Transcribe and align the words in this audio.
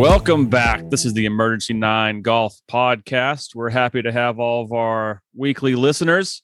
Welcome 0.00 0.46
back. 0.46 0.88
This 0.88 1.04
is 1.04 1.12
the 1.12 1.26
Emergency 1.26 1.74
Nine 1.74 2.22
Golf 2.22 2.58
Podcast. 2.70 3.54
We're 3.54 3.68
happy 3.68 4.00
to 4.00 4.10
have 4.10 4.38
all 4.38 4.64
of 4.64 4.72
our 4.72 5.20
weekly 5.36 5.74
listeners. 5.74 6.42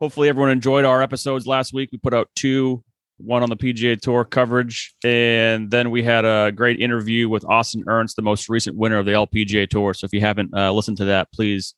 Hopefully, 0.00 0.30
everyone 0.30 0.50
enjoyed 0.50 0.86
our 0.86 1.02
episodes 1.02 1.46
last 1.46 1.74
week. 1.74 1.90
We 1.92 1.98
put 1.98 2.14
out 2.14 2.30
two 2.34 2.82
one 3.18 3.42
on 3.42 3.50
the 3.50 3.56
PGA 3.56 4.00
Tour 4.00 4.24
coverage, 4.24 4.94
and 5.04 5.70
then 5.70 5.90
we 5.90 6.04
had 6.04 6.24
a 6.24 6.50
great 6.52 6.80
interview 6.80 7.28
with 7.28 7.44
Austin 7.44 7.84
Ernst, 7.86 8.16
the 8.16 8.22
most 8.22 8.48
recent 8.48 8.78
winner 8.78 8.96
of 8.96 9.04
the 9.04 9.12
LPGA 9.12 9.68
Tour. 9.68 9.92
So 9.92 10.06
if 10.06 10.14
you 10.14 10.22
haven't 10.22 10.56
uh, 10.56 10.72
listened 10.72 10.96
to 10.96 11.04
that, 11.04 11.30
please 11.34 11.74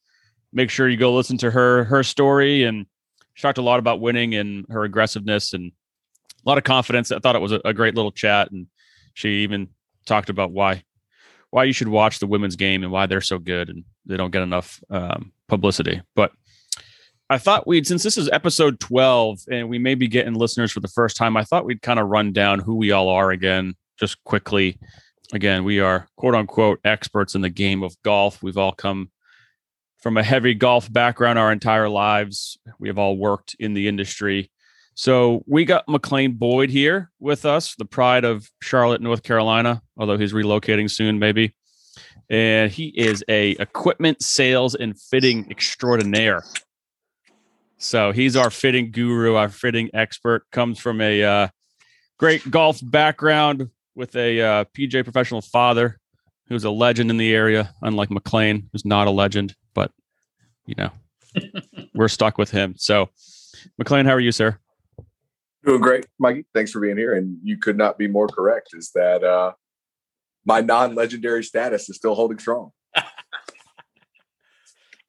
make 0.53 0.71
sure 0.71 0.89
you 0.89 0.97
go 0.97 1.13
listen 1.13 1.37
to 1.39 1.51
her 1.51 1.83
her 1.83 2.05
story. 2.05 2.63
And 2.63 2.87
she 3.35 3.43
talked 3.43 3.59
a 3.59 3.63
lot 3.63 3.81
about 3.81 4.01
winning 4.01 4.37
and 4.37 4.67
her 4.71 4.85
aggressiveness 4.85 5.53
and 5.53 5.73
a 6.47 6.49
lot 6.49 6.59
of 6.59 6.65
confidence. 6.65 7.11
I 7.11 7.19
thought 7.19 7.35
it 7.35 7.43
was 7.43 7.51
a, 7.51 7.61
a 7.65 7.75
great 7.75 7.97
little 7.97 8.13
chat, 8.13 8.53
and 8.53 8.69
she 9.15 9.43
even 9.43 9.71
talked 10.07 10.31
about 10.31 10.53
why 10.53 10.85
why 11.51 11.65
you 11.65 11.73
should 11.73 11.89
watch 11.89 12.19
the 12.19 12.27
women's 12.27 12.57
game 12.57 12.83
and 12.83 12.93
why 12.93 13.07
they're 13.07 13.21
so 13.21 13.39
good 13.39 13.69
and 13.69 13.85
they 14.07 14.17
don't 14.17 14.31
get 14.31 14.43
enough 14.43 14.83
um, 14.91 15.33
publicity. 15.49 16.03
But 16.15 16.33
I 17.31 17.39
thought 17.39 17.67
we'd, 17.67 17.87
since 17.87 18.03
this 18.03 18.19
is 18.19 18.29
episode 18.31 18.81
12 18.81 19.41
and 19.51 19.69
we 19.69 19.79
may 19.79 19.95
be 19.95 20.09
getting 20.09 20.35
listeners 20.35 20.73
for 20.73 20.81
the 20.81 20.89
first 20.89 21.17
time, 21.17 21.37
I 21.37 21.45
thought 21.45 21.65
we'd 21.65 21.83
kind 21.83 21.99
of 21.99 22.09
run 22.09 22.33
down 22.33 22.61
who 22.61 22.75
we 22.75 22.91
all 22.91 23.09
are 23.09 23.31
again, 23.31 23.75
just 23.99 24.23
quickly. 24.25 24.79
Again, 25.33 25.65
we 25.65 25.81
are 25.81 26.09
quote 26.17 26.35
unquote 26.35 26.81
experts 26.85 27.35
in 27.35 27.43
the 27.43 27.51
game 27.51 27.83
of 27.83 28.01
golf. 28.03 28.43
We've 28.43 28.57
all 28.57 28.73
come 28.73 29.11
from 29.99 30.17
a 30.17 30.23
heavy 30.23 30.55
golf 30.55 30.91
background 30.91 31.39
our 31.39 31.53
entire 31.53 31.89
lives. 31.89 32.57
We 32.79 32.89
have 32.89 32.99
all 32.99 33.17
worked 33.17 33.57
in 33.59 33.75
the 33.75 33.89
industry. 33.89 34.51
So 34.99 35.45
we 35.47 35.65
got 35.65 35.89
McLean 35.89 36.33
Boyd 36.33 36.71
here 36.71 37.13
with 37.21 37.45
us, 37.45 37.77
the 37.77 37.85
pride 37.85 38.25
of 38.25 38.51
Charlotte, 38.61 39.01
North 39.01 39.23
Carolina, 39.23 39.81
although 39.97 40.19
he's 40.19 40.33
relocating 40.33 40.91
soon, 40.91 41.21
maybe. 41.21 41.55
And 42.29 42.69
he 42.69 42.89
is 42.89 43.23
a 43.29 43.51
equipment 43.51 44.25
sales 44.25 44.75
and 44.75 45.01
fitting 45.01 45.47
extraordinaire. 45.53 46.43
So 47.77 48.11
he's 48.11 48.35
our 48.35 48.51
fitting 48.51 48.91
guru, 48.91 49.37
our 49.37 49.49
fitting 49.49 49.89
expert. 49.95 50.51
Comes 50.51 50.81
from 50.81 51.01
a 51.01 51.23
uh, 51.23 51.49
great 52.19 52.51
golf 52.51 52.81
background 52.83 53.71
with 53.95 54.17
a 54.17 54.41
uh, 54.41 54.65
PGA 54.77 55.05
professional 55.05 55.43
father 55.43 56.01
who's 56.49 56.65
a 56.65 56.71
legend 56.71 57.11
in 57.11 57.19
the 57.19 57.33
area, 57.33 57.73
unlike 57.83 58.11
McLean, 58.11 58.69
who's 58.73 58.85
not 58.85 59.07
a 59.07 59.13
legend, 59.13 59.55
but 59.75 59.93
you 60.67 60.75
know, 60.77 60.91
we're 61.95 62.09
stuck 62.09 62.37
with 62.37 62.51
him. 62.51 62.75
So, 62.77 63.11
McLean, 63.79 64.05
how 64.05 64.15
are 64.15 64.21
you, 64.21 64.33
sir? 64.33 64.59
Doing 65.65 65.81
great, 65.81 66.07
Mikey. 66.19 66.45
Thanks 66.55 66.71
for 66.71 66.81
being 66.81 66.97
here. 66.97 67.15
And 67.15 67.39
you 67.43 67.59
could 67.59 67.77
not 67.77 67.99
be 67.99 68.07
more 68.07 68.29
correct. 68.29 68.71
Is 68.75 68.91
that 68.95 69.25
uh, 69.25 69.53
my 70.45 70.61
non-legendary 70.61 71.43
status 71.45 71.89
is 71.89 71.97
still 71.97 72.15
holding 72.15 72.39
strong? 72.39 72.71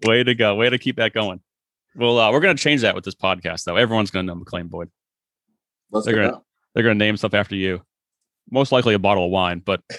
Way 0.06 0.24
to 0.24 0.34
go! 0.34 0.56
Way 0.56 0.70
to 0.70 0.78
keep 0.78 0.96
that 0.96 1.14
going. 1.14 1.42
Well, 1.96 2.18
uh, 2.18 2.32
we're 2.32 2.40
going 2.40 2.56
to 2.56 2.62
change 2.64 2.82
that 2.82 2.96
with 2.96 3.04
this 3.04 3.16
podcast, 3.16 3.66
though. 3.66 3.76
Everyone's 3.76 4.12
going 4.12 4.26
to 4.26 4.34
know 4.34 4.40
McLean 4.40 4.68
Boyd. 4.68 4.90
Let's 5.92 6.06
they're 6.06 6.16
gonna 6.16 6.42
they're 6.74 6.84
going 6.84 6.98
to 6.98 7.06
name 7.06 7.18
stuff 7.18 7.34
after 7.34 7.56
you. 7.56 7.82
Most 8.50 8.72
likely 8.72 8.94
a 8.94 9.00
bottle 9.00 9.26
of 9.26 9.32
wine, 9.32 9.62
but 9.64 9.82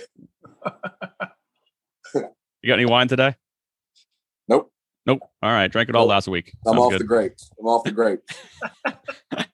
you 2.15 2.23
got 2.67 2.75
any 2.75 2.87
wine 2.87 3.09
today? 3.09 3.35
Nope. 4.49 4.73
Nope. 5.07 5.21
All 5.43 5.51
right, 5.51 5.71
drank 5.71 5.89
it 5.89 5.95
all 5.95 6.05
Nope. 6.05 6.11
last 6.11 6.29
week. 6.29 6.53
I'm 6.67 6.79
off 6.79 6.93
good. 6.93 7.01
the 7.01 7.05
grapes. 7.05 7.51
I'm 7.61 7.67
off 7.67 7.85
the 7.85 7.93
grapes. 7.93 8.35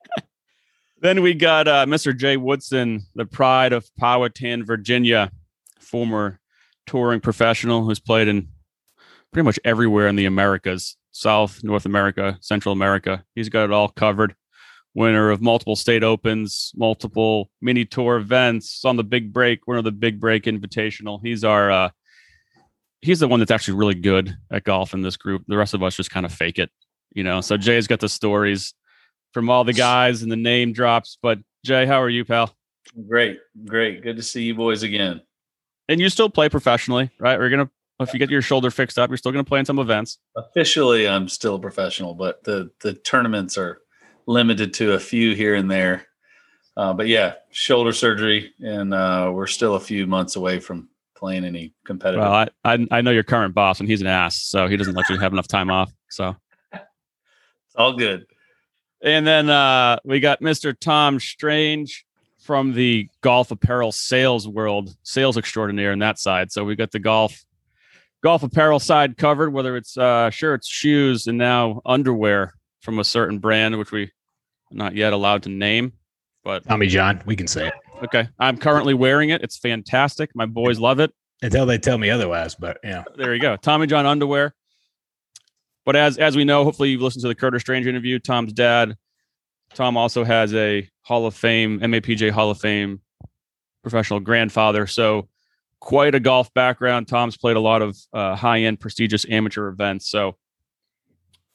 Then 0.99 1.21
we 1.21 1.33
got 1.35 1.67
uh, 1.67 1.85
Mr. 1.85 2.15
Jay 2.15 2.37
Woodson, 2.37 3.03
the 3.13 3.25
pride 3.25 3.71
of 3.71 3.87
Powhatan, 3.97 4.65
Virginia, 4.65 5.31
former 5.79 6.39
touring 6.87 7.19
professional 7.19 7.83
who's 7.83 7.99
played 7.99 8.27
in 8.27 8.47
pretty 9.31 9.45
much 9.45 9.59
everywhere 9.63 10.07
in 10.07 10.15
the 10.15 10.25
Americas, 10.25 10.97
South, 11.11 11.63
North 11.63 11.85
America, 11.85 12.37
Central 12.41 12.73
America. 12.73 13.23
He's 13.35 13.49
got 13.49 13.65
it 13.65 13.71
all 13.71 13.89
covered. 13.89 14.35
Winner 14.95 15.29
of 15.29 15.41
multiple 15.41 15.75
state 15.75 16.03
opens, 16.03 16.71
multiple 16.75 17.51
mini 17.61 17.85
tour 17.85 18.17
events 18.17 18.83
on 18.83 18.95
the 18.95 19.03
Big 19.03 19.31
Break, 19.31 19.67
winner 19.67 19.79
of 19.79 19.85
the 19.85 19.91
Big 19.91 20.19
Break 20.19 20.45
Invitational. 20.45 21.19
He's 21.21 21.43
our 21.43 21.69
uh, 21.69 21.89
he's 23.01 23.19
the 23.19 23.27
one 23.27 23.39
that's 23.39 23.51
actually 23.51 23.77
really 23.77 23.93
good 23.93 24.35
at 24.49 24.63
golf 24.63 24.95
in 24.95 25.03
this 25.03 25.15
group. 25.15 25.43
The 25.47 25.57
rest 25.57 25.75
of 25.75 25.83
us 25.83 25.95
just 25.95 26.09
kind 26.09 26.25
of 26.25 26.33
fake 26.33 26.57
it, 26.57 26.71
you 27.13 27.23
know. 27.23 27.41
So 27.41 27.57
Jay's 27.57 27.85
got 27.85 27.99
the 27.99 28.09
stories 28.09 28.73
from 29.33 29.49
all 29.49 29.63
the 29.63 29.73
guys 29.73 30.23
and 30.23 30.31
the 30.31 30.37
name 30.37 30.73
drops. 30.73 31.17
But 31.21 31.39
Jay, 31.63 31.85
how 31.85 32.01
are 32.01 32.09
you, 32.09 32.25
pal? 32.25 32.55
Great, 33.07 33.39
great. 33.65 34.01
Good 34.01 34.17
to 34.17 34.23
see 34.23 34.43
you 34.43 34.55
boys 34.55 34.83
again. 34.83 35.21
And 35.89 35.99
you 35.99 36.09
still 36.09 36.29
play 36.29 36.49
professionally, 36.49 37.11
right? 37.19 37.37
We're 37.37 37.49
gonna 37.49 37.69
if 37.99 38.13
you 38.13 38.19
get 38.19 38.29
your 38.29 38.41
shoulder 38.41 38.69
fixed 38.69 38.99
up, 38.99 39.09
you're 39.09 39.17
still 39.17 39.31
gonna 39.31 39.43
play 39.43 39.59
in 39.59 39.65
some 39.65 39.79
events. 39.79 40.19
Officially, 40.35 41.07
I'm 41.07 41.27
still 41.27 41.55
a 41.55 41.59
professional, 41.59 42.13
but 42.13 42.43
the 42.43 42.71
the 42.81 42.93
tournaments 42.93 43.57
are 43.57 43.81
limited 44.25 44.73
to 44.75 44.93
a 44.93 44.99
few 44.99 45.35
here 45.35 45.55
and 45.55 45.69
there. 45.69 46.07
Uh, 46.75 46.93
but 46.93 47.07
yeah, 47.07 47.33
shoulder 47.51 47.91
surgery, 47.91 48.53
and 48.59 48.93
uh, 48.93 49.31
we're 49.33 49.47
still 49.47 49.75
a 49.75 49.79
few 49.79 50.05
months 50.05 50.35
away 50.35 50.59
from 50.59 50.89
playing 51.15 51.43
any 51.43 51.73
competitive. 51.85 52.21
Well, 52.21 52.33
I, 52.33 52.47
I 52.63 52.87
I 52.91 53.01
know 53.01 53.11
your 53.11 53.23
current 53.23 53.55
boss, 53.55 53.79
and 53.79 53.89
he's 53.89 54.01
an 54.01 54.07
ass, 54.07 54.43
so 54.43 54.67
he 54.67 54.77
doesn't 54.77 54.93
let 54.93 55.09
you 55.09 55.17
have 55.17 55.33
enough 55.33 55.47
time 55.47 55.71
off. 55.71 55.91
So, 56.09 56.35
it's 56.71 56.83
all 57.75 57.93
good. 57.93 58.27
And 59.01 59.25
then 59.25 59.49
uh, 59.49 59.99
we 60.03 60.19
got 60.19 60.41
Mr. 60.41 60.77
Tom 60.77 61.19
Strange 61.19 62.05
from 62.39 62.73
the 62.73 63.09
golf 63.21 63.51
apparel 63.51 63.91
sales 63.91 64.47
world, 64.47 64.95
sales 65.03 65.37
extraordinaire 65.37 65.91
in 65.91 65.99
that 65.99 66.17
side. 66.19 66.51
So 66.51 66.63
we 66.63 66.75
got 66.75 66.91
the 66.91 66.99
golf 66.99 67.43
golf 68.23 68.43
apparel 68.43 68.79
side 68.79 69.17
covered, 69.17 69.51
whether 69.53 69.75
it's 69.77 69.97
uh, 69.97 70.29
shirts, 70.29 70.67
shoes, 70.67 71.27
and 71.27 71.37
now 71.37 71.81
underwear 71.85 72.53
from 72.81 72.99
a 72.99 73.03
certain 73.03 73.39
brand, 73.39 73.77
which 73.77 73.91
we 73.91 74.03
are 74.03 74.09
not 74.71 74.95
yet 74.95 75.13
allowed 75.13 75.43
to 75.43 75.49
name. 75.49 75.93
But 76.43 76.63
Tommy 76.65 76.87
John, 76.87 77.21
we 77.25 77.35
can 77.35 77.47
say 77.47 77.67
it 77.67 77.73
okay, 78.03 78.27
I'm 78.39 78.57
currently 78.57 78.93
wearing 78.93 79.29
it. 79.29 79.41
It's 79.41 79.57
fantastic. 79.57 80.31
My 80.35 80.45
boys 80.45 80.79
love 80.79 80.99
it. 80.99 81.13
until 81.41 81.65
they 81.65 81.77
tell 81.77 81.97
me 81.97 82.09
otherwise. 82.09 82.55
But 82.55 82.79
yeah, 82.83 83.03
There 83.15 83.33
you 83.33 83.41
go. 83.41 83.55
Tommy 83.57 83.87
John 83.87 84.05
underwear. 84.05 84.53
But 85.87 85.95
as 85.95 86.17
as 86.17 86.35
we 86.35 86.43
know, 86.43 86.65
hopefully 86.65 86.89
you've 86.89 87.01
listened 87.01 87.21
to 87.21 87.29
the 87.29 87.35
Curtis 87.35 87.61
Strange 87.61 87.87
interview. 87.87 88.19
Tom's 88.19 88.51
dad, 88.51 88.97
Tom 89.73 89.95
also 89.95 90.25
has 90.25 90.53
a 90.53 90.87
Hall 91.03 91.25
of 91.25 91.33
Fame, 91.33 91.79
MAPGA 91.79 92.29
Hall 92.29 92.51
of 92.51 92.59
Fame 92.59 92.99
professional 93.83 94.19
grandfather. 94.19 94.85
So 94.85 95.29
quite 95.79 96.13
a 96.13 96.19
golf 96.19 96.53
background. 96.53 97.07
Tom's 97.07 97.37
played 97.37 97.55
a 97.55 97.61
lot 97.61 97.81
of 97.81 97.97
uh, 98.11 98.35
high 98.35 98.63
end, 98.63 98.81
prestigious 98.81 99.25
amateur 99.29 99.69
events. 99.69 100.09
So, 100.09 100.35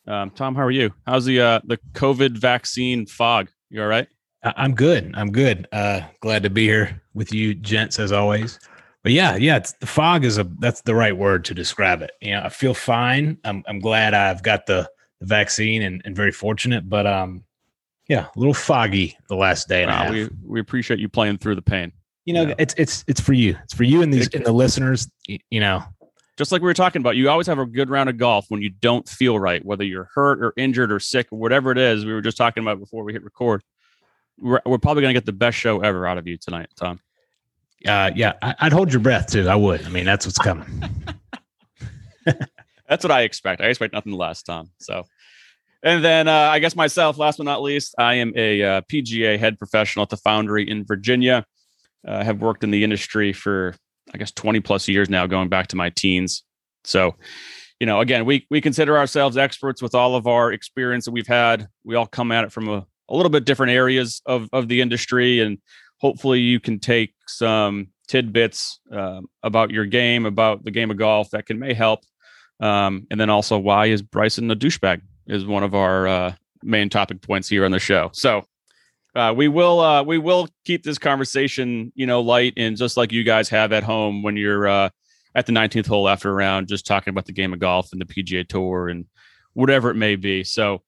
um, 0.06 0.31
Tom, 0.31 0.54
how 0.54 0.62
are 0.62 0.70
you? 0.70 0.94
How's 1.06 1.26
the 1.26 1.38
uh, 1.38 1.60
the 1.64 1.76
COVID 1.93 2.38
vaccine 2.38 3.04
fog? 3.04 3.50
You 3.69 3.82
all 3.82 3.88
right? 3.88 4.09
I'm 4.43 4.75
good. 4.75 5.12
I'm 5.14 5.31
good. 5.31 5.69
Uh, 5.72 6.00
glad 6.20 6.43
to 6.44 6.50
be 6.50 6.64
here 6.64 7.03
with 7.12 7.34
you, 7.34 7.53
gents, 7.53 7.99
as 7.99 8.12
always. 8.12 8.59
But 9.02 9.12
yeah, 9.12 9.36
yeah, 9.36 9.56
it's, 9.56 9.72
the 9.72 9.86
fog 9.86 10.24
is 10.24 10.38
a 10.38 10.44
that's 10.60 10.82
the 10.82 10.94
right 10.94 11.16
word 11.16 11.44
to 11.46 11.54
describe 11.54 12.02
it. 12.02 12.12
You 12.20 12.32
know, 12.32 12.42
I 12.44 12.48
feel 12.48 12.74
fine. 12.74 13.38
I'm 13.44 13.64
I'm 13.66 13.80
glad 13.80 14.14
I've 14.14 14.42
got 14.42 14.66
the, 14.66 14.88
the 15.20 15.26
vaccine 15.26 15.82
and, 15.82 16.00
and 16.04 16.14
very 16.14 16.30
fortunate. 16.32 16.88
But 16.88 17.06
um, 17.06 17.44
yeah, 18.08 18.26
a 18.34 18.38
little 18.38 18.54
foggy 18.54 19.16
the 19.28 19.36
last 19.36 19.68
day 19.68 19.82
and 19.82 19.90
a 19.90 19.94
Uh, 19.94 19.96
half. 20.04 20.12
we 20.12 20.28
we 20.44 20.60
appreciate 20.60 21.00
you 21.00 21.08
playing 21.08 21.38
through 21.38 21.56
the 21.56 21.62
pain. 21.62 21.92
you 22.24 22.34
know, 22.34 22.42
yeah. 22.46 22.54
it's 22.58 22.74
it's 22.78 23.04
it's 23.08 23.20
for 23.20 23.32
you. 23.32 23.56
It's 23.64 23.74
for 23.74 23.84
you 23.84 24.02
and 24.02 24.12
these 24.14 24.28
and 24.34 24.46
the 24.46 24.52
listeners. 24.52 25.10
You, 25.26 25.38
you 25.50 25.58
know, 25.58 25.82
just 26.36 26.52
like 26.52 26.62
we 26.62 26.66
were 26.66 26.74
talking 26.74 27.02
about, 27.02 27.16
you 27.16 27.28
always 27.28 27.48
have 27.48 27.58
a 27.58 27.66
good 27.66 27.90
round 27.90 28.08
of 28.08 28.19
golf 28.19 28.46
when 28.50 28.62
you 28.62 28.70
don't 28.70 29.08
feel 29.08 29.36
right, 29.38 29.64
whether 29.64 29.82
you're 29.84 30.08
hurt 30.14 30.40
or 30.40 30.52
injured 30.56 30.93
or 30.93 31.00
sick 31.00 31.26
or 31.32 31.38
whatever 31.40 31.72
it 31.72 31.78
is. 31.78 32.04
We 32.04 32.12
were 32.12 32.22
just 32.22 32.37
talking 32.37 32.62
about 32.62 32.78
before 32.78 33.02
we 33.02 33.12
hit 33.12 33.25
record. 33.25 33.62
We're, 34.38 34.60
we're 34.64 34.78
probably 34.78 35.02
going 35.02 35.12
to 35.14 35.20
get 35.20 35.26
the 35.26 35.32
best 35.32 35.58
show 35.58 35.81
ever 35.81 36.06
out 36.06 36.19
of 36.19 36.26
you 36.26 36.38
tonight, 36.38 36.69
Tom. 36.76 37.00
Uh, 37.87 38.11
yeah, 38.14 38.34
I, 38.43 38.55
I'd 38.61 38.73
hold 38.73 38.93
your 38.93 39.00
breath 39.00 39.31
too. 39.31 39.49
I 39.49 39.56
would. 39.56 39.84
I 39.84 39.88
mean, 39.88 40.05
that's 40.05 40.26
what's 40.26 40.38
coming. 40.38 40.67
That's 42.93 43.05
what 43.05 43.11
I 43.11 43.23
expect. 43.23 43.62
I 43.62 43.69
expect 43.69 43.94
nothing 43.94 44.12
less, 44.12 44.43
Tom. 44.43 44.69
So, 44.79 45.05
and 45.82 46.05
then 46.05 46.29
uh, 46.29 46.32
I 46.32 46.58
guess 46.58 46.76
myself, 46.76 47.17
last 47.17 47.38
but 47.38 47.44
not 47.44 47.62
least, 47.62 47.94
I 47.96 48.14
am 48.14 48.34
a 48.37 48.62
uh, 48.62 48.81
PGA 48.82 49.38
head 49.38 49.58
professional 49.58 50.02
at 50.02 50.11
the 50.11 50.19
Foundry 50.19 50.69
in 50.69 50.84
Virginia. 50.84 51.46
Uh, 52.06 52.17
I 52.17 52.25
have 52.25 52.43
worked 52.43 52.64
in 52.64 52.70
the 52.70 52.84
industry 52.84 53.32
for, 53.32 53.75
I 54.12 54.19
guess, 54.19 54.31
20 54.32 54.61
plus 54.61 54.88
years 54.88 55.08
now, 55.08 55.26
going 55.26 55.49
back 55.49 55.69
to 55.69 55.76
my 55.76 55.88
teens. 55.88 56.43
So, 56.85 57.14
you 57.81 57.87
know, 57.87 58.00
again, 58.00 58.26
we 58.26 58.46
we 58.50 58.61
consider 58.61 58.99
ourselves 58.99 59.38
experts 59.38 59.81
with 59.81 59.94
all 59.94 60.14
of 60.14 60.26
our 60.26 60.52
experience 60.52 61.06
that 61.06 61.12
we've 61.12 61.26
had. 61.26 61.69
We 61.85 61.94
all 61.94 62.06
come 62.06 62.31
at 62.31 62.44
it 62.44 62.52
from 62.52 62.69
a, 62.69 62.87
a 63.08 63.17
little 63.17 63.31
bit 63.31 63.46
different 63.46 63.73
areas 63.73 64.20
of 64.26 64.50
of 64.52 64.69
the 64.69 64.82
industry, 64.82 65.40
and 65.40 65.56
hopefully, 66.02 66.40
you 66.40 66.60
can 66.60 66.78
take 66.78 67.14
some 67.26 67.88
tidbits 68.08 68.81
um, 68.90 69.28
about 69.43 69.70
your 69.70 69.87
game, 69.87 70.26
about 70.26 70.64
the 70.64 70.70
game 70.70 70.90
of 70.90 70.99
golf 70.99 71.31
that 71.31 71.46
can 71.46 71.58
may 71.58 71.72
help. 71.72 72.00
Um, 72.60 73.06
and 73.10 73.19
then 73.19 73.31
also, 73.31 73.58
why 73.58 73.87
is 73.87 74.02
Bryson 74.02 74.50
a 74.50 74.56
douchebag? 74.56 75.00
Is 75.26 75.46
one 75.46 75.62
of 75.62 75.75
our 75.75 76.06
uh, 76.06 76.34
main 76.62 76.88
topic 76.88 77.22
points 77.22 77.49
here 77.49 77.64
on 77.64 77.70
the 77.70 77.78
show. 77.78 78.10
So, 78.12 78.43
uh, 79.14 79.32
we 79.37 79.49
will 79.49 79.81
uh, 79.81 80.02
we 80.02 80.19
will 80.19 80.49
keep 80.64 80.82
this 80.82 80.99
conversation, 80.99 81.93
you 81.94 82.06
know, 82.06 82.20
light 82.20 82.54
and 82.56 82.76
just 82.76 82.96
like 82.96 83.12
you 83.12 83.25
guys 83.25 83.49
have 83.49 83.72
at 83.72 83.84
home 83.84 84.22
when 84.22 84.37
you're 84.37 84.66
uh, 84.66 84.90
at 85.34 85.46
the 85.46 85.52
19th 85.52 85.87
hole 85.87 86.08
after 86.08 86.31
a 86.31 86.34
round, 86.34 86.69
just 86.69 86.87
talking 86.87 87.10
about 87.10 87.26
the 87.26 87.32
game 87.32 87.52
of 87.52 87.58
golf 87.58 87.93
and 87.93 88.00
the 88.00 88.04
PGA 88.04 88.46
Tour 88.46 88.88
and 88.88 89.06
whatever 89.54 89.90
it 89.90 89.96
may 89.96 90.16
be. 90.16 90.44
So 90.44 90.82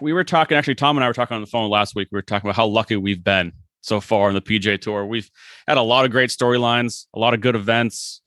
we 0.00 0.12
were 0.12 0.24
talking. 0.24 0.56
Actually, 0.56 0.76
Tom 0.76 0.96
and 0.96 1.04
I 1.04 1.08
were 1.08 1.14
talking 1.14 1.34
on 1.34 1.40
the 1.40 1.46
phone 1.46 1.70
last 1.70 1.94
week. 1.94 2.08
We 2.10 2.16
were 2.16 2.22
talking 2.22 2.48
about 2.48 2.56
how 2.56 2.66
lucky 2.66 2.96
we've 2.96 3.22
been 3.22 3.52
so 3.84 4.00
far 4.00 4.28
on 4.28 4.34
the 4.34 4.40
PGA 4.40 4.80
Tour. 4.80 5.04
We've 5.04 5.30
had 5.68 5.76
a 5.76 5.82
lot 5.82 6.06
of 6.06 6.10
great 6.10 6.30
storylines, 6.30 7.06
a 7.14 7.18
lot 7.18 7.34
of 7.34 7.42
good 7.42 7.54
events, 7.54 8.22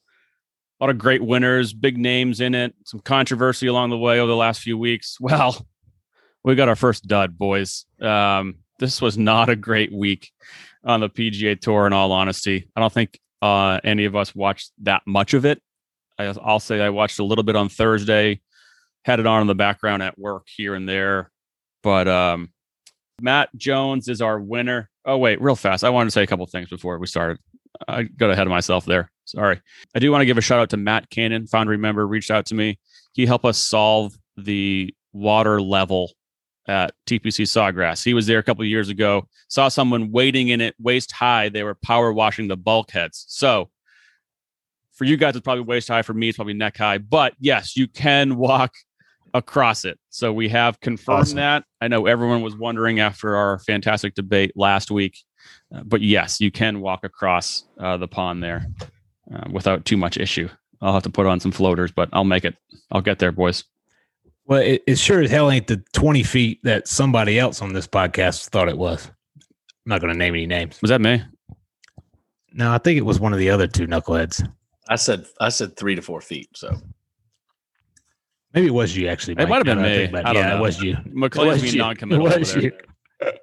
a 0.80 0.84
lot 0.84 0.92
of 0.92 1.00
great 1.00 1.24
winners, 1.24 1.74
big 1.74 1.98
names 1.98 2.40
in 2.42 2.54
it, 2.54 2.76
some 2.86 3.00
controversy 3.00 3.66
along 3.66 3.90
the 3.90 3.98
way 3.98 4.20
over 4.20 4.30
the 4.30 4.36
last 4.36 4.62
few 4.62 4.78
weeks. 4.78 5.18
Well, 5.28 5.66
we 6.44 6.56
got 6.56 6.70
our 6.70 6.76
first 6.76 7.08
dud, 7.08 7.38
boys. 7.38 7.86
Um, 8.00 8.60
this 8.80 9.02
was 9.02 9.18
not 9.18 9.50
a 9.50 9.56
great 9.56 9.92
week 9.92 10.32
on 10.84 11.02
the 11.02 11.10
PGA 11.10 11.60
Tour. 11.60 11.88
In 11.88 11.94
all 11.94 12.12
honesty, 12.12 12.70
I 12.74 12.80
don't 12.80 12.94
think 12.94 13.20
uh, 13.42 13.82
any 13.84 14.06
of 14.06 14.16
us 14.16 14.34
watched 14.34 14.72
that 14.84 15.02
much 15.06 15.34
of 15.34 15.46
it. 15.46 15.62
I, 16.18 16.26
I'll 16.42 16.60
say 16.60 16.80
I 16.80 16.90
watched 16.90 17.20
a 17.20 17.24
little 17.26 17.44
bit 17.44 17.58
on 17.58 17.68
Thursday, 17.68 18.40
had 19.04 19.20
it 19.20 19.26
on 19.26 19.42
in 19.42 19.48
the 19.48 19.56
background 19.56 20.04
at 20.04 20.18
work 20.18 20.46
here 20.56 20.74
and 20.74 20.88
there, 20.88 21.32
but 21.84 22.08
um, 22.08 22.52
Matt 23.20 23.50
Jones 23.56 24.08
is 24.08 24.22
our 24.22 24.40
winner. 24.40 24.90
Oh 25.08 25.18
wait, 25.18 25.42
real 25.42 25.56
fast. 25.56 25.86
I 25.86 25.90
wanted 25.90 26.08
to 26.08 26.12
say 26.12 26.24
a 26.24 26.28
couple 26.28 26.46
things 26.46 26.70
before 26.70 27.00
we 27.00 27.08
started. 27.08 27.40
I 27.88 28.04
got 28.04 28.30
ahead 28.30 28.46
of 28.46 28.52
myself 28.52 28.86
there. 28.86 29.10
Sorry. 29.24 29.62
I 29.96 30.00
do 30.00 30.12
want 30.12 30.22
to 30.22 30.26
give 30.26 30.38
a 30.38 30.42
shout 30.42 30.60
out 30.60 30.70
to 30.72 30.78
Matt 30.78 31.10
Cannon, 31.10 31.48
Foundry 31.48 31.78
member, 31.78 32.06
reached 32.06 32.30
out 32.30 32.46
to 32.48 32.56
me. 32.56 32.78
He 33.14 33.26
helped 33.26 33.46
us 33.46 33.58
solve 33.58 34.18
the 34.36 34.94
water 35.14 35.62
level 35.62 36.12
at 36.68 36.94
TPC 37.06 37.46
Sawgrass. 37.46 38.04
He 38.04 38.14
was 38.14 38.28
there 38.28 38.40
a 38.40 38.44
couple 38.44 38.66
years 38.66 38.90
ago, 38.90 39.28
saw 39.48 39.70
someone 39.70 40.12
wading 40.12 40.50
in 40.50 40.60
it 40.60 40.76
waist 40.78 41.14
high. 41.14 41.48
They 41.48 41.64
were 41.64 41.76
power 41.76 42.12
washing 42.12 42.50
the 42.50 42.58
bulkheads. 42.58 43.26
So 43.30 43.70
for 44.92 45.06
you 45.06 45.16
guys, 45.16 45.36
it's 45.38 45.44
probably 45.44 45.64
waist 45.64 45.88
high. 45.88 46.02
For 46.02 46.14
me, 46.14 46.30
it's 46.30 46.38
probably 46.38 46.54
neck 46.54 46.76
high. 46.76 46.98
But 46.98 47.34
yes, 47.40 47.78
you 47.78 47.88
can 47.88 48.36
walk 48.36 48.74
across 49.38 49.86
it. 49.86 50.00
So 50.10 50.34
we 50.34 50.50
have 50.50 50.80
confirmed 50.80 51.22
awesome. 51.22 51.36
that. 51.38 51.64
I 51.82 51.88
know 51.88 52.06
everyone 52.06 52.42
was 52.42 52.56
wondering 52.56 53.00
after 53.00 53.36
our 53.36 53.60
fantastic 53.60 54.16
debate 54.16 54.52
last 54.56 54.92
week, 54.92 55.18
uh, 55.74 55.84
but 55.84 56.02
yes, 56.02 56.42
you 56.42 56.52
can 56.52 56.82
walk 56.82 57.04
across 57.04 57.64
uh, 57.80 57.98
the 57.98 58.08
pond 58.08 58.44
there 58.44 58.68
uh, 59.34 59.46
without 59.52 59.86
too 59.86 59.98
much 59.98 60.18
issue. 60.18 60.50
I'll 60.82 60.94
have 60.94 61.04
to 61.04 61.10
put 61.10 61.26
on 61.26 61.40
some 61.40 61.52
floaters, 61.52 61.92
but 61.92 62.10
I'll 62.14 62.24
make 62.24 62.46
it. 62.46 62.56
I'll 62.92 63.02
get 63.02 63.20
there, 63.20 63.32
boys. 63.32 63.64
Well, 64.46 64.62
it, 64.62 64.84
it 64.88 64.98
sure 64.98 65.22
as 65.22 65.32
hell 65.32 65.52
ain't 65.52 65.68
the 65.68 65.84
20 65.94 66.24
feet 66.24 66.60
that 66.64 66.88
somebody 66.88 67.38
else 67.38 67.62
on 67.62 67.74
this 67.74 67.88
podcast 67.88 68.50
thought 68.50 68.70
it 68.70 68.78
was. 68.78 69.08
I'm 69.08 69.90
not 69.92 70.02
going 70.02 70.14
to 70.14 70.18
name 70.18 70.36
any 70.36 70.46
names. 70.46 70.82
Was 70.82 70.90
that 70.90 71.02
me? 71.02 71.24
No, 72.54 72.72
I 72.72 72.78
think 72.78 72.98
it 72.98 73.06
was 73.06 73.20
one 73.20 73.34
of 73.34 73.40
the 73.40 73.50
other 73.50 73.68
two 73.68 73.88
knuckleheads. 73.88 74.48
I 74.90 74.96
said 74.96 75.26
I 75.40 75.50
said 75.50 75.76
three 75.76 75.96
to 75.96 76.02
four 76.02 76.22
feet. 76.22 76.50
So 76.56 76.76
maybe 78.54 78.68
it 78.68 78.74
was 78.74 78.96
you 78.96 79.08
actually. 79.08 79.36
Mike. 79.36 79.46
It 79.46 79.50
might 79.50 79.58
have 79.58 79.66
been 79.66 79.82
me. 79.82 80.20
I, 80.20 80.22
I 80.22 80.34
yeah, 80.34 80.50
know. 80.50 80.58
it 80.58 80.62
was 80.62 80.82
you. 80.82 80.98
McLean's 81.06 81.62
being 81.62 81.78
non-committal. 81.78 82.28
It 82.28 82.40
was 82.40 82.56
you. 82.56 82.72
I 83.22 83.34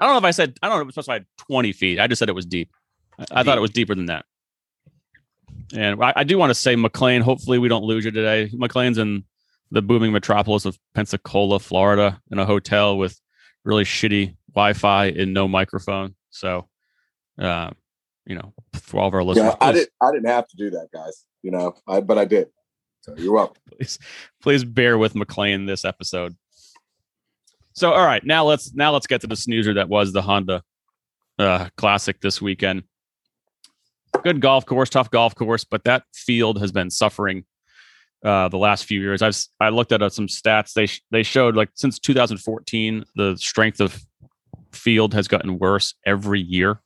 don't 0.00 0.10
know 0.10 0.18
if 0.18 0.24
I 0.24 0.30
said 0.30 0.58
I 0.62 0.68
don't 0.68 0.76
know 0.76 0.80
if 0.80 0.84
it 0.84 0.86
was 0.86 0.94
specified 0.94 1.26
20 1.38 1.72
feet. 1.72 2.00
I 2.00 2.06
just 2.06 2.18
said 2.18 2.28
it 2.28 2.34
was 2.34 2.46
deep. 2.46 2.70
I, 3.18 3.40
I 3.40 3.42
thought 3.42 3.58
it 3.58 3.62
was 3.62 3.70
deeper 3.70 3.94
than 3.94 4.06
that. 4.06 4.24
And 5.74 6.02
I, 6.02 6.12
I 6.16 6.24
do 6.24 6.36
want 6.38 6.50
to 6.50 6.54
say 6.54 6.76
McLean. 6.76 7.22
Hopefully, 7.22 7.58
we 7.58 7.68
don't 7.68 7.84
lose 7.84 8.04
you 8.04 8.10
today. 8.10 8.50
McLean's 8.52 8.98
in 8.98 9.24
the 9.70 9.82
booming 9.82 10.12
metropolis 10.12 10.64
of 10.64 10.78
Pensacola, 10.94 11.58
Florida, 11.58 12.20
in 12.30 12.38
a 12.38 12.44
hotel 12.44 12.96
with 12.96 13.18
really 13.64 13.84
shitty 13.84 14.36
Wi-Fi 14.54 15.06
and 15.06 15.32
no 15.32 15.48
microphone. 15.48 16.14
So, 16.30 16.68
uh, 17.38 17.70
you 18.26 18.36
know, 18.36 18.52
for 18.74 19.00
all 19.00 19.08
of 19.08 19.14
our 19.14 19.24
listeners, 19.24 19.54
yeah, 19.60 19.66
I 19.66 19.72
didn't. 19.72 19.90
I 20.00 20.12
didn't 20.12 20.28
have 20.28 20.48
to 20.48 20.56
do 20.56 20.70
that, 20.70 20.88
guys. 20.92 21.24
You 21.42 21.50
know, 21.50 21.74
I, 21.86 22.00
but 22.00 22.18
I 22.18 22.24
did. 22.24 22.48
So 23.04 23.14
you're 23.18 23.34
welcome. 23.34 23.60
Please, 23.76 23.98
please 24.40 24.64
bear 24.64 24.96
with 24.96 25.14
McLean 25.14 25.66
this 25.66 25.84
episode. 25.84 26.36
So, 27.74 27.92
all 27.92 28.06
right, 28.06 28.24
now 28.24 28.46
let's 28.46 28.72
now 28.72 28.92
let's 28.92 29.06
get 29.06 29.20
to 29.22 29.26
the 29.26 29.36
snoozer 29.36 29.74
that 29.74 29.90
was 29.90 30.14
the 30.14 30.22
Honda 30.22 30.62
uh, 31.38 31.68
Classic 31.76 32.18
this 32.22 32.40
weekend. 32.40 32.84
Good 34.22 34.40
golf 34.40 34.64
course, 34.64 34.88
tough 34.88 35.10
golf 35.10 35.34
course, 35.34 35.64
but 35.64 35.84
that 35.84 36.04
field 36.14 36.60
has 36.60 36.72
been 36.72 36.88
suffering 36.88 37.44
uh, 38.24 38.48
the 38.48 38.56
last 38.56 38.86
few 38.86 39.02
years. 39.02 39.20
I've 39.20 39.38
I 39.60 39.68
looked 39.68 39.92
at 39.92 40.00
uh, 40.00 40.08
some 40.08 40.28
stats. 40.28 40.72
They 40.72 40.86
sh- 40.86 41.02
they 41.10 41.24
showed 41.24 41.56
like 41.56 41.70
since 41.74 41.98
2014, 41.98 43.04
the 43.16 43.36
strength 43.36 43.80
of 43.80 44.02
field 44.72 45.12
has 45.12 45.28
gotten 45.28 45.58
worse 45.58 45.94
every 46.06 46.40
year. 46.40 46.80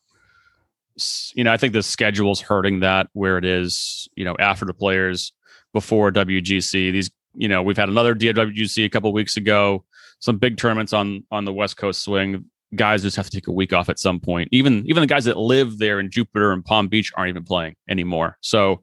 You 1.34 1.44
know, 1.44 1.52
I 1.52 1.58
think 1.58 1.74
the 1.74 1.82
schedule's 1.84 2.40
hurting 2.40 2.80
that 2.80 3.08
where 3.12 3.38
it 3.38 3.44
is. 3.44 4.08
You 4.16 4.24
know, 4.24 4.34
after 4.40 4.64
the 4.64 4.74
players, 4.74 5.32
before 5.78 6.10
WGC. 6.10 6.92
These, 6.92 7.10
you 7.34 7.48
know, 7.48 7.62
we've 7.62 7.76
had 7.76 7.88
another 7.88 8.14
DWGC 8.14 8.84
a 8.84 8.88
couple 8.88 9.12
weeks 9.12 9.36
ago. 9.36 9.84
Some 10.20 10.38
big 10.38 10.56
tournaments 10.56 10.92
on 10.92 11.24
on 11.30 11.44
the 11.44 11.52
West 11.52 11.76
Coast 11.76 12.02
swing. 12.02 12.46
Guys 12.74 13.02
just 13.02 13.16
have 13.16 13.26
to 13.26 13.30
take 13.30 13.46
a 13.46 13.52
week 13.52 13.72
off 13.72 13.88
at 13.88 13.98
some 13.98 14.20
point. 14.20 14.48
Even 14.52 14.84
even 14.86 15.00
the 15.00 15.06
guys 15.06 15.24
that 15.24 15.36
live 15.36 15.78
there 15.78 16.00
in 16.00 16.10
Jupiter 16.10 16.52
and 16.52 16.64
Palm 16.64 16.88
Beach 16.88 17.12
aren't 17.14 17.30
even 17.30 17.44
playing 17.44 17.76
anymore. 17.88 18.36
So 18.40 18.82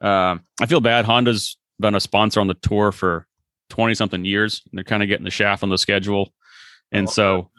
uh, 0.00 0.36
I 0.60 0.66
feel 0.66 0.80
bad. 0.80 1.04
Honda's 1.04 1.56
been 1.78 1.94
a 1.94 2.00
sponsor 2.00 2.40
on 2.40 2.48
the 2.48 2.54
tour 2.54 2.92
for 2.92 3.26
20 3.72 3.94
something 3.94 4.24
years. 4.24 4.62
And 4.70 4.78
they're 4.78 4.84
kind 4.84 5.02
of 5.02 5.08
getting 5.08 5.24
the 5.24 5.30
shaft 5.30 5.62
on 5.62 5.70
the 5.70 5.78
schedule. 5.78 6.32
And 6.90 7.08
oh, 7.08 7.10
so, 7.10 7.50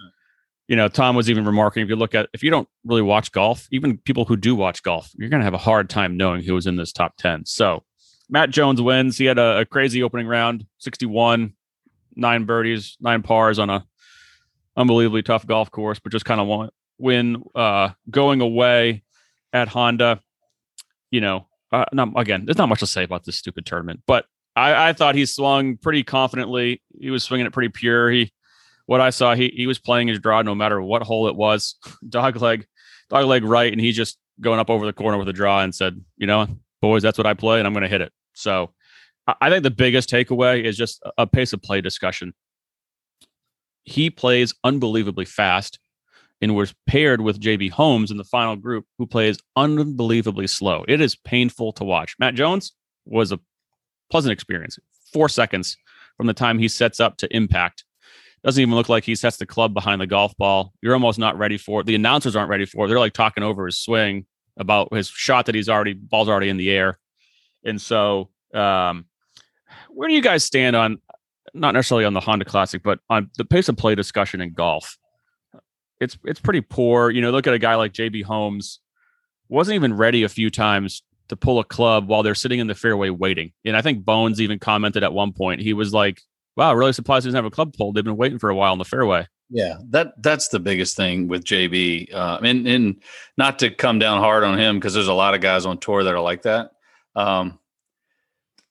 you 0.68 0.76
know, 0.76 0.88
Tom 0.88 1.16
was 1.16 1.30
even 1.30 1.46
remarking 1.46 1.84
if 1.84 1.90
you 1.90 1.96
look 1.96 2.14
at, 2.14 2.30
if 2.34 2.44
you 2.44 2.52
don't 2.52 2.68
really 2.86 3.02
watch 3.02 3.32
golf, 3.32 3.68
even 3.72 3.98
people 3.98 4.26
who 4.26 4.38
do 4.38 4.56
watch 4.56 4.84
golf, 4.84 5.10
you're 5.16 5.30
going 5.30 5.40
to 5.40 5.46
have 5.46 5.54
a 5.54 5.60
hard 5.60 5.90
time 5.90 6.16
knowing 6.16 6.44
who 6.44 6.54
was 6.54 6.68
in 6.68 6.76
this 6.76 6.94
top 6.94 7.18
10. 7.18 7.46
So, 7.46 7.84
Matt 8.34 8.50
Jones 8.50 8.82
wins. 8.82 9.16
He 9.20 9.26
had 9.26 9.38
a, 9.38 9.60
a 9.60 9.66
crazy 9.66 10.02
opening 10.02 10.26
round 10.26 10.66
61, 10.80 11.54
nine 12.16 12.46
birdies, 12.46 12.98
nine 13.00 13.22
pars 13.22 13.60
on 13.60 13.70
a 13.70 13.86
unbelievably 14.76 15.22
tough 15.22 15.46
golf 15.46 15.70
course, 15.70 16.00
but 16.00 16.12
just 16.12 16.26
kind 16.26 16.42
of 16.42 16.48
want 16.48 16.74
win 16.98 17.44
uh, 17.54 17.90
going 18.10 18.42
away 18.42 19.04
at 19.54 19.68
Honda. 19.68 20.20
You 21.12 21.22
know, 21.22 21.48
uh, 21.72 21.86
not, 21.94 22.10
again, 22.16 22.46
there's 22.46 22.58
not 22.58 22.70
much 22.70 22.80
to 22.80 22.88
say 22.88 23.04
about 23.04 23.24
this 23.24 23.38
stupid 23.38 23.68
tournament, 23.68 24.02
but 24.08 24.26
I, 24.56 24.90
I 24.90 24.94
thought 24.94 25.14
he 25.14 25.28
swung 25.28 25.78
pretty 25.78 26.02
confidently. 26.02 26.82
He 27.00 27.12
was 27.12 27.24
swinging 27.24 27.46
it 27.46 27.54
pretty 27.54 27.70
pure. 27.70 28.10
He, 28.10 28.34
what 28.88 29.00
I 29.00 29.12
saw, 29.12 29.36
he 29.36 29.50
he 29.56 29.68
was 29.68 29.78
playing 29.78 30.08
his 30.08 30.20
draw 30.20 30.42
no 30.42 30.56
matter 30.56 30.82
what 30.82 31.04
hole 31.04 31.28
it 31.28 31.36
was. 31.36 31.76
Dog 32.10 32.42
leg, 32.42 32.66
dog 33.12 33.26
leg 33.28 33.44
right, 33.44 33.72
and 33.72 33.80
he 33.80 33.92
just 33.92 34.18
going 34.42 34.60
up 34.60 34.72
over 34.72 34.88
the 34.88 34.94
corner 34.94 35.20
with 35.20 35.30
a 35.30 35.34
draw 35.34 35.62
and 35.62 35.76
said, 35.76 36.04
you 36.18 36.26
know, 36.26 36.48
boys, 36.82 37.04
that's 37.04 37.20
what 37.20 37.28
I 37.28 37.36
play, 37.36 37.60
and 37.60 37.68
I'm 37.68 37.74
going 37.74 37.84
to 37.84 37.88
hit 37.88 38.02
it. 38.02 38.12
So, 38.34 38.74
I 39.40 39.50
think 39.50 39.64
the 39.64 39.72
biggest 39.72 40.10
takeaway 40.10 40.64
is 40.64 40.76
just 40.76 41.02
a 41.18 41.26
pace 41.26 41.54
of 41.54 41.62
play 41.62 41.80
discussion. 41.80 42.34
He 43.84 44.10
plays 44.10 44.54
unbelievably 44.64 45.26
fast 45.26 45.80
and 46.42 46.56
was 46.56 46.74
paired 46.88 47.22
with 47.22 47.40
JB 47.40 47.72
Holmes 47.72 48.12
in 48.12 48.18
the 48.18 48.26
final 48.26 48.58
group, 48.58 48.86
who 48.98 49.08
plays 49.08 49.40
unbelievably 49.56 50.48
slow. 50.48 50.84
It 50.90 51.00
is 51.00 51.16
painful 51.16 51.72
to 51.74 51.86
watch. 51.86 52.16
Matt 52.20 52.36
Jones 52.36 52.74
was 53.06 53.32
a 53.32 53.40
pleasant 54.12 54.34
experience. 54.34 54.78
Four 55.14 55.30
seconds 55.30 55.78
from 56.18 56.28
the 56.28 56.34
time 56.34 56.60
he 56.60 56.68
sets 56.68 57.00
up 57.00 57.16
to 57.18 57.34
impact. 57.34 57.86
Doesn't 58.44 58.62
even 58.62 58.76
look 58.76 58.90
like 58.90 59.06
he 59.06 59.16
sets 59.16 59.38
the 59.38 59.46
club 59.46 59.74
behind 59.74 60.02
the 60.02 60.08
golf 60.08 60.36
ball. 60.36 60.74
You're 60.82 60.96
almost 60.96 61.18
not 61.18 61.38
ready 61.38 61.58
for 61.58 61.80
it. 61.80 61.86
The 61.86 61.96
announcers 61.96 62.36
aren't 62.36 62.50
ready 62.50 62.66
for 62.66 62.86
it. 62.86 62.88
They're 62.90 63.00
like 63.00 63.14
talking 63.14 63.44
over 63.44 63.66
his 63.66 63.80
swing 63.80 64.26
about 64.58 64.94
his 64.94 65.08
shot 65.08 65.46
that 65.46 65.56
he's 65.56 65.70
already, 65.70 65.94
ball's 65.94 66.28
already 66.28 66.50
in 66.50 66.58
the 66.58 66.70
air. 66.70 67.00
And 67.66 67.82
so, 67.82 68.30
um, 68.54 69.06
where 69.90 70.08
do 70.08 70.16
you 70.16 70.22
guys 70.22 70.44
stand 70.44 70.76
on, 70.76 71.00
not 71.54 71.74
necessarily 71.74 72.06
on 72.06 72.14
the 72.14 72.20
Honda 72.20 72.46
Classic, 72.46 72.82
but 72.84 73.00
on 73.10 73.30
the 73.38 73.46
pace 73.46 73.70
of 73.70 73.78
play 73.78 73.96
discussion 73.96 74.42
in 74.42 74.54
golf? 74.54 74.98
it's 76.04 76.18
it's 76.26 76.40
pretty 76.40 76.62
poor. 76.62 77.10
You 77.10 77.22
know, 77.22 77.32
look 77.32 77.48
at 77.48 77.54
a 77.54 77.60
guy 77.60 77.76
like 77.76 77.94
JB 77.94 78.24
Holmes, 78.24 78.80
wasn't 79.50 79.76
even 79.76 79.96
ready 79.96 80.24
a 80.24 80.30
few 80.30 80.50
times 80.50 81.02
to 81.30 81.36
pull 81.36 81.60
a 81.60 81.64
club 81.64 82.08
while 82.08 82.22
they're 82.22 82.36
sitting 82.36 82.60
in 82.60 82.68
the 82.68 82.76
fairway 82.76 83.10
waiting. 83.10 83.54
And 83.66 83.76
I 83.78 83.82
think 83.82 84.04
Bones 84.04 84.42
even 84.42 84.60
commented 84.60 85.04
at 85.04 85.14
one 85.14 85.32
point, 85.32 85.62
he 85.62 85.74
was 85.74 85.94
like, 85.94 86.22
Wow, 86.56 86.76
really 86.76 86.94
surprised 86.94 87.24
he 87.24 87.30
doesn't 87.30 87.38
have 87.38 87.46
a 87.46 87.50
club 87.50 87.74
pulled. 87.76 87.96
They've 87.96 88.04
been 88.04 88.18
waiting 88.18 88.38
for 88.38 88.50
a 88.50 88.56
while 88.56 88.74
in 88.74 88.80
the 88.80 88.86
fairway. 88.86 89.28
Yeah, 89.50 89.78
that 89.90 90.22
that's 90.22 90.50
the 90.50 90.60
biggest 90.60 90.96
thing 90.96 91.28
with 91.28 91.44
JB. 91.44 92.14
Uh, 92.14 92.40
and 92.44 92.68
and 92.68 93.02
not 93.38 93.60
to 93.60 93.72
come 93.72 94.00
down 94.00 94.20
hard 94.20 94.44
on 94.44 94.60
him 94.60 94.78
because 94.78 94.94
there's 94.94 95.08
a 95.08 95.14
lot 95.14 95.34
of 95.34 95.42
guys 95.42 95.66
on 95.66 95.80
tour 95.80 96.04
that 96.04 96.14
are 96.14 96.20
like 96.20 96.44
that. 96.44 96.72
Um, 97.16 97.60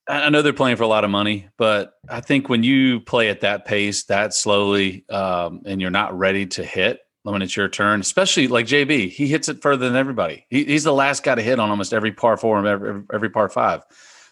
I 0.09 0.31
know 0.31 0.43
they're 0.43 0.53
playing 0.53 0.77
for 0.77 0.83
a 0.83 0.89
lot 0.89 1.05
of 1.05 1.11
money, 1.11 1.49
but 1.57 1.95
I 2.09 2.21
think 2.21 2.49
when 2.49 2.65
you 2.65 3.01
play 3.01 3.29
at 3.29 3.43
that 3.43 3.65
pace, 3.65 4.05
that 4.05 4.35
slowly, 4.35 5.09
um, 5.09 5.63
and 5.65 5.81
you're 5.81 5.91
not 5.91 6.19
ready 6.19 6.47
to 6.47 6.65
hit, 6.65 7.01
when 7.23 7.43
it's 7.43 7.57
your 7.57 7.69
turn, 7.69 8.01
especially 8.01 8.49
like 8.49 8.67
JB, 8.67 9.11
he 9.11 9.29
hits 9.29 9.49
it 9.49 9.63
further 9.63 9.87
than 9.87 9.97
everybody. 9.97 10.47
He, 10.51 10.65
he's 10.65 10.85
the 10.85 10.93
last 10.93 11.23
guy 11.23 11.35
to 11.35 11.43
hit 11.43 11.61
on 11.61 11.71
almost 11.71 11.95
every 11.95 12.13
par 12.13 12.37
four 12.37 12.59
and 12.59 12.67
every, 12.67 13.03
every 13.13 13.31
par 13.31 13.49
five 13.49 13.83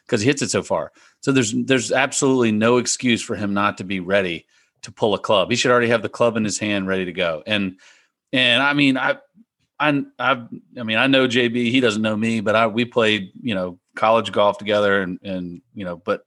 because 0.05 0.21
he 0.21 0.27
hits 0.27 0.43
it 0.43 0.51
so 0.51 0.63
far. 0.63 0.93
So 1.21 1.33
there's 1.33 1.53
there's 1.53 1.93
absolutely 1.93 2.53
no 2.53 2.79
excuse 2.79 3.23
for 3.23 3.37
him 3.37 3.55
not 3.55 3.79
to 3.79 3.85
be 3.85 4.01
ready 4.01 4.47
to 4.83 4.93
pull 4.93 5.15
a 5.15 5.19
club. 5.19 5.51
He 5.51 5.57
should 5.57 5.71
already 5.71 5.89
have 5.89 6.03
the 6.03 6.09
club 6.09 6.37
in 6.37 6.45
his 6.45 6.59
hand 6.59 6.89
ready 6.89 7.05
to 7.05 7.13
go. 7.13 7.43
And 7.47 7.79
and 8.33 8.63
I 8.63 8.73
mean, 8.75 8.97
I, 8.97 9.19
I, 9.79 10.05
I, 10.19 10.45
I 10.79 10.83
mean, 10.83 10.99
I 10.99 11.07
know 11.07 11.27
JB. 11.27 11.71
He 11.71 11.81
doesn't 11.81 12.03
know 12.03 12.17
me, 12.17 12.41
but 12.41 12.57
I 12.57 12.67
we 12.67 12.85
played, 12.85 13.31
you 13.41 13.55
know, 13.55 13.79
college 13.97 14.33
golf 14.33 14.59
together, 14.59 15.03
and 15.03 15.19
and 15.23 15.63
you 15.75 15.85
know, 15.85 15.97
but 15.97 16.25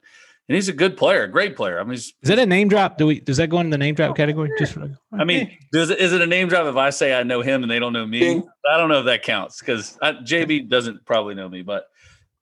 and 0.49 0.55
he's 0.55 0.67
a 0.67 0.73
good 0.73 0.97
player, 0.97 1.25
great 1.27 1.55
player. 1.55 1.79
I 1.79 1.83
mean, 1.83 1.93
is 1.93 2.13
that 2.23 2.37
a 2.37 2.45
name 2.45 2.67
drop? 2.67 2.97
Do 2.97 3.07
we 3.07 3.19
does 3.19 3.37
that 3.37 3.47
go 3.47 3.59
in 3.59 3.69
the 3.69 3.77
name 3.77 3.95
drop 3.95 4.15
category? 4.15 4.51
Just 4.59 4.73
for, 4.73 4.91
I 5.13 5.23
mean, 5.23 5.57
does 5.71 5.89
it, 5.89 5.99
is 5.99 6.11
it 6.11 6.21
a 6.21 6.27
name 6.27 6.49
drop 6.49 6.65
if 6.67 6.75
I 6.75 6.89
say 6.89 7.17
I 7.17 7.23
know 7.23 7.41
him 7.41 7.63
and 7.63 7.71
they 7.71 7.79
don't 7.79 7.93
know 7.93 8.05
me? 8.05 8.41
I 8.69 8.77
don't 8.77 8.89
know 8.89 8.99
if 8.99 9.05
that 9.05 9.23
counts 9.23 9.59
because 9.59 9.97
JB 10.01 10.69
doesn't 10.69 11.05
probably 11.05 11.35
know 11.35 11.47
me, 11.47 11.61
but 11.61 11.85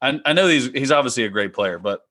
I, 0.02 0.20
I 0.26 0.34
know 0.34 0.48
he's 0.48 0.72
he's 0.72 0.92
obviously 0.92 1.26
a 1.26 1.30
great 1.30 1.54
player, 1.54 1.78
but 1.78 2.02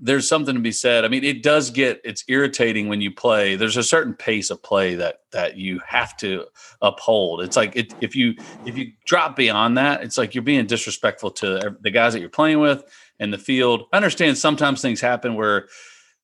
there's 0.00 0.28
something 0.28 0.54
to 0.54 0.60
be 0.60 0.72
said. 0.72 1.04
I 1.04 1.08
mean, 1.08 1.24
it 1.24 1.42
does 1.42 1.70
get 1.70 2.00
it's 2.04 2.24
irritating 2.28 2.88
when 2.88 3.00
you 3.00 3.12
play. 3.12 3.56
There's 3.56 3.76
a 3.76 3.82
certain 3.82 4.14
pace 4.14 4.50
of 4.50 4.62
play 4.62 4.94
that 4.96 5.20
that 5.32 5.56
you 5.56 5.80
have 5.86 6.16
to 6.18 6.46
uphold. 6.82 7.42
It's 7.42 7.56
like 7.56 7.76
it, 7.76 7.94
if 8.00 8.16
you 8.16 8.34
if 8.66 8.76
you 8.76 8.92
drop 9.06 9.36
beyond 9.36 9.78
that, 9.78 10.02
it's 10.02 10.18
like 10.18 10.34
you're 10.34 10.42
being 10.42 10.66
disrespectful 10.66 11.30
to 11.32 11.76
the 11.80 11.90
guys 11.90 12.12
that 12.12 12.20
you're 12.20 12.28
playing 12.28 12.60
with 12.60 12.84
and 13.20 13.32
the 13.32 13.38
field. 13.38 13.84
I 13.92 13.96
understand 13.96 14.36
sometimes 14.36 14.82
things 14.82 15.00
happen 15.00 15.34
where 15.34 15.68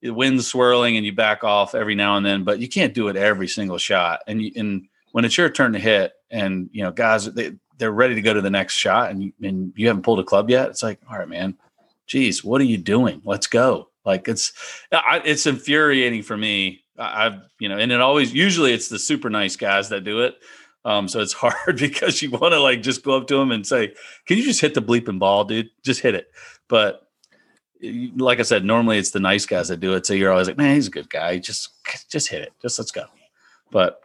the 0.03 0.11
wind's 0.11 0.47
swirling 0.47 0.97
and 0.97 1.07
you 1.07 1.13
back 1.13 1.45
off 1.45 1.75
every 1.75 1.95
now 1.95 2.17
and 2.17 2.25
then, 2.25 2.43
but 2.45 2.59
you 2.59 2.69
can't 2.69 2.95
do 2.95 3.09
it 3.09 3.17
every 3.17 3.49
single 3.49 3.79
shot. 3.79 4.21
And 4.27 4.43
you, 4.43 4.53
and 4.57 4.87
when 5.13 5.25
it's 5.25 5.37
your 5.37 5.51
turn 5.51 5.73
to 5.75 5.79
hit, 5.79 6.13
and 6.31 6.71
you 6.73 6.83
know 6.83 6.91
guys 6.91 7.27
they 7.33 7.53
they're 7.79 7.91
ready 7.91 8.15
to 8.15 8.23
go 8.23 8.35
to 8.35 8.41
the 8.41 8.51
next 8.51 8.75
shot, 8.75 9.11
and 9.11 9.33
and 9.43 9.73
you 9.77 9.87
haven't 9.87 10.03
pulled 10.03 10.21
a 10.21 10.25
club 10.25 10.51
yet, 10.51 10.71
it's 10.71 10.83
like 10.83 10.99
all 11.09 11.19
right, 11.19 11.29
man 11.29 11.57
geez, 12.11 12.43
what 12.43 12.61
are 12.61 12.65
you 12.65 12.77
doing? 12.77 13.23
Let's 13.25 13.47
go. 13.47 13.89
Like 14.05 14.27
it's, 14.29 14.53
I, 14.93 15.23
it's 15.25 15.47
infuriating 15.47 16.23
for 16.23 16.37
me. 16.37 16.83
I, 16.99 17.27
I've, 17.27 17.41
you 17.61 17.69
know, 17.69 17.79
and 17.79 17.93
it 17.93 18.01
always, 18.01 18.35
usually 18.35 18.73
it's 18.73 18.89
the 18.89 18.99
super 18.99 19.31
nice 19.31 19.55
guys 19.57 19.89
that 19.91 20.03
do 20.03 20.23
it. 20.23 20.35
Um, 20.85 21.07
so 21.07 21.21
it's 21.21 21.33
hard 21.41 21.79
because 21.79 22.21
you 22.21 22.31
want 22.31 22.53
to 22.53 22.59
like 22.59 22.83
just 22.83 23.05
go 23.05 23.17
up 23.17 23.29
to 23.29 23.37
them 23.37 23.53
and 23.53 23.67
say, 23.67 23.95
"Can 24.27 24.39
you 24.39 24.43
just 24.43 24.61
hit 24.61 24.75
the 24.75 24.83
bleeping 24.83 25.19
ball, 25.19 25.45
dude? 25.45 25.69
Just 25.85 26.01
hit 26.01 26.15
it." 26.15 26.29
But 26.69 27.07
like 28.17 28.41
I 28.41 28.43
said, 28.43 28.65
normally 28.65 28.99
it's 28.99 29.11
the 29.11 29.21
nice 29.21 29.47
guys 29.47 29.69
that 29.69 29.81
do 29.81 29.95
it. 29.95 30.07
So 30.07 30.15
you're 30.15 30.33
always 30.33 30.49
like, 30.49 30.57
"Man, 30.57 30.75
he's 30.75 30.89
a 30.89 30.91
good 30.91 31.11
guy. 31.11 31.39
Just 31.39 31.69
just 32.11 32.29
hit 32.29 32.43
it. 32.43 32.53
Just 32.63 32.79
let's 32.79 32.91
go." 32.91 33.05
But 33.71 34.01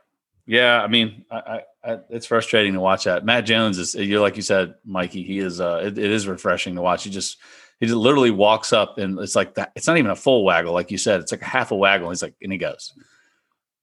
yeah, 0.46 0.82
I 0.82 0.88
mean, 0.88 1.24
I, 1.32 1.62
I, 1.84 2.00
it's 2.10 2.26
frustrating 2.26 2.74
to 2.74 2.80
watch 2.80 3.06
that. 3.06 3.26
Matt 3.26 3.46
Jones 3.46 3.80
is, 3.80 3.96
you're 3.96 4.22
like 4.22 4.36
you 4.36 4.44
said, 4.44 4.76
Mikey. 4.84 5.24
He 5.24 5.40
is. 5.40 5.62
Uh, 5.62 5.82
it, 5.86 5.98
it 5.98 6.12
is 6.12 6.28
refreshing 6.28 6.76
to 6.76 6.82
watch. 6.82 7.06
He 7.06 7.10
just 7.10 7.38
he 7.80 7.88
just 7.88 7.98
literally 7.98 8.32
walks 8.32 8.72
up 8.74 8.98
and 8.98 9.20
it's 9.20 9.36
like 9.36 9.56
that. 9.56 9.72
It's 9.76 9.88
not 9.88 9.98
even 9.98 10.12
a 10.12 10.16
full 10.16 10.44
waggle, 10.44 10.74
like 10.74 10.92
you 10.92 10.98
said. 10.98 11.20
It's 11.20 11.32
like 11.32 11.42
a 11.42 11.46
half 11.46 11.72
a 11.72 11.76
waggle. 11.76 12.10
He's 12.10 12.22
like, 12.22 12.36
and 12.42 12.52
he 12.52 12.58
goes. 12.58 12.94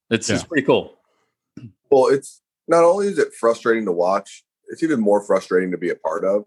It's 0.09 0.29
yeah. 0.29 0.35
it's 0.35 0.43
pretty 0.43 0.65
cool. 0.65 0.97
Well, 1.91 2.07
it's 2.07 2.41
not 2.67 2.83
only 2.83 3.07
is 3.07 3.19
it 3.19 3.33
frustrating 3.33 3.85
to 3.85 3.91
watch, 3.91 4.43
it's 4.67 4.83
even 4.83 4.99
more 4.99 5.21
frustrating 5.23 5.71
to 5.71 5.77
be 5.77 5.89
a 5.89 5.95
part 5.95 6.25
of. 6.25 6.45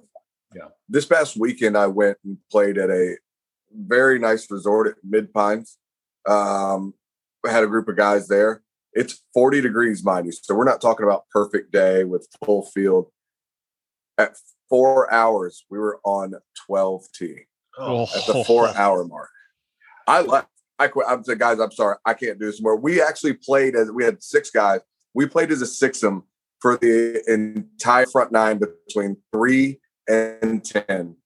Yeah. 0.55 0.69
This 0.89 1.07
past 1.07 1.37
weekend, 1.37 1.77
I 1.77 1.87
went 1.87 2.19
and 2.25 2.39
played 2.51 2.79
at 2.79 2.91
a 2.91 3.17
very 3.73 4.19
nice 4.19 4.51
resort 4.51 4.89
at 4.89 4.95
Mid 5.05 5.33
Pines. 5.33 5.79
Um, 6.27 6.95
I 7.47 7.53
had 7.53 7.65
a 7.65 7.69
group 7.69 7.89
of 7.89 7.97
guys 7.97 8.27
there. 8.27 8.63
It's 8.93 9.23
40 9.35 9.61
degrees, 9.61 10.03
mind 10.03 10.27
you. 10.27 10.33
So 10.33 10.55
we're 10.55 10.65
not 10.65 10.81
talking 10.81 11.05
about 11.05 11.29
perfect 11.31 11.71
day 11.71 12.05
with 12.05 12.27
full 12.45 12.63
field. 12.63 13.09
At 14.19 14.37
four 14.69 15.13
hours, 15.13 15.65
we 15.71 15.79
were 15.79 16.01
on 16.05 16.35
12T 16.69 17.37
oh. 17.79 18.03
at 18.03 18.27
the 18.27 18.45
four 18.45 18.69
hour 18.77 19.05
mark. 19.05 19.31
I 20.07 20.23
left. 20.23 20.49
I 20.79 20.89
quit. 20.89 21.07
I'm 21.09 21.25
saying, 21.25 21.39
guys, 21.39 21.59
I'm 21.59 21.73
sorry. 21.73 21.97
I 22.05 22.13
can't 22.15 22.39
do 22.39 22.47
this 22.47 22.61
more. 22.61 22.77
We 22.77 23.01
actually 23.01 23.33
played 23.33 23.75
as 23.75 23.91
we 23.91 24.05
had 24.05 24.23
six 24.23 24.51
guys. 24.51 24.81
We 25.15 25.27
played 25.27 25.51
as 25.51 25.63
a 25.63 25.65
sixum 25.65 26.25
for 26.61 26.77
the 26.77 27.23
entire 27.27 28.07
front 28.07 28.31
nine 28.31 28.59
between 28.59 29.17
three 29.33 29.81
and 30.09 30.65
10. 30.65 31.17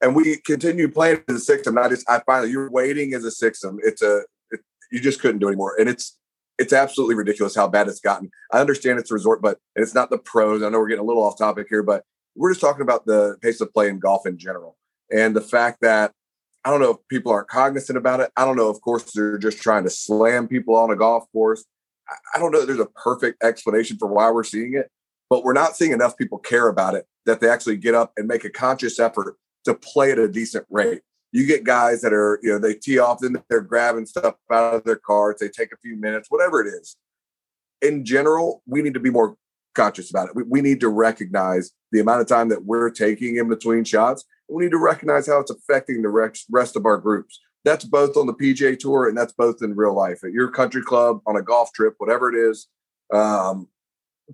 And 0.00 0.14
we 0.14 0.38
continued 0.38 0.94
playing 0.94 1.22
as 1.28 1.48
a 1.48 1.56
sixum. 1.56 1.82
I 1.82 1.88
just, 1.88 2.08
I 2.08 2.22
finally, 2.26 2.50
you're 2.50 2.70
waiting 2.70 3.14
as 3.14 3.24
a 3.24 3.28
sixum. 3.28 3.76
It's 3.82 4.02
a, 4.02 4.22
it, 4.50 4.60
you 4.90 5.00
just 5.00 5.20
couldn't 5.20 5.38
do 5.38 5.48
anymore. 5.48 5.74
And 5.78 5.88
it's, 5.88 6.18
it's 6.58 6.72
absolutely 6.72 7.14
ridiculous 7.14 7.54
how 7.54 7.68
bad 7.68 7.88
it's 7.88 8.00
gotten. 8.00 8.30
I 8.52 8.60
understand 8.60 8.98
it's 8.98 9.10
a 9.10 9.14
resort, 9.14 9.42
but 9.42 9.58
it's 9.74 9.94
not 9.94 10.10
the 10.10 10.18
pros. 10.18 10.62
I 10.62 10.68
know 10.68 10.78
we're 10.78 10.88
getting 10.88 11.04
a 11.04 11.06
little 11.06 11.22
off 11.22 11.38
topic 11.38 11.66
here, 11.68 11.82
but 11.82 12.04
we're 12.36 12.50
just 12.50 12.60
talking 12.60 12.82
about 12.82 13.06
the 13.06 13.36
pace 13.40 13.60
of 13.60 13.72
play 13.72 13.88
in 13.88 13.98
golf 13.98 14.26
in 14.26 14.38
general 14.38 14.76
and 15.10 15.34
the 15.34 15.40
fact 15.40 15.78
that 15.80 16.12
I 16.64 16.70
don't 16.70 16.80
know 16.80 16.90
if 16.90 16.96
people 17.08 17.32
aren't 17.32 17.48
cognizant 17.48 17.96
about 17.96 18.20
it. 18.20 18.30
I 18.36 18.44
don't 18.44 18.56
know. 18.56 18.68
Of 18.68 18.80
course, 18.80 19.12
they're 19.12 19.38
just 19.38 19.62
trying 19.62 19.84
to 19.84 19.90
slam 19.90 20.48
people 20.48 20.74
on 20.74 20.90
a 20.90 20.96
golf 20.96 21.30
course. 21.32 21.64
I 22.34 22.38
don't 22.38 22.52
know. 22.52 22.66
There's 22.66 22.80
a 22.80 22.86
perfect 22.86 23.42
explanation 23.42 23.98
for 23.98 24.08
why 24.08 24.30
we're 24.30 24.44
seeing 24.44 24.74
it, 24.74 24.90
but 25.30 25.44
we're 25.44 25.52
not 25.52 25.76
seeing 25.76 25.92
enough 25.92 26.16
people 26.16 26.38
care 26.38 26.68
about 26.68 26.94
it 26.94 27.06
that 27.24 27.40
they 27.40 27.48
actually 27.48 27.76
get 27.76 27.94
up 27.94 28.12
and 28.16 28.26
make 28.26 28.44
a 28.44 28.50
conscious 28.50 28.98
effort 28.98 29.36
to 29.64 29.74
play 29.74 30.12
at 30.12 30.18
a 30.18 30.28
decent 30.28 30.66
rate. 30.70 31.02
You 31.32 31.46
get 31.46 31.64
guys 31.64 32.00
that 32.02 32.12
are, 32.12 32.40
you 32.42 32.50
know, 32.50 32.58
they 32.58 32.74
tee 32.74 32.98
off, 32.98 33.18
then 33.20 33.36
they're 33.48 33.60
grabbing 33.60 34.06
stuff 34.06 34.34
out 34.50 34.74
of 34.74 34.84
their 34.84 34.96
carts. 34.96 35.40
They 35.40 35.48
take 35.48 35.72
a 35.72 35.76
few 35.76 35.96
minutes, 35.96 36.30
whatever 36.30 36.64
it 36.64 36.68
is. 36.68 36.96
In 37.82 38.04
general, 38.04 38.62
we 38.66 38.82
need 38.82 38.94
to 38.94 39.00
be 39.00 39.10
more 39.10 39.36
conscious 39.76 40.10
about 40.10 40.28
it. 40.28 40.34
We, 40.34 40.42
we 40.42 40.60
need 40.60 40.80
to 40.80 40.88
recognize 40.88 41.70
the 41.92 42.00
amount 42.00 42.22
of 42.22 42.26
time 42.26 42.48
that 42.48 42.64
we're 42.64 42.90
taking 42.90 43.36
in 43.36 43.48
between 43.48 43.84
shots. 43.84 44.24
We 44.48 44.64
need 44.64 44.72
to 44.72 44.78
recognize 44.78 45.26
how 45.26 45.38
it's 45.40 45.50
affecting 45.50 46.02
the 46.02 46.08
rest 46.50 46.76
of 46.76 46.86
our 46.86 46.98
groups. 46.98 47.38
That's 47.64 47.84
both 47.84 48.16
on 48.16 48.26
the 48.26 48.34
PGA 48.34 48.78
Tour 48.78 49.08
and 49.08 49.16
that's 49.16 49.32
both 49.32 49.56
in 49.62 49.76
real 49.76 49.94
life 49.94 50.24
at 50.24 50.32
your 50.32 50.50
country 50.50 50.82
club, 50.82 51.20
on 51.26 51.36
a 51.36 51.42
golf 51.42 51.72
trip, 51.72 51.94
whatever 51.98 52.32
it 52.32 52.50
is. 52.50 52.68
Um, 53.12 53.68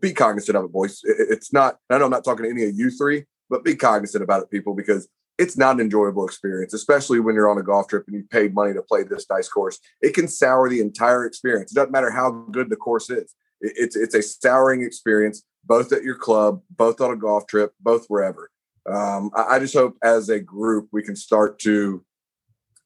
be 0.01 0.13
cognizant 0.13 0.57
of 0.57 0.65
it, 0.65 0.73
boys. 0.73 1.01
It's 1.05 1.53
not, 1.53 1.79
I 1.91 1.99
know 1.99 2.07
I'm 2.07 2.11
not 2.11 2.25
talking 2.25 2.45
to 2.45 2.51
any 2.51 2.65
of 2.65 2.75
you 2.75 2.91
three, 2.91 3.25
but 3.51 3.65
be 3.65 3.75
cognizant 3.75 4.23
about 4.23 4.43
it, 4.43 4.51
people, 4.51 4.75
because 4.75 5.09
it's 5.39 5.57
not 5.57 5.77
an 5.77 5.81
enjoyable 5.81 6.25
experience, 6.25 6.75
especially 6.75 7.21
when 7.21 7.35
you're 7.35 7.51
on 7.51 7.59
a 7.59 7.63
golf 7.63 7.89
trip 7.89 8.05
and 8.07 8.17
you 8.17 8.25
paid 8.31 8.55
money 8.55 8.73
to 8.75 8.83
play 8.83 9.03
this 9.03 9.27
nice 9.31 9.49
course. 9.49 9.79
It 10.01 10.15
can 10.15 10.29
sour 10.29 10.69
the 10.69 10.81
entire 10.81 11.25
experience. 11.27 11.73
It 11.73 11.75
doesn't 11.75 11.91
matter 11.91 12.11
how 12.11 12.31
good 12.51 12.71
the 12.71 12.77
course 12.77 13.11
is 13.11 13.35
it's 13.63 13.97
it's 13.97 14.15
a 14.15 14.23
souring 14.23 14.83
experience, 14.83 15.43
both 15.65 15.93
at 15.93 16.03
your 16.03 16.17
club, 16.17 16.61
both 16.77 17.01
on 17.01 17.13
a 17.13 17.17
golf 17.17 17.47
trip, 17.47 17.73
both 17.81 18.07
wherever. 18.09 18.51
Um, 18.91 19.31
I, 19.35 19.57
I 19.57 19.59
just 19.59 19.75
hope 19.75 19.97
as 20.03 20.29
a 20.29 20.41
group 20.41 20.89
we 20.93 21.03
can 21.03 21.17
start 21.17 21.59
to, 21.61 22.05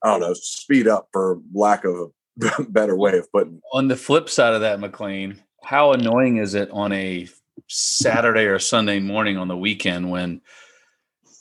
I 0.05 0.11
don't 0.11 0.21
know, 0.21 0.35
speed 0.35 0.87
up 0.87 1.09
for 1.13 1.41
lack 1.55 1.85
of 1.85 2.13
a 2.43 2.63
better 2.69 2.97
way 2.97 3.17
of 3.19 3.31
putting. 3.33 3.55
It. 3.55 3.63
On 3.73 3.89
the 3.89 3.97
flip 3.97 4.29
side 4.29 4.55
of 4.55 4.61
that, 4.61 4.79
McLean, 4.79 5.43
how 5.65 5.93
annoying 5.93 6.37
is 6.37 6.55
it 6.55 6.71
on 6.71 6.93
a 6.93 7.27
Saturday 7.69 8.45
or 8.45 8.59
Sunday 8.59 9.01
morning 9.01 9.39
on 9.39 9.49
the 9.49 9.57
weekend 9.57 10.11
when 10.11 10.43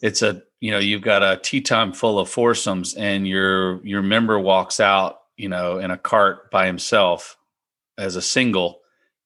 it's 0.01 0.21
a 0.21 0.41
you 0.61 0.71
know 0.71 0.79
you've 0.79 1.01
got 1.01 1.23
a 1.23 1.39
tea 1.41 1.61
time 1.61 1.91
full 1.91 2.19
of 2.19 2.29
foursomes 2.29 2.93
and 2.95 3.27
your 3.27 3.85
your 3.85 4.01
member 4.01 4.39
walks 4.39 4.79
out 4.79 5.19
you 5.37 5.49
know 5.49 5.77
in 5.77 5.91
a 5.91 5.97
cart 5.97 6.49
by 6.51 6.65
himself 6.65 7.37
as 7.97 8.15
a 8.15 8.21
single 8.21 8.81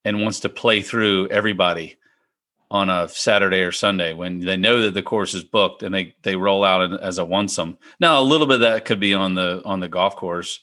and 0.05 0.21
wants 0.21 0.41
to 0.41 0.49
play 0.49 0.81
through 0.81 1.27
everybody 1.29 1.97
on 2.71 2.89
a 2.89 3.09
Saturday 3.09 3.61
or 3.61 3.71
Sunday 3.71 4.13
when 4.13 4.39
they 4.39 4.57
know 4.57 4.81
that 4.81 4.93
the 4.93 5.01
course 5.01 5.33
is 5.33 5.43
booked 5.43 5.81
and 5.81 5.93
they 5.93 6.15
they 6.21 6.35
roll 6.35 6.63
out 6.63 7.01
as 7.01 7.17
a 7.17 7.25
onesome. 7.25 7.77
Now 7.99 8.21
a 8.21 8.23
little 8.23 8.47
bit 8.47 8.55
of 8.55 8.61
that 8.61 8.85
could 8.85 8.99
be 8.99 9.13
on 9.13 9.35
the 9.35 9.61
on 9.65 9.79
the 9.79 9.87
golf 9.87 10.15
course 10.15 10.59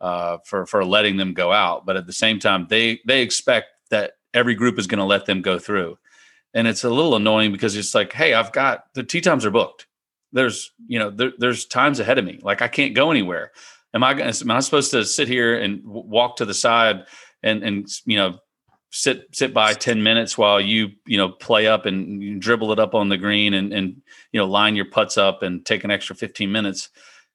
uh, 0.00 0.38
for 0.44 0.66
for 0.66 0.84
letting 0.84 1.16
them 1.16 1.32
go 1.32 1.52
out, 1.52 1.86
but 1.86 1.96
at 1.96 2.06
the 2.06 2.12
same 2.12 2.38
time 2.38 2.66
they 2.68 3.00
they 3.06 3.22
expect 3.22 3.68
that 3.90 4.12
every 4.34 4.54
group 4.54 4.78
is 4.78 4.86
going 4.86 4.98
to 4.98 5.04
let 5.04 5.24
them 5.26 5.40
go 5.40 5.58
through, 5.58 5.98
and 6.52 6.66
it's 6.66 6.84
a 6.84 6.90
little 6.90 7.16
annoying 7.16 7.52
because 7.52 7.74
it's 7.76 7.94
like, 7.94 8.12
hey, 8.12 8.34
I've 8.34 8.52
got 8.52 8.84
the 8.94 9.02
tee 9.02 9.22
times 9.22 9.46
are 9.46 9.50
booked. 9.50 9.86
There's 10.32 10.72
you 10.86 10.98
know 10.98 11.10
there, 11.10 11.32
there's 11.38 11.64
times 11.64 12.00
ahead 12.00 12.18
of 12.18 12.24
me, 12.26 12.38
like 12.42 12.60
I 12.60 12.68
can't 12.68 12.94
go 12.94 13.10
anywhere. 13.10 13.52
Am 13.94 14.04
I? 14.04 14.12
Am 14.20 14.50
I 14.50 14.60
supposed 14.60 14.90
to 14.90 15.06
sit 15.06 15.28
here 15.28 15.58
and 15.58 15.80
walk 15.84 16.36
to 16.36 16.44
the 16.44 16.52
side 16.52 17.06
and 17.42 17.62
and 17.62 17.88
you 18.04 18.18
know 18.18 18.38
sit 18.90 19.26
sit 19.32 19.52
by 19.52 19.74
10 19.74 20.02
minutes 20.02 20.38
while 20.38 20.60
you 20.60 20.90
you 21.06 21.18
know 21.18 21.28
play 21.28 21.66
up 21.66 21.86
and 21.86 22.40
dribble 22.40 22.72
it 22.72 22.78
up 22.78 22.94
on 22.94 23.08
the 23.08 23.18
green 23.18 23.54
and 23.54 23.72
and 23.72 24.00
you 24.32 24.40
know 24.40 24.46
line 24.46 24.76
your 24.76 24.84
putts 24.84 25.18
up 25.18 25.42
and 25.42 25.64
take 25.66 25.84
an 25.84 25.90
extra 25.90 26.16
15 26.16 26.50
minutes. 26.50 26.88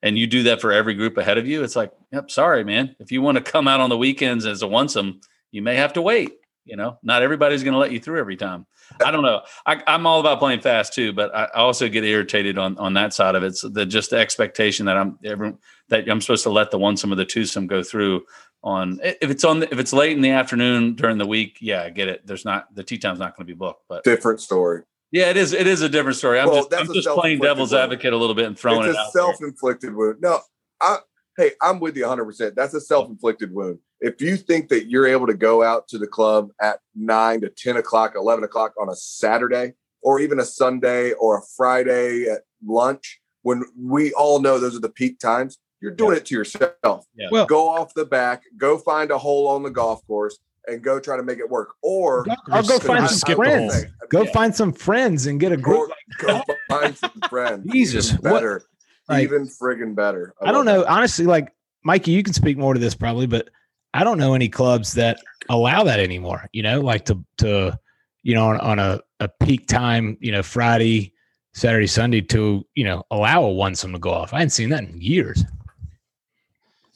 And 0.04 0.18
you 0.18 0.26
do 0.26 0.42
that 0.44 0.62
for 0.62 0.72
every 0.72 0.96
group 0.96 1.18
ahead 1.18 1.38
of 1.38 1.48
you 1.48 1.64
it's 1.64 1.76
like 1.76 1.92
yep 2.12 2.32
sorry 2.32 2.64
man. 2.64 2.96
If 3.00 3.12
you 3.12 3.22
want 3.22 3.38
to 3.38 3.44
come 3.44 3.68
out 3.68 3.80
on 3.80 3.90
the 3.90 3.98
weekends 3.98 4.46
as 4.46 4.62
a 4.62 4.68
onesome 4.68 5.22
you 5.52 5.62
may 5.62 5.76
have 5.76 5.94
to 5.94 6.02
wait 6.02 6.32
you 6.66 6.76
know? 6.76 6.98
Not 7.04 7.24
everybody's 7.24 7.64
going 7.64 7.74
to 7.74 7.80
let 7.80 7.92
you 7.92 8.00
through 8.00 8.20
every 8.20 8.38
time. 8.38 8.66
I 9.04 9.12
don't 9.12 9.24
know. 9.24 9.42
I, 9.66 9.82
am 9.88 10.06
all 10.06 10.20
about 10.20 10.40
playing 10.40 10.62
fast 10.62 10.94
too 10.94 11.14
but 11.14 11.34
i 11.34 11.46
also 11.56 11.88
get 11.88 12.04
irritated 12.04 12.58
on 12.58 12.78
on 12.78 12.94
that 12.96 13.14
side 13.14 13.36
of 13.36 13.44
it. 13.44 13.56
So 13.56 13.70
the 13.70 13.86
just 13.86 14.10
the 14.10 14.18
expectation 14.18 14.86
that 14.86 14.98
i'm 14.98 15.18
every, 15.24 15.54
that 15.90 16.10
i'm 16.10 16.22
supposed 16.22 16.44
to 16.44 16.50
let 16.50 16.72
the 16.72 16.80
onesome 16.80 17.12
or 17.12 17.16
the 17.16 17.26
twosome 17.26 17.68
go 17.68 17.84
through 17.84 18.24
on 18.64 19.00
if 19.04 19.30
it's 19.32 19.44
on 19.44 19.60
the, 19.60 19.72
if 19.72 19.80
it's 19.80 19.92
late 19.92 20.12
in 20.12 20.22
the 20.22 20.30
afternoon 20.30 20.94
during 20.94 21.18
the 21.18 21.26
week 21.26 21.58
yeah 21.62 21.84
i 21.84 21.90
get 21.90 22.08
it. 22.08 22.26
There's 22.26 22.46
not 22.46 22.74
the 22.76 22.84
tee 22.84 22.98
time's 22.98 23.20
not 23.20 23.36
going 23.36 23.48
to 23.48 23.54
be 23.54 23.58
booked 23.58 23.84
but 23.90 24.04
different 24.04 24.40
story. 24.40 24.84
Yeah 25.12 25.30
it 25.30 25.38
is 25.38 25.54
it 25.54 25.68
is 25.68 25.82
a 25.82 25.90
different 25.90 26.18
story. 26.18 26.40
I'm 26.40 26.48
well, 26.48 26.68
just, 26.68 26.74
I'm 26.74 26.94
just 26.94 27.08
playing 27.10 27.40
devil's 27.40 27.74
advocate 27.74 28.14
a 28.14 28.18
little 28.18 28.36
bit 28.36 28.46
and 28.46 28.58
throwing 28.58 28.88
it's 28.88 28.98
it 28.98 29.02
a 29.08 29.12
self-inflicted 29.12 29.96
wound. 29.96 30.18
No 30.22 30.40
i 30.82 30.98
hey, 31.38 31.52
I'm 31.62 31.80
with 31.80 31.96
you 31.96 32.06
100%. 32.06 32.56
That's 32.56 32.74
a 32.74 32.82
self 32.82 33.10
inflicted 33.10 33.54
wound. 33.54 33.80
If 34.00 34.22
you 34.22 34.38
think 34.38 34.70
that 34.70 34.90
you're 34.90 35.08
able 35.08 35.28
to 35.28 35.34
go 35.34 35.64
out 35.64 35.88
to 35.90 35.98
the 35.98 36.08
club 36.08 36.50
at 36.62 36.80
nine 36.96 37.42
to 37.42 37.50
10 37.50 37.78
o'clock, 37.78 38.14
11 38.16 38.44
o'clock 38.44 38.74
on 38.80 38.90
a 38.90 38.96
Saturday, 38.96 39.74
or 40.02 40.20
even 40.20 40.40
a 40.40 40.46
Sunday 40.46 41.14
or 41.14 41.38
a 41.38 41.42
Friday 41.56 42.26
at 42.26 42.42
lunch, 42.66 43.20
when 43.44 43.64
we 43.80 44.12
all 44.14 44.40
know 44.40 44.60
those 44.60 44.76
are 44.76 44.82
the 44.82 44.90
peak 44.90 45.20
times, 45.20 45.58
you're 45.82 45.92
doing 45.92 46.18
it 46.18 46.26
to 46.28 46.36
yourself. 46.36 47.06
Yeah. 47.16 47.28
Well- 47.32 47.46
go 47.46 47.68
off 47.70 47.94
the 47.94 48.06
back, 48.06 48.44
go 48.58 48.78
find 48.78 49.12
a 49.12 49.18
hole 49.18 49.48
on 49.48 49.64
the 49.64 49.70
golf 49.72 50.06
course, 50.08 50.38
and 50.68 50.82
go 50.84 51.00
try 51.00 51.18
to 51.18 51.24
make 51.24 51.40
it 51.40 51.50
work. 51.50 51.74
Or 51.82 52.26
I'll 52.52 52.64
go 52.64 52.78
find 52.80 53.08
some 53.08 53.18
skip 53.18 53.36
friends. 53.38 53.86
Go 54.10 54.24
Yeah. 54.24 54.32
find 54.32 54.56
some 54.56 54.72
friends 54.74 55.26
and 55.26 55.40
get 55.40 55.52
a 55.52 55.56
Or 55.56 55.58
group. 55.58 55.92
go 56.20 56.42
find 56.70 56.96
some 56.96 57.12
friends. 57.30 57.72
Jesus, 57.72 58.12
even 58.14 58.22
what- 58.32 58.34
better. 58.40 58.62
like- 59.10 59.24
even 59.24 59.48
friggin' 59.48 59.96
better. 59.96 60.34
I 60.42 60.52
don't 60.52 60.66
love 60.66 60.78
know. 60.82 60.86
Honestly, 60.88 61.26
like 61.26 61.52
Mikey, 61.84 62.12
you 62.12 62.22
can 62.24 62.34
speak 62.34 62.58
more 62.58 62.74
to 62.76 62.80
this 62.80 62.94
probably, 62.94 63.26
but 63.26 63.50
I 63.94 64.04
don't 64.04 64.18
know 64.20 64.36
any 64.36 64.48
clubs 64.50 64.94
that 64.94 65.20
allow 65.50 65.84
that 65.84 66.00
anymore. 66.00 66.48
You 66.54 66.62
know, 66.64 66.80
like 66.80 67.06
to 67.06 67.18
to 67.40 67.78
you 68.24 68.36
know 68.36 68.46
on, 68.50 68.58
on 68.60 68.78
a, 68.80 69.02
a 69.20 69.28
peak 69.28 69.68
time, 69.68 70.16
you 70.22 70.32
know, 70.32 70.44
Friday, 70.44 71.12
Saturday, 71.54 71.88
Sunday 71.88 72.22
to 72.22 72.64
you 72.76 72.84
know 72.84 73.04
allow 73.10 73.42
a 73.44 73.52
one 73.52 73.74
some 73.76 73.92
to 73.94 74.00
go 74.00 74.12
off. 74.12 74.32
I 74.34 74.38
hadn't 74.38 74.52
seen 74.52 74.70
that 74.70 74.84
in 74.84 75.02
years. 75.02 75.44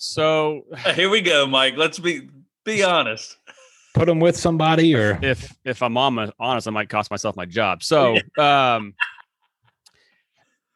So 0.05 0.65
Here 0.95 1.09
we 1.09 1.21
go, 1.21 1.47
Mike. 1.47 1.75
Let's 1.77 1.99
be 1.99 2.29
be 2.63 2.83
honest. 2.83 3.37
Put 3.93 4.07
them 4.07 4.19
with 4.19 4.35
somebody 4.35 4.93
or 4.95 5.17
if 5.21 5.55
if 5.63 5.81
I'm 5.81 5.97
on 5.97 6.31
honest, 6.39 6.67
I 6.67 6.71
might 6.71 6.89
cost 6.89 7.09
myself 7.11 7.35
my 7.35 7.45
job. 7.45 7.83
So 7.83 8.17
um 8.37 8.93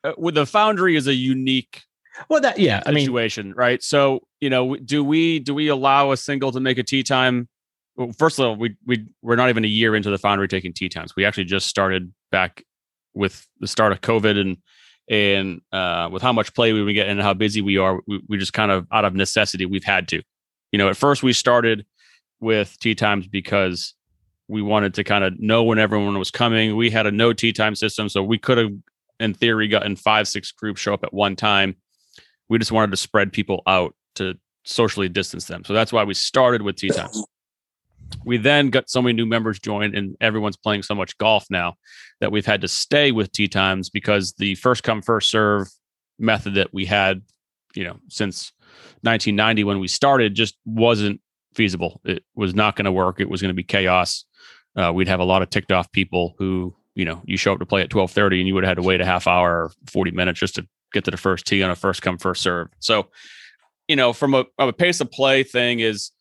uh, 0.03 0.13
with 0.17 0.36
the 0.36 0.45
foundry 0.45 0.95
is 0.95 1.07
a 1.07 1.13
unique 1.13 1.83
well, 2.27 2.41
that 2.41 2.59
yeah. 2.59 2.83
I 2.86 2.91
mean, 2.91 3.05
situation, 3.05 3.53
right? 3.53 3.81
So, 3.81 4.24
you 4.41 4.50
know, 4.50 4.75
do 4.75 5.03
we 5.03 5.39
do 5.39 5.53
we 5.53 5.67
allow 5.67 6.12
a 6.12 6.17
single 6.17 6.51
to 6.51 6.59
make 6.59 6.77
a 6.77 6.83
tea 6.83 7.03
time? 7.03 7.48
Well, 7.95 8.12
first 8.17 8.39
of 8.39 8.45
all, 8.45 8.55
we 8.55 8.75
we 8.86 9.05
we're 9.21 9.36
not 9.36 9.50
even 9.50 9.63
a 9.63 9.69
year 9.69 9.95
into 9.95 10.09
the 10.09 10.17
foundry 10.17 10.48
taking 10.48 10.74
tea 10.74 10.89
times. 10.89 11.15
We 11.15 11.25
actually 11.25 11.45
just 11.45 11.67
started 11.67 12.13
back 12.31 12.63
with 13.13 13.48
the 13.59 13.67
start 13.67 13.91
of 13.91 14.01
COVID 14.01 14.39
and 14.39 14.57
and 15.09 15.61
uh, 15.71 16.09
with 16.11 16.21
how 16.21 16.31
much 16.31 16.53
play 16.53 16.71
we 16.73 16.83
would 16.83 16.93
get 16.93 17.07
and 17.07 17.21
how 17.21 17.33
busy 17.33 17.61
we 17.61 17.77
are, 17.77 18.01
we, 18.07 18.21
we 18.27 18.37
just 18.37 18.53
kind 18.53 18.71
of 18.71 18.87
out 18.91 19.05
of 19.05 19.15
necessity 19.15 19.65
we've 19.65 19.83
had 19.83 20.07
to. 20.09 20.21
You 20.71 20.77
know, 20.77 20.89
at 20.89 20.97
first 20.97 21.23
we 21.23 21.33
started 21.33 21.85
with 22.39 22.77
tea 22.79 22.95
times 22.95 23.27
because 23.27 23.95
we 24.47 24.61
wanted 24.61 24.93
to 24.95 25.03
kind 25.03 25.23
of 25.23 25.39
know 25.39 25.63
when 25.63 25.79
everyone 25.79 26.17
was 26.17 26.31
coming. 26.31 26.75
We 26.75 26.89
had 26.89 27.05
a 27.05 27.11
no 27.11 27.33
tea 27.33 27.53
time 27.53 27.75
system, 27.75 28.09
so 28.09 28.23
we 28.23 28.37
could 28.37 28.57
have, 28.57 28.71
in 29.19 29.33
theory, 29.33 29.67
gotten 29.67 29.95
five 29.95 30.27
six 30.27 30.51
groups 30.51 30.79
show 30.79 30.93
up 30.93 31.03
at 31.03 31.13
one 31.13 31.35
time 31.35 31.75
we 32.49 32.57
just 32.57 32.71
wanted 32.71 32.91
to 32.91 32.97
spread 32.97 33.31
people 33.31 33.61
out 33.67 33.95
to 34.15 34.35
socially 34.65 35.07
distance 35.07 35.45
them. 35.45 35.63
So 35.63 35.73
that's 35.73 35.93
why 35.93 36.03
we 36.03 36.13
started 36.13 36.63
with 36.63 36.75
tea 36.75 36.89
times. 36.89 37.23
We 38.25 38.37
then 38.37 38.69
got 38.69 38.89
so 38.89 39.01
many 39.01 39.13
new 39.13 39.25
members 39.25 39.59
join, 39.59 39.95
and 39.95 40.15
everyone's 40.21 40.57
playing 40.57 40.83
so 40.83 40.95
much 40.95 41.17
golf 41.17 41.45
now 41.49 41.75
that 42.19 42.31
we've 42.31 42.45
had 42.45 42.61
to 42.61 42.67
stay 42.67 43.11
with 43.11 43.31
tea 43.31 43.47
times 43.47 43.89
because 43.89 44.33
the 44.33 44.55
first 44.55 44.83
come 44.83 45.01
first 45.01 45.29
serve 45.29 45.67
method 46.17 46.55
that 46.55 46.73
we 46.73 46.85
had, 46.85 47.21
you 47.75 47.83
know, 47.83 47.97
since 48.09 48.51
1990 49.01 49.63
when 49.63 49.79
we 49.79 49.87
started 49.87 50.35
just 50.35 50.57
wasn't 50.65 51.21
feasible. 51.55 52.01
It 52.03 52.23
was 52.35 52.53
not 52.53 52.75
going 52.75 52.85
to 52.85 52.91
work. 52.91 53.19
It 53.19 53.29
was 53.29 53.41
going 53.41 53.49
to 53.49 53.55
be 53.55 53.63
chaos. 53.63 54.25
Uh, 54.75 54.91
we'd 54.93 55.07
have 55.07 55.19
a 55.19 55.25
lot 55.25 55.41
of 55.41 55.49
ticked 55.49 55.71
off 55.71 55.91
people 55.91 56.35
who, 56.37 56.75
you 56.95 57.05
know, 57.05 57.21
you 57.25 57.37
show 57.37 57.53
up 57.53 57.59
to 57.59 57.65
play 57.65 57.81
at 57.81 57.89
12:30 57.89 58.39
and 58.39 58.47
you 58.47 58.53
would 58.53 58.63
have 58.63 58.71
had 58.71 58.81
to 58.81 58.87
wait 58.87 59.01
a 59.01 59.05
half 59.05 59.27
hour 59.27 59.63
or 59.65 59.71
40 59.87 60.11
minutes 60.11 60.39
just 60.39 60.55
to 60.55 60.67
get 60.93 61.05
to 61.05 61.11
the 61.11 61.17
first 61.17 61.45
tee 61.45 61.63
on 61.63 61.71
a 61.71 61.75
first 61.75 62.01
come 62.01 62.17
first 62.17 62.41
serve. 62.41 62.67
So, 62.79 63.09
you 63.87 63.95
know, 63.95 64.13
from 64.13 64.33
a, 64.33 64.45
a 64.57 64.71
pace 64.73 65.01
of 65.01 65.11
play 65.11 65.43
thing 65.43 65.79
is 65.79 66.11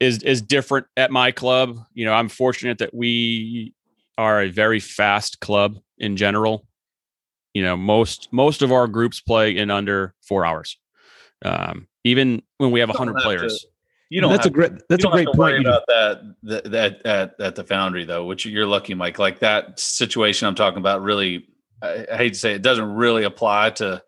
is 0.00 0.22
is 0.22 0.42
different 0.42 0.86
at 0.96 1.10
my 1.10 1.32
club. 1.32 1.78
You 1.94 2.04
know, 2.04 2.12
I'm 2.12 2.28
fortunate 2.28 2.78
that 2.78 2.94
we 2.94 3.74
are 4.16 4.42
a 4.42 4.50
very 4.50 4.80
fast 4.80 5.40
club 5.40 5.78
in 5.98 6.16
general. 6.16 6.66
You 7.54 7.62
know, 7.62 7.76
most 7.76 8.28
most 8.32 8.62
of 8.62 8.72
our 8.72 8.86
groups 8.86 9.20
play 9.20 9.56
in 9.56 9.70
under 9.70 10.14
four 10.22 10.44
hours. 10.44 10.78
Um, 11.44 11.88
even 12.04 12.42
when 12.58 12.70
we 12.70 12.80
have 12.80 12.88
You 12.88 12.94
100 12.94 13.14
have 13.14 13.22
players. 13.22 13.66
You 14.10 14.22
don't 14.22 14.30
that's 14.30 14.44
have 14.44 14.52
a 14.52 14.54
great 14.54 14.72
that's 14.88 15.04
a 15.04 15.08
great 15.08 15.28
point. 15.34 15.60
about 15.60 15.82
that, 15.88 16.34
that 16.44 16.70
that 16.70 17.06
at 17.06 17.34
at 17.40 17.54
the 17.56 17.64
foundry 17.64 18.04
though, 18.04 18.24
which 18.24 18.46
you're 18.46 18.66
lucky, 18.66 18.94
Mike. 18.94 19.18
Like 19.18 19.40
that 19.40 19.78
situation 19.78 20.48
I'm 20.48 20.54
talking 20.54 20.78
about, 20.78 21.02
really, 21.02 21.46
I, 21.82 22.06
I 22.10 22.16
hate 22.16 22.32
to 22.32 22.38
say 22.38 22.54
it, 22.54 22.62
doesn't 22.62 22.94
really 22.94 23.24
apply 23.24 23.70
to. 23.70 24.02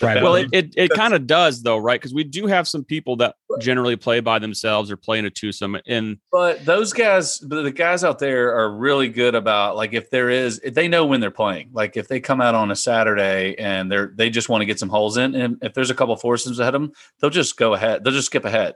Right. 0.00 0.22
Well, 0.22 0.36
it 0.36 0.48
it, 0.52 0.74
it 0.76 0.90
kind 0.90 1.14
of 1.14 1.26
does 1.26 1.62
though, 1.62 1.78
right? 1.78 2.00
Because 2.00 2.14
we 2.14 2.24
do 2.24 2.46
have 2.46 2.68
some 2.68 2.84
people 2.84 3.16
that 3.16 3.34
generally 3.60 3.96
play 3.96 4.20
by 4.20 4.38
themselves 4.38 4.90
or 4.90 4.96
play 4.96 5.18
in 5.18 5.24
a 5.24 5.30
twosome, 5.30 5.78
and 5.86 6.18
But 6.30 6.64
those 6.64 6.92
guys, 6.92 7.38
the 7.38 7.70
guys 7.70 8.04
out 8.04 8.18
there 8.18 8.54
are 8.56 8.70
really 8.70 9.08
good 9.08 9.34
about 9.34 9.76
like 9.76 9.94
if 9.94 10.10
there 10.10 10.30
is, 10.30 10.60
they 10.60 10.88
know 10.88 11.06
when 11.06 11.20
they're 11.20 11.30
playing. 11.30 11.70
Like 11.72 11.96
if 11.96 12.08
they 12.08 12.20
come 12.20 12.40
out 12.40 12.54
on 12.54 12.70
a 12.70 12.76
Saturday 12.76 13.54
and 13.58 13.90
they're 13.90 14.12
they 14.14 14.30
just 14.30 14.48
want 14.48 14.62
to 14.62 14.66
get 14.66 14.78
some 14.78 14.88
holes 14.88 15.16
in, 15.16 15.34
and 15.34 15.58
if 15.62 15.74
there's 15.74 15.90
a 15.90 15.94
couple 15.94 16.14
foursomes 16.16 16.60
ahead 16.60 16.74
of 16.74 16.82
them, 16.82 16.92
they'll 17.20 17.30
just 17.30 17.56
go 17.56 17.74
ahead. 17.74 18.04
They'll 18.04 18.12
just 18.12 18.26
skip 18.26 18.44
ahead, 18.44 18.74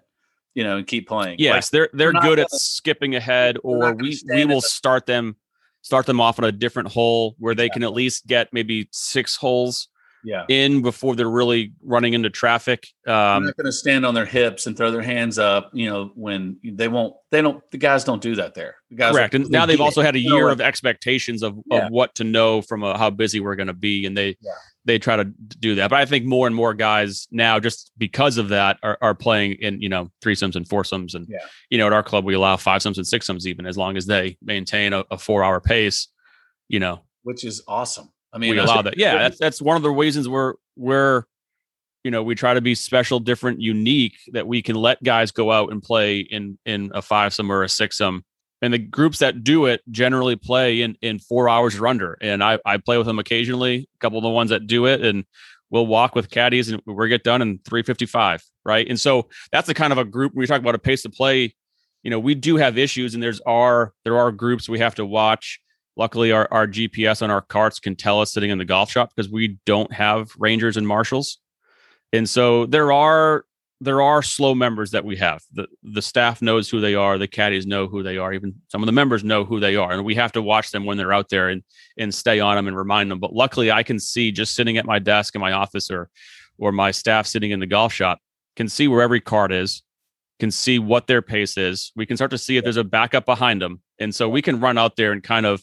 you 0.54 0.64
know, 0.64 0.78
and 0.78 0.86
keep 0.86 1.06
playing. 1.06 1.36
yes, 1.38 1.70
they're 1.70 1.88
they're 1.92 2.12
not 2.12 2.22
good 2.22 2.38
at 2.38 2.48
gonna- 2.50 2.58
skipping 2.58 3.14
ahead, 3.14 3.58
or 3.62 3.94
we 3.94 4.18
we 4.28 4.44
will 4.44 4.60
start 4.60 5.06
them 5.06 5.36
start 5.82 6.06
them 6.06 6.20
off 6.20 6.38
on 6.38 6.44
a 6.44 6.52
different 6.52 6.88
hole 6.88 7.34
where 7.38 7.54
they 7.56 7.68
can 7.68 7.82
at 7.82 7.92
least 7.92 8.26
get 8.26 8.48
maybe 8.52 8.88
six 8.92 9.34
holes 9.36 9.88
yeah. 10.24 10.44
in 10.48 10.82
before 10.82 11.16
they're 11.16 11.28
really 11.30 11.72
running 11.82 12.14
into 12.14 12.30
traffic. 12.30 12.86
They're 13.04 13.14
Um, 13.14 13.44
not 13.46 13.56
going 13.56 13.66
to 13.66 13.72
stand 13.72 14.04
on 14.06 14.14
their 14.14 14.26
hips 14.26 14.66
and 14.66 14.76
throw 14.76 14.90
their 14.90 15.02
hands 15.02 15.38
up. 15.38 15.70
You 15.72 15.88
know, 15.90 16.12
when 16.14 16.58
they 16.64 16.88
won't, 16.88 17.14
they 17.30 17.42
don't. 17.42 17.62
The 17.70 17.78
guys 17.78 18.04
don't 18.04 18.22
do 18.22 18.34
that 18.36 18.54
there. 18.54 18.76
The 18.90 18.96
guys 18.96 19.12
correct, 19.14 19.34
and 19.34 19.48
now 19.50 19.66
they've 19.66 19.78
get 19.78 19.82
it. 19.82 19.86
also 19.86 20.02
had 20.02 20.16
a 20.16 20.20
year 20.20 20.48
of 20.48 20.60
expectations 20.60 21.42
of, 21.42 21.58
Yeah. 21.70 21.86
of 21.86 21.90
what 21.92 22.14
to 22.16 22.24
know 22.24 22.62
from 22.62 22.82
a, 22.82 22.96
how 22.98 23.10
busy 23.10 23.40
we're 23.40 23.56
going 23.56 23.66
to 23.68 23.72
be, 23.72 24.06
and 24.06 24.16
they 24.16 24.36
Yeah. 24.40 24.52
they 24.84 24.98
try 24.98 25.16
to 25.16 25.24
do 25.24 25.76
that. 25.76 25.90
But 25.90 26.00
I 26.00 26.04
think 26.06 26.24
more 26.24 26.46
and 26.46 26.54
more 26.56 26.74
guys 26.74 27.26
now, 27.30 27.58
just 27.60 27.92
because 27.96 28.36
of 28.38 28.48
that, 28.48 28.78
are, 28.82 28.98
are 29.00 29.14
playing 29.14 29.52
in 29.60 29.80
you 29.80 29.88
know 29.88 30.10
threesomes 30.22 30.56
and 30.56 30.68
foursomes, 30.68 31.14
and 31.14 31.26
Yeah. 31.28 31.38
you 31.70 31.78
know 31.78 31.86
at 31.86 31.92
our 31.92 32.02
club 32.02 32.24
we 32.24 32.34
allow 32.34 32.56
five 32.56 32.82
fivesomes 32.82 32.96
and 32.96 33.06
six 33.06 33.26
sixsomes 33.26 33.46
even 33.46 33.66
as 33.66 33.76
long 33.76 33.96
as 33.96 34.06
they 34.06 34.36
maintain 34.42 34.92
a, 34.92 35.04
a 35.10 35.18
four 35.18 35.44
hour 35.44 35.60
pace. 35.60 36.08
You 36.68 36.80
know, 36.80 37.00
which 37.22 37.44
is 37.44 37.62
awesome. 37.68 38.08
I 38.32 38.38
mean, 38.38 38.50
we 38.50 38.58
allow 38.58 38.82
that. 38.82 38.96
Yeah, 38.96 39.18
that's 39.18 39.38
that's 39.38 39.60
one 39.60 39.76
of 39.76 39.82
the 39.82 39.90
reasons 39.90 40.28
we're 40.28 40.54
we're 40.76 41.24
you 42.04 42.10
know 42.10 42.22
we 42.22 42.34
try 42.34 42.54
to 42.54 42.60
be 42.60 42.74
special, 42.74 43.20
different, 43.20 43.60
unique 43.60 44.16
that 44.32 44.46
we 44.46 44.62
can 44.62 44.76
let 44.76 45.02
guys 45.02 45.30
go 45.30 45.52
out 45.52 45.70
and 45.70 45.82
play 45.82 46.20
in 46.20 46.58
in 46.64 46.90
a 46.94 47.02
fivesome 47.02 47.50
or 47.50 47.62
a 47.62 47.66
sixsome. 47.66 48.22
And 48.62 48.72
the 48.72 48.78
groups 48.78 49.18
that 49.18 49.42
do 49.42 49.66
it 49.66 49.82
generally 49.90 50.36
play 50.36 50.82
in 50.82 50.96
in 51.02 51.18
four 51.18 51.48
hours 51.48 51.76
or 51.76 51.86
under. 51.86 52.16
And 52.20 52.42
I 52.42 52.58
I 52.64 52.78
play 52.78 52.96
with 52.96 53.06
them 53.06 53.18
occasionally. 53.18 53.88
A 53.94 53.98
couple 53.98 54.18
of 54.18 54.22
the 54.22 54.30
ones 54.30 54.50
that 54.50 54.66
do 54.66 54.86
it, 54.86 55.04
and 55.04 55.24
we'll 55.70 55.86
walk 55.86 56.14
with 56.14 56.30
caddies 56.30 56.68
and 56.68 56.80
we 56.86 57.08
get 57.08 57.24
done 57.24 57.42
in 57.42 57.58
three 57.58 57.82
fifty 57.82 58.06
five. 58.06 58.42
Right. 58.64 58.88
And 58.88 58.98
so 58.98 59.28
that's 59.50 59.66
the 59.66 59.74
kind 59.74 59.92
of 59.92 59.98
a 59.98 60.04
group 60.04 60.32
we 60.34 60.46
talk 60.46 60.60
about 60.60 60.76
a 60.76 60.78
pace 60.78 61.02
to 61.02 61.10
play. 61.10 61.54
You 62.04 62.10
know, 62.10 62.20
we 62.20 62.34
do 62.34 62.56
have 62.56 62.78
issues, 62.78 63.14
and 63.14 63.22
there's 63.22 63.40
are 63.40 63.92
there 64.04 64.16
are 64.16 64.32
groups 64.32 64.68
we 64.68 64.78
have 64.78 64.94
to 64.96 65.04
watch 65.04 65.60
luckily 65.96 66.32
our, 66.32 66.48
our 66.50 66.66
gps 66.66 67.22
on 67.22 67.30
our 67.30 67.40
carts 67.40 67.78
can 67.78 67.94
tell 67.94 68.20
us 68.20 68.32
sitting 68.32 68.50
in 68.50 68.58
the 68.58 68.64
golf 68.64 68.90
shop 68.90 69.10
because 69.14 69.30
we 69.30 69.58
don't 69.66 69.92
have 69.92 70.30
rangers 70.38 70.76
and 70.76 70.86
marshals 70.86 71.38
and 72.12 72.28
so 72.28 72.66
there 72.66 72.92
are 72.92 73.44
there 73.82 74.00
are 74.00 74.22
slow 74.22 74.54
members 74.54 74.92
that 74.92 75.04
we 75.04 75.16
have. 75.16 75.42
The 75.52 75.66
the 75.82 76.02
staff 76.02 76.40
knows 76.40 76.70
who 76.70 76.80
they 76.80 76.94
are. 76.94 77.18
The 77.18 77.26
caddies 77.26 77.66
know 77.66 77.88
who 77.88 78.04
they 78.04 78.16
are. 78.16 78.32
Even 78.32 78.54
some 78.68 78.80
of 78.80 78.86
the 78.86 78.92
members 78.92 79.24
know 79.24 79.44
who 79.44 79.58
they 79.58 79.74
are. 79.74 79.90
And 79.90 80.04
we 80.04 80.14
have 80.14 80.30
to 80.32 80.42
watch 80.42 80.70
them 80.70 80.84
when 80.84 80.96
they're 80.96 81.12
out 81.12 81.30
there 81.30 81.48
and 81.48 81.64
and 81.98 82.14
stay 82.14 82.38
on 82.38 82.54
them 82.54 82.68
and 82.68 82.76
remind 82.76 83.10
them. 83.10 83.18
But 83.18 83.34
luckily 83.34 83.72
i 83.72 83.82
can 83.82 83.98
see 83.98 84.30
just 84.30 84.54
sitting 84.54 84.76
at 84.78 84.86
my 84.86 85.00
desk 85.00 85.34
in 85.34 85.40
my 85.40 85.52
office 85.52 85.90
or 85.90 86.10
or 86.58 86.70
my 86.70 86.92
staff 86.92 87.26
sitting 87.26 87.50
in 87.50 87.58
the 87.58 87.66
golf 87.66 87.92
shop 87.92 88.20
can 88.54 88.68
see 88.68 88.86
where 88.86 89.02
every 89.02 89.20
cart 89.20 89.50
is 89.50 89.82
can 90.38 90.50
see 90.50 90.78
what 90.78 91.06
their 91.06 91.22
pace 91.22 91.56
is. 91.56 91.92
We 91.96 92.06
can 92.06 92.16
start 92.16 92.30
to 92.32 92.38
see 92.38 92.56
if 92.56 92.64
there's 92.64 92.76
a 92.76 92.84
backup 92.84 93.24
behind 93.26 93.62
them. 93.62 93.80
And 93.98 94.14
so 94.14 94.28
we 94.28 94.42
can 94.42 94.60
run 94.60 94.78
out 94.78 94.96
there 94.96 95.12
and 95.12 95.22
kind 95.22 95.46
of 95.46 95.62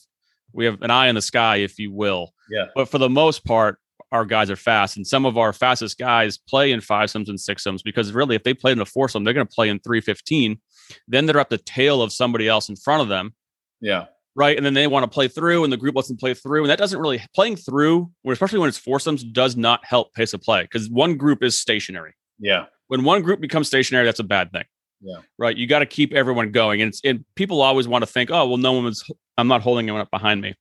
we 0.54 0.66
have 0.66 0.82
an 0.82 0.92
eye 0.92 1.08
in 1.08 1.16
the 1.16 1.22
sky, 1.22 1.58
if 1.58 1.80
you 1.80 1.92
will. 1.92 2.34
Yeah. 2.50 2.66
But 2.76 2.90
for 2.90 2.98
the 2.98 3.10
most 3.10 3.46
part, 3.46 3.78
our 4.12 4.26
guys 4.26 4.50
are 4.50 4.56
fast, 4.56 4.98
and 4.98 5.06
some 5.06 5.26
of 5.26 5.38
our 5.38 5.54
fastest 5.54 6.00
guys 6.00 6.38
play 6.38 6.72
in 6.72 6.82
five 6.82 7.10
fivesomes 7.10 7.30
and 7.30 7.38
sixsomes 7.38 7.84
because 7.84 8.12
really, 8.12 8.36
if 8.36 8.44
they 8.44 8.56
play 8.56 8.72
in 8.72 8.80
a 8.80 8.86
four 8.86 9.08
foursome, 9.08 9.24
they're 9.24 9.36
going 9.36 9.46
to 9.46 9.54
play 9.54 9.70
in 9.70 9.80
three 9.80 10.02
fifteen. 10.02 10.60
Then 11.08 11.28
they're 11.28 11.40
up 11.40 11.50
the 11.50 11.60
tail 11.60 12.02
of 12.02 12.12
somebody 12.12 12.48
else 12.48 12.70
in 12.70 12.76
front 12.76 13.04
of 13.04 13.08
them, 13.08 13.36
yeah, 13.82 14.06
right? 14.36 14.58
And 14.58 14.66
then 14.66 14.74
they 14.74 14.88
want 14.88 15.04
to 15.04 15.08
play 15.08 15.28
through, 15.28 15.64
and 15.64 15.72
the 15.72 15.78
group 15.78 15.96
lets 15.96 16.08
them 16.08 16.18
play 16.18 16.34
through, 16.34 16.64
and 16.64 16.72
that 16.72 16.80
doesn't 16.80 17.00
really 17.00 17.22
playing 17.36 17.56
through, 17.58 18.10
especially 18.28 18.58
when 18.58 18.70
it's 18.70 18.80
foursomes, 18.80 19.24
does 19.24 19.56
not 19.56 19.86
help 19.86 20.12
pace 20.16 20.34
of 20.34 20.42
play 20.42 20.64
because 20.64 20.90
one 20.90 21.16
group 21.16 21.44
is 21.44 21.60
stationary. 21.60 22.16
yeah, 22.40 22.66
When 22.88 23.04
one 23.04 23.22
group 23.22 23.40
becomes 23.40 23.68
stationary, 23.68 24.06
that's 24.06 24.20
a 24.20 24.24
bad 24.24 24.52
thing. 24.52 24.66
Yeah. 25.02 25.18
Right. 25.38 25.56
You 25.56 25.68
got 25.68 25.80
to 25.80 25.86
keep 25.86 26.14
everyone 26.14 26.52
going. 26.52 26.82
And 26.82 26.90
it's 26.90 27.00
and 27.06 27.24
people 27.36 27.62
always 27.62 27.88
want 27.88 28.02
to 28.02 28.06
think, 28.06 28.32
oh, 28.32 28.48
well, 28.48 28.58
no 28.58 28.74
one's 28.74 29.04
I'm 29.40 29.48
not 29.48 29.62
holding 29.62 29.86
anyone 29.86 30.02
up 30.02 30.12
behind 30.12 30.42
me. 30.42 30.56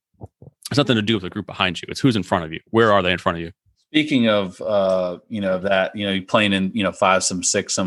It's 0.70 0.78
nothing 0.78 0.96
to 0.96 1.02
do 1.02 1.14
with 1.14 1.22
the 1.22 1.30
group 1.30 1.46
behind 1.46 1.80
you. 1.80 1.86
It's 1.90 2.00
who's 2.00 2.16
in 2.16 2.22
front 2.22 2.44
of 2.44 2.52
you. 2.52 2.60
Where 2.70 2.92
are 2.92 3.02
they 3.02 3.12
in 3.12 3.18
front 3.18 3.38
of 3.38 3.42
you? 3.42 3.52
Speaking 3.90 4.28
of, 4.28 4.60
uh, 4.60 5.18
you 5.28 5.40
know, 5.40 5.58
that 5.58 5.96
you 5.96 6.06
know, 6.06 6.12
you 6.12 6.22
playing 6.22 6.52
in 6.52 6.70
you 6.74 6.84
know 6.84 6.92
five 6.92 7.24
some 7.24 7.42
six. 7.42 7.78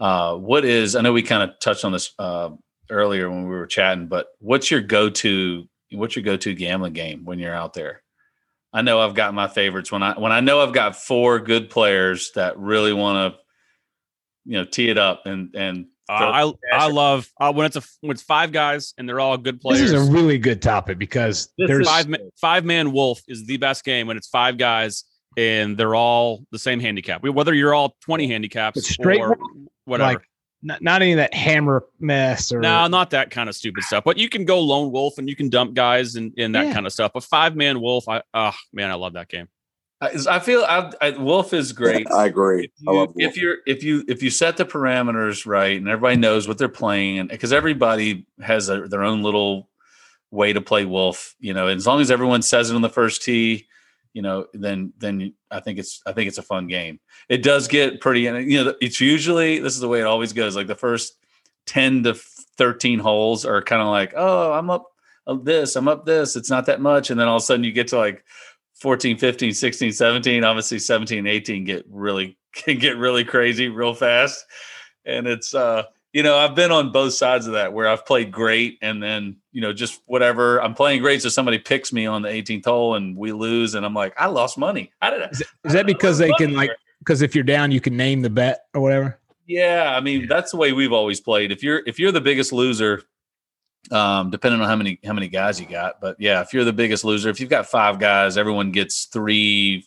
Uh, 0.00 0.34
what 0.36 0.64
is? 0.64 0.96
I 0.96 1.02
know 1.02 1.12
we 1.12 1.22
kind 1.22 1.48
of 1.48 1.58
touched 1.60 1.84
on 1.84 1.92
this 1.92 2.12
uh, 2.18 2.50
earlier 2.90 3.30
when 3.30 3.44
we 3.44 3.50
were 3.50 3.66
chatting, 3.66 4.06
but 4.06 4.28
what's 4.40 4.70
your 4.70 4.80
go 4.80 5.08
to? 5.10 5.68
What's 5.92 6.16
your 6.16 6.24
go 6.24 6.36
to 6.36 6.54
gambling 6.54 6.92
game 6.92 7.24
when 7.24 7.38
you're 7.38 7.54
out 7.54 7.74
there? 7.74 8.02
I 8.72 8.82
know 8.82 9.00
I've 9.00 9.14
got 9.14 9.34
my 9.34 9.48
favorites 9.48 9.90
when 9.90 10.02
I 10.02 10.18
when 10.18 10.32
I 10.32 10.40
know 10.40 10.60
I've 10.60 10.72
got 10.72 10.96
four 10.96 11.38
good 11.38 11.70
players 11.70 12.32
that 12.34 12.58
really 12.58 12.92
want 12.92 13.34
to, 13.34 13.40
you 14.44 14.58
know, 14.58 14.64
tee 14.64 14.88
it 14.88 14.98
up 14.98 15.26
and 15.26 15.54
and 15.54 15.86
I 16.10 16.52
I 16.72 16.88
love 16.88 17.28
uh, 17.40 17.52
when 17.52 17.66
it's 17.66 17.76
a 17.76 17.82
when 18.00 18.12
it's 18.12 18.22
five 18.22 18.52
guys 18.52 18.94
and 18.98 19.08
they're 19.08 19.20
all 19.20 19.36
good 19.38 19.60
players. 19.60 19.80
This 19.80 19.92
is 19.92 20.08
a 20.08 20.12
really 20.12 20.38
good 20.38 20.60
topic 20.60 20.98
because 20.98 21.48
this 21.56 21.68
there's 21.68 21.88
five 21.88 22.14
five 22.40 22.64
man 22.64 22.92
wolf 22.92 23.20
is 23.28 23.46
the 23.46 23.56
best 23.56 23.84
game 23.84 24.06
when 24.06 24.16
it's 24.16 24.28
five 24.28 24.58
guys 24.58 25.04
and 25.36 25.76
they're 25.76 25.94
all 25.94 26.44
the 26.50 26.58
same 26.58 26.80
handicap. 26.80 27.22
Whether 27.22 27.54
you're 27.54 27.74
all 27.74 27.96
twenty 28.00 28.26
handicaps 28.26 28.88
straight 28.88 29.20
or 29.20 29.38
whatever. 29.84 30.14
Like, 30.14 30.22
not, 30.62 30.82
not 30.82 31.00
any 31.00 31.12
of 31.12 31.16
that 31.16 31.32
hammer 31.32 31.86
mess 32.00 32.52
or 32.52 32.60
no, 32.60 32.86
not 32.86 33.10
that 33.10 33.30
kind 33.30 33.48
of 33.48 33.54
stupid 33.54 33.82
stuff. 33.84 34.04
But 34.04 34.18
you 34.18 34.28
can 34.28 34.44
go 34.44 34.60
lone 34.60 34.92
wolf 34.92 35.16
and 35.16 35.28
you 35.28 35.34
can 35.34 35.48
dump 35.48 35.74
guys 35.74 36.16
and, 36.16 36.34
and 36.36 36.54
that 36.54 36.66
yeah. 36.66 36.74
kind 36.74 36.86
of 36.86 36.92
stuff. 36.92 37.12
But 37.14 37.24
five 37.24 37.56
man 37.56 37.80
wolf, 37.80 38.08
I 38.08 38.22
oh 38.34 38.54
man, 38.72 38.90
I 38.90 38.94
love 38.94 39.14
that 39.14 39.28
game. 39.28 39.48
I, 40.00 40.38
feel 40.38 40.64
I, 40.66 40.90
I, 41.02 41.10
Wolf 41.10 41.52
is 41.52 41.72
great. 41.72 42.10
I 42.12 42.26
agree. 42.26 42.70
If, 42.80 42.80
you, 42.80 43.12
if 43.16 43.36
you're 43.36 43.56
if 43.66 43.84
you 43.84 44.04
if 44.08 44.22
you 44.22 44.30
set 44.30 44.56
the 44.56 44.64
parameters 44.64 45.46
right 45.46 45.76
and 45.76 45.88
everybody 45.88 46.16
knows 46.16 46.48
what 46.48 46.56
they're 46.56 46.68
playing, 46.68 47.18
and 47.18 47.28
because 47.28 47.52
everybody 47.52 48.26
has 48.40 48.70
a, 48.70 48.88
their 48.88 49.02
own 49.02 49.22
little 49.22 49.68
way 50.30 50.52
to 50.54 50.60
play 50.60 50.86
Wolf, 50.86 51.34
you 51.38 51.52
know, 51.52 51.68
and 51.68 51.76
as 51.76 51.86
long 51.86 52.00
as 52.00 52.10
everyone 52.10 52.40
says 52.40 52.70
it 52.70 52.76
on 52.76 52.82
the 52.82 52.88
first 52.88 53.22
tee, 53.22 53.66
you 54.14 54.22
know, 54.22 54.46
then 54.54 54.92
then 54.98 55.34
I 55.50 55.60
think 55.60 55.78
it's 55.78 56.00
I 56.06 56.12
think 56.12 56.28
it's 56.28 56.38
a 56.38 56.42
fun 56.42 56.66
game. 56.66 56.98
It 57.28 57.42
does 57.42 57.68
get 57.68 58.00
pretty, 58.00 58.26
and 58.26 58.50
you 58.50 58.64
know, 58.64 58.74
it's 58.80 59.00
usually 59.00 59.58
this 59.58 59.74
is 59.74 59.80
the 59.80 59.88
way 59.88 60.00
it 60.00 60.06
always 60.06 60.32
goes. 60.32 60.56
Like 60.56 60.66
the 60.66 60.74
first 60.74 61.18
ten 61.66 62.02
to 62.04 62.14
thirteen 62.14 62.98
holes 62.98 63.44
are 63.44 63.62
kind 63.62 63.82
of 63.82 63.88
like, 63.88 64.14
oh, 64.16 64.52
I'm 64.52 64.70
up 64.70 64.86
this, 65.42 65.76
I'm 65.76 65.88
up 65.88 66.06
this. 66.06 66.36
It's 66.36 66.50
not 66.50 66.66
that 66.66 66.80
much, 66.80 67.10
and 67.10 67.20
then 67.20 67.28
all 67.28 67.36
of 67.36 67.42
a 67.42 67.44
sudden 67.44 67.64
you 67.64 67.72
get 67.72 67.88
to 67.88 67.98
like 67.98 68.24
14, 68.80 69.18
15, 69.18 69.52
16, 69.52 69.92
17, 69.92 70.44
obviously 70.44 70.78
17, 70.78 71.26
18 71.26 71.64
get 71.64 71.84
really 71.88 72.36
can 72.52 72.78
get 72.78 72.96
really 72.96 73.24
crazy 73.24 73.68
real 73.68 73.94
fast. 73.94 74.44
And 75.04 75.26
it's 75.26 75.54
uh, 75.54 75.84
you 76.12 76.24
know, 76.24 76.36
I've 76.36 76.54
been 76.54 76.72
on 76.72 76.90
both 76.90 77.12
sides 77.12 77.46
of 77.46 77.52
that 77.52 77.72
where 77.72 77.86
I've 77.86 78.04
played 78.04 78.32
great 78.32 78.78
and 78.82 79.02
then, 79.02 79.36
you 79.52 79.60
know, 79.60 79.72
just 79.72 80.02
whatever. 80.06 80.60
I'm 80.60 80.74
playing 80.74 81.02
great, 81.02 81.22
so 81.22 81.28
somebody 81.28 81.58
picks 81.58 81.92
me 81.92 82.06
on 82.06 82.22
the 82.22 82.28
18th 82.28 82.64
hole 82.64 82.94
and 82.96 83.16
we 83.16 83.32
lose, 83.32 83.74
and 83.74 83.86
I'm 83.86 83.94
like, 83.94 84.14
I 84.18 84.26
lost 84.26 84.58
money. 84.58 84.90
How 85.00 85.10
did 85.10 85.22
I? 85.22 85.28
Is, 85.28 85.42
is 85.64 85.72
that 85.72 85.86
because 85.86 86.18
they 86.18 86.32
can 86.32 86.54
like 86.54 86.70
because 86.98 87.22
if 87.22 87.34
you're 87.34 87.44
down, 87.44 87.70
you 87.70 87.80
can 87.80 87.96
name 87.96 88.22
the 88.22 88.30
bet 88.30 88.64
or 88.74 88.80
whatever? 88.80 89.18
Yeah, 89.46 89.94
I 89.96 90.00
mean 90.00 90.26
that's 90.28 90.50
the 90.50 90.56
way 90.56 90.72
we've 90.72 90.92
always 90.92 91.20
played. 91.20 91.52
If 91.52 91.62
you're 91.62 91.82
if 91.86 91.98
you're 91.98 92.12
the 92.12 92.20
biggest 92.20 92.52
loser, 92.52 93.02
um, 93.90 94.30
depending 94.30 94.60
on 94.60 94.68
how 94.68 94.76
many 94.76 94.98
how 95.04 95.12
many 95.12 95.28
guys 95.28 95.60
you 95.60 95.66
got. 95.66 96.00
But 96.00 96.16
yeah, 96.18 96.40
if 96.40 96.52
you're 96.52 96.64
the 96.64 96.72
biggest 96.72 97.04
loser, 97.04 97.30
if 97.30 97.40
you've 97.40 97.50
got 97.50 97.66
five 97.66 97.98
guys, 97.98 98.36
everyone 98.36 98.72
gets 98.72 99.06
three 99.06 99.86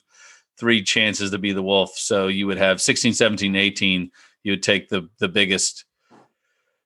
three 0.57 0.83
chances 0.83 1.31
to 1.31 1.37
be 1.37 1.51
the 1.51 1.63
wolf. 1.63 1.97
So 1.97 2.27
you 2.27 2.47
would 2.47 2.57
have 2.57 2.79
16, 2.81 3.13
17, 3.13 3.55
18. 3.55 4.11
You 4.43 4.51
would 4.51 4.63
take 4.63 4.89
the 4.89 5.09
the 5.19 5.27
biggest 5.27 5.85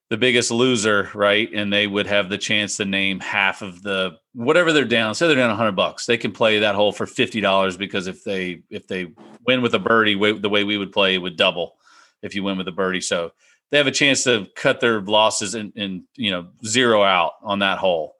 the 0.10 0.17
biggest 0.17 0.52
loser, 0.52 1.10
right? 1.13 1.50
And 1.54 1.72
they 1.72 1.86
would 1.86 2.08
have 2.08 2.30
the 2.30 2.38
chance 2.38 2.78
to 2.78 2.86
name 2.86 3.20
half 3.20 3.62
of 3.62 3.82
the 3.84 4.17
whatever 4.34 4.72
they're 4.72 4.86
down. 4.86 5.15
Say 5.15 5.28
they're 5.28 5.36
down 5.36 5.50
100 5.50 5.74
bucks. 5.74 6.06
They 6.06 6.17
can 6.17 6.32
play 6.32 6.60
that 6.60 6.76
hole 6.76 6.93
for 6.93 7.06
$50 7.06 7.78
because 7.78 8.08
if 8.08 8.24
they 8.24 8.62
if 8.70 8.88
they 8.88 9.08
win 9.46 9.62
with 9.62 9.74
a 9.74 9.80
birdie, 9.80 10.15
the 10.15 10.50
way 10.50 10.63
we 10.63 10.78
would 10.78 10.91
play, 10.91 11.15
it 11.15 11.20
would 11.20 11.36
double 11.36 11.76
if 12.22 12.36
you 12.36 12.43
win 12.43 12.58
with 12.58 12.67
a 12.67 12.72
birdie. 12.72 13.02
So 13.02 13.32
they 13.71 13.77
have 13.77 13.88
a 13.88 13.91
chance 13.91 14.23
to 14.23 14.47
cut 14.56 14.80
their 14.80 15.01
losses 15.01 15.56
and, 15.56 15.73
and 15.75 16.03
you 16.15 16.32
know 16.32 16.47
zero 16.65 17.03
out 17.03 17.34
on 17.43 17.60
that 17.60 17.80
hole. 17.80 18.15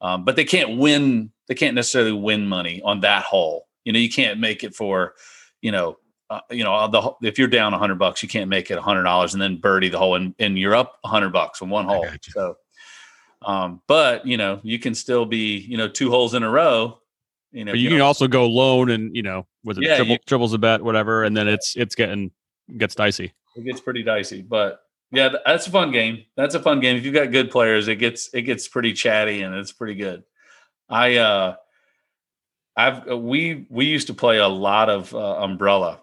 Um, 0.00 0.24
but 0.24 0.36
they 0.36 0.44
can't 0.44 0.78
win. 0.78 1.30
They 1.48 1.54
can't 1.54 1.74
necessarily 1.74 2.12
win 2.12 2.46
money 2.46 2.82
on 2.84 3.00
that 3.00 3.22
hole. 3.22 3.68
You 3.84 3.92
know, 3.92 3.98
you 3.98 4.10
can't 4.10 4.38
make 4.38 4.64
it 4.64 4.74
for, 4.74 5.14
you 5.60 5.72
know, 5.72 5.96
uh, 6.30 6.40
you 6.50 6.64
know, 6.64 6.88
the 6.88 7.28
if 7.28 7.38
you're 7.38 7.48
down 7.48 7.74
a 7.74 7.78
hundred 7.78 7.98
bucks, 7.98 8.22
you 8.22 8.28
can't 8.28 8.48
make 8.48 8.70
it 8.70 8.78
a 8.78 8.82
hundred 8.82 9.04
dollars 9.04 9.34
and 9.34 9.42
then 9.42 9.56
birdie 9.56 9.88
the 9.88 9.98
hole 9.98 10.14
and, 10.14 10.34
and 10.38 10.58
you're 10.58 10.74
up 10.74 10.98
a 11.04 11.08
hundred 11.08 11.30
bucks 11.30 11.62
on 11.62 11.68
one 11.68 11.84
hole. 11.84 12.06
So, 12.22 12.56
um, 13.44 13.82
but 13.86 14.26
you 14.26 14.36
know, 14.36 14.60
you 14.62 14.78
can 14.78 14.94
still 14.94 15.26
be, 15.26 15.58
you 15.58 15.76
know, 15.76 15.88
two 15.88 16.10
holes 16.10 16.34
in 16.34 16.42
a 16.42 16.50
row. 16.50 16.98
You 17.50 17.66
know, 17.66 17.74
you, 17.74 17.82
you 17.82 17.90
can 17.90 18.00
also 18.00 18.28
go 18.28 18.46
lone 18.46 18.90
and 18.90 19.14
you 19.14 19.22
know, 19.22 19.46
with 19.62 19.78
a 19.78 19.82
yeah, 19.82 19.96
triple, 19.96 20.12
you, 20.12 20.18
triples 20.26 20.54
a 20.54 20.58
bet, 20.58 20.82
whatever, 20.82 21.24
and 21.24 21.36
then 21.36 21.48
it's 21.48 21.76
it's 21.76 21.94
getting 21.94 22.30
gets 22.78 22.94
dicey. 22.94 23.32
It 23.54 23.64
gets 23.64 23.80
pretty 23.80 24.02
dicey, 24.02 24.40
but 24.40 24.80
yeah, 25.12 25.34
that's 25.44 25.66
a 25.66 25.70
fun 25.70 25.92
game. 25.92 26.24
That's 26.36 26.54
a 26.54 26.60
fun 26.60 26.80
game. 26.80 26.96
If 26.96 27.04
you've 27.04 27.14
got 27.14 27.30
good 27.30 27.50
players, 27.50 27.86
it 27.86 27.96
gets 27.96 28.32
it 28.32 28.42
gets 28.42 28.66
pretty 28.66 28.94
chatty 28.94 29.42
and 29.42 29.54
it's 29.54 29.72
pretty 29.72 29.94
good. 29.94 30.24
I 30.88 31.16
uh 31.16 31.56
I've 32.74 33.10
uh, 33.10 33.16
we 33.16 33.66
we 33.68 33.84
used 33.84 34.06
to 34.06 34.14
play 34.14 34.38
a 34.38 34.48
lot 34.48 34.88
of 34.88 35.14
uh, 35.14 35.36
umbrella 35.36 36.00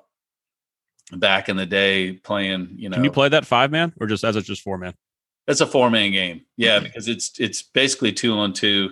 back 1.11 1.49
in 1.49 1.57
the 1.57 1.65
day 1.65 2.13
playing, 2.13 2.75
you 2.75 2.89
know. 2.89 2.95
Can 2.95 3.03
you 3.03 3.11
play 3.11 3.29
that 3.29 3.47
5 3.47 3.71
man 3.71 3.93
or 3.99 4.05
just 4.05 4.23
as 4.23 4.35
it's 4.35 4.47
just 4.47 4.61
4 4.61 4.77
man? 4.77 4.93
It's 5.47 5.61
a 5.61 5.67
4 5.67 5.89
man 5.89 6.11
game. 6.11 6.41
Yeah, 6.55 6.79
because 6.79 7.07
it's 7.07 7.39
it's 7.39 7.63
basically 7.63 8.13
2 8.13 8.33
on 8.33 8.53
2. 8.53 8.91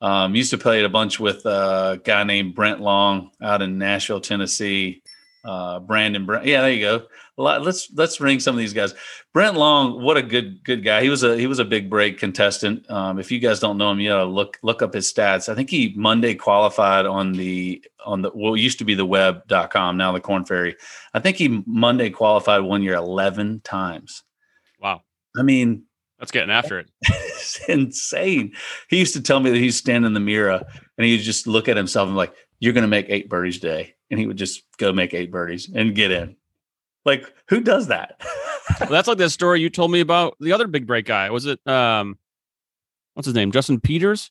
Um 0.00 0.34
used 0.34 0.50
to 0.52 0.58
play 0.58 0.78
it 0.78 0.86
a 0.86 0.88
bunch 0.88 1.20
with 1.20 1.44
a 1.44 2.00
guy 2.02 2.24
named 2.24 2.54
Brent 2.54 2.80
Long 2.80 3.30
out 3.42 3.60
in 3.60 3.76
Nashville, 3.76 4.22
Tennessee. 4.22 5.02
Uh 5.44 5.80
Brandon 5.80 6.26
Brent. 6.26 6.46
Yeah, 6.46 6.62
there 6.62 6.72
you 6.72 6.84
go 6.84 7.06
let's 7.40 7.90
let's 7.94 8.20
ring 8.20 8.40
some 8.40 8.54
of 8.54 8.58
these 8.58 8.72
guys. 8.72 8.94
Brent 9.32 9.56
Long, 9.56 10.02
what 10.02 10.16
a 10.16 10.22
good 10.22 10.62
good 10.64 10.84
guy. 10.84 11.02
He 11.02 11.08
was 11.08 11.22
a 11.22 11.36
he 11.36 11.46
was 11.46 11.58
a 11.58 11.64
big 11.64 11.88
break 11.88 12.18
contestant. 12.18 12.88
Um, 12.90 13.18
if 13.18 13.30
you 13.30 13.38
guys 13.38 13.60
don't 13.60 13.78
know 13.78 13.90
him, 13.90 14.00
you 14.00 14.08
know 14.08 14.28
look 14.28 14.58
look 14.62 14.82
up 14.82 14.94
his 14.94 15.12
stats. 15.12 15.48
I 15.48 15.54
think 15.54 15.70
he 15.70 15.92
Monday 15.96 16.34
qualified 16.34 17.06
on 17.06 17.32
the 17.32 17.82
on 18.04 18.22
the 18.22 18.30
what 18.30 18.54
used 18.54 18.78
to 18.78 18.84
be 18.84 18.94
the 18.94 19.06
web.com, 19.06 19.96
now 19.96 20.12
the 20.12 20.20
Korn 20.20 20.44
Ferry. 20.44 20.76
I 21.14 21.20
think 21.20 21.36
he 21.36 21.62
Monday 21.66 22.10
qualified 22.10 22.62
one 22.62 22.82
year 22.82 22.94
11 22.94 23.60
times. 23.64 24.22
Wow. 24.80 25.02
I 25.36 25.42
mean, 25.42 25.84
that's 26.18 26.32
getting 26.32 26.50
after 26.50 26.78
it. 26.78 26.90
it's 27.02 27.60
insane. 27.68 28.54
He 28.88 28.98
used 28.98 29.14
to 29.14 29.22
tell 29.22 29.40
me 29.40 29.50
that 29.50 29.58
he's 29.58 29.76
standing 29.76 30.06
in 30.06 30.14
the 30.14 30.20
mirror 30.20 30.62
and 30.98 31.06
he'd 31.06 31.18
just 31.18 31.46
look 31.46 31.68
at 31.68 31.76
himself 31.76 32.08
and 32.08 32.16
like, 32.16 32.34
you're 32.58 32.72
going 32.72 32.82
to 32.82 32.88
make 32.88 33.06
eight 33.08 33.28
birdies 33.28 33.58
today. 33.58 33.94
And 34.10 34.18
he 34.18 34.26
would 34.26 34.36
just 34.36 34.62
go 34.76 34.92
make 34.92 35.14
eight 35.14 35.30
birdies 35.30 35.70
and 35.72 35.94
get 35.94 36.10
in. 36.10 36.36
Like, 37.04 37.32
who 37.48 37.60
does 37.60 37.88
that? 37.88 38.20
well, 38.80 38.90
that's 38.90 39.08
like 39.08 39.18
that 39.18 39.30
story 39.30 39.60
you 39.60 39.70
told 39.70 39.90
me 39.90 40.00
about 40.00 40.36
the 40.40 40.52
other 40.52 40.66
big 40.66 40.86
break 40.86 41.06
guy. 41.06 41.30
Was 41.30 41.46
it 41.46 41.64
um 41.66 42.18
what's 43.14 43.26
his 43.26 43.34
name? 43.34 43.52
Justin 43.52 43.80
Peters? 43.80 44.30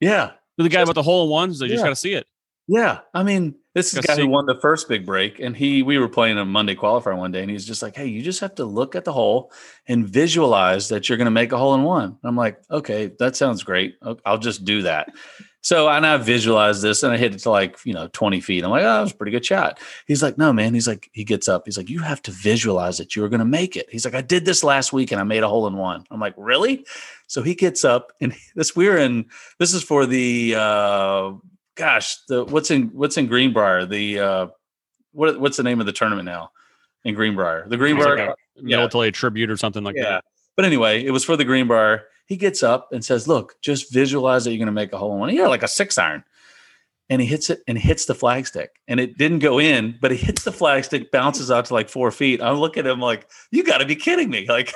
Yeah. 0.00 0.32
The 0.58 0.68
guy 0.68 0.82
about 0.82 0.94
the 0.94 1.02
hole 1.02 1.24
in 1.24 1.30
ones. 1.30 1.58
They 1.58 1.66
yeah. 1.66 1.72
just 1.72 1.84
gotta 1.84 1.96
see 1.96 2.12
it. 2.12 2.26
Yeah. 2.68 3.00
I 3.14 3.22
mean, 3.22 3.56
this 3.74 3.86
is 3.86 4.00
the 4.00 4.02
guy 4.02 4.16
who 4.16 4.28
won 4.28 4.46
the 4.46 4.58
first 4.60 4.88
big 4.88 5.06
break. 5.06 5.40
And 5.40 5.56
he 5.56 5.82
we 5.82 5.98
were 5.98 6.08
playing 6.08 6.38
a 6.38 6.44
Monday 6.44 6.76
qualifier 6.76 7.16
one 7.16 7.32
day, 7.32 7.40
and 7.40 7.50
he's 7.50 7.66
just 7.66 7.82
like, 7.82 7.96
Hey, 7.96 8.06
you 8.06 8.22
just 8.22 8.40
have 8.40 8.54
to 8.56 8.64
look 8.64 8.94
at 8.94 9.04
the 9.04 9.12
hole 9.12 9.50
and 9.88 10.06
visualize 10.06 10.88
that 10.88 11.08
you're 11.08 11.18
gonna 11.18 11.30
make 11.30 11.52
a 11.52 11.58
hole 11.58 11.74
in 11.74 11.82
one. 11.82 12.04
And 12.04 12.18
I'm 12.22 12.36
like, 12.36 12.60
okay, 12.70 13.12
that 13.18 13.36
sounds 13.36 13.62
great. 13.62 13.96
I'll 14.24 14.38
just 14.38 14.64
do 14.64 14.82
that. 14.82 15.12
So 15.62 15.88
and 15.88 16.04
I 16.04 16.16
visualized 16.16 16.82
this 16.82 17.04
and 17.04 17.12
I 17.12 17.16
hit 17.16 17.34
it 17.34 17.38
to 17.40 17.50
like, 17.50 17.78
you 17.84 17.94
know, 17.94 18.08
20 18.08 18.40
feet. 18.40 18.64
I'm 18.64 18.70
like, 18.70 18.82
oh, 18.82 18.94
that 18.94 19.00
was 19.00 19.12
a 19.12 19.14
pretty 19.14 19.30
good 19.30 19.46
shot. 19.46 19.78
He's 20.08 20.22
like, 20.22 20.36
no, 20.36 20.52
man. 20.52 20.74
He's 20.74 20.88
like, 20.88 21.08
he 21.12 21.22
gets 21.22 21.48
up. 21.48 21.62
He's 21.66 21.76
like, 21.76 21.88
you 21.88 22.00
have 22.00 22.20
to 22.22 22.32
visualize 22.32 22.98
it. 22.98 23.14
you 23.14 23.24
are 23.24 23.28
going 23.28 23.38
to 23.38 23.44
make 23.44 23.76
it. 23.76 23.86
He's 23.88 24.04
like, 24.04 24.14
I 24.14 24.22
did 24.22 24.44
this 24.44 24.64
last 24.64 24.92
week 24.92 25.12
and 25.12 25.20
I 25.20 25.24
made 25.24 25.44
a 25.44 25.48
hole 25.48 25.68
in 25.68 25.76
one. 25.76 26.04
I'm 26.10 26.18
like, 26.18 26.34
really? 26.36 26.84
So 27.28 27.42
he 27.42 27.54
gets 27.54 27.84
up 27.84 28.12
and 28.20 28.34
this 28.56 28.74
we're 28.74 28.98
in, 28.98 29.26
this 29.60 29.72
is 29.72 29.84
for 29.84 30.04
the, 30.04 30.56
uh, 30.56 31.32
gosh, 31.76 32.16
the, 32.26 32.44
what's 32.44 32.72
in, 32.72 32.88
what's 32.88 33.16
in 33.16 33.28
Greenbrier? 33.28 33.86
The, 33.86 34.18
uh, 34.18 34.46
what, 35.12 35.38
what's 35.38 35.58
the 35.58 35.62
name 35.62 35.78
of 35.78 35.86
the 35.86 35.92
tournament 35.92 36.26
now 36.26 36.50
in 37.04 37.14
Greenbrier? 37.14 37.68
The 37.68 37.76
Greenbrier, 37.76 38.16
like 38.16 38.36
yeah. 38.56 38.78
military 38.78 39.12
tribute 39.12 39.48
or 39.48 39.56
something 39.56 39.84
like 39.84 39.94
yeah. 39.94 40.02
that. 40.02 40.24
But 40.56 40.64
anyway, 40.64 41.04
it 41.04 41.12
was 41.12 41.24
for 41.24 41.36
the 41.36 41.44
Greenbrier 41.44 42.06
he 42.32 42.36
gets 42.38 42.62
up 42.62 42.88
and 42.92 43.04
says, 43.04 43.28
Look, 43.28 43.60
just 43.60 43.92
visualize 43.92 44.44
that 44.44 44.52
you're 44.52 44.58
going 44.58 44.66
to 44.66 44.72
make 44.72 44.94
a 44.94 44.96
hole 44.96 45.12
in 45.12 45.20
one. 45.20 45.34
Yeah, 45.34 45.48
like 45.48 45.62
a 45.62 45.68
six 45.68 45.98
iron. 45.98 46.24
And 47.10 47.20
he 47.20 47.26
hits 47.26 47.50
it 47.50 47.60
and 47.68 47.76
hits 47.76 48.06
the 48.06 48.14
flagstick. 48.14 48.68
And 48.88 48.98
it 48.98 49.18
didn't 49.18 49.40
go 49.40 49.60
in, 49.60 49.98
but 50.00 50.12
he 50.12 50.16
hits 50.16 50.44
the 50.44 50.50
flagstick, 50.50 51.10
bounces 51.10 51.50
out 51.50 51.66
to 51.66 51.74
like 51.74 51.90
four 51.90 52.10
feet. 52.10 52.40
I 52.40 52.52
look 52.52 52.78
at 52.78 52.86
him 52.86 53.00
like, 53.00 53.28
You 53.50 53.64
got 53.64 53.78
to 53.78 53.84
be 53.86 53.96
kidding 53.96 54.30
me. 54.30 54.46
Like, 54.52 54.72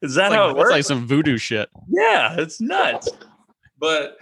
is 0.00 0.14
that 0.14 0.30
like, 0.30 0.38
how 0.38 0.50
it 0.50 0.56
works? 0.56 0.70
like 0.70 0.84
some 0.84 1.08
voodoo 1.08 1.38
shit. 1.38 1.68
Yeah, 1.88 2.36
it's 2.38 2.60
nuts. 2.60 3.08
but 3.80 4.18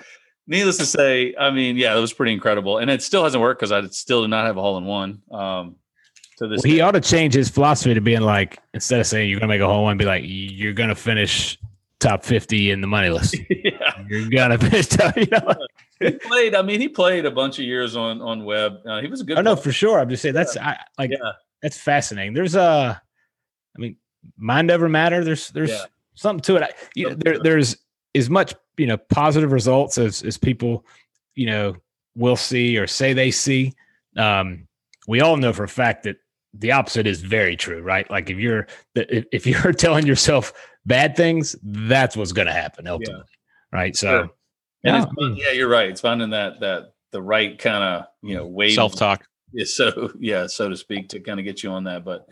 needless 0.47 0.79
to 0.79 0.87
say, 0.87 1.35
I 1.39 1.51
mean, 1.51 1.77
yeah, 1.77 1.95
it 1.95 2.01
was 2.01 2.15
pretty 2.15 2.33
incredible. 2.33 2.79
And 2.79 2.91
it 2.91 3.03
still 3.03 3.25
hasn't 3.25 3.43
worked 3.43 3.61
because 3.61 3.73
I 3.73 3.87
still 3.89 4.23
do 4.23 4.29
not 4.29 4.47
have 4.47 4.57
a 4.57 4.63
hole 4.63 4.79
in 4.79 4.87
one. 4.87 5.21
Um, 5.31 5.77
to 6.39 6.47
this 6.49 6.63
well, 6.65 6.73
he 6.73 6.81
ought 6.81 6.93
to 6.93 7.01
change 7.03 7.35
his 7.35 7.51
philosophy 7.51 7.93
to 7.93 8.01
being 8.01 8.23
like, 8.23 8.59
instead 8.73 9.01
of 9.01 9.07
saying 9.07 9.29
you're 9.29 9.39
going 9.39 9.49
to 9.51 9.55
make 9.55 9.61
a 9.61 9.67
hole 9.67 9.81
in, 9.81 9.85
one, 9.85 9.99
be 9.99 10.07
like, 10.07 10.23
you're 10.25 10.73
going 10.73 10.89
to 10.89 10.95
finish 10.95 11.59
top 12.01 12.25
50 12.25 12.71
in 12.71 12.81
the 12.81 12.87
money 12.87 13.09
list. 13.11 13.37
yeah. 13.51 14.05
You're 14.09 14.29
gonna 14.31 14.59
finish, 14.59 14.89
you 15.17 15.27
know? 15.31 15.55
he 16.01 16.13
played. 16.13 16.55
I 16.55 16.63
mean, 16.63 16.81
he 16.81 16.89
played 16.89 17.27
a 17.27 17.31
bunch 17.31 17.59
of 17.59 17.65
years 17.65 17.97
on 17.97 18.21
on 18.21 18.45
web. 18.45 18.79
Uh, 18.87 19.01
he 19.01 19.09
was 19.09 19.21
a 19.21 19.25
good. 19.25 19.39
I 19.39 19.43
know 19.43 19.57
for 19.57 19.73
sure. 19.73 19.99
I'm 20.01 20.09
just 20.09 20.23
saying 20.23 20.35
that's 20.35 20.57
I, 20.57 20.77
like 20.99 21.11
Yeah. 21.11 21.33
that's 21.63 21.77
fascinating. 21.77 22.35
There's 22.35 22.55
a, 22.55 23.01
I 23.77 23.81
mean, 23.81 23.97
mind 24.37 24.71
over 24.71 24.89
matter. 24.89 25.25
There's 25.25 25.51
there's 25.51 25.71
Yeah. 25.71 25.85
something 26.15 26.43
to 26.43 26.57
it. 26.57 26.63
I, 26.63 26.71
you 26.95 27.09
know, 27.11 27.17
there 27.17 27.39
there's 27.39 27.77
as 28.15 28.31
much 28.31 28.55
you 28.77 28.87
know 28.87 28.97
positive 28.97 29.53
results 29.53 29.99
as 29.99 30.23
as 30.23 30.39
people 30.39 30.85
you 31.35 31.47
know 31.47 31.77
will 32.17 32.37
see 32.37 32.79
or 32.79 32.87
say 32.87 33.13
they 33.13 33.31
see. 33.31 33.75
Um, 34.17 34.67
we 35.07 35.21
all 35.21 35.37
know 35.37 35.53
for 35.53 35.65
a 35.65 35.69
fact 35.69 36.05
that 36.05 36.17
the 36.55 36.73
opposite 36.73 37.07
is 37.07 37.21
very 37.23 37.57
true, 37.57 37.83
right? 37.83 38.09
Like 38.11 38.31
if 38.31 38.39
you're 38.39 38.67
if 38.95 39.47
you're 39.47 39.73
telling 39.75 40.07
yourself 40.07 40.53
bad 40.89 41.17
things, 41.17 41.55
that's 41.63 42.17
what's 42.17 42.33
going 42.33 42.47
to 42.47 42.53
happen 42.53 42.87
ultimately, 42.87 43.25
right? 43.73 43.95
So. 43.95 44.09
Sure. 44.09 44.31
Yeah, 44.85 45.05
fun- 45.05 45.35
yeah, 45.37 45.51
you're 45.51 45.69
right. 45.69 45.91
It's 45.91 46.01
finding 46.01 46.31
that 46.31 46.61
that 46.61 46.93
the 47.11 47.21
right 47.21 47.59
kind 47.59 47.83
of 47.83 48.07
you 48.23 48.37
know 48.37 48.47
wave 48.47 48.75
Self 48.75 48.95
talk. 48.95 49.27
Yeah, 49.53 49.65
so 49.67 50.13
yeah, 50.19 50.47
so 50.47 50.69
to 50.69 50.77
speak, 50.77 51.09
to 51.11 51.21
kind 51.21 51.41
of 51.41 51.45
get 51.45 51.63
you 51.63 51.71
on 51.71 51.85
that. 51.85 52.05
But 52.05 52.27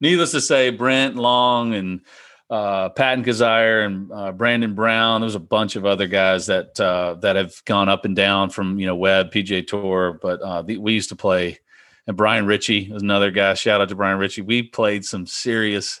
needless 0.00 0.30
to 0.32 0.40
say, 0.40 0.70
Brent 0.70 1.16
Long 1.16 1.74
and 1.74 2.00
uh, 2.48 2.88
Patton 2.90 3.24
Kizzire 3.24 3.86
and 3.86 4.10
uh, 4.12 4.32
Brandon 4.32 4.74
Brown. 4.74 5.20
There's 5.20 5.34
a 5.34 5.40
bunch 5.40 5.76
of 5.76 5.84
other 5.86 6.06
guys 6.06 6.46
that 6.46 6.78
uh, 6.80 7.14
that 7.20 7.36
have 7.36 7.54
gone 7.64 7.88
up 7.88 8.04
and 8.04 8.16
down 8.16 8.50
from 8.50 8.78
you 8.78 8.86
know 8.86 8.96
Web, 8.96 9.30
PGA 9.32 9.66
Tour, 9.66 10.18
but 10.20 10.40
uh, 10.40 10.62
the, 10.62 10.78
we 10.78 10.92
used 10.92 11.10
to 11.10 11.16
play. 11.16 11.58
And 12.06 12.16
Brian 12.16 12.46
Richey 12.46 12.90
is 12.92 13.02
another 13.02 13.30
guy. 13.30 13.54
Shout 13.54 13.80
out 13.80 13.90
to 13.90 13.94
Brian 13.94 14.18
Richey. 14.18 14.40
We 14.40 14.62
played 14.62 15.04
some 15.04 15.26
serious, 15.26 16.00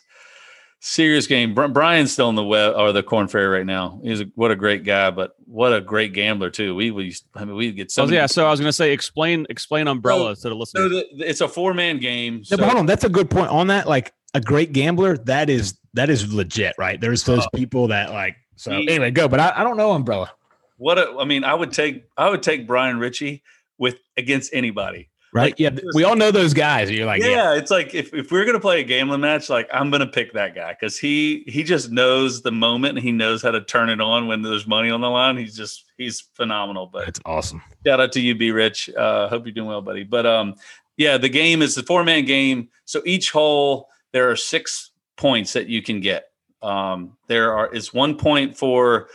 serious 0.80 1.26
game. 1.26 1.54
Brian's 1.54 2.10
still 2.12 2.28
in 2.28 2.34
the 2.34 2.44
web 2.44 2.74
or 2.76 2.92
the 2.92 3.02
Korn 3.02 3.28
Ferry 3.28 3.46
right 3.46 3.66
now. 3.66 4.00
He's 4.02 4.22
a, 4.22 4.24
what 4.34 4.50
a 4.50 4.56
great 4.56 4.82
guy, 4.84 5.10
but 5.10 5.36
what 5.44 5.72
a 5.72 5.80
great 5.80 6.12
gambler 6.12 6.50
too. 6.50 6.74
We 6.74 6.90
we 6.90 7.14
I 7.34 7.44
mean 7.44 7.54
we 7.54 7.70
get 7.72 7.90
so 7.90 8.02
oh, 8.02 8.06
So 8.06 8.08
many- 8.08 8.16
yeah, 8.16 8.26
so 8.26 8.46
I 8.46 8.50
was 8.50 8.58
gonna 8.58 8.72
say 8.72 8.92
explain 8.92 9.46
explain 9.50 9.86
umbrella 9.86 10.30
oh, 10.30 10.34
to 10.34 10.48
the 10.48 10.66
so 10.66 10.88
the, 10.88 11.06
it's 11.18 11.40
a 11.40 11.48
four 11.48 11.74
man 11.74 11.98
game. 11.98 12.38
No, 12.38 12.42
So, 12.42 12.56
but 12.56 12.66
hold 12.66 12.78
on, 12.78 12.86
that's 12.86 13.04
a 13.04 13.08
good 13.08 13.30
point 13.30 13.50
on 13.50 13.68
that. 13.68 13.86
Like 13.86 14.12
a 14.34 14.40
great 14.40 14.72
gambler, 14.72 15.18
that 15.18 15.50
is 15.50 15.78
that 15.94 16.10
is 16.10 16.32
legit, 16.32 16.74
right? 16.78 17.00
There's 17.00 17.24
those 17.24 17.46
oh. 17.46 17.56
people 17.56 17.88
that 17.88 18.10
like. 18.10 18.36
So 18.56 18.72
He- 18.72 18.88
anyway, 18.88 19.10
go. 19.10 19.28
But 19.28 19.40
I, 19.40 19.52
I 19.56 19.64
don't 19.64 19.76
know 19.76 19.92
umbrella, 19.92 20.30
what 20.76 20.98
a, 20.98 21.16
I 21.18 21.24
mean, 21.24 21.44
I 21.44 21.54
would 21.54 21.72
take 21.72 22.04
I 22.16 22.30
would 22.30 22.42
take 22.42 22.66
Brian 22.66 22.98
Richey 22.98 23.42
with 23.78 23.96
against 24.16 24.52
anybody. 24.54 25.09
Right? 25.32 25.42
Like, 25.44 25.58
yeah, 25.58 25.70
we 25.94 26.04
all 26.04 26.16
know 26.16 26.30
those 26.30 26.54
guys. 26.54 26.90
You're 26.90 27.06
like, 27.06 27.22
yeah, 27.22 27.28
yeah, 27.28 27.54
it's 27.54 27.70
like 27.70 27.94
if, 27.94 28.12
if 28.14 28.30
we're 28.30 28.44
gonna 28.44 28.60
play 28.60 28.80
a 28.80 28.84
gambling 28.84 29.20
match, 29.20 29.48
like 29.48 29.68
I'm 29.72 29.90
gonna 29.90 30.06
pick 30.06 30.32
that 30.34 30.54
guy 30.54 30.72
because 30.72 30.98
he 30.98 31.44
he 31.46 31.62
just 31.62 31.90
knows 31.90 32.42
the 32.42 32.52
moment 32.52 32.96
and 32.96 33.04
he 33.04 33.12
knows 33.12 33.42
how 33.42 33.50
to 33.50 33.60
turn 33.60 33.88
it 33.88 34.00
on 34.00 34.26
when 34.26 34.42
there's 34.42 34.66
money 34.66 34.90
on 34.90 35.00
the 35.00 35.10
line. 35.10 35.36
He's 35.36 35.56
just 35.56 35.84
he's 35.96 36.20
phenomenal. 36.34 36.86
But 36.86 37.08
it's 37.08 37.20
awesome. 37.24 37.62
shout 37.86 38.00
out 38.00 38.12
to 38.12 38.20
you, 38.20 38.34
B 38.34 38.50
Rich. 38.50 38.90
Uh, 38.90 39.28
hope 39.28 39.44
you're 39.46 39.52
doing 39.52 39.68
well, 39.68 39.82
buddy. 39.82 40.04
But 40.04 40.26
um, 40.26 40.54
yeah, 40.96 41.18
the 41.18 41.28
game 41.28 41.62
is 41.62 41.74
the 41.74 41.82
four 41.82 42.04
man 42.04 42.24
game. 42.24 42.68
So 42.84 43.02
each 43.04 43.30
hole 43.30 43.88
there 44.12 44.30
are 44.30 44.36
six 44.36 44.90
points 45.16 45.52
that 45.52 45.68
you 45.68 45.82
can 45.82 46.00
get. 46.00 46.26
Um, 46.62 47.16
there 47.26 47.54
are 47.54 47.72
is 47.72 47.94
one 47.94 48.16
point 48.16 48.56
for 48.56 49.08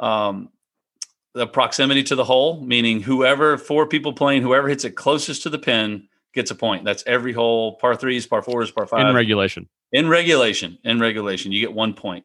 um, 0.00 0.50
the 1.38 1.46
proximity 1.46 2.02
to 2.04 2.14
the 2.14 2.24
hole, 2.24 2.60
meaning 2.60 3.00
whoever 3.00 3.56
four 3.56 3.86
people 3.86 4.12
playing, 4.12 4.42
whoever 4.42 4.68
hits 4.68 4.84
it 4.84 4.96
closest 4.96 5.42
to 5.44 5.50
the 5.50 5.58
pin 5.58 6.08
gets 6.34 6.50
a 6.50 6.54
point. 6.54 6.84
That's 6.84 7.02
every 7.06 7.32
hole, 7.32 7.76
par 7.76 7.96
threes, 7.96 8.26
par 8.26 8.42
fours, 8.42 8.70
par 8.70 8.86
five 8.86 9.08
in 9.08 9.14
regulation. 9.14 9.68
in 9.92 10.08
regulation 10.08 10.78
in 10.84 11.00
regulation 11.00 11.52
you 11.52 11.60
get 11.60 11.72
one 11.72 11.94
point 11.94 12.24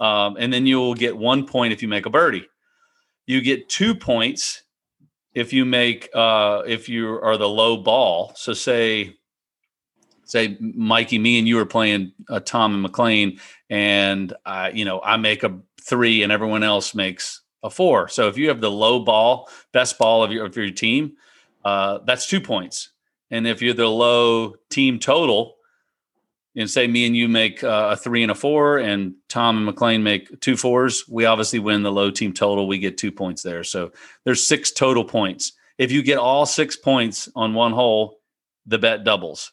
um, 0.00 0.36
and 0.38 0.52
then 0.52 0.66
you'll 0.66 0.94
get 0.94 1.16
one 1.16 1.46
point 1.46 1.72
if 1.72 1.82
you 1.82 1.88
make 1.88 2.06
a 2.06 2.10
birdie 2.10 2.46
you 3.26 3.40
get 3.40 3.68
two 3.68 3.94
points 3.94 4.62
if 5.34 5.52
you 5.52 5.64
make 5.64 6.08
uh, 6.14 6.62
if 6.66 6.88
you 6.88 7.20
are 7.20 7.36
the 7.36 7.48
low 7.48 7.76
ball 7.76 8.32
so 8.36 8.52
say 8.52 9.16
say 10.24 10.56
mikey 10.60 11.18
me 11.18 11.38
and 11.38 11.48
you 11.48 11.58
are 11.58 11.66
playing 11.66 12.12
uh, 12.28 12.40
tom 12.40 12.74
and 12.74 12.82
mclean 12.82 13.40
and 13.68 14.32
i 14.46 14.70
you 14.70 14.84
know 14.84 15.00
i 15.02 15.16
make 15.16 15.42
a 15.42 15.58
three 15.82 16.22
and 16.22 16.30
everyone 16.30 16.62
else 16.62 16.94
makes 16.94 17.42
a 17.62 17.70
four 17.70 18.08
so 18.08 18.28
if 18.28 18.36
you 18.36 18.48
have 18.48 18.60
the 18.60 18.70
low 18.70 19.00
ball 19.00 19.48
best 19.72 19.98
ball 19.98 20.22
of 20.22 20.32
your 20.32 20.46
of 20.46 20.56
your 20.56 20.70
team 20.70 21.12
uh, 21.64 21.98
that's 22.06 22.26
two 22.26 22.40
points 22.40 22.92
and 23.30 23.46
if 23.46 23.62
you're 23.62 23.74
the 23.74 23.86
low 23.86 24.54
team 24.70 24.98
total 24.98 25.56
and 26.56 26.68
say 26.68 26.86
me 26.86 27.06
and 27.06 27.16
you 27.16 27.28
make 27.28 27.62
uh, 27.62 27.90
a 27.92 27.96
three 27.96 28.22
and 28.22 28.32
a 28.32 28.34
four, 28.34 28.78
and 28.78 29.14
Tom 29.28 29.56
and 29.56 29.66
McLean 29.66 30.02
make 30.02 30.40
two 30.40 30.56
fours, 30.56 31.04
we 31.08 31.24
obviously 31.24 31.58
win 31.58 31.82
the 31.82 31.92
low 31.92 32.10
team 32.10 32.32
total. 32.32 32.66
We 32.66 32.78
get 32.78 32.98
two 32.98 33.12
points 33.12 33.42
there. 33.42 33.62
So 33.62 33.92
there's 34.24 34.46
six 34.46 34.72
total 34.72 35.04
points. 35.04 35.52
If 35.78 35.92
you 35.92 36.02
get 36.02 36.18
all 36.18 36.46
six 36.46 36.76
points 36.76 37.28
on 37.36 37.54
one 37.54 37.72
hole, 37.72 38.18
the 38.66 38.78
bet 38.78 39.04
doubles 39.04 39.52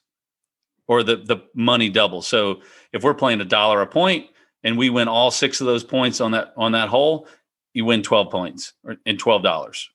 or 0.88 1.04
the, 1.04 1.17
the 1.17 1.38
money 1.54 1.89
doubles. 1.89 2.28
So 2.28 2.62
if 2.91 3.04
we're 3.04 3.13
playing 3.13 3.41
a 3.41 3.46
dollar 3.46 3.82
a 3.82 3.88
point 3.88 4.28
and 4.63 4.78
we 4.78 4.89
win 4.89 5.08
all 5.08 5.32
six 5.32 5.62
of 5.62 5.67
those 5.67 5.84
points 5.84 6.20
on 6.20 6.32
that 6.32 6.54
on 6.58 6.72
that 6.72 6.89
hole, 6.89 7.28
you 7.78 7.86
win 7.86 8.02
12 8.02 8.32
points 8.32 8.74
or 8.84 8.98
in 9.06 9.18
$12. 9.18 9.88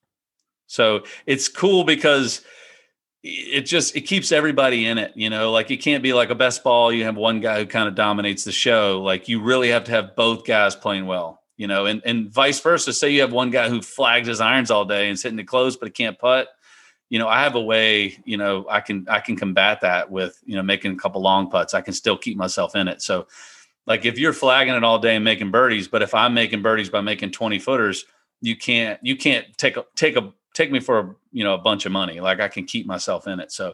So 0.68 1.02
it's 1.26 1.48
cool 1.48 1.82
because 1.82 2.42
it 3.24 3.62
just 3.62 3.96
it 3.96 4.02
keeps 4.02 4.32
everybody 4.32 4.86
in 4.86 4.98
it 4.98 5.12
you 5.16 5.28
know? 5.28 5.50
Like 5.50 5.70
it 5.72 5.78
can't 5.78 6.02
be 6.02 6.12
like 6.12 6.30
a 6.30 6.34
best 6.36 6.62
ball 6.62 6.92
you 6.92 7.04
have 7.04 7.16
one 7.16 7.40
guy 7.40 7.58
who 7.58 7.66
kind 7.66 7.88
of 7.88 7.96
dominates 7.96 8.44
the 8.44 8.52
show. 8.52 9.02
Like 9.02 9.28
you 9.28 9.42
really 9.42 9.70
have 9.70 9.84
to 9.84 9.90
have 9.90 10.14
both 10.14 10.46
guys 10.46 10.76
playing 10.76 11.06
well 11.06 11.40
you 11.56 11.66
know? 11.66 11.86
And 11.86 12.00
and 12.04 12.32
vice 12.32 12.60
versa 12.60 12.92
say 12.92 13.10
you 13.10 13.20
have 13.20 13.32
one 13.32 13.50
guy 13.50 13.68
who 13.68 13.82
flags 13.82 14.28
his 14.28 14.40
irons 14.40 14.70
all 14.70 14.84
day 14.84 15.08
and 15.08 15.14
is 15.14 15.22
hitting 15.24 15.38
it 15.40 15.48
close 15.48 15.76
but 15.76 15.88
he 15.88 15.92
can't 15.92 16.18
putt 16.18 16.48
you 17.10 17.18
know 17.18 17.28
i 17.28 17.42
have 17.42 17.56
a 17.56 17.60
way 17.60 18.16
you 18.24 18.38
know 18.38 18.64
i 18.70 18.80
can 18.80 19.06
i 19.08 19.20
can 19.20 19.36
combat 19.36 19.82
that 19.82 20.10
with 20.10 20.40
you 20.46 20.56
know 20.56 20.62
making 20.62 20.92
a 20.92 20.96
couple 20.96 21.20
long 21.20 21.50
putts. 21.50 21.74
I 21.74 21.82
can 21.82 21.92
still 21.92 22.16
keep 22.16 22.38
myself 22.38 22.74
in 22.74 22.88
it. 22.88 23.02
So 23.02 23.26
like 23.86 24.04
if 24.04 24.18
you're 24.18 24.32
flagging 24.32 24.74
it 24.74 24.84
all 24.84 24.98
day 24.98 25.16
and 25.16 25.24
making 25.24 25.50
birdies 25.50 25.88
but 25.88 26.02
if 26.02 26.14
i'm 26.14 26.34
making 26.34 26.62
birdies 26.62 26.90
by 26.90 27.00
making 27.00 27.30
20 27.30 27.58
footers 27.58 28.04
you 28.40 28.56
can't 28.56 28.98
you 29.02 29.16
can't 29.16 29.46
take 29.58 29.76
a 29.76 29.84
take 29.96 30.16
a 30.16 30.32
take 30.54 30.70
me 30.70 30.80
for 30.80 30.98
a 30.98 31.14
you 31.32 31.44
know 31.44 31.54
a 31.54 31.58
bunch 31.58 31.86
of 31.86 31.92
money 31.92 32.20
like 32.20 32.40
i 32.40 32.48
can 32.48 32.64
keep 32.64 32.86
myself 32.86 33.26
in 33.26 33.40
it 33.40 33.50
so 33.52 33.72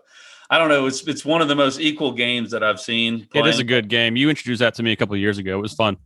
i 0.50 0.58
don't 0.58 0.68
know 0.68 0.86
it's 0.86 1.06
it's 1.08 1.24
one 1.24 1.40
of 1.42 1.48
the 1.48 1.56
most 1.56 1.80
equal 1.80 2.12
games 2.12 2.50
that 2.50 2.62
i've 2.62 2.80
seen 2.80 3.26
It 3.34 3.46
is 3.46 3.58
a 3.58 3.64
good 3.64 3.88
game. 3.88 4.16
You 4.16 4.30
introduced 4.30 4.60
that 4.60 4.74
to 4.74 4.82
me 4.82 4.92
a 4.92 4.96
couple 4.96 5.14
of 5.14 5.20
years 5.20 5.38
ago. 5.38 5.58
It 5.58 5.62
was 5.62 5.72
fun. 5.74 5.96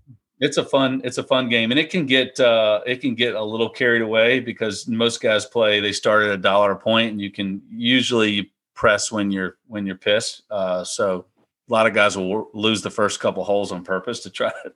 it's 0.41 0.57
a 0.57 0.65
fun 0.65 1.01
it's 1.05 1.19
a 1.19 1.23
fun 1.23 1.49
game 1.49 1.71
and 1.71 1.79
it 1.79 1.91
can 1.91 2.07
get 2.07 2.41
uh 2.41 2.81
it 2.87 3.01
can 3.01 3.15
get 3.15 3.35
a 3.35 3.43
little 3.45 3.69
carried 3.69 4.03
away 4.03 4.41
because 4.41 4.89
most 4.89 5.21
guys 5.21 5.45
play 5.47 5.79
they 5.81 5.93
start 5.93 6.25
at 6.25 6.31
a 6.31 6.37
dollar 6.37 6.73
a 6.73 6.77
point 6.77 7.13
and 7.13 7.21
you 7.21 7.31
can 7.31 7.63
usually 7.71 8.51
press 8.75 9.13
when 9.13 9.31
you're 9.31 9.57
when 9.69 9.87
you're 9.87 9.95
pissed 9.95 10.43
uh 10.51 10.83
so 10.83 11.27
a 11.73 11.75
lot 11.75 11.87
of 11.87 11.95
guys 11.95 12.19
will 12.19 12.51
lose 12.53 12.83
the 12.83 12.91
first 12.91 13.19
couple 13.19 13.43
holes 13.45 13.73
on 13.73 13.83
purpose 13.83 14.21
to 14.21 14.31
try 14.31 14.53
to, 14.63 14.73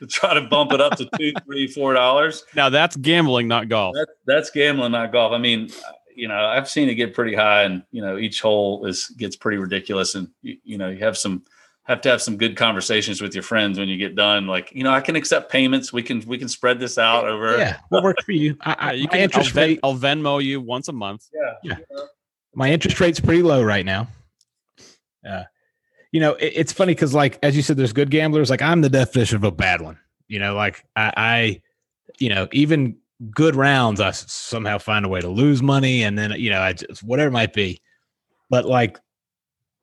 to 0.00 0.06
try 0.06 0.34
to 0.34 0.40
bump 0.40 0.72
it 0.72 0.80
up 0.80 0.96
to 0.96 1.08
two 1.16 1.32
three 1.44 1.68
four 1.68 1.94
dollars 1.94 2.44
Now 2.56 2.68
that's 2.68 2.96
gambling, 2.96 3.46
not 3.46 3.68
golf. 3.68 3.94
That, 3.94 4.08
that's 4.26 4.50
gambling, 4.50 4.90
not 4.90 5.12
golf. 5.12 5.32
I 5.32 5.38
mean, 5.38 5.70
you 6.12 6.26
know, 6.26 6.34
I've 6.34 6.68
seen 6.68 6.88
it 6.88 6.96
get 6.96 7.14
pretty 7.14 7.36
high, 7.36 7.62
and 7.62 7.84
you 7.92 8.02
know, 8.02 8.18
each 8.18 8.40
hole 8.40 8.84
is 8.84 9.06
gets 9.16 9.36
pretty 9.36 9.58
ridiculous, 9.58 10.16
and 10.16 10.28
you, 10.42 10.56
you 10.64 10.76
know, 10.76 10.88
you 10.88 10.98
have 11.04 11.16
some 11.16 11.44
have 11.84 12.00
to 12.00 12.08
have 12.08 12.20
some 12.20 12.36
good 12.36 12.56
conversations 12.56 13.22
with 13.22 13.32
your 13.32 13.42
friends 13.42 13.78
when 13.78 13.88
you 13.88 13.96
get 13.96 14.16
done. 14.16 14.46
Like, 14.46 14.72
you 14.72 14.82
know, 14.84 14.92
I 14.92 15.00
can 15.00 15.16
accept 15.16 15.52
payments. 15.52 15.92
We 15.92 16.02
can 16.02 16.20
we 16.26 16.36
can 16.36 16.48
spread 16.48 16.80
this 16.80 16.98
out 16.98 17.28
over. 17.28 17.58
Yeah, 17.58 17.78
what 17.90 18.02
works 18.02 18.24
for 18.24 18.32
you? 18.32 18.56
I, 18.62 18.72
I, 18.72 18.74
Yeah, 18.74 18.92
you 18.92 19.04
my 19.04 19.10
can. 19.10 19.18
I'll, 19.18 19.24
interest 19.24 19.54
rate, 19.54 19.80
I'll 19.84 19.96
Venmo 19.96 20.42
you 20.42 20.60
once 20.60 20.88
a 20.88 20.92
month. 20.92 21.28
yeah. 21.32 21.76
yeah. 21.90 22.00
my 22.54 22.70
interest 22.70 22.98
rate's 22.98 23.20
pretty 23.20 23.42
low 23.42 23.62
right 23.62 23.86
now. 23.86 24.08
Uh, 25.28 25.44
you 26.12 26.20
know, 26.20 26.32
it, 26.34 26.52
it's 26.56 26.72
funny 26.72 26.94
because, 26.94 27.14
like, 27.14 27.38
as 27.42 27.56
you 27.56 27.62
said, 27.62 27.76
there's 27.76 27.92
good 27.92 28.10
gamblers. 28.10 28.50
Like, 28.50 28.62
I'm 28.62 28.80
the 28.80 28.88
definition 28.88 29.36
of 29.36 29.44
a 29.44 29.50
bad 29.50 29.80
one. 29.80 29.98
You 30.28 30.38
know, 30.38 30.54
like 30.54 30.84
I, 30.94 31.12
I 31.16 31.62
you 32.18 32.28
know, 32.28 32.48
even 32.52 32.96
good 33.30 33.56
rounds, 33.56 34.00
I 34.00 34.12
somehow 34.12 34.78
find 34.78 35.04
a 35.04 35.08
way 35.08 35.20
to 35.20 35.28
lose 35.28 35.62
money, 35.62 36.02
and 36.02 36.18
then 36.18 36.32
you 36.32 36.50
know, 36.50 36.60
I 36.60 36.72
just 36.72 37.02
whatever 37.02 37.28
it 37.28 37.32
might 37.32 37.52
be. 37.52 37.80
But 38.48 38.64
like, 38.64 38.98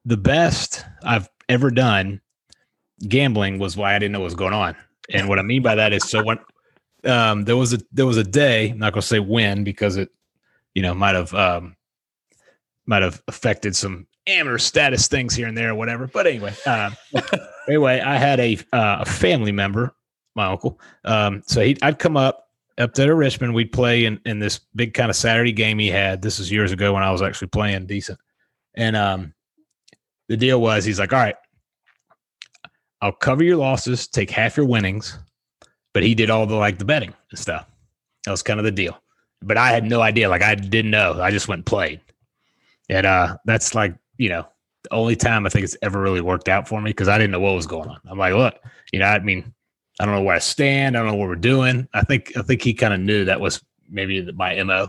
the 0.05 0.17
best 0.17 0.85
I've 1.03 1.29
ever 1.49 1.71
done 1.71 2.21
gambling 3.07 3.59
was 3.59 3.77
why 3.77 3.95
I 3.95 3.99
didn't 3.99 4.13
know 4.13 4.19
what 4.19 4.25
was 4.25 4.35
going 4.35 4.53
on. 4.53 4.75
And 5.09 5.29
what 5.29 5.39
I 5.39 5.41
mean 5.41 5.61
by 5.61 5.75
that 5.75 5.93
is, 5.93 6.03
so 6.03 6.23
when 6.23 6.39
um, 7.05 7.43
there 7.43 7.57
was 7.57 7.73
a 7.73 7.79
there 7.91 8.05
was 8.05 8.17
a 8.17 8.23
day, 8.23 8.71
I'm 8.71 8.79
not 8.79 8.93
gonna 8.93 9.01
say 9.01 9.19
when 9.19 9.63
because 9.63 9.97
it, 9.97 10.09
you 10.73 10.81
know, 10.81 10.93
might 10.93 11.15
have 11.15 11.33
um, 11.33 11.75
might 12.85 13.03
have 13.03 13.21
affected 13.27 13.75
some 13.75 14.07
amateur 14.27 14.57
status 14.57 15.07
things 15.07 15.33
here 15.33 15.47
and 15.47 15.57
there 15.57 15.71
or 15.71 15.75
whatever. 15.75 16.07
But 16.07 16.27
anyway, 16.27 16.53
um, 16.65 16.95
anyway, 17.67 17.99
I 18.01 18.17
had 18.17 18.39
a 18.39 18.57
uh, 18.73 18.97
a 19.01 19.05
family 19.05 19.51
member, 19.51 19.95
my 20.35 20.45
uncle. 20.47 20.79
Um, 21.05 21.41
so 21.47 21.61
he 21.61 21.77
I'd 21.81 21.99
come 21.99 22.17
up 22.17 22.45
up 22.77 22.93
there 22.93 23.07
to 23.07 23.15
Richmond. 23.15 23.53
We'd 23.53 23.71
play 23.71 24.05
in 24.05 24.19
in 24.25 24.39
this 24.39 24.59
big 24.75 24.93
kind 24.93 25.09
of 25.09 25.15
Saturday 25.15 25.51
game 25.53 25.79
he 25.79 25.87
had. 25.87 26.21
This 26.21 26.39
was 26.39 26.51
years 26.51 26.71
ago 26.71 26.93
when 26.93 27.03
I 27.03 27.11
was 27.11 27.21
actually 27.21 27.47
playing 27.47 27.87
decent. 27.87 28.19
And 28.75 28.95
um, 28.95 29.33
the 30.29 30.37
deal 30.37 30.61
was 30.61 30.85
he's 30.85 30.99
like, 30.99 31.13
all 31.13 31.19
right, 31.19 31.35
I'll 33.01 33.11
cover 33.11 33.43
your 33.43 33.57
losses, 33.57 34.07
take 34.07 34.29
half 34.29 34.57
your 34.57 34.67
winnings. 34.67 35.17
But 35.93 36.03
he 36.03 36.13
did 36.13 36.29
all 36.29 36.45
the 36.45 36.55
like 36.55 36.77
the 36.77 36.85
betting 36.85 37.13
and 37.31 37.39
stuff. 37.39 37.65
That 38.25 38.31
was 38.31 38.43
kind 38.43 38.59
of 38.59 38.65
the 38.65 38.71
deal. 38.71 39.01
but 39.41 39.57
I 39.57 39.71
had 39.71 39.83
no 39.83 40.01
idea. 40.01 40.29
Like 40.29 40.43
I 40.43 40.55
didn't 40.55 40.91
know. 40.91 41.19
I 41.21 41.31
just 41.31 41.47
went 41.47 41.59
and 41.59 41.65
played. 41.65 42.01
And 42.89 43.05
uh 43.05 43.37
that's 43.45 43.73
like, 43.73 43.95
you 44.17 44.29
know, 44.29 44.47
the 44.83 44.93
only 44.93 45.15
time 45.15 45.45
I 45.45 45.49
think 45.49 45.63
it's 45.63 45.77
ever 45.81 46.01
really 46.01 46.21
worked 46.21 46.49
out 46.49 46.67
for 46.67 46.81
me 46.81 46.91
because 46.91 47.07
I 47.07 47.17
didn't 47.17 47.31
know 47.31 47.39
what 47.39 47.55
was 47.55 47.67
going 47.67 47.89
on. 47.89 47.99
I'm 48.09 48.17
like, 48.17 48.33
look, 48.33 48.55
you 48.91 48.99
know, 48.99 49.05
I 49.05 49.19
mean, 49.19 49.53
I 49.99 50.05
don't 50.05 50.15
know 50.15 50.21
where 50.21 50.35
I 50.35 50.39
stand. 50.39 50.95
I 50.95 50.99
don't 50.99 51.09
know 51.09 51.15
what 51.15 51.27
we're 51.27 51.35
doing. 51.35 51.87
I 51.93 52.03
think 52.03 52.31
I 52.37 52.41
think 52.41 52.61
he 52.61 52.73
kind 52.73 52.93
of 52.93 52.99
knew 52.99 53.25
that 53.25 53.39
was 53.39 53.63
maybe 53.89 54.31
my 54.33 54.61
mo. 54.63 54.87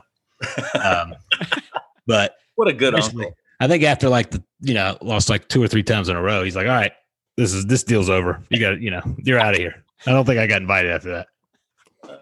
Um, 0.83 1.15
but 2.07 2.37
what 2.57 2.69
a 2.69 2.73
good 2.73 2.95
uncle. 2.95 3.35
I 3.61 3.67
think 3.67 3.83
after 3.83 4.09
like 4.09 4.31
the 4.31 4.43
you 4.61 4.75
know 4.75 4.97
lost 5.01 5.29
like 5.29 5.49
two 5.49 5.63
or 5.63 5.69
three 5.69 5.83
times 5.83 6.09
in 6.09 6.17
a 6.17 6.23
row, 6.23 6.45
he's 6.45 6.57
like, 6.57 6.67
all 6.67 6.75
right, 6.75 6.93
this 7.37 7.55
is 7.55 7.67
this 7.67 7.83
deal's 7.83 8.11
over. 8.11 8.43
You 8.51 8.61
got 8.61 8.81
you 8.81 8.91
know 8.91 9.03
you're 9.19 9.41
out 9.41 9.55
of 9.55 9.61
here. 9.61 9.83
I 10.07 10.13
don't 10.13 10.25
think 10.25 10.39
I 10.39 10.47
got 10.47 10.61
invited 10.61 10.91
after 10.91 11.11
that. 11.13 11.29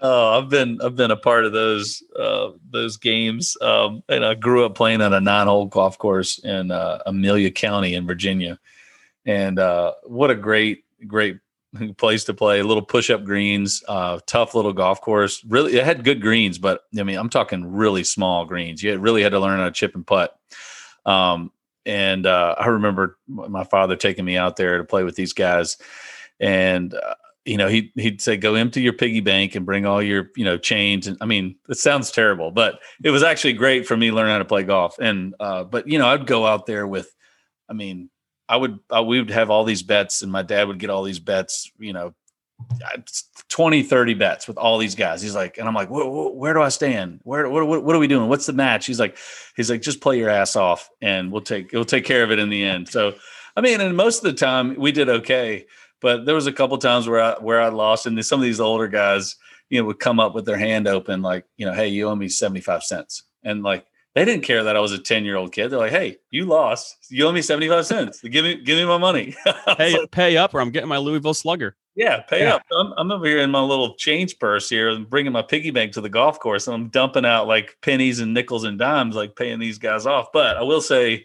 Oh, 0.02 0.38
I've 0.38 0.48
been 0.48 0.80
I've 0.82 0.96
been 0.96 1.11
a 1.11 1.16
part 1.16 1.44
of 1.44 1.52
those 1.52 2.02
uh, 2.18 2.50
those 2.70 2.96
games, 2.96 3.56
um, 3.61 4.02
and 4.09 4.24
I 4.24 4.35
grew 4.35 4.64
up 4.64 4.74
playing 4.74 5.00
on 5.00 5.12
a 5.12 5.20
nine-hole 5.20 5.66
golf 5.66 5.98
course 5.98 6.38
in 6.38 6.70
uh, 6.70 6.98
Amelia 7.06 7.50
County 7.50 7.94
in 7.94 8.06
Virginia, 8.06 8.59
and 9.24 9.59
uh, 9.59 9.92
what 10.04 10.30
a 10.30 10.35
great 10.35 10.85
great 11.06 11.38
place 11.96 12.24
to 12.24 12.35
play. 12.35 12.62
Little 12.62 12.85
push-up 12.85 13.24
greens, 13.24 13.82
uh, 13.88 14.20
tough 14.26 14.54
little 14.54 14.72
golf 14.72 15.00
course. 15.00 15.44
Really, 15.44 15.76
it 15.76 15.85
had 15.85 16.04
good 16.04 16.20
greens, 16.20 16.59
but 16.59 16.82
I 16.98 17.02
mean, 17.02 17.18
I'm 17.18 17.30
talking 17.30 17.72
really 17.72 18.04
small 18.04 18.44
greens. 18.44 18.82
You 18.82 18.98
really 18.98 19.22
had 19.22 19.32
to 19.32 19.40
learn 19.40 19.59
how 19.59 19.66
to 19.66 19.70
chip 19.72 19.94
and 19.94 20.06
putt. 20.06 20.38
Um, 21.04 21.52
and 21.85 22.26
uh, 22.26 22.56
I 22.59 22.66
remember 22.66 23.18
my 23.28 23.64
father 23.64 23.96
taking 23.96 24.24
me 24.24 24.37
out 24.37 24.56
there 24.56 24.78
to 24.78 24.85
play 24.85 25.04
with 25.04 25.16
these 25.16 25.32
guys, 25.32 25.76
and 26.40 26.92
uh, 26.94 27.14
you 27.46 27.56
know, 27.56 27.68
he 27.68 27.92
he'd 27.94 28.20
say, 28.20 28.37
"Go 28.37 28.54
empty 28.54 28.82
your 28.82 28.92
piggy 28.92 29.20
bank 29.20 29.54
and 29.54 29.64
bring 29.64 29.87
all 29.87 30.02
your 30.02 30.30
you 30.37 30.44
know 30.44 30.59
chains." 30.59 31.06
And 31.06 31.16
I 31.20 31.26
mean, 31.26 31.56
it 31.68 31.78
sounds 31.78 32.11
terrible, 32.11 32.50
but 32.50 32.80
it 33.02 33.11
was 33.11 33.22
actually 33.22 33.54
great 33.54 33.87
for 33.87 33.96
me 33.96 34.11
learning 34.11 34.32
how 34.32 34.38
to 34.38 34.44
play 34.44 34.64
golf. 34.64 34.98
And 34.98 35.35
uh, 35.40 35.64
but 35.64 35.88
you 35.88 35.98
know, 35.98 36.09
I'd 36.09 36.26
go 36.26 36.46
out 36.46 36.66
there 36.66 36.87
with, 36.87 37.14
I 37.68 37.72
mean, 37.72 38.11
I 38.48 38.56
would 38.56 38.78
I, 38.90 39.00
we 39.00 39.20
would 39.20 39.30
have 39.30 39.50
all 39.50 39.64
these 39.64 39.82
bets, 39.82 40.22
and 40.22 40.32
my 40.32 40.42
dad 40.42 40.68
would 40.68 40.78
get 40.78 40.90
all 40.90 41.04
these 41.04 41.20
bets. 41.20 41.70
You 41.78 41.92
know, 41.92 42.14
20, 43.48 43.82
30 43.82 44.14
bets 44.14 44.48
with 44.48 44.59
all 44.59 44.78
these 44.78 44.94
guys. 44.94 45.22
He's 45.22 45.35
like, 45.35 45.59
and 45.59 45.68
I'm 45.68 45.74
like, 45.74 45.88
where 45.90 46.54
do 46.54 46.62
I 46.62 46.68
stand? 46.68 47.20
Where, 47.22 47.48
what, 47.48 47.66
what, 47.66 47.85
what, 47.85 47.94
are 47.94 47.98
we 47.98 48.09
doing? 48.09 48.28
What's 48.28 48.46
the 48.46 48.52
match? 48.52 48.87
He's 48.87 48.98
like, 48.98 49.18
he's 49.56 49.70
like, 49.70 49.82
just 49.82 50.00
play 50.00 50.18
your 50.18 50.30
ass 50.30 50.56
off 50.56 50.88
and 51.00 51.30
we'll 51.30 51.42
take, 51.42 51.72
we'll 51.72 51.85
take 51.85 52.04
care 52.04 52.22
of 52.22 52.30
it 52.30 52.38
in 52.38 52.48
the 52.48 52.64
end. 52.64 52.88
So, 52.88 53.14
I 53.56 53.61
mean, 53.61 53.80
and 53.80 53.96
most 53.96 54.24
of 54.24 54.24
the 54.24 54.32
time 54.32 54.74
we 54.78 54.90
did 54.90 55.09
okay, 55.09 55.66
but 56.00 56.26
there 56.26 56.35
was 56.35 56.46
a 56.46 56.52
couple 56.52 56.76
times 56.78 57.09
where 57.09 57.20
I, 57.20 57.32
where 57.35 57.61
I 57.61 57.68
lost 57.68 58.06
and 58.06 58.24
some 58.24 58.40
of 58.40 58.44
these 58.44 58.61
older 58.61 58.88
guys, 58.88 59.37
you 59.70 59.80
know, 59.80 59.87
would 59.87 59.98
come 59.98 60.20
up 60.20 60.35
with 60.35 60.44
their 60.44 60.59
hand 60.59 60.87
open, 60.87 61.22
like, 61.22 61.44
you 61.56 61.66
know, 61.66 61.72
Hey, 61.72 61.88
you 61.88 62.09
owe 62.09 62.14
me 62.14 62.28
75 62.28 62.82
cents. 62.82 63.22
And 63.42 63.62
like, 63.62 63.87
they 64.14 64.24
didn't 64.24 64.44
care 64.44 64.64
that 64.64 64.76
I 64.76 64.80
was 64.80 64.92
a 64.92 64.98
10 64.98 65.24
year 65.24 65.37
old 65.37 65.52
kid. 65.52 65.68
They're 65.68 65.78
like, 65.78 65.92
Hey, 65.92 66.18
you 66.30 66.44
lost. 66.44 66.96
You 67.11 67.26
owe 67.26 67.32
me 67.32 67.42
75 67.42 67.87
cents. 67.87 68.20
give 68.22 68.44
me, 68.44 68.56
give 68.62 68.78
me 68.78 68.85
my 68.85 68.98
money. 68.98 69.35
pay, 69.76 69.98
like, 69.98 70.11
pay 70.11 70.37
up 70.37 70.54
or 70.54 70.61
I'm 70.61 70.70
getting 70.70 70.88
my 70.88 70.98
Louisville 70.98 71.35
slugger. 71.35 71.76
Yeah, 71.94 72.20
pay 72.20 72.42
yeah. 72.42 72.56
up. 72.56 72.62
I'm, 72.78 72.92
I'm, 72.98 73.11
over 73.11 73.26
here 73.26 73.38
in 73.38 73.50
my 73.50 73.61
little 73.61 73.94
change 73.94 74.38
purse 74.38 74.68
here 74.68 74.90
and 74.90 75.09
bringing 75.09 75.32
my 75.32 75.40
piggy 75.40 75.70
bank 75.70 75.92
to 75.92 76.02
the 76.02 76.11
golf 76.11 76.38
course 76.38 76.66
and 76.66 76.74
I'm 76.74 76.88
dumping 76.88 77.24
out 77.24 77.48
like 77.48 77.78
pennies 77.80 78.20
and 78.20 78.35
nickels 78.35 78.64
and 78.64 78.78
dimes, 78.78 79.16
like 79.16 79.35
paying 79.35 79.59
these 79.59 79.78
guys 79.78 80.04
off. 80.04 80.28
But 80.32 80.59
I 80.59 80.62
will 80.62 80.82
say 80.82 81.24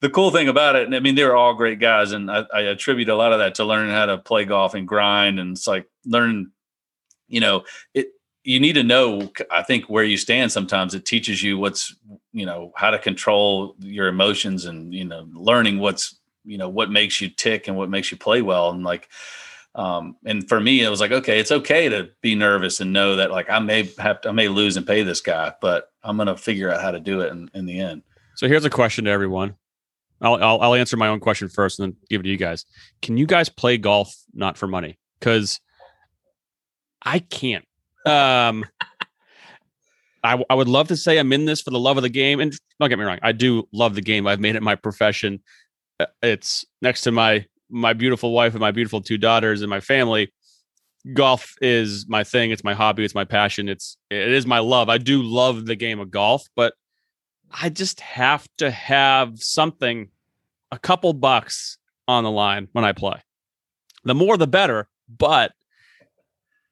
the 0.00 0.10
cool 0.10 0.30
thing 0.30 0.48
about 0.48 0.76
it, 0.76 0.86
and 0.86 0.94
I 0.94 1.00
mean, 1.00 1.14
they're 1.14 1.36
all 1.36 1.54
great 1.54 1.80
guys. 1.80 2.12
And 2.12 2.30
I, 2.30 2.44
I 2.54 2.60
attribute 2.62 3.08
a 3.08 3.16
lot 3.16 3.32
of 3.32 3.40
that 3.40 3.56
to 3.56 3.64
learning 3.64 3.92
how 3.92 4.06
to 4.06 4.18
play 4.18 4.44
golf 4.44 4.74
and 4.74 4.86
grind. 4.86 5.40
And 5.40 5.56
it's 5.56 5.66
like 5.66 5.86
learning, 6.04 6.52
you 7.26 7.40
know, 7.40 7.64
it, 7.94 8.08
you 8.44 8.60
need 8.60 8.74
to 8.74 8.84
know, 8.84 9.30
I 9.50 9.62
think, 9.62 9.86
where 9.86 10.04
you 10.04 10.16
stand 10.16 10.52
sometimes. 10.52 10.94
It 10.94 11.04
teaches 11.04 11.42
you 11.42 11.58
what's, 11.58 11.94
you 12.32 12.46
know, 12.46 12.72
how 12.76 12.90
to 12.90 12.98
control 12.98 13.74
your 13.80 14.08
emotions 14.08 14.64
and, 14.64 14.94
you 14.94 15.04
know, 15.04 15.28
learning 15.32 15.80
what's, 15.80 16.16
you 16.44 16.56
know, 16.56 16.68
what 16.68 16.90
makes 16.90 17.20
you 17.20 17.28
tick 17.28 17.68
and 17.68 17.76
what 17.76 17.90
makes 17.90 18.10
you 18.10 18.16
play 18.16 18.40
well. 18.40 18.70
And 18.70 18.84
like, 18.84 19.08
um, 19.74 20.16
and 20.24 20.48
for 20.48 20.60
me, 20.60 20.82
it 20.82 20.88
was 20.88 21.00
like, 21.00 21.12
okay, 21.12 21.38
it's 21.38 21.52
okay 21.52 21.88
to 21.88 22.08
be 22.22 22.34
nervous 22.34 22.80
and 22.80 22.92
know 22.92 23.16
that 23.16 23.30
like 23.30 23.50
I 23.50 23.58
may 23.58 23.92
have 23.98 24.22
to, 24.22 24.30
I 24.30 24.32
may 24.32 24.48
lose 24.48 24.76
and 24.76 24.86
pay 24.86 25.02
this 25.02 25.20
guy, 25.20 25.52
but 25.60 25.92
I'm 26.02 26.16
to 26.16 26.36
figure 26.36 26.72
out 26.72 26.80
how 26.80 26.92
to 26.92 27.00
do 27.00 27.20
it 27.20 27.32
in, 27.32 27.50
in 27.52 27.66
the 27.66 27.78
end. 27.80 28.02
So 28.36 28.48
here's 28.48 28.64
a 28.64 28.70
question 28.70 29.04
to 29.04 29.10
everyone. 29.10 29.56
I'll, 30.20 30.34
I'll, 30.34 30.60
I'll 30.60 30.74
answer 30.74 30.96
my 30.96 31.08
own 31.08 31.20
question 31.20 31.48
first 31.48 31.78
and 31.78 31.92
then 31.92 31.96
give 32.10 32.20
it 32.20 32.24
to 32.24 32.30
you 32.30 32.36
guys. 32.36 32.64
Can 33.02 33.16
you 33.16 33.26
guys 33.26 33.48
play 33.48 33.78
golf 33.78 34.14
not 34.34 34.56
for 34.56 34.66
money? 34.66 34.98
Because 35.18 35.60
I 37.02 37.20
can't. 37.20 37.64
Um, 38.04 38.64
I, 40.24 40.42
I 40.50 40.54
would 40.54 40.68
love 40.68 40.88
to 40.88 40.96
say 40.96 41.18
I'm 41.18 41.32
in 41.32 41.44
this 41.44 41.62
for 41.62 41.70
the 41.70 41.78
love 41.78 41.96
of 41.96 42.02
the 42.02 42.08
game, 42.08 42.40
and 42.40 42.52
don't 42.80 42.88
get 42.88 42.98
me 42.98 43.04
wrong, 43.04 43.20
I 43.22 43.32
do 43.32 43.68
love 43.72 43.94
the 43.94 44.02
game. 44.02 44.26
I've 44.26 44.40
made 44.40 44.56
it 44.56 44.62
my 44.62 44.74
profession. 44.74 45.40
Uh, 46.00 46.06
it's 46.22 46.64
next 46.82 47.02
to 47.02 47.12
my 47.12 47.46
my 47.70 47.92
beautiful 47.92 48.32
wife 48.32 48.54
and 48.54 48.60
my 48.60 48.70
beautiful 48.70 49.00
two 49.00 49.18
daughters 49.18 49.60
and 49.62 49.68
my 49.68 49.80
family 49.80 50.32
golf 51.12 51.54
is 51.60 52.06
my 52.08 52.24
thing 52.24 52.50
it's 52.50 52.64
my 52.64 52.74
hobby 52.74 53.04
it's 53.04 53.14
my 53.14 53.24
passion 53.24 53.68
it's 53.68 53.96
it 54.10 54.32
is 54.32 54.46
my 54.46 54.58
love 54.58 54.88
i 54.88 54.98
do 54.98 55.22
love 55.22 55.66
the 55.66 55.76
game 55.76 56.00
of 56.00 56.10
golf 56.10 56.46
but 56.56 56.74
i 57.52 57.68
just 57.68 58.00
have 58.00 58.48
to 58.56 58.70
have 58.70 59.38
something 59.38 60.08
a 60.70 60.78
couple 60.78 61.12
bucks 61.12 61.78
on 62.06 62.24
the 62.24 62.30
line 62.30 62.68
when 62.72 62.84
i 62.84 62.92
play 62.92 63.20
the 64.04 64.14
more 64.14 64.36
the 64.36 64.46
better 64.46 64.88
but 65.08 65.52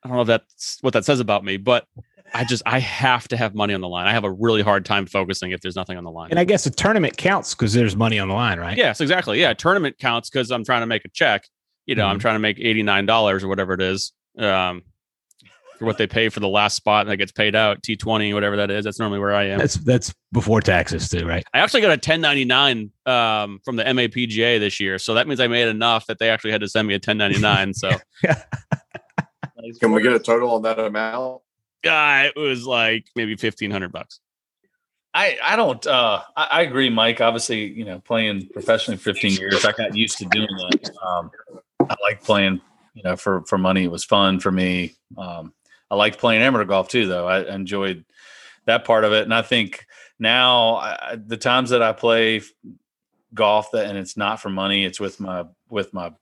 i 0.02 0.08
don't 0.08 0.16
know 0.16 0.22
if 0.22 0.28
that's 0.28 0.78
what 0.80 0.92
that 0.92 1.04
says 1.04 1.20
about 1.20 1.44
me 1.44 1.56
but 1.56 1.86
I 2.34 2.44
just 2.44 2.62
I 2.66 2.78
have 2.80 3.28
to 3.28 3.36
have 3.36 3.54
money 3.54 3.74
on 3.74 3.80
the 3.80 3.88
line. 3.88 4.06
I 4.06 4.12
have 4.12 4.24
a 4.24 4.30
really 4.30 4.62
hard 4.62 4.84
time 4.84 5.06
focusing 5.06 5.52
if 5.52 5.60
there's 5.60 5.76
nothing 5.76 5.96
on 5.96 6.04
the 6.04 6.10
line. 6.10 6.30
And 6.30 6.38
I 6.38 6.44
guess 6.44 6.66
a 6.66 6.70
tournament 6.70 7.16
counts 7.16 7.54
because 7.54 7.72
there's 7.72 7.96
money 7.96 8.18
on 8.18 8.28
the 8.28 8.34
line, 8.34 8.58
right? 8.58 8.76
Yes, 8.76 9.00
exactly. 9.00 9.40
Yeah, 9.40 9.52
tournament 9.54 9.98
counts 9.98 10.28
because 10.28 10.50
I'm 10.50 10.64
trying 10.64 10.82
to 10.82 10.86
make 10.86 11.04
a 11.04 11.08
check. 11.08 11.48
You 11.86 11.94
know, 11.94 12.02
mm-hmm. 12.02 12.12
I'm 12.12 12.18
trying 12.18 12.34
to 12.34 12.40
make 12.40 12.58
eighty 12.58 12.82
nine 12.82 13.06
dollars 13.06 13.44
or 13.44 13.48
whatever 13.48 13.74
it 13.74 13.80
is. 13.80 14.12
Um, 14.38 14.82
for 15.78 15.84
what 15.84 15.98
they 15.98 16.06
pay 16.06 16.28
for 16.28 16.40
the 16.40 16.48
last 16.48 16.76
spot 16.76 17.06
that 17.06 17.16
gets 17.16 17.32
paid 17.32 17.54
out, 17.54 17.82
T 17.82 17.96
twenty, 17.96 18.32
whatever 18.34 18.56
that 18.56 18.70
is. 18.70 18.84
That's 18.84 18.98
normally 18.98 19.18
where 19.18 19.34
I 19.34 19.44
am. 19.48 19.58
That's 19.58 19.74
that's 19.74 20.14
before 20.32 20.60
taxes 20.60 21.08
too, 21.08 21.26
right? 21.26 21.44
I 21.52 21.58
actually 21.58 21.82
got 21.82 21.92
a 21.92 21.98
ten 21.98 22.20
ninety 22.20 22.44
nine 22.44 22.90
um, 23.04 23.60
from 23.64 23.76
the 23.76 23.84
MAPGA 23.84 24.58
this 24.58 24.80
year, 24.80 24.98
so 24.98 25.14
that 25.14 25.28
means 25.28 25.40
I 25.40 25.46
made 25.46 25.68
enough 25.68 26.06
that 26.06 26.18
they 26.18 26.30
actually 26.30 26.52
had 26.52 26.60
to 26.62 26.68
send 26.68 26.88
me 26.88 26.94
a 26.94 26.98
ten 26.98 27.18
ninety 27.18 27.40
nine. 27.40 27.74
So, 27.74 27.90
can 29.80 29.92
we 29.92 30.02
get 30.02 30.12
a 30.12 30.18
total 30.18 30.54
on 30.54 30.62
that 30.62 30.78
amount? 30.78 31.42
uh, 31.86 32.28
it 32.34 32.38
was 32.38 32.66
like 32.66 33.06
maybe 33.14 33.36
fifteen 33.36 33.70
hundred 33.70 33.92
bucks. 33.92 34.20
I, 35.16 35.38
I 35.42 35.56
don't 35.56 35.84
uh, 35.86 36.22
I, 36.36 36.44
I, 36.44 36.62
agree, 36.62 36.90
Mike. 36.90 37.22
Obviously, 37.22 37.72
you 37.72 37.86
know, 37.86 38.00
playing 38.00 38.50
professionally 38.52 38.98
15 38.98 39.32
years, 39.32 39.64
I 39.64 39.72
got 39.72 39.96
used 39.96 40.18
to 40.18 40.26
doing 40.26 40.46
that. 40.46 40.90
Um, 41.02 41.30
I 41.80 41.96
like 42.02 42.22
playing, 42.22 42.60
you 42.92 43.02
know, 43.02 43.16
for 43.16 43.42
for 43.46 43.56
money. 43.56 43.84
It 43.84 43.90
was 43.90 44.04
fun 44.04 44.40
for 44.40 44.52
me. 44.52 44.94
Um, 45.16 45.54
I 45.90 45.94
liked 45.94 46.18
playing 46.18 46.42
amateur 46.42 46.64
golf 46.64 46.88
too, 46.88 47.06
though. 47.06 47.26
I 47.26 47.54
enjoyed 47.54 48.04
that 48.66 48.84
part 48.84 49.04
of 49.04 49.12
it, 49.12 49.22
and 49.22 49.34
I 49.34 49.42
think 49.42 49.86
now 50.18 50.76
I, 50.76 51.18
the 51.24 51.36
times 51.36 51.70
that 51.70 51.82
I 51.82 51.92
play 51.92 52.42
golf 53.34 53.70
that 53.72 53.86
and 53.86 53.98
it's 53.98 54.16
not 54.16 54.40
for 54.40 54.48
money, 54.48 54.84
it's 54.84 55.00
with 55.00 55.20
my 55.20 55.44
with 55.68 55.92
my 55.94 56.12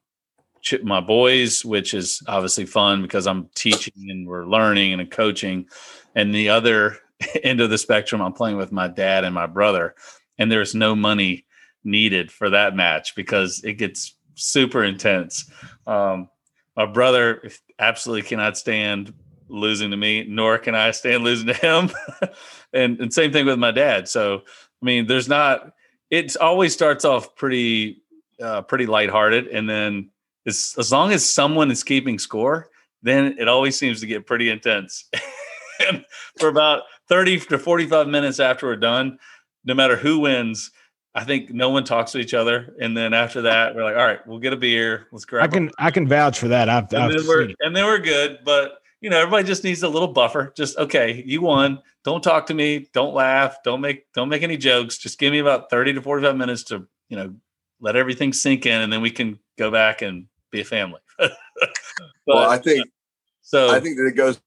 my 0.83 1.01
boys, 1.01 1.65
which 1.65 1.93
is 1.93 2.23
obviously 2.27 2.65
fun 2.65 3.03
because 3.03 3.27
I'm 3.27 3.51
teaching 3.55 4.11
and 4.11 4.27
we're 4.27 4.47
learning 4.47 4.95
and 4.95 5.11
coaching. 5.11 5.67
And 6.15 6.35
the 6.35 6.49
other 6.49 6.99
end 7.43 7.61
of 7.61 7.71
the 7.71 7.79
spectrum, 7.79 8.23
I'm 8.23 8.33
playing 8.33 8.57
with 8.57 8.73
my 8.73 8.89
dad 8.89 9.25
and 9.25 9.35
my 9.35 9.47
brother, 9.47 9.95
and 10.39 10.51
there's 10.51 10.75
no 10.75 10.95
money 10.95 11.47
needed 11.85 12.33
for 12.33 12.51
that 12.51 12.75
match 12.75 13.15
because 13.15 13.63
it 13.63 13.75
gets 13.75 14.17
super 14.35 14.83
intense. 14.83 15.51
Um, 15.87 16.29
my 16.77 16.87
brother 16.87 17.49
absolutely 17.79 18.27
cannot 18.29 18.57
stand 18.57 19.13
losing 19.49 19.91
to 19.91 19.97
me, 19.97 20.25
nor 20.29 20.59
can 20.59 20.75
I 20.75 20.91
stand 20.91 21.25
losing 21.25 21.47
to 21.49 21.55
him. 21.55 21.91
and, 22.73 23.01
and 23.01 23.13
same 23.13 23.33
thing 23.33 23.47
with 23.47 23.59
my 23.59 23.71
dad. 23.71 24.09
So, 24.09 24.43
I 24.83 24.85
mean, 24.85 25.07
there's 25.07 25.29
not, 25.29 25.73
it 26.11 26.37
always 26.37 26.73
starts 26.73 27.05
off 27.05 27.35
pretty, 27.37 28.03
uh, 28.41 28.63
pretty 28.63 28.87
lighthearted. 28.87 29.49
And 29.49 29.69
then 29.69 30.11
as, 30.47 30.75
as 30.79 30.93
long 30.93 31.13
as 31.13 31.29
someone 31.29 31.71
is 31.71 31.85
keeping 31.85 32.19
score, 32.19 32.69
then 33.03 33.37
it 33.39 33.49
always 33.49 33.79
seems 33.79 34.01
to 34.01 34.07
get 34.07 34.27
pretty 34.27 34.51
intense. 34.51 35.09
and 35.89 36.05
for 36.39 36.49
about 36.49 36.83
30 37.09 37.41
to 37.41 37.59
45 37.59 38.09
minutes 38.09 38.41
after 38.41 38.67
we're 38.67 38.77
done, 38.77 39.19
no 39.65 39.75
matter 39.75 39.97
who 39.97 40.21
wins, 40.21 40.71
I 41.15 41.25
think 41.25 41.51
no 41.51 41.71
one 41.71 41.85
talks 41.85 42.13
to 42.13 42.19
each 42.19 42.35
other. 42.35 42.75
And 42.81 42.97
then 42.97 43.15
after 43.15 43.43
that, 43.43 43.75
we're 43.75 43.85
like, 43.85 43.97
all 43.97 44.05
right, 44.05 44.27
we'll 44.27 44.41
get 44.41 44.53
a 44.53 44.57
beer. 44.57 45.07
Let's 45.13 45.25
grab. 45.25 45.45
I 45.45 45.47
can 45.47 45.71
I 45.79 45.91
can 45.91 46.09
vouch 46.09 46.39
for 46.39 46.49
that. 46.49 46.69
I've, 46.69 46.93
and, 46.93 47.05
I've 47.05 47.13
then 47.13 47.27
we're, 47.27 47.49
and 47.61 47.77
then 47.77 47.85
we're 47.85 47.99
good. 47.99 48.41
But 48.45 48.79
you 49.05 49.11
know, 49.11 49.19
everybody 49.19 49.47
just 49.47 49.65
needs 49.65 49.83
a 49.83 49.89
little 49.89 50.09
buffer. 50.09 50.51
Just 50.57 50.79
okay, 50.79 51.23
you 51.27 51.43
won. 51.43 51.83
Don't 52.05 52.25
talk 52.25 52.47
to 52.47 52.55
me. 52.55 52.89
Don't 52.95 53.13
laugh. 53.13 53.59
Don't 53.63 53.83
make 53.83 54.11
don't 54.15 54.31
make 54.31 54.43
any 54.43 54.57
jokes. 54.57 54.97
Just 54.97 55.19
give 55.19 55.31
me 55.31 55.41
about 55.41 55.69
30 55.69 55.93
to 55.93 56.01
45 56.01 56.35
minutes 56.35 56.65
to, 56.65 56.87
you 57.11 57.19
know, 57.19 57.35
let 57.81 57.97
everything 57.97 58.33
sink 58.33 58.65
in 58.65 58.81
and 58.81 58.91
then 58.91 59.03
we 59.03 59.11
can 59.11 59.39
go 59.59 59.71
back 59.71 60.01
and 60.01 60.25
be 60.51 60.63
a 60.63 60.65
family. 60.65 61.01
but, 61.19 61.33
well, 62.27 62.49
I 62.49 62.57
think 62.57 62.89
so. 63.43 63.69
I 63.69 63.79
think 63.79 63.99
that 63.99 64.07
it 64.07 64.17
goes 64.17 64.41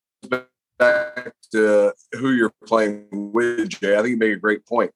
back 0.80 1.34
to 1.52 1.94
who 2.14 2.32
you're 2.32 2.54
playing 2.66 3.06
with, 3.12 3.70
Jay. 3.70 3.94
I 3.94 3.98
think 3.98 4.10
you 4.10 4.18
made 4.18 4.32
a 4.32 4.38
great 4.38 4.66
point. 4.66 4.90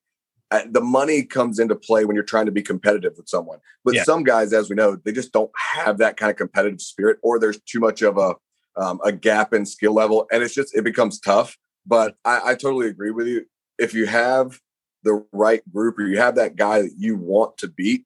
The 0.71 0.81
money 0.81 1.21
comes 1.21 1.59
into 1.59 1.75
play 1.75 2.05
when 2.05 2.15
you're 2.15 2.25
trying 2.25 2.47
to 2.47 2.51
be 2.51 2.63
competitive 2.63 3.13
with 3.15 3.29
someone. 3.29 3.59
But 3.85 3.93
Yeah. 3.93 4.05
some 4.05 4.23
guys, 4.23 4.53
as 4.53 4.71
we 4.71 4.75
know, 4.75 4.95
they 4.95 5.11
just 5.11 5.31
don't 5.31 5.51
have 5.75 5.99
that 5.99 6.17
kind 6.17 6.31
of 6.31 6.35
competitive 6.35 6.81
spirit, 6.81 7.19
or 7.21 7.37
there's 7.37 7.61
too 7.61 7.79
much 7.79 8.01
of 8.01 8.17
a 8.17 8.33
um, 8.77 8.99
a 9.03 9.11
gap 9.11 9.53
in 9.53 9.65
skill 9.65 9.93
level, 9.93 10.27
and 10.31 10.43
it's 10.43 10.53
just 10.53 10.75
it 10.75 10.83
becomes 10.83 11.19
tough. 11.19 11.57
But 11.85 12.15
I, 12.25 12.51
I 12.51 12.55
totally 12.55 12.87
agree 12.87 13.11
with 13.11 13.27
you. 13.27 13.45
If 13.77 13.93
you 13.93 14.05
have 14.05 14.59
the 15.03 15.25
right 15.31 15.61
group, 15.71 15.97
or 15.97 16.03
you 16.03 16.17
have 16.17 16.35
that 16.35 16.55
guy 16.55 16.83
that 16.83 16.93
you 16.97 17.17
want 17.17 17.57
to 17.57 17.67
beat, 17.67 18.05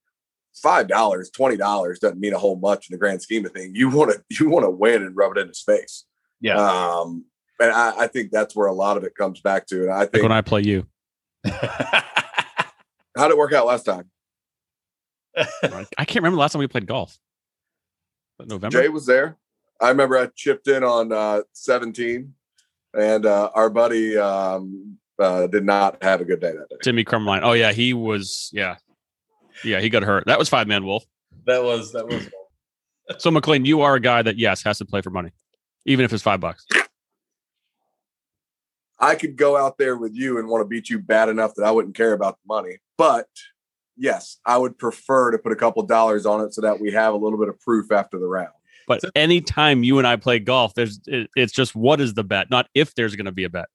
five 0.54 0.88
dollars, 0.88 1.30
twenty 1.30 1.58
dollars 1.58 2.00
doesn't 2.00 2.20
mean 2.20 2.34
a 2.34 2.40
whole 2.40 2.56
much 2.56 2.90
in 2.90 2.94
the 2.94 3.00
grand 3.00 3.22
scheme 3.22 3.46
of 3.46 3.52
things. 3.52 3.78
You 3.78 3.90
want 3.90 4.12
to 4.12 4.24
you 4.40 4.50
want 4.50 4.66
to 4.66 4.70
win 4.70 5.04
and 5.04 5.16
rub 5.16 5.38
it 5.38 5.42
in 5.42 5.48
his 5.48 5.62
face. 5.62 6.06
Yeah. 6.42 6.58
Um, 6.58 7.26
and 7.60 7.72
I, 7.72 8.02
I 8.02 8.08
think 8.08 8.32
that's 8.32 8.56
where 8.56 8.68
a 8.68 8.74
lot 8.74 8.98
of 8.98 9.04
it 9.04 9.16
comes 9.16 9.40
back 9.40 9.66
to. 9.68 9.84
And 9.84 9.92
I 9.92 10.00
Like 10.00 10.12
think 10.12 10.24
when 10.24 10.32
I 10.32 10.42
play 10.42 10.62
you. 10.62 10.86
how 11.46 12.04
did 13.16 13.32
it 13.32 13.38
work 13.38 13.54
out 13.54 13.66
last 13.66 13.84
time? 13.84 14.10
I 15.38 16.06
can't 16.06 16.16
remember 16.18 16.36
the 16.36 16.42
last 16.42 16.54
time 16.54 16.60
we 16.60 16.68
played 16.68 16.88
golf. 16.88 17.18
But 18.38 18.48
November. 18.48 18.82
Jay 18.82 18.90
was 18.90 19.06
there. 19.06 19.38
I 19.82 19.90
remember 19.90 20.18
I 20.18 20.28
chipped 20.36 20.68
in 20.68 20.84
on 20.84 21.12
uh, 21.12 21.42
17, 21.54 22.34
and 22.94 23.26
uh, 23.26 23.52
our 23.54 23.70
buddy 23.70 24.18
um, 24.18 24.98
uh, 25.20 25.48
did 25.48 25.66
not 25.66 26.02
have 26.02 26.22
a 26.22 26.26
good 26.26 26.40
day 26.40 26.52
that 26.52 26.70
day. 26.70 26.78
Timmy 26.82 27.04
Crumline. 27.04 27.42
Oh 27.44 27.54
yeah, 27.54 27.74
he 27.74 27.94
was. 27.94 28.50
Yeah, 28.54 28.78
yeah, 29.64 29.82
he 29.82 29.90
got 29.90 30.04
hurt. 30.04 30.26
That 30.28 30.40
was 30.40 30.50
five 30.50 30.68
man 30.68 30.86
wolf. 30.86 31.06
that 31.46 31.64
was 31.64 31.92
that 31.94 32.08
was 32.08 32.28
So 33.20 33.30
McLean, 33.30 33.66
you 33.66 33.82
are 33.82 33.96
a 33.96 34.00
guy 34.00 34.22
that 34.22 34.38
yes 34.38 34.64
has 34.64 34.80
to 34.80 34.86
play 34.86 35.02
for 35.02 35.12
money, 35.12 35.32
even 35.86 36.06
if 36.06 36.14
it's 36.14 36.24
five 36.24 36.40
bucks. 36.40 36.66
I 38.98 39.16
could 39.16 39.36
go 39.36 39.58
out 39.58 39.78
there 39.78 39.98
with 39.98 40.16
you 40.16 40.40
and 40.40 40.48
want 40.48 40.62
to 40.62 40.68
beat 40.68 40.90
you 40.90 41.00
bad 41.00 41.30
enough 41.30 41.54
that 41.56 41.66
I 41.66 41.72
wouldn't 41.72 41.96
care 41.96 42.14
about 42.14 42.38
the 42.38 42.48
money. 42.48 42.78
But 42.98 43.28
yes, 43.98 44.38
I 44.46 44.58
would 44.58 44.78
prefer 44.78 45.32
to 45.32 45.38
put 45.38 45.52
a 45.52 45.56
couple 45.56 45.84
dollars 45.84 46.26
on 46.26 46.42
it 46.42 46.54
so 46.54 46.62
that 46.62 46.80
we 46.80 46.92
have 46.92 47.14
a 47.14 47.18
little 47.18 47.38
bit 47.38 47.50
of 47.50 47.60
proof 47.60 47.92
after 47.92 48.18
the 48.18 48.26
round. 48.26 48.54
But 48.88 49.02
anytime 49.16 49.84
you 49.84 49.98
and 49.98 50.08
I 50.08 50.16
play 50.16 50.40
golf, 50.40 50.74
there's 50.76 51.00
it, 51.08 51.30
it's 51.36 51.54
just 51.54 51.76
what 51.76 52.00
is 52.02 52.14
the 52.14 52.24
bet, 52.24 52.50
not 52.50 52.68
if 52.76 52.96
there's 52.96 53.16
going 53.16 53.26
to 53.26 53.32
be 53.32 53.44
a 53.44 53.50
bet. 53.50 53.66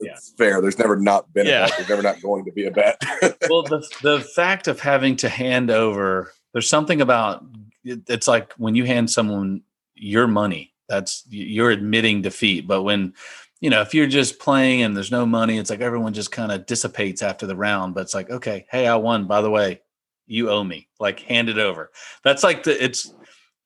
Yeah. 0.00 0.12
It's 0.12 0.32
fair. 0.38 0.60
There's 0.62 0.78
never 0.78 0.96
not 0.96 1.32
been 1.32 1.46
Yeah. 1.46 1.64
a 1.64 1.68
bet. 1.68 1.76
There's 1.78 1.88
never 1.90 2.02
not 2.02 2.22
going 2.22 2.44
to 2.46 2.52
be 2.52 2.66
a 2.66 2.70
bet. 2.70 3.00
well 3.50 3.62
the 3.62 3.86
the 4.02 4.20
fact 4.20 4.66
of 4.68 4.80
having 4.80 5.16
to 5.16 5.28
hand 5.28 5.70
over 5.70 6.32
there's 6.52 6.68
something 6.68 7.00
about 7.00 7.44
it- 7.84 8.02
it's 8.08 8.26
like 8.28 8.52
when 8.54 8.74
you 8.74 8.84
hand 8.84 9.10
someone 9.10 9.62
your 9.94 10.26
money 10.26 10.72
that's 10.88 11.24
you're 11.28 11.70
admitting 11.70 12.22
defeat 12.22 12.66
but 12.66 12.82
when 12.82 13.12
you 13.60 13.68
know 13.70 13.82
if 13.82 13.92
you're 13.94 14.06
just 14.06 14.38
playing 14.38 14.80
and 14.82 14.96
there's 14.96 15.10
no 15.12 15.24
money 15.26 15.58
it's 15.58 15.68
like 15.70 15.80
everyone 15.80 16.12
just 16.14 16.32
kind 16.32 16.50
of 16.50 16.64
dissipates 16.66 17.22
after 17.22 17.46
the 17.46 17.54
round 17.54 17.94
but 17.94 18.00
it's 18.00 18.14
like 18.14 18.30
okay 18.30 18.66
hey 18.70 18.86
i 18.86 18.96
won 18.96 19.26
by 19.26 19.40
the 19.42 19.50
way 19.50 19.80
you 20.26 20.48
owe 20.50 20.64
me 20.64 20.88
like 20.98 21.20
hand 21.20 21.48
it 21.50 21.58
over 21.58 21.90
that's 22.24 22.42
like 22.42 22.62
the 22.62 22.82
it's 22.84 23.12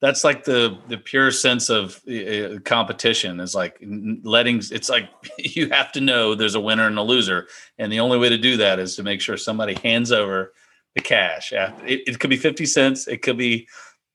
that's 0.01 0.23
like 0.23 0.43
the 0.43 0.77
the 0.87 0.97
pure 0.97 1.31
sense 1.31 1.69
of 1.69 2.01
uh, 2.07 2.59
competition 2.65 3.39
is 3.39 3.55
like 3.55 3.81
letting 4.23 4.61
it's 4.71 4.89
like 4.89 5.09
you 5.37 5.69
have 5.69 5.91
to 5.93 6.01
know 6.01 6.35
there's 6.35 6.55
a 6.55 6.59
winner 6.59 6.87
and 6.87 6.97
a 6.97 7.01
loser 7.01 7.47
and 7.77 7.91
the 7.91 7.99
only 7.99 8.17
way 8.17 8.29
to 8.29 8.37
do 8.37 8.57
that 8.57 8.79
is 8.79 8.95
to 8.95 9.03
make 9.03 9.21
sure 9.21 9.37
somebody 9.37 9.73
hands 9.75 10.11
over 10.11 10.53
the 10.95 11.01
cash. 11.01 11.53
After 11.53 11.85
it, 11.85 12.01
it 12.07 12.19
could 12.19 12.29
be 12.29 12.37
50 12.37 12.65
cents, 12.65 13.07
it 13.07 13.21
could 13.21 13.37
be 13.37 13.67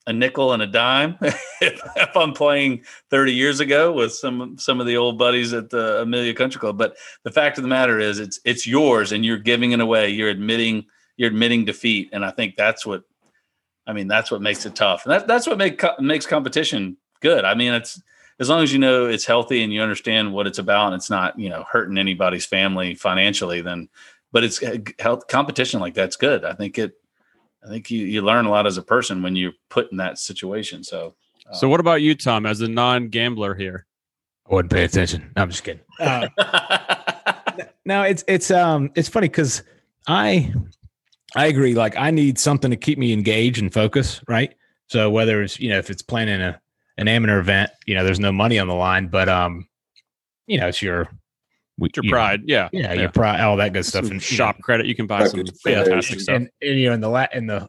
a 0.06 0.12
nickel 0.12 0.52
and 0.52 0.62
a 0.62 0.66
dime. 0.66 1.16
if, 1.20 1.40
if 1.96 2.16
I'm 2.16 2.32
playing 2.32 2.82
30 3.10 3.32
years 3.32 3.60
ago 3.60 3.92
with 3.92 4.12
some 4.12 4.58
some 4.58 4.80
of 4.80 4.86
the 4.86 4.96
old 4.96 5.18
buddies 5.18 5.52
at 5.52 5.70
the 5.70 6.00
Amelia 6.02 6.34
Country 6.34 6.58
Club. 6.58 6.78
But 6.78 6.96
the 7.22 7.30
fact 7.30 7.58
of 7.58 7.62
the 7.62 7.68
matter 7.68 8.00
is 8.00 8.18
it's 8.18 8.40
it's 8.44 8.66
yours 8.66 9.12
and 9.12 9.24
you're 9.24 9.38
giving 9.38 9.72
it 9.72 9.80
away. 9.80 10.08
You're 10.08 10.30
admitting 10.30 10.86
you're 11.16 11.30
admitting 11.30 11.66
defeat. 11.66 12.08
And 12.12 12.24
I 12.24 12.30
think 12.30 12.56
that's 12.56 12.86
what 12.86 13.04
I 13.86 13.92
mean, 13.92 14.08
that's 14.08 14.30
what 14.30 14.42
makes 14.42 14.66
it 14.66 14.74
tough. 14.74 15.04
And 15.04 15.12
that, 15.12 15.26
that's 15.26 15.46
what 15.46 15.58
make, 15.58 15.82
makes 15.98 16.26
competition 16.26 16.96
good. 17.20 17.44
I 17.44 17.54
mean, 17.54 17.72
it's 17.72 18.00
as 18.38 18.48
long 18.48 18.62
as 18.62 18.72
you 18.72 18.78
know 18.78 19.06
it's 19.06 19.26
healthy 19.26 19.62
and 19.62 19.72
you 19.72 19.82
understand 19.82 20.32
what 20.32 20.46
it's 20.46 20.58
about 20.58 20.86
and 20.86 20.94
it's 20.96 21.10
not, 21.10 21.38
you 21.38 21.48
know, 21.48 21.64
hurting 21.70 21.98
anybody's 21.98 22.46
family 22.46 22.94
financially, 22.94 23.60
then 23.60 23.88
but 24.32 24.44
it's 24.44 24.62
uh, 24.62 24.78
health 24.98 25.26
competition 25.28 25.80
like 25.80 25.94
that's 25.94 26.16
good. 26.16 26.44
I 26.44 26.54
think 26.54 26.78
it 26.78 26.94
I 27.64 27.68
think 27.68 27.90
you, 27.90 28.06
you 28.06 28.22
learn 28.22 28.46
a 28.46 28.50
lot 28.50 28.66
as 28.66 28.78
a 28.78 28.82
person 28.82 29.22
when 29.22 29.36
you're 29.36 29.52
put 29.68 29.90
in 29.90 29.98
that 29.98 30.18
situation. 30.18 30.82
So 30.82 31.14
So 31.52 31.68
what 31.68 31.80
about 31.80 32.00
you, 32.00 32.14
Tom, 32.14 32.46
as 32.46 32.60
a 32.62 32.68
non-gambler 32.68 33.54
here? 33.54 33.86
I 34.50 34.54
wouldn't 34.54 34.72
pay 34.72 34.84
attention. 34.84 35.32
No, 35.36 35.42
I'm 35.42 35.50
just 35.50 35.62
kidding. 35.62 35.82
Uh, 35.98 36.28
no, 37.84 38.02
it's 38.02 38.24
it's 38.26 38.50
um 38.50 38.90
it's 38.94 39.08
funny 39.08 39.28
because 39.28 39.62
I 40.06 40.52
I 41.36 41.46
agree. 41.46 41.74
Like 41.74 41.96
I 41.96 42.10
need 42.10 42.38
something 42.38 42.70
to 42.70 42.76
keep 42.76 42.98
me 42.98 43.12
engaged 43.12 43.60
and 43.60 43.72
focus, 43.72 44.20
right? 44.28 44.54
So 44.88 45.10
whether 45.10 45.42
it's 45.42 45.60
you 45.60 45.68
know 45.70 45.78
if 45.78 45.90
it's 45.90 46.02
planning 46.02 46.40
a 46.40 46.60
an 46.98 47.08
amateur 47.08 47.38
event, 47.40 47.70
you 47.86 47.94
know, 47.94 48.04
there's 48.04 48.20
no 48.20 48.32
money 48.32 48.58
on 48.58 48.66
the 48.68 48.74
line, 48.74 49.06
but 49.08 49.28
um, 49.28 49.66
you 50.46 50.58
know, 50.58 50.68
it's 50.68 50.82
your 50.82 51.08
It's 51.82 51.96
your 51.96 52.04
you 52.04 52.10
know, 52.10 52.16
pride. 52.16 52.40
yeah. 52.46 52.68
yeah, 52.72 52.92
your 52.92 53.08
pride, 53.10 53.40
all 53.40 53.56
that 53.56 53.72
good 53.72 53.86
stuff, 53.86 54.04
Some 54.04 54.12
and 54.16 54.30
you 54.30 54.36
know, 54.36 54.44
shop 54.44 54.60
credit. 54.60 54.86
You 54.86 54.94
can 54.94 55.06
buy 55.06 55.26
some 55.28 55.44
fantastic 55.64 56.12
and- 56.14 56.22
stuff. 56.22 56.36
and, 56.36 56.50
and 56.60 56.78
you 56.78 56.88
know 56.88 56.94
in 56.94 57.00
the 57.00 57.08
la- 57.08 57.26
in 57.32 57.46
the 57.46 57.68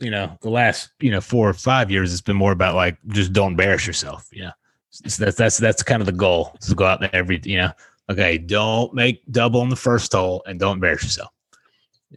you 0.00 0.10
know 0.10 0.36
the 0.42 0.50
last 0.50 0.90
you 1.00 1.10
know 1.10 1.20
four 1.20 1.48
or 1.48 1.54
five 1.54 1.90
years 1.90 2.12
it's 2.12 2.20
been 2.22 2.36
more 2.36 2.52
about 2.52 2.74
like 2.74 2.98
just 3.08 3.32
don't 3.32 3.52
embarrass 3.52 3.84
yourself 3.86 4.28
you 4.32 4.42
know 4.44 4.52
so 4.90 5.24
that's 5.24 5.36
that's 5.36 5.58
that's 5.58 5.82
kind 5.82 6.00
of 6.00 6.06
the 6.06 6.12
goal 6.12 6.56
is 6.60 6.68
to 6.68 6.74
go 6.76 6.84
out 6.86 7.00
there 7.00 7.10
every 7.12 7.40
you 7.44 7.56
know 7.58 7.72
okay 8.08 8.38
don't 8.38 8.94
make 8.94 9.20
double 9.32 9.60
on 9.60 9.68
the 9.70 9.74
first 9.76 10.12
hole 10.12 10.40
and 10.46 10.60
don't 10.60 10.76
embarrass 10.76 11.02
yourself 11.02 11.30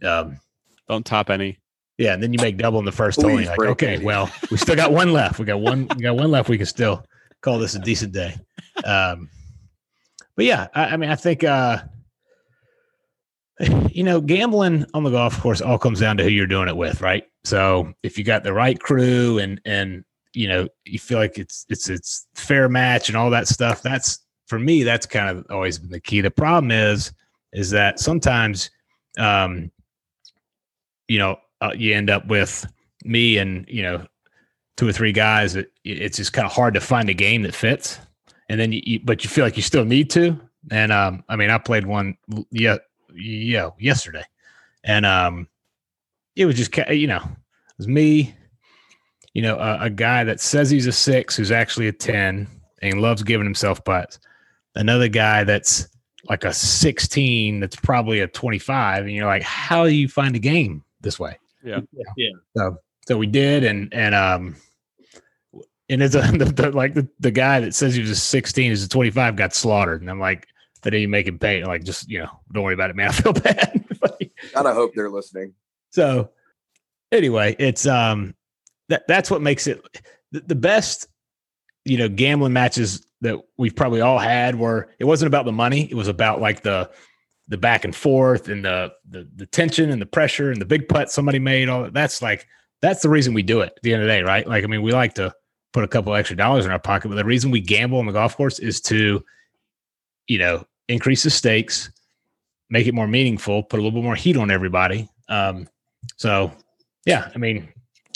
um 0.04 0.38
Don't 0.92 1.06
top 1.06 1.30
any. 1.30 1.58
yeah 1.98 2.14
and 2.14 2.22
then 2.22 2.32
you 2.32 2.38
make 2.40 2.56
double 2.58 2.78
in 2.78 2.84
the 2.84 2.92
first 2.92 3.20
hole 3.20 3.40
you're 3.40 3.48
like 3.50 3.60
okay 3.60 3.94
any. 3.94 4.04
well 4.04 4.30
we 4.50 4.56
still 4.56 4.76
got 4.76 4.92
one 4.92 5.12
left 5.12 5.38
we 5.38 5.44
got 5.44 5.60
one 5.60 5.88
we 5.96 6.02
got 6.02 6.16
one 6.16 6.30
left 6.30 6.48
we 6.48 6.58
can 6.58 6.66
still 6.66 7.04
call 7.40 7.58
this 7.58 7.74
a 7.74 7.78
decent 7.90 8.12
day 8.12 8.36
um 8.84 9.28
but 10.36 10.44
yeah 10.44 10.68
i, 10.74 10.84
I 10.84 10.96
mean 10.96 11.10
i 11.10 11.14
think 11.16 11.44
uh 11.44 11.78
you 13.90 14.02
know, 14.02 14.20
gambling 14.20 14.86
on 14.94 15.04
the 15.04 15.10
golf 15.10 15.40
course 15.40 15.60
all 15.60 15.78
comes 15.78 16.00
down 16.00 16.16
to 16.16 16.24
who 16.24 16.30
you're 16.30 16.46
doing 16.46 16.68
it 16.68 16.76
with, 16.76 17.00
right? 17.00 17.24
So 17.44 17.92
if 18.02 18.18
you 18.18 18.24
got 18.24 18.44
the 18.44 18.52
right 18.52 18.78
crew 18.78 19.38
and 19.38 19.60
and 19.64 20.04
you 20.34 20.48
know 20.48 20.68
you 20.84 20.98
feel 20.98 21.18
like 21.18 21.38
it's 21.38 21.66
it's 21.68 21.88
it's 21.88 22.26
fair 22.34 22.68
match 22.68 23.08
and 23.08 23.16
all 23.16 23.30
that 23.30 23.48
stuff, 23.48 23.82
that's 23.82 24.20
for 24.46 24.58
me 24.58 24.82
that's 24.82 25.06
kind 25.06 25.28
of 25.36 25.46
always 25.50 25.78
been 25.78 25.90
the 25.90 26.00
key. 26.00 26.20
The 26.20 26.30
problem 26.30 26.70
is 26.70 27.12
is 27.52 27.70
that 27.70 28.00
sometimes, 28.00 28.70
um, 29.18 29.70
you 31.12 31.18
know, 31.18 31.38
uh, 31.60 31.72
you 31.76 31.94
end 31.94 32.08
up 32.08 32.26
with 32.26 32.66
me 33.04 33.36
and 33.36 33.66
you 33.68 33.82
know 33.82 34.06
two 34.78 34.88
or 34.88 34.92
three 34.92 35.12
guys. 35.12 35.52
That 35.52 35.70
it's 35.84 36.16
just 36.16 36.32
kind 36.32 36.46
of 36.46 36.52
hard 36.52 36.72
to 36.72 36.80
find 36.80 37.10
a 37.10 37.14
game 37.14 37.42
that 37.42 37.54
fits, 37.54 37.98
and 38.48 38.58
then 38.58 38.72
you, 38.72 38.80
you 38.84 39.00
but 39.04 39.22
you 39.22 39.28
feel 39.28 39.44
like 39.44 39.56
you 39.56 39.62
still 39.62 39.84
need 39.84 40.08
to. 40.10 40.40
And 40.70 40.90
um, 40.90 41.22
I 41.28 41.36
mean, 41.36 41.50
I 41.50 41.58
played 41.58 41.84
one, 41.84 42.16
yeah, 42.50 42.78
yeah, 43.14 43.70
yesterday, 43.78 44.24
and 44.84 45.04
um, 45.04 45.48
it 46.34 46.46
was 46.46 46.56
just 46.56 46.74
you 46.90 47.06
know, 47.06 47.18
it 47.18 47.76
was 47.76 47.88
me, 47.88 48.34
you 49.34 49.42
know, 49.42 49.58
a, 49.58 49.80
a 49.82 49.90
guy 49.90 50.24
that 50.24 50.40
says 50.40 50.70
he's 50.70 50.86
a 50.86 50.92
six 50.92 51.36
who's 51.36 51.50
actually 51.50 51.88
a 51.88 51.92
ten 51.92 52.48
and 52.80 53.02
loves 53.02 53.22
giving 53.22 53.46
himself 53.46 53.84
putts. 53.84 54.18
Another 54.76 55.08
guy 55.08 55.44
that's 55.44 55.88
like 56.30 56.44
a 56.44 56.54
sixteen 56.54 57.60
that's 57.60 57.76
probably 57.76 58.20
a 58.20 58.28
twenty-five, 58.28 59.04
and 59.04 59.12
you're 59.12 59.26
like, 59.26 59.42
how 59.42 59.84
do 59.84 59.90
you 59.90 60.08
find 60.08 60.34
a 60.34 60.38
game 60.38 60.82
this 61.02 61.18
way? 61.18 61.38
Yeah. 61.62 61.80
Yeah. 62.16 62.30
So 62.56 62.78
so 63.06 63.18
we 63.18 63.26
did, 63.26 63.64
and 63.64 63.92
and 63.92 64.14
um. 64.14 64.56
And 65.88 66.02
it's 66.02 66.14
a, 66.14 66.20
the, 66.32 66.46
the, 66.46 66.70
like 66.70 66.94
the, 66.94 67.06
the 67.20 67.30
guy 67.30 67.60
that 67.60 67.74
says 67.74 67.94
he 67.94 68.00
was 68.00 68.08
a 68.08 68.16
16 68.16 68.72
is 68.72 68.84
a 68.84 68.88
25 68.88 69.36
got 69.36 69.52
slaughtered. 69.54 70.00
And 70.00 70.08
I'm 70.08 70.20
like, 70.20 70.46
but 70.80 70.92
then 70.92 71.02
you 71.02 71.08
make 71.08 71.26
him 71.26 71.38
pay. 71.38 71.62
Like, 71.64 71.84
just, 71.84 72.08
you 72.08 72.20
know, 72.20 72.30
don't 72.50 72.64
worry 72.64 72.72
about 72.72 72.88
it, 72.88 72.96
man. 72.96 73.08
I 73.10 73.12
feel 73.12 73.32
bad. 73.34 73.84
God, 74.54 74.66
I 74.66 74.72
hope 74.72 74.94
they're 74.94 75.10
listening. 75.10 75.52
so 75.90 76.30
anyway, 77.10 77.56
it's, 77.58 77.86
um, 77.86 78.34
that 78.88 79.06
that's 79.06 79.30
what 79.30 79.42
makes 79.42 79.66
it 79.66 79.84
the, 80.30 80.40
the 80.40 80.54
best, 80.54 81.08
you 81.84 81.98
know, 81.98 82.08
gambling 82.08 82.52
matches 82.54 83.06
that 83.20 83.38
we've 83.58 83.76
probably 83.76 84.00
all 84.00 84.18
had 84.18 84.54
where 84.54 84.88
it 84.98 85.04
wasn't 85.04 85.26
about 85.26 85.44
the 85.44 85.52
money. 85.52 85.90
It 85.90 85.94
was 85.94 86.08
about 86.08 86.40
like 86.40 86.62
the, 86.62 86.90
the 87.48 87.56
back 87.56 87.84
and 87.84 87.94
forth 87.94 88.48
and 88.48 88.64
the, 88.64 88.92
the, 89.08 89.28
the 89.36 89.46
tension 89.46 89.90
and 89.90 90.00
the 90.00 90.06
pressure 90.06 90.50
and 90.50 90.60
the 90.60 90.66
big 90.66 90.88
putt 90.88 91.10
somebody 91.10 91.38
made. 91.38 91.68
All 91.68 91.82
that. 91.82 91.92
That's 91.92 92.22
like, 92.22 92.46
that's 92.80 93.02
the 93.02 93.08
reason 93.08 93.34
we 93.34 93.42
do 93.42 93.60
it 93.60 93.72
at 93.76 93.82
the 93.82 93.92
end 93.92 94.02
of 94.02 94.08
the 94.08 94.14
day, 94.14 94.22
right? 94.22 94.46
Like, 94.46 94.64
I 94.64 94.66
mean, 94.66 94.82
we 94.82 94.92
like 94.92 95.14
to 95.14 95.34
put 95.72 95.84
a 95.84 95.88
couple 95.88 96.14
extra 96.14 96.36
dollars 96.36 96.64
in 96.64 96.70
our 96.70 96.78
pocket, 96.78 97.08
but 97.08 97.14
the 97.14 97.24
reason 97.24 97.50
we 97.50 97.60
gamble 97.60 97.98
on 97.98 98.06
the 98.06 98.12
golf 98.12 98.36
course 98.36 98.58
is 98.58 98.80
to, 98.82 99.24
you 100.26 100.38
know, 100.38 100.66
increase 100.88 101.22
the 101.22 101.30
stakes, 101.30 101.90
make 102.70 102.86
it 102.86 102.94
more 102.94 103.06
meaningful, 103.06 103.62
put 103.62 103.78
a 103.78 103.82
little 103.82 103.98
bit 103.98 104.04
more 104.04 104.14
heat 104.14 104.36
on 104.36 104.50
everybody. 104.50 105.08
Um, 105.28 105.68
so 106.16 106.52
yeah, 107.06 107.30
I 107.34 107.38
mean, 107.38 107.68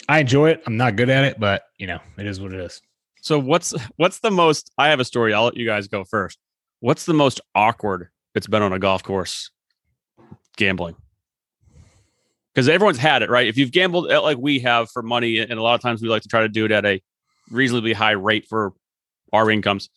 I 0.09 0.21
enjoy 0.21 0.51
it. 0.51 0.63
I'm 0.67 0.77
not 0.77 0.97
good 0.97 1.11
at 1.11 1.25
it, 1.25 1.41
but 1.41 1.65
you 1.79 1.87
know, 1.87 1.99
it 2.19 2.27
is 2.27 2.41
what 2.41 2.53
it 2.53 2.61
is. 2.61 2.81
So 3.23 3.39
what's 3.39 3.75
what's 3.97 4.21
the 4.21 4.31
most? 4.31 4.71
I 4.79 4.89
have 4.89 5.01
a 5.01 5.05
story. 5.05 5.35
I'll 5.35 5.45
let 5.45 5.57
you 5.57 5.67
guys 5.67 5.89
go 5.89 6.05
first. 6.05 6.39
What's 6.81 7.07
the 7.07 7.15
most 7.15 7.41
awkward 7.55 8.11
it's 8.37 8.47
been 8.47 8.63
on 8.63 8.73
a 8.73 8.79
golf 8.79 9.03
course 9.03 9.51
gambling? 10.57 10.97
Because 12.55 12.69
everyone's 12.69 12.99
had 12.99 13.23
it, 13.23 13.31
right? 13.31 13.47
If 13.47 13.59
you've 13.59 13.73
gambled 13.73 14.11
uh, 14.11 14.23
like 14.23 14.39
we 14.39 14.61
have 14.61 14.91
for 14.91 15.03
money, 15.03 15.39
and 15.39 15.53
a 15.53 15.63
lot 15.63 15.75
of 15.75 15.81
times 15.81 16.01
we 16.01 16.09
like 16.09 16.23
to 16.23 16.29
try 16.29 16.41
to 16.41 16.49
do 16.49 16.65
it 16.65 16.71
at 16.71 16.87
a 16.87 17.03
reasonably 17.51 17.93
high 17.93 18.13
rate 18.13 18.47
for 18.49 18.73
our 19.33 19.51
incomes. 19.51 19.91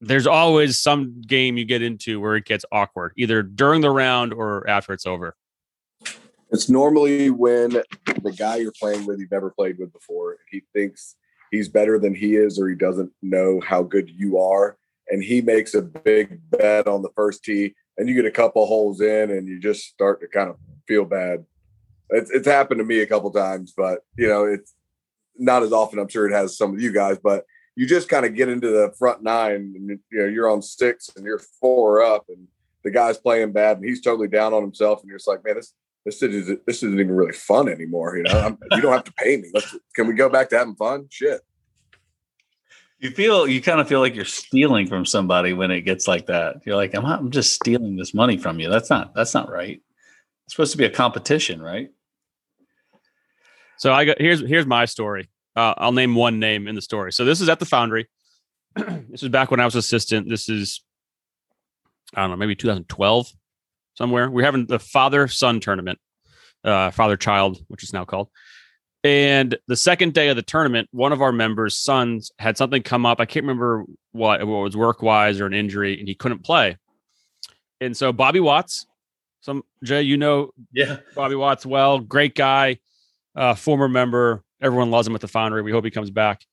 There's 0.00 0.26
always 0.26 0.78
some 0.78 1.22
game 1.22 1.56
you 1.56 1.64
get 1.64 1.80
into 1.80 2.20
where 2.20 2.36
it 2.36 2.44
gets 2.44 2.64
awkward, 2.70 3.12
either 3.16 3.42
during 3.42 3.80
the 3.80 3.90
round 3.90 4.34
or 4.34 4.68
after 4.68 4.92
it's 4.92 5.06
over. 5.06 5.34
It's 6.50 6.68
normally 6.68 7.30
when 7.30 7.70
the 7.70 8.32
guy 8.36 8.56
you're 8.56 8.72
playing 8.78 9.06
with 9.06 9.18
you've 9.18 9.30
never 9.30 9.50
played 9.50 9.78
with 9.78 9.92
before, 9.92 10.36
he 10.50 10.62
thinks 10.72 11.16
he's 11.50 11.68
better 11.68 11.98
than 11.98 12.14
he 12.14 12.36
is, 12.36 12.58
or 12.58 12.68
he 12.68 12.76
doesn't 12.76 13.10
know 13.22 13.60
how 13.60 13.82
good 13.82 14.10
you 14.10 14.38
are, 14.38 14.76
and 15.08 15.22
he 15.22 15.40
makes 15.40 15.74
a 15.74 15.82
big 15.82 16.40
bet 16.50 16.86
on 16.86 17.02
the 17.02 17.10
first 17.14 17.44
tee, 17.44 17.74
and 17.96 18.08
you 18.08 18.14
get 18.14 18.24
a 18.24 18.30
couple 18.30 18.66
holes 18.66 19.00
in, 19.00 19.30
and 19.30 19.48
you 19.48 19.60
just 19.60 19.84
start 19.84 20.20
to 20.20 20.28
kind 20.28 20.50
of 20.50 20.56
feel 20.86 21.04
bad. 21.04 21.44
It's, 22.10 22.30
it's 22.30 22.46
happened 22.46 22.78
to 22.78 22.84
me 22.84 23.00
a 23.00 23.06
couple 23.06 23.30
times, 23.30 23.72
but 23.76 24.00
you 24.16 24.28
know 24.28 24.44
it's 24.44 24.74
not 25.36 25.62
as 25.62 25.72
often. 25.72 25.98
I'm 25.98 26.08
sure 26.08 26.28
it 26.28 26.32
has 26.32 26.56
some 26.56 26.74
of 26.74 26.80
you 26.80 26.92
guys, 26.92 27.18
but 27.22 27.44
you 27.76 27.86
just 27.86 28.08
kind 28.08 28.24
of 28.24 28.34
get 28.34 28.48
into 28.48 28.68
the 28.68 28.92
front 28.98 29.22
nine, 29.22 29.74
and 29.76 29.88
you 30.10 30.18
know 30.18 30.26
you're 30.26 30.50
on 30.50 30.62
six, 30.62 31.10
and 31.16 31.24
you're 31.24 31.40
four 31.60 32.02
up, 32.02 32.26
and 32.28 32.46
the 32.82 32.90
guy's 32.90 33.18
playing 33.18 33.52
bad, 33.52 33.78
and 33.78 33.86
he's 33.86 34.00
totally 34.00 34.28
down 34.28 34.52
on 34.52 34.62
himself, 34.62 35.00
and 35.00 35.08
you're 35.08 35.18
just 35.18 35.28
like, 35.28 35.44
man, 35.44 35.56
this 35.56 35.74
this 36.04 36.22
is 36.22 36.48
this 36.66 36.82
isn't 36.82 37.00
even 37.00 37.16
really 37.16 37.32
fun 37.32 37.68
anymore. 37.68 38.16
You 38.16 38.24
know, 38.24 38.38
I'm, 38.38 38.58
you 38.72 38.82
don't 38.82 38.92
have 38.92 39.04
to 39.04 39.12
pay 39.12 39.38
me. 39.38 39.50
Let's, 39.54 39.74
can 39.94 40.06
we 40.06 40.14
go 40.14 40.28
back 40.28 40.50
to 40.50 40.58
having 40.58 40.76
fun? 40.76 41.06
Shit. 41.10 41.40
You 43.04 43.10
feel 43.10 43.46
you 43.46 43.60
kind 43.60 43.82
of 43.82 43.86
feel 43.86 44.00
like 44.00 44.14
you're 44.14 44.24
stealing 44.24 44.86
from 44.86 45.04
somebody 45.04 45.52
when 45.52 45.70
it 45.70 45.82
gets 45.82 46.08
like 46.08 46.24
that. 46.24 46.62
You're 46.64 46.76
like, 46.76 46.94
I'm, 46.94 47.04
I'm 47.04 47.30
just 47.30 47.52
stealing 47.52 47.96
this 47.96 48.14
money 48.14 48.38
from 48.38 48.58
you. 48.58 48.70
That's 48.70 48.88
not 48.88 49.14
that's 49.14 49.34
not 49.34 49.52
right. 49.52 49.82
It's 50.46 50.54
supposed 50.54 50.72
to 50.72 50.78
be 50.78 50.86
a 50.86 50.90
competition, 50.90 51.60
right? 51.60 51.90
So 53.76 53.92
I 53.92 54.06
got 54.06 54.18
here's 54.18 54.40
here's 54.40 54.64
my 54.64 54.86
story. 54.86 55.28
Uh, 55.54 55.74
I'll 55.76 55.92
name 55.92 56.14
one 56.14 56.40
name 56.40 56.66
in 56.66 56.74
the 56.74 56.80
story. 56.80 57.12
So 57.12 57.26
this 57.26 57.42
is 57.42 57.50
at 57.50 57.58
the 57.58 57.66
Foundry. 57.66 58.08
this 58.74 59.22
is 59.22 59.28
back 59.28 59.50
when 59.50 59.60
I 59.60 59.66
was 59.66 59.74
assistant. 59.74 60.26
This 60.30 60.48
is 60.48 60.82
I 62.14 62.22
don't 62.22 62.30
know, 62.30 62.36
maybe 62.36 62.54
2012 62.54 63.30
somewhere. 63.98 64.30
We're 64.30 64.46
having 64.46 64.64
the 64.64 64.78
father 64.78 65.28
son 65.28 65.60
tournament, 65.60 65.98
uh, 66.64 66.90
father 66.90 67.18
child, 67.18 67.62
which 67.68 67.84
is 67.84 67.92
now 67.92 68.06
called. 68.06 68.30
And 69.04 69.58
the 69.68 69.76
second 69.76 70.14
day 70.14 70.28
of 70.28 70.36
the 70.36 70.42
tournament, 70.42 70.88
one 70.90 71.12
of 71.12 71.20
our 71.20 71.30
members' 71.30 71.76
sons 71.76 72.32
had 72.38 72.56
something 72.56 72.82
come 72.82 73.04
up. 73.04 73.20
I 73.20 73.26
can't 73.26 73.44
remember 73.44 73.84
what, 74.12 74.40
what 74.46 74.62
was 74.62 74.76
work 74.76 75.02
wise 75.02 75.40
or 75.40 75.46
an 75.46 75.52
injury, 75.52 75.98
and 75.98 76.08
he 76.08 76.14
couldn't 76.14 76.42
play. 76.42 76.78
And 77.82 77.94
so 77.94 78.14
Bobby 78.14 78.40
Watts, 78.40 78.86
some 79.42 79.62
Jay, 79.82 80.00
you 80.00 80.16
know, 80.16 80.52
yeah, 80.72 80.98
Bobby 81.14 81.34
Watts 81.34 81.66
well, 81.66 81.98
great 81.98 82.34
guy, 82.34 82.78
uh, 83.36 83.54
former 83.54 83.88
member. 83.88 84.42
Everyone 84.62 84.90
loves 84.90 85.06
him 85.06 85.14
at 85.14 85.20
the 85.20 85.28
Foundry. 85.28 85.60
We 85.60 85.70
hope 85.70 85.84
he 85.84 85.90
comes 85.90 86.10
back. 86.10 86.46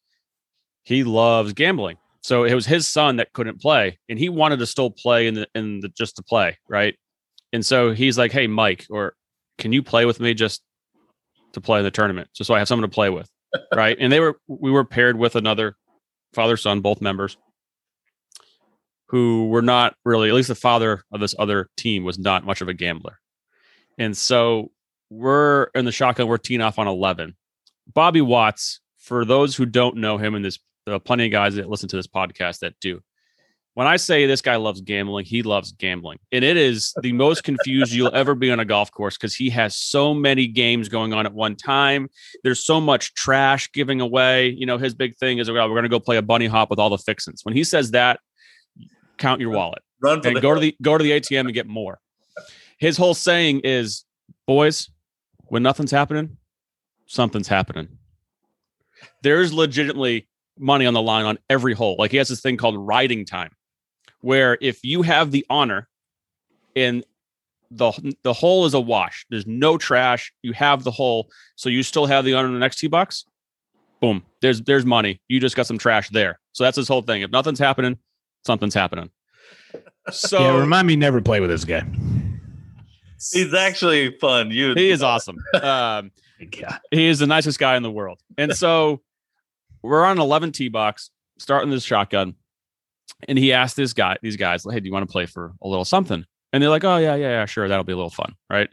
He 0.84 1.06
loves 1.06 1.54
gambling, 1.54 1.97
so 2.22 2.43
it 2.43 2.54
was 2.54 2.66
his 2.66 2.86
son 2.86 3.16
that 3.16 3.32
couldn't 3.32 3.62
play, 3.62 3.97
and 4.10 4.20
he 4.20 4.28
wanted 4.28 4.60
to 4.60 4.66
still 4.66 4.89
play 4.89 5.28
in 5.28 5.36
the 5.36 5.47
in 5.56 5.80
the 5.80 5.89
just 5.89 6.18
to 6.18 6.24
play, 6.24 6.58
right? 6.68 6.95
And 7.54 7.66
so 7.66 7.91
he's 7.91 8.18
like, 8.18 8.34
"Hey, 8.34 8.47
Mike, 8.47 8.88
or 8.89 9.14
can 9.58 9.72
you 9.72 9.84
play 9.84 10.06
with 10.06 10.20
me 10.20 10.34
just 10.34 10.64
to 11.54 11.62
play 11.62 11.80
in 11.80 11.86
the 11.86 11.91
tournament, 11.91 12.30
just 12.34 12.47
so 12.47 12.54
I 12.54 12.60
have 12.60 12.68
someone 12.68 12.89
to 12.89 12.93
play 12.93 13.10
with, 13.10 13.30
right?" 13.76 13.97
And 13.99 14.12
they 14.12 14.20
were 14.20 14.38
we 14.47 14.72
were 14.72 14.86
paired 14.86 15.18
with 15.18 15.36
another 15.36 15.76
father 16.34 16.58
son, 16.58 16.82
both 16.82 17.02
members, 17.02 17.38
who 19.08 19.47
were 19.49 19.62
not 19.62 19.95
really, 20.06 20.30
at 20.30 20.36
least 20.36 20.47
the 20.47 20.56
father 20.56 21.04
of 21.12 21.20
this 21.20 21.36
other 21.38 21.68
team 21.78 22.04
was 22.04 22.18
not 22.20 22.45
much 22.45 22.62
of 22.62 22.68
a 22.68 22.74
gambler, 22.74 23.20
and 23.97 24.16
so 24.16 24.72
we're 25.10 25.66
in 25.76 25.86
the 25.86 25.91
shotgun. 25.91 26.28
We're 26.28 26.38
teeing 26.38 26.62
off 26.62 26.80
on 26.80 26.88
eleven. 26.88 27.36
Bobby 27.93 28.22
Watts, 28.22 28.80
for 28.97 29.26
those 29.26 29.56
who 29.56 29.66
don't 29.66 29.97
know 29.97 30.18
him, 30.18 30.36
and 30.36 30.45
there's 30.45 30.60
plenty 31.06 31.26
of 31.26 31.32
guys 31.32 31.56
that 31.56 31.70
listen 31.70 31.89
to 31.89 31.95
this 31.95 32.08
podcast 32.08 32.60
that 32.60 32.76
do 32.80 33.02
when 33.74 33.88
I 33.88 33.96
say 33.96 34.26
this 34.26 34.42
guy 34.42 34.58
loves 34.58 34.82
gambling, 34.82 35.26
he 35.26 35.44
loves 35.44 35.72
gambling. 35.72 36.20
And 36.32 36.44
it 36.44 36.58
is 36.58 36.94
the 37.02 37.14
most 37.14 37.44
confused 37.44 37.94
you'll 37.94 38.14
ever 38.14 38.36
be 38.36 38.52
on 38.52 38.60
a 38.60 38.66
golf 38.66 38.92
course 38.92 39.18
because 39.18 39.34
he 39.34 39.50
has 39.52 39.76
so 39.76 40.14
many 40.14 40.48
games 40.48 40.90
going 40.90 41.14
on 41.14 41.26
at 41.26 41.34
one 41.34 41.56
time. 41.56 42.10
There's 42.44 42.64
so 42.66 42.82
much 42.82 43.14
trash 43.14 43.72
giving 43.72 44.02
away. 44.02 44.50
You 44.50 44.66
know, 44.66 44.78
his 44.78 44.94
big 44.94 45.16
thing 45.18 45.38
is 45.38 45.50
well, 45.50 45.68
we're 45.70 45.76
going 45.76 45.84
to 45.84 45.90
go 45.90 46.02
play 46.02 46.18
a 46.18 46.22
bunny 46.22 46.48
hop 46.48 46.70
with 46.70 46.80
all 46.80 46.90
the 46.90 46.98
fixins. 46.98 47.46
When 47.46 47.56
he 47.56 47.64
says 47.64 47.92
that, 47.92 48.20
count 49.18 49.40
your 49.40 49.52
wallet. 49.52 49.82
Run 50.02 50.26
and 50.26 50.42
go 50.42 50.54
to 50.54 50.60
the 50.60 50.76
go 50.82 50.98
to 50.98 51.04
the 51.04 51.12
ATM 51.12 51.42
and 51.42 51.54
get 51.54 51.68
more. 51.68 52.00
His 52.78 52.98
whole 52.98 53.14
saying 53.14 53.62
is, 53.64 54.04
boys, 54.48 54.90
when 55.46 55.64
nothing's 55.64 55.92
happening, 55.92 56.38
something's 57.06 57.48
happening. 57.48 57.88
There's 59.22 59.54
legitimately 59.54 60.28
money 60.60 60.86
on 60.86 60.94
the 60.94 61.02
line 61.02 61.26
on 61.26 61.38
every 61.50 61.74
hole. 61.74 61.96
Like 61.98 62.12
he 62.12 62.18
has 62.18 62.28
this 62.28 62.42
thing 62.42 62.58
called 62.58 62.76
riding 62.78 63.26
time 63.26 63.52
where 64.22 64.58
if 64.62 64.84
you 64.84 65.02
have 65.02 65.32
the 65.32 65.46
honor 65.50 65.88
and 66.76 67.04
the 67.70 68.16
the 68.24 68.34
hole 68.34 68.66
is 68.66 68.74
a 68.74 68.80
wash, 68.80 69.26
there's 69.30 69.48
no 69.48 69.78
trash, 69.78 70.34
you 70.42 70.54
have 70.54 70.84
the 70.84 70.92
hole, 70.92 71.30
so 71.56 71.70
you 71.70 71.84
still 71.84 72.06
have 72.06 72.26
the 72.26 72.34
honor 72.34 72.48
in 72.48 72.54
the 72.54 72.60
next 72.60 72.78
tee 72.78 72.88
box. 72.88 73.26
Boom, 74.00 74.24
there's 74.42 74.62
there's 74.62 74.86
money. 74.86 75.22
You 75.28 75.40
just 75.40 75.56
got 75.56 75.68
some 75.68 75.78
trash 75.78 76.10
there. 76.10 76.40
So 76.54 76.64
that's 76.64 76.78
his 76.78 76.88
whole 76.88 77.02
thing. 77.02 77.22
If 77.22 77.32
nothing's 77.32 77.60
happening, 77.60 77.98
something's 78.46 78.74
happening. 78.74 79.10
So 80.12 80.40
yeah, 80.40 80.60
remind 80.60 80.88
me 80.88 80.96
never 80.96 81.22
play 81.22 81.40
with 81.40 81.50
this 81.50 81.66
guy. 81.66 81.84
He's 83.32 83.54
actually 83.54 84.18
fun. 84.18 84.50
You 84.50 84.74
he 84.74 84.90
is 84.90 85.04
awesome. 85.04 85.38
Um, 85.62 86.12
he 86.90 87.06
is 87.08 87.20
the 87.20 87.28
nicest 87.28 87.60
guy 87.60 87.78
in 87.78 87.84
the 87.84 87.92
world. 87.92 88.20
And 88.38 88.56
so 88.56 89.02
we're 89.84 90.04
on 90.04 90.20
11 90.20 90.54
tee 90.54 90.70
box, 90.70 91.12
starting 91.38 91.70
this 91.70 91.84
shotgun 91.84 92.36
and 93.28 93.38
he 93.38 93.53
asked 93.53 93.76
this 93.76 93.93
guy, 93.93 94.18
these 94.22 94.38
guys, 94.38 94.66
hey, 94.70 94.80
do 94.80 94.86
you 94.86 94.93
want 94.93 95.07
to 95.07 95.12
play 95.12 95.26
for 95.26 95.53
a 95.62 95.68
little 95.68 95.86
something? 95.86 96.26
And 96.53 96.62
they're 96.62 96.70
like, 96.70 96.84
oh 96.84 96.97
yeah, 96.97 97.16
yeah, 97.16 97.30
yeah, 97.30 97.45
sure, 97.45 97.68
that'll 97.68 97.84
be 97.84 97.93
a 97.93 97.97
little 97.97 98.09
fun, 98.09 98.36
right? 98.49 98.70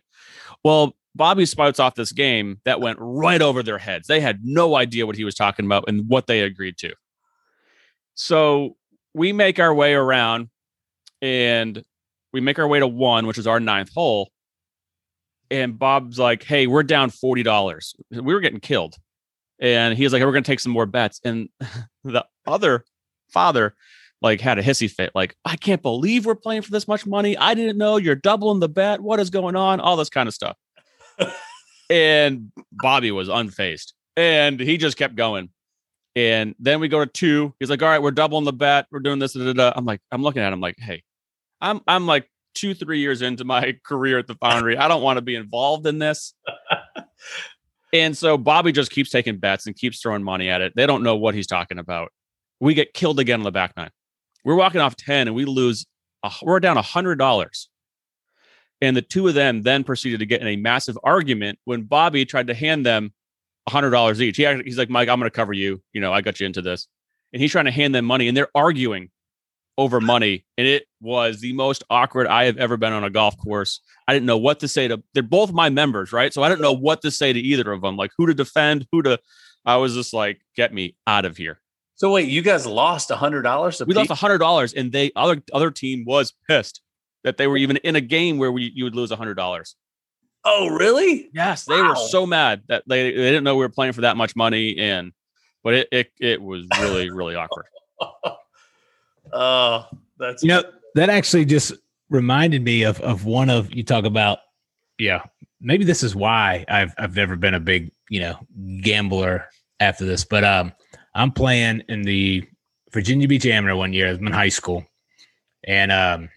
Well, 0.64 0.97
Bobby 1.14 1.47
spouts 1.47 1.80
off 1.80 1.95
this 1.95 2.12
game 2.12 2.61
that 2.64 2.80
went 2.80 2.99
right 3.01 3.43
over 3.43 3.62
their 3.62 3.78
heads. 3.78 4.07
They 4.07 4.20
had 4.20 4.41
no 4.45 4.76
idea 4.76 5.07
what 5.07 5.16
he 5.16 5.24
was 5.24 5.34
talking 5.34 5.64
about 5.66 5.84
and 5.89 6.09
what 6.09 6.26
they 6.26 6.41
agreed 6.41 6.78
to. 6.78 6.95
So 8.14 8.76
we 9.14 9.32
make 9.32 9.59
our 9.59 9.74
way 9.74 9.95
around 9.95 10.49
and 11.20 11.82
we 12.32 12.41
make 12.41 12.59
our 12.59 12.68
way 12.68 12.78
to 12.78 12.86
one, 12.86 13.26
which 13.26 13.39
is 13.39 13.47
our 13.47 13.61
ninth 13.61 13.93
hole. 13.93 14.30
And 15.51 15.78
Bob's 15.78 16.18
like, 16.18 16.43
hey, 16.43 16.66
we're 16.66 16.82
down 16.82 17.11
$40. 17.11 17.95
We 18.11 18.34
were 18.34 18.41
getting 18.41 18.61
killed. 18.61 18.97
And 19.59 19.97
he's 19.97 20.12
like, 20.12 20.20
hey, 20.20 20.26
we're 20.26 20.32
going 20.32 20.45
to 20.45 20.51
take 20.51 20.61
some 20.61 20.72
more 20.72 20.86
bets. 20.86 21.20
And 21.24 21.49
the 22.05 22.24
other 22.47 22.84
father 23.30 23.74
like 24.21 24.41
had 24.41 24.59
a 24.59 24.62
hissy 24.62 24.91
fit 24.91 25.11
like 25.14 25.37
i 25.45 25.57
can't 25.57 25.83
believe 25.83 26.27
we're 26.27 26.35
playing 26.35 26.62
for 26.62 26.71
this 26.71 26.89
much 26.89 27.07
money. 27.07 27.37
I 27.37 27.55
didn't 27.55 27.79
know 27.79 27.97
you're 27.97 28.14
doubling 28.14 28.61
the 28.61 28.69
bet. 28.69 29.01
What 29.01 29.21
is 29.21 29.31
going 29.31 29.57
on? 29.57 29.81
All 29.81 29.97
this 29.97 30.11
kind 30.11 30.29
of 30.29 30.35
stuff. 30.35 30.57
And 31.91 32.53
bobby 32.73 33.11
was 33.11 33.29
unfazed. 33.29 33.93
And 34.16 34.61
he 34.61 34.77
just 34.77 34.97
kept 34.97 35.14
going. 35.14 35.49
And 36.14 36.55
then 36.59 36.81
we 36.81 36.89
go 36.89 37.03
to 37.03 37.11
two. 37.11 37.55
He's 37.61 37.71
like 37.71 37.83
all 37.83 37.89
right 37.89 38.03
we're 38.03 38.11
doubling 38.11 38.45
the 38.45 38.53
bet. 38.53 38.87
We're 38.91 39.01
doing 39.01 39.19
this 39.19 39.33
da, 39.33 39.45
da, 39.45 39.53
da. 39.53 39.73
i'm 39.77 39.85
like 39.85 40.01
i'm 40.12 40.23
looking 40.23 40.43
at 40.43 40.53
him 40.53 40.61
like 40.61 40.77
hey 40.79 41.03
i'm 41.61 41.81
i'm 41.87 42.07
like 42.07 42.29
two 42.55 42.75
three 42.75 42.99
years 42.99 43.23
into 43.23 43.45
my 43.45 43.77
career 43.85 44.19
at 44.19 44.27
the 44.27 44.35
foundry. 44.35 44.77
I 44.77 44.89
don't 44.89 45.03
want 45.03 45.16
to 45.16 45.23
be 45.23 45.35
involved 45.35 45.87
in 45.87 45.99
this. 45.99 46.35
And 47.93 48.16
so 48.16 48.37
bobby 48.37 48.73
just 48.73 48.91
keeps 48.91 49.09
taking 49.09 49.39
bets 49.39 49.66
and 49.66 49.75
keeps 49.75 50.01
throwing 50.03 50.23
money 50.23 50.51
at 50.51 50.61
it. 50.61 50.75
They 50.77 50.87
don't 50.87 51.03
know 51.03 51.16
what 51.16 51.35
he's 51.35 51.47
talking 51.47 51.79
about. 51.79 52.12
We 52.61 52.75
get 52.75 52.93
killed 52.93 53.19
again 53.19 53.41
on 53.41 53.45
the 53.45 53.51
back 53.51 53.73
nine 53.77 53.91
we're 54.49 54.55
walking 54.55 54.81
off 54.81 54.97
10 54.97 55.29
and 55.29 55.37
we 55.37 55.45
lose, 55.45 55.85
a, 56.23 56.33
we're 56.43 56.59
down 56.59 56.79
$100. 56.79 57.67
And 58.81 58.97
the 58.97 59.03
two 59.03 59.29
of 59.29 59.35
them 59.35 59.61
then 59.61 59.85
proceeded 59.85 60.21
to 60.21 60.27
get 60.27 60.41
in 60.41 60.47
a 60.47 60.57
massive 60.57 60.99
argument 61.05 61.59
when 61.67 61.83
Bobby 61.83 62.25
tried 62.25 62.47
to 62.47 62.55
hand 62.55 62.87
them 62.87 63.13
$100 63.69 64.21
each. 64.21 64.39
He 64.39 64.47
actually, 64.47 64.65
he's 64.65 64.79
like, 64.79 64.89
Mike, 64.89 65.11
I'm 65.11 65.19
going 65.19 65.31
to 65.31 65.37
cover 65.37 65.53
you. 65.53 65.83
You 65.93 66.01
know, 66.01 66.15
I 66.15 66.23
got 66.23 66.41
you 66.41 66.47
into 66.47 66.63
this. 66.63 66.89
And 67.35 67.43
he's 67.43 67.53
trying 67.53 67.67
to 67.67 67.71
hand 67.71 67.95
them 67.95 68.07
money 68.07 68.27
and 68.27 68.35
they're 68.35 68.49
arguing 68.55 69.11
over 69.77 70.01
money. 70.01 70.47
And 70.57 70.67
it 70.67 70.87
was 71.03 71.41
the 71.41 71.53
most 71.53 71.85
awkward 71.91 72.27
I 72.27 72.45
have 72.45 72.57
ever 72.57 72.79
been 72.79 72.95
on 72.95 73.05
a 73.05 73.11
golf 73.11 73.37
course. 73.37 73.81
I 74.07 74.15
didn't 74.15 74.25
know 74.25 74.39
what 74.39 74.61
to 74.61 74.69
say 74.69 74.89
to, 74.89 75.03
they're 75.13 75.23
both 75.23 75.53
my 75.53 75.69
members, 75.69 76.11
right? 76.11 76.33
So 76.33 76.43
I 76.43 76.49
didn't 76.49 76.63
know 76.63 76.73
what 76.73 77.03
to 77.03 77.11
say 77.11 77.35
to 77.35 77.39
either 77.39 77.71
of 77.71 77.83
them, 77.83 77.99
like 77.99 78.13
who 78.17 78.27
to 78.27 78.33
defend, 78.33 78.87
who 78.93 79.03
to, 79.03 79.21
I 79.67 79.77
was 79.77 79.93
just 79.93 80.15
like, 80.15 80.41
get 80.57 80.73
me 80.73 80.97
out 81.07 81.27
of 81.27 81.37
here. 81.37 81.61
So 81.99 82.13
wait, 82.13 82.29
you 82.29 82.43
guys 82.43 82.65
lost 82.65 83.11
a 83.11 83.17
hundred 83.17 83.43
dollars? 83.43 83.83
We 83.85 83.93
lost 83.93 84.11
a 84.11 84.15
hundred 84.15 84.39
dollars, 84.39 84.73
and 84.73 84.93
they 84.93 85.11
other 85.17 85.43
other 85.53 85.73
team 85.73 86.05
was 86.07 86.33
pissed 86.47 86.81
that 87.25 87.39
they 87.39 87.49
were 87.49 87.57
even 87.57 87.77
in 87.79 87.97
a 87.97 88.01
game 88.01 88.39
where 88.39 88.53
we 88.53 88.71
you 88.73 88.85
would 88.85 88.95
lose 88.95 89.11
a 89.11 89.17
hundred 89.17 89.35
dollars. 89.35 89.75
Oh, 90.45 90.69
really? 90.69 91.29
Yes, 91.35 91.65
they 91.65 91.83
wow. 91.83 91.91
were 91.91 91.97
so 91.97 92.25
mad 92.25 92.63
that 92.69 92.85
they, 92.87 93.11
they 93.11 93.17
didn't 93.17 93.43
know 93.43 93.57
we 93.57 93.65
were 93.65 93.69
playing 93.69 93.95
for 93.95 94.03
that 94.03 94.17
much 94.17 94.37
money, 94.37 94.79
and 94.79 95.13
but 95.65 95.75
it 95.75 95.89
it, 95.91 96.13
it 96.21 96.41
was 96.41 96.67
really 96.81 97.11
really 97.11 97.35
awkward. 97.35 97.67
Oh, 99.31 99.87
that's 100.19 100.43
You 100.43 100.49
know, 100.49 100.63
that 100.95 101.11
actually 101.11 101.45
just 101.45 101.75
reminded 102.09 102.65
me 102.65 102.85
of 102.85 102.99
of 103.01 103.27
one 103.27 103.51
of 103.51 103.75
you 103.75 103.83
talk 103.83 104.07
about. 104.07 104.39
Yeah, 104.97 105.23
maybe 105.61 105.85
this 105.85 106.03
is 106.03 106.17
why 106.17 106.65
I've 106.67 106.95
I've 106.97 107.15
never 107.15 107.37
been 107.37 107.53
a 107.53 107.61
big 107.61 107.91
you 108.09 108.21
know 108.21 108.39
gambler 108.81 109.51
after 109.81 110.07
this, 110.07 110.25
but 110.25 110.45
um, 110.45 110.73
I'm 111.19 111.33
playing 111.33 111.83
in 111.89 112.03
the 112.03 112.45
Virginia 112.93 113.27
Beach 113.27 113.45
Amateur 113.45 113.75
one 113.75 113.93
year. 113.93 114.09
I'm 114.09 114.27
in 114.27 114.33
high 114.33 114.49
school, 114.49 114.87
and 115.64 115.91
um, 115.93 116.31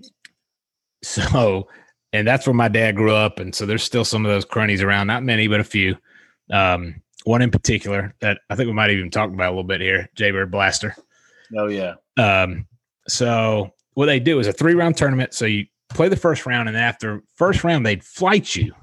so 1.02 1.68
and 2.12 2.26
that's 2.26 2.46
where 2.46 2.54
my 2.54 2.68
dad 2.68 2.96
grew 2.96 3.14
up, 3.14 3.40
and 3.40 3.54
so 3.54 3.66
there's 3.66 3.82
still 3.82 4.04
some 4.04 4.24
of 4.24 4.30
those 4.30 4.44
cronies 4.44 4.82
around. 4.82 5.06
Not 5.06 5.22
many, 5.22 5.48
but 5.48 5.60
a 5.60 5.64
few. 5.64 5.96
Um, 6.50 7.02
one 7.24 7.42
in 7.42 7.50
particular 7.50 8.14
that 8.20 8.40
I 8.48 8.56
think 8.56 8.68
we 8.68 8.72
might 8.72 8.90
even 8.90 9.10
talk 9.10 9.30
about 9.30 9.48
a 9.48 9.50
little 9.50 9.64
bit 9.64 9.80
here, 9.80 10.08
Jaybird 10.14 10.50
Blaster. 10.50 10.94
oh 11.56 11.68
yeah. 11.68 11.94
Um, 12.16 12.66
so 13.06 13.72
what 13.94 14.06
they 14.06 14.20
do 14.20 14.38
is 14.38 14.46
a 14.46 14.52
three 14.52 14.74
round 14.74 14.96
tournament. 14.96 15.34
So 15.34 15.46
you 15.46 15.66
play 15.88 16.08
the 16.08 16.16
first 16.16 16.46
round, 16.46 16.68
and 16.68 16.76
then 16.76 16.84
after 16.84 17.22
first 17.36 17.64
round, 17.64 17.86
they'd 17.86 18.04
flight 18.04 18.54
you 18.54 18.74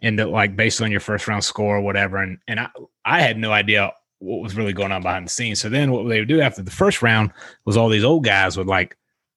into 0.00 0.26
like 0.26 0.56
based 0.56 0.82
on 0.82 0.90
your 0.90 1.00
first 1.00 1.26
round 1.26 1.42
score 1.42 1.76
or 1.76 1.80
whatever. 1.80 2.18
And 2.18 2.38
and 2.48 2.60
I 2.60 2.68
I 3.04 3.20
had 3.20 3.38
no 3.38 3.52
idea 3.52 3.92
what 4.18 4.42
was 4.42 4.56
really 4.56 4.72
going 4.72 4.92
on 4.92 5.02
behind 5.02 5.26
the 5.26 5.30
scenes. 5.30 5.60
So 5.60 5.68
then 5.68 5.92
what 5.92 6.08
they 6.08 6.20
would 6.20 6.28
do 6.28 6.40
after 6.40 6.62
the 6.62 6.70
first 6.70 7.02
round 7.02 7.32
was 7.64 7.76
all 7.76 7.88
these 7.88 8.04
old 8.04 8.24
guys 8.24 8.56
would 8.56 8.66
like, 8.66 8.96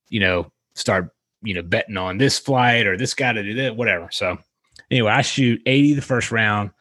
you 0.09 0.19
know, 0.19 0.51
start 0.75 1.09
you 1.41 1.53
know 1.53 1.61
betting 1.61 1.97
on 1.97 2.17
this 2.17 2.37
flight 2.37 2.85
or 2.87 2.97
this 2.97 3.13
guy 3.13 3.33
to 3.33 3.43
do 3.43 3.53
that, 3.55 3.75
whatever. 3.75 4.09
So 4.11 4.37
anyway, 4.91 5.11
I 5.11 5.21
shoot 5.21 5.61
80 5.65 5.93
the 5.93 6.01
first 6.01 6.31
round 6.31 6.71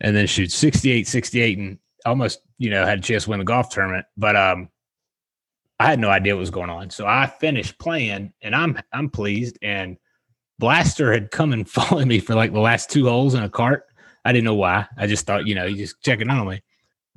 and 0.00 0.14
then 0.14 0.26
shoot 0.26 0.52
68, 0.52 1.08
68, 1.08 1.58
and 1.58 1.78
almost, 2.06 2.40
you 2.58 2.70
know, 2.70 2.84
had 2.84 2.98
a 2.98 3.02
chance 3.02 3.24
to 3.24 3.30
win 3.30 3.40
the 3.40 3.44
golf 3.44 3.70
tournament. 3.70 4.06
But 4.16 4.36
um 4.36 4.68
I 5.80 5.86
had 5.86 6.00
no 6.00 6.10
idea 6.10 6.34
what 6.34 6.40
was 6.40 6.50
going 6.50 6.70
on. 6.70 6.90
So 6.90 7.06
I 7.06 7.26
finished 7.26 7.78
playing 7.78 8.32
and 8.42 8.54
I'm 8.54 8.78
I'm 8.92 9.10
pleased. 9.10 9.58
And 9.62 9.96
Blaster 10.58 11.12
had 11.12 11.30
come 11.30 11.52
and 11.52 11.68
followed 11.70 12.06
me 12.06 12.20
for 12.20 12.34
like 12.34 12.52
the 12.52 12.60
last 12.60 12.90
two 12.90 13.08
holes 13.08 13.34
in 13.34 13.42
a 13.42 13.48
cart. 13.48 13.84
I 14.24 14.32
didn't 14.32 14.44
know 14.44 14.54
why. 14.54 14.86
I 14.96 15.06
just 15.06 15.24
thought, 15.26 15.46
you 15.46 15.54
know, 15.54 15.66
he's 15.66 15.78
just 15.78 16.02
checking 16.02 16.28
on 16.28 16.46
me. 16.48 16.62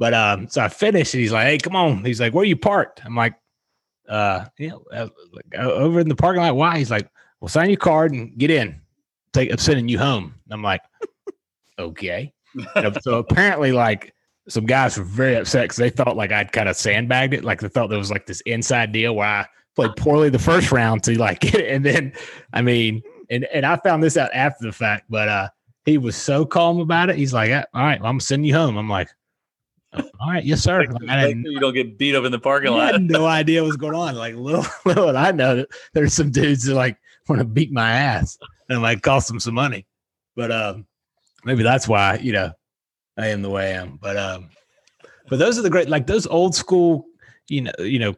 But 0.01 0.15
um, 0.15 0.47
so 0.47 0.63
I 0.63 0.67
finished 0.67 1.13
and 1.13 1.21
he's 1.21 1.31
like, 1.31 1.45
Hey, 1.45 1.59
come 1.59 1.75
on. 1.75 2.03
He's 2.03 2.19
like, 2.19 2.33
Where 2.33 2.43
you 2.43 2.55
parked? 2.55 3.05
I'm 3.05 3.15
like, 3.15 3.35
uh, 4.09 4.45
you 4.57 4.69
know, 4.69 4.83
uh, 4.91 5.09
like, 5.31 5.45
uh, 5.55 5.71
over 5.71 5.99
in 5.99 6.09
the 6.09 6.15
parking 6.15 6.41
lot. 6.41 6.55
Why? 6.55 6.79
He's 6.79 6.89
like, 6.89 7.07
Well, 7.39 7.49
sign 7.49 7.69
your 7.69 7.77
card 7.77 8.11
and 8.11 8.35
get 8.35 8.49
in. 8.49 8.81
Take 9.31 9.51
I'm 9.51 9.59
sending 9.59 9.87
you 9.87 9.99
home. 9.99 10.33
I'm 10.49 10.63
like, 10.63 10.81
okay. 11.79 12.33
So 13.01 13.19
apparently, 13.19 13.73
like 13.73 14.15
some 14.49 14.65
guys 14.65 14.97
were 14.97 15.03
very 15.03 15.35
upset 15.35 15.65
because 15.65 15.77
they 15.77 15.91
thought 15.91 16.17
like 16.17 16.31
I'd 16.31 16.51
kind 16.51 16.67
of 16.67 16.75
sandbagged 16.75 17.35
it. 17.35 17.43
Like 17.43 17.61
they 17.61 17.69
thought 17.69 17.91
there 17.91 17.99
was 17.99 18.09
like 18.09 18.25
this 18.25 18.41
inside 18.41 18.91
deal 18.91 19.15
where 19.15 19.27
I 19.27 19.45
played 19.75 19.95
poorly 19.97 20.29
the 20.29 20.39
first 20.39 20.71
round 20.71 21.03
to 21.03 21.19
like 21.19 21.41
get 21.41 21.53
it. 21.59 21.69
And 21.69 21.85
then, 21.85 22.13
I 22.53 22.63
mean, 22.63 23.03
and, 23.29 23.45
and 23.53 23.67
I 23.67 23.77
found 23.77 24.01
this 24.01 24.17
out 24.17 24.31
after 24.33 24.65
the 24.65 24.73
fact, 24.73 25.05
but 25.11 25.27
uh, 25.27 25.49
he 25.85 25.99
was 25.99 26.15
so 26.15 26.43
calm 26.43 26.79
about 26.79 27.11
it. 27.11 27.17
He's 27.17 27.33
like, 27.33 27.51
all 27.51 27.83
right, 27.83 28.01
well, 28.01 28.09
I'm 28.09 28.19
sending 28.19 28.47
you 28.47 28.55
home. 28.55 28.77
I'm 28.77 28.89
like, 28.89 29.09
"Oh, 29.09 29.20
all 29.93 30.29
right, 30.29 30.43
yes, 30.43 30.61
sir. 30.61 30.85
Like, 30.85 31.09
I, 31.09 31.25
Like, 31.25 31.35
had, 31.35 31.37
you 31.45 31.59
don't 31.59 31.73
get 31.73 31.97
beat 31.97 32.15
up 32.15 32.23
in 32.23 32.31
the 32.31 32.39
parking 32.39 32.71
lot. 32.71 32.89
I 32.89 32.91
had 32.93 33.01
no 33.01 33.25
idea 33.25 33.61
what 33.61 33.67
was 33.67 33.77
going 33.77 33.95
on. 33.95 34.15
Like 34.15 34.35
little, 34.35 34.65
little 34.85 35.07
did 35.07 35.15
I 35.15 35.31
know 35.31 35.57
that 35.57 35.69
there's 35.93 36.13
some 36.13 36.31
dudes 36.31 36.65
that 36.65 36.75
like 36.75 36.97
want 37.27 37.39
to 37.39 37.45
beat 37.45 37.71
my 37.71 37.91
ass 37.91 38.37
and 38.69 38.81
like 38.81 39.01
cost 39.01 39.27
them 39.27 39.39
some 39.39 39.53
money. 39.53 39.85
But 40.35 40.51
um, 40.51 40.85
maybe 41.43 41.63
that's 41.63 41.87
why, 41.87 42.19
you 42.21 42.31
know, 42.31 42.51
I 43.17 43.27
am 43.27 43.41
the 43.41 43.49
way 43.49 43.73
I 43.73 43.81
am. 43.81 43.97
But 44.01 44.17
um, 44.17 44.49
but 45.29 45.39
those 45.39 45.59
are 45.59 45.61
the 45.61 45.69
great 45.69 45.89
like 45.89 46.07
those 46.07 46.27
old 46.27 46.55
school, 46.55 47.05
you 47.49 47.61
know, 47.61 47.71
you 47.79 47.99
know, 47.99 48.13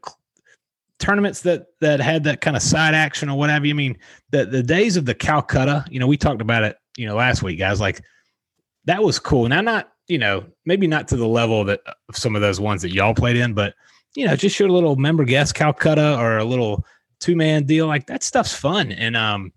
tournaments 0.99 1.41
that 1.41 1.67
that 1.81 1.99
had 1.99 2.23
that 2.25 2.41
kind 2.41 2.55
of 2.55 2.61
side 2.61 2.93
action 2.93 3.29
or 3.29 3.37
whatever. 3.37 3.65
I 3.65 3.73
mean, 3.73 3.97
the 4.31 4.45
the 4.45 4.63
days 4.63 4.97
of 4.97 5.05
the 5.05 5.15
Calcutta, 5.15 5.85
you 5.89 5.99
know, 5.99 6.07
we 6.07 6.17
talked 6.17 6.41
about 6.41 6.63
it, 6.63 6.77
you 6.97 7.07
know, 7.07 7.15
last 7.15 7.41
week, 7.41 7.57
guys. 7.57 7.79
Like 7.79 8.01
that 8.85 9.03
was 9.03 9.19
cool. 9.19 9.47
Now, 9.47 9.61
not 9.61 9.92
you 10.07 10.17
know, 10.17 10.45
maybe 10.65 10.87
not 10.87 11.07
to 11.09 11.15
the 11.15 11.27
level 11.27 11.63
that 11.65 11.81
of 12.09 12.17
some 12.17 12.35
of 12.35 12.41
those 12.41 12.59
ones 12.59 12.81
that 12.81 12.91
y'all 12.91 13.13
played 13.13 13.37
in, 13.37 13.53
but 13.53 13.73
you 14.15 14.27
know, 14.27 14.35
just 14.35 14.59
your 14.59 14.69
little 14.69 14.95
member 14.95 15.23
guest 15.23 15.55
Calcutta 15.55 16.17
or 16.19 16.37
a 16.37 16.43
little 16.43 16.85
two 17.19 17.35
man 17.35 17.65
deal. 17.65 17.87
Like 17.87 18.07
that 18.07 18.23
stuff's 18.23 18.53
fun, 18.53 18.91
and 18.91 19.15
um, 19.15 19.51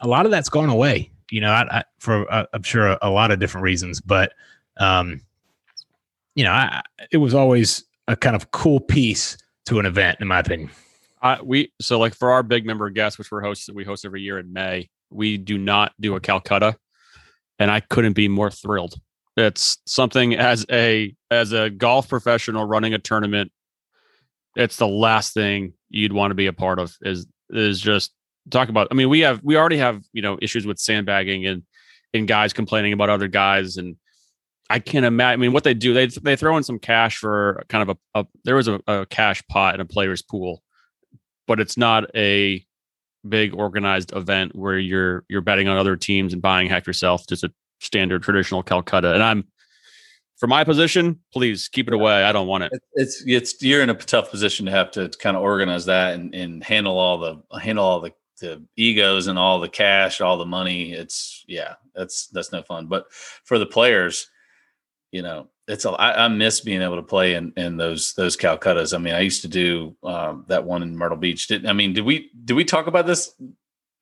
a 0.00 0.08
lot 0.08 0.24
of 0.24 0.32
that's 0.32 0.48
gone 0.48 0.70
away. 0.70 1.10
You 1.30 1.40
know, 1.40 1.50
I, 1.50 1.78
I 1.78 1.84
for 1.98 2.30
uh, 2.32 2.46
I'm 2.52 2.62
sure 2.62 2.88
a, 2.88 2.98
a 3.02 3.10
lot 3.10 3.30
of 3.30 3.38
different 3.38 3.64
reasons, 3.64 4.00
but 4.00 4.32
um, 4.78 5.20
you 6.34 6.44
know, 6.44 6.52
I, 6.52 6.82
it 7.10 7.18
was 7.18 7.34
always 7.34 7.84
a 8.08 8.16
kind 8.16 8.34
of 8.34 8.50
cool 8.50 8.80
piece 8.80 9.36
to 9.66 9.78
an 9.78 9.86
event, 9.86 10.18
in 10.20 10.26
my 10.26 10.40
opinion. 10.40 10.70
I, 11.20 11.40
we 11.40 11.72
so 11.80 11.98
like 11.98 12.14
for 12.14 12.32
our 12.32 12.42
big 12.42 12.66
member 12.66 12.90
guests, 12.90 13.18
which 13.18 13.30
we're 13.30 13.42
hosts, 13.42 13.70
we 13.72 13.84
host 13.84 14.04
every 14.04 14.22
year 14.22 14.38
in 14.38 14.52
May. 14.52 14.90
We 15.10 15.36
do 15.36 15.58
not 15.58 15.92
do 16.00 16.16
a 16.16 16.20
Calcutta, 16.20 16.76
and 17.58 17.70
I 17.70 17.80
couldn't 17.80 18.14
be 18.14 18.26
more 18.26 18.50
thrilled. 18.50 18.94
It's 19.36 19.78
something 19.86 20.34
as 20.34 20.66
a 20.70 21.14
as 21.30 21.52
a 21.52 21.70
golf 21.70 22.08
professional 22.08 22.64
running 22.64 22.94
a 22.94 22.98
tournament. 22.98 23.50
It's 24.56 24.76
the 24.76 24.88
last 24.88 25.32
thing 25.32 25.72
you'd 25.88 26.12
want 26.12 26.30
to 26.30 26.34
be 26.34 26.46
a 26.46 26.52
part 26.52 26.78
of. 26.78 26.94
Is 27.02 27.26
is 27.50 27.80
just 27.80 28.12
talk 28.50 28.68
about. 28.68 28.88
I 28.90 28.94
mean, 28.94 29.08
we 29.08 29.20
have 29.20 29.40
we 29.42 29.56
already 29.56 29.78
have 29.78 30.02
you 30.12 30.22
know 30.22 30.38
issues 30.42 30.66
with 30.66 30.78
sandbagging 30.78 31.46
and 31.46 31.62
and 32.12 32.28
guys 32.28 32.52
complaining 32.52 32.92
about 32.92 33.08
other 33.08 33.28
guys 33.28 33.78
and 33.78 33.96
I 34.72 34.78
can't 34.78 35.04
imagine. 35.04 35.38
I 35.38 35.42
mean, 35.42 35.52
what 35.52 35.64
they 35.64 35.74
do, 35.74 35.92
they 35.92 36.06
they 36.06 36.34
throw 36.34 36.56
in 36.56 36.62
some 36.62 36.78
cash 36.78 37.18
for 37.18 37.62
kind 37.68 37.88
of 37.88 37.98
a, 38.14 38.20
a 38.20 38.26
there 38.44 38.56
was 38.56 38.68
a, 38.68 38.80
a 38.86 39.04
cash 39.04 39.42
pot 39.48 39.74
in 39.74 39.82
a 39.82 39.84
player's 39.84 40.22
pool, 40.22 40.62
but 41.46 41.60
it's 41.60 41.76
not 41.76 42.04
a 42.16 42.64
big 43.28 43.54
organized 43.54 44.14
event 44.14 44.54
where 44.54 44.78
you're 44.78 45.24
you're 45.28 45.42
betting 45.42 45.68
on 45.68 45.76
other 45.76 45.94
teams 45.94 46.32
and 46.32 46.40
buying 46.40 46.70
half 46.70 46.86
yourself. 46.86 47.26
Just 47.26 47.44
a 47.44 47.52
standard 47.82 48.22
traditional 48.22 48.62
Calcutta. 48.62 49.12
And 49.14 49.22
I'm 49.22 49.44
for 50.38 50.46
my 50.48 50.64
position, 50.64 51.20
please 51.32 51.68
keep 51.68 51.86
it 51.86 51.94
away. 51.94 52.24
I 52.24 52.32
don't 52.32 52.48
want 52.48 52.64
it. 52.64 52.72
It- 52.72 52.82
It's 52.94 53.22
it's 53.26 53.62
you're 53.62 53.82
in 53.82 53.90
a 53.90 53.94
tough 53.94 54.30
position 54.30 54.66
to 54.66 54.72
have 54.72 54.90
to 54.92 55.08
kind 55.20 55.36
of 55.36 55.42
organize 55.42 55.84
that 55.86 56.14
and, 56.14 56.34
and 56.34 56.64
handle 56.64 56.98
all 56.98 57.18
the 57.18 57.58
handle 57.60 57.84
all 57.84 58.00
the 58.00 58.12
the 58.40 58.60
egos 58.76 59.28
and 59.28 59.38
all 59.38 59.60
the 59.60 59.68
cash, 59.68 60.20
all 60.20 60.36
the 60.36 60.44
money. 60.44 60.92
It's 60.92 61.44
yeah, 61.46 61.74
that's 61.94 62.26
that's 62.28 62.50
no 62.50 62.62
fun. 62.62 62.86
But 62.86 63.12
for 63.12 63.56
the 63.58 63.66
players, 63.66 64.28
you 65.12 65.22
know, 65.22 65.48
it's 65.68 65.84
a 65.84 65.90
I, 65.90 66.24
I 66.24 66.28
miss 66.28 66.60
being 66.60 66.82
able 66.82 66.96
to 66.96 67.02
play 67.02 67.34
in 67.34 67.52
in 67.56 67.76
those 67.76 68.14
those 68.14 68.36
Calcuttas. 68.36 68.94
I 68.94 68.98
mean, 68.98 69.14
I 69.14 69.20
used 69.20 69.42
to 69.42 69.48
do 69.48 69.94
um, 70.02 70.44
that 70.48 70.64
one 70.64 70.82
in 70.82 70.96
Myrtle 70.96 71.18
Beach. 71.18 71.46
Did 71.46 71.66
I 71.66 71.72
mean? 71.72 71.92
Did 71.92 72.04
we 72.04 72.30
did 72.44 72.54
we 72.54 72.64
talk 72.64 72.88
about 72.88 73.06
this? 73.06 73.32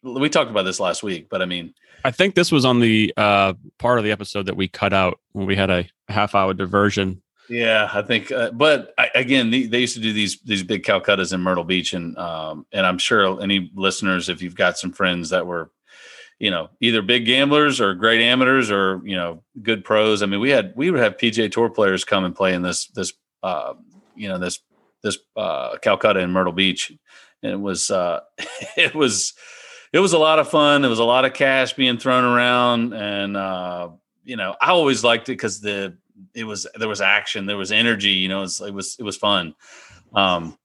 We 0.03 0.31
talked 0.31 0.51
about 0.51 0.62
this 0.62 0.81
last 0.81 1.03
week, 1.03 1.28
but 1.28 1.43
I 1.43 1.45
mean, 1.45 1.74
I 2.05 2.11
think 2.11 2.34
this 2.34 2.51
was 2.51 2.64
on 2.64 2.80
the 2.80 3.12
uh, 3.16 3.55
part 3.78 3.98
of 3.98 4.05
the 4.05 4.12
episode 4.12 4.46
that 4.46 4.57
we 4.57 4.68
cut 4.68 4.92
out 4.92 5.20
when 5.32 5.46
we 5.46 5.57
had 5.57 5.70
a 5.70 5.86
half 6.09 6.34
hour 6.34 6.55
diversion. 6.55 7.22
Yeah, 7.48 7.90
I 7.92 8.03
think, 8.03 8.30
uh, 8.30 8.53
but 8.53 8.94
I, 8.96 9.11
again, 9.14 9.51
the, 9.51 9.66
they 9.66 9.80
used 9.80 9.96
to 9.96 10.01
do 10.01 10.12
these 10.12 10.40
these 10.42 10.62
big 10.62 10.84
Calcuttas 10.84 11.32
in 11.32 11.40
Myrtle 11.40 11.64
Beach, 11.64 11.92
and 11.94 12.16
um, 12.16 12.64
and 12.72 12.86
I'm 12.86 12.98
sure 12.98 13.42
any 13.42 13.70
listeners, 13.74 14.28
if 14.28 14.40
you've 14.40 14.55
got 14.55 14.78
some 14.78 14.92
friends 14.92 15.30
that 15.30 15.46
were, 15.46 15.72
you 16.38 16.53
know, 16.53 16.70
either 16.80 17.03
big 17.03 17.26
gamblers 17.26 17.80
or 17.80 17.94
great 17.94 18.22
amateurs 18.22 18.70
or 18.70 19.01
you 19.05 19.16
know 19.16 19.42
good 19.61 19.84
pros. 19.84 20.22
I 20.22 20.26
mean, 20.26 20.38
we 20.38 20.51
had 20.51 20.74
we 20.76 20.92
would 20.92 21.01
have 21.01 21.16
PGA 21.16 21.51
Tour 21.51 21.70
players 21.70 22.05
come 22.05 22.24
and 22.24 22.36
play 22.36 22.55
in 22.55 22.62
this 22.62 22.86
this 22.86 23.12
uh, 23.42 23.74
you 24.14 24.28
know 24.28 24.38
this 24.38 24.61
this 25.03 25.18
uh, 25.36 25.76
Calcutta 25.78 26.20
in 26.20 26.30
Myrtle 26.30 26.53
Beach, 26.53 26.92
and 27.42 27.53
it 27.53 27.61
was 27.61 27.90
uh, 27.90 28.20
it 28.76 28.94
was 28.94 29.34
it 29.93 29.99
was 29.99 30.12
a 30.12 30.18
lot 30.18 30.38
of 30.38 30.49
fun. 30.49 30.84
It 30.84 30.88
was 30.88 30.99
a 30.99 31.05
lot 31.05 31.24
of 31.24 31.32
cash 31.32 31.72
being 31.72 31.99
thrown 31.99 32.24
around, 32.24 32.93
and 32.93 33.36
uh, 33.36 33.91
you 34.24 34.36
know, 34.36 34.55
I 34.61 34.70
always 34.70 35.03
liked 35.03 35.28
it 35.28 35.32
because 35.32 35.61
the 35.61 35.97
it 36.34 36.45
was 36.45 36.66
there 36.76 36.88
was 36.88 37.01
action, 37.01 37.47
there 37.47 37.57
was 37.57 37.72
energy. 37.72 38.11
You 38.11 38.28
know, 38.28 38.38
it 38.38 38.43
was 38.43 38.61
it 38.61 38.74
was, 38.74 38.97
it 38.99 39.03
was 39.03 39.16
fun. 39.16 39.55
Um, 40.14 40.57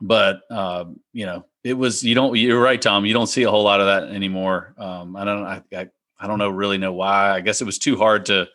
but 0.00 0.42
uh, 0.50 0.86
you 1.12 1.26
know, 1.26 1.44
it 1.64 1.74
was 1.74 2.02
you 2.02 2.14
don't. 2.14 2.36
You're 2.36 2.62
right, 2.62 2.80
Tom. 2.80 3.04
You 3.04 3.14
don't 3.14 3.26
see 3.26 3.42
a 3.42 3.50
whole 3.50 3.64
lot 3.64 3.80
of 3.80 3.86
that 3.86 4.14
anymore. 4.14 4.74
Um, 4.78 5.16
I 5.16 5.24
don't. 5.24 5.44
I, 5.44 5.62
I 5.76 5.88
I 6.20 6.26
don't 6.26 6.38
know 6.38 6.50
really 6.50 6.78
know 6.78 6.92
why. 6.92 7.32
I 7.32 7.40
guess 7.40 7.60
it 7.60 7.66
was 7.66 7.78
too 7.78 7.96
hard 7.96 8.26
to 8.26 8.48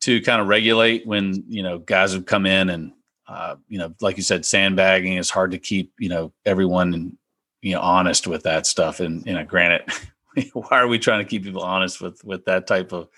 to 0.00 0.20
kind 0.22 0.40
of 0.40 0.48
regulate 0.48 1.06
when 1.06 1.44
you 1.48 1.62
know 1.62 1.78
guys 1.78 2.14
would 2.14 2.26
come 2.26 2.46
in 2.46 2.70
and 2.70 2.92
uh, 3.28 3.54
you 3.68 3.78
know, 3.78 3.94
like 4.00 4.16
you 4.16 4.24
said, 4.24 4.44
sandbagging 4.44 5.16
is 5.16 5.30
hard 5.30 5.52
to 5.52 5.58
keep 5.58 5.92
you 6.00 6.08
know 6.08 6.32
everyone 6.44 7.16
you 7.62 7.74
know 7.74 7.80
honest 7.80 8.26
with 8.26 8.42
that 8.44 8.66
stuff. 8.66 9.00
And 9.00 9.24
you 9.26 9.34
know, 9.34 9.44
granted, 9.44 9.90
why 10.52 10.78
are 10.78 10.88
we 10.88 10.98
trying 10.98 11.24
to 11.24 11.28
keep 11.28 11.44
people 11.44 11.62
honest 11.62 12.00
with 12.00 12.24
with 12.24 12.44
that 12.46 12.66
type 12.66 12.92
of 12.92 13.08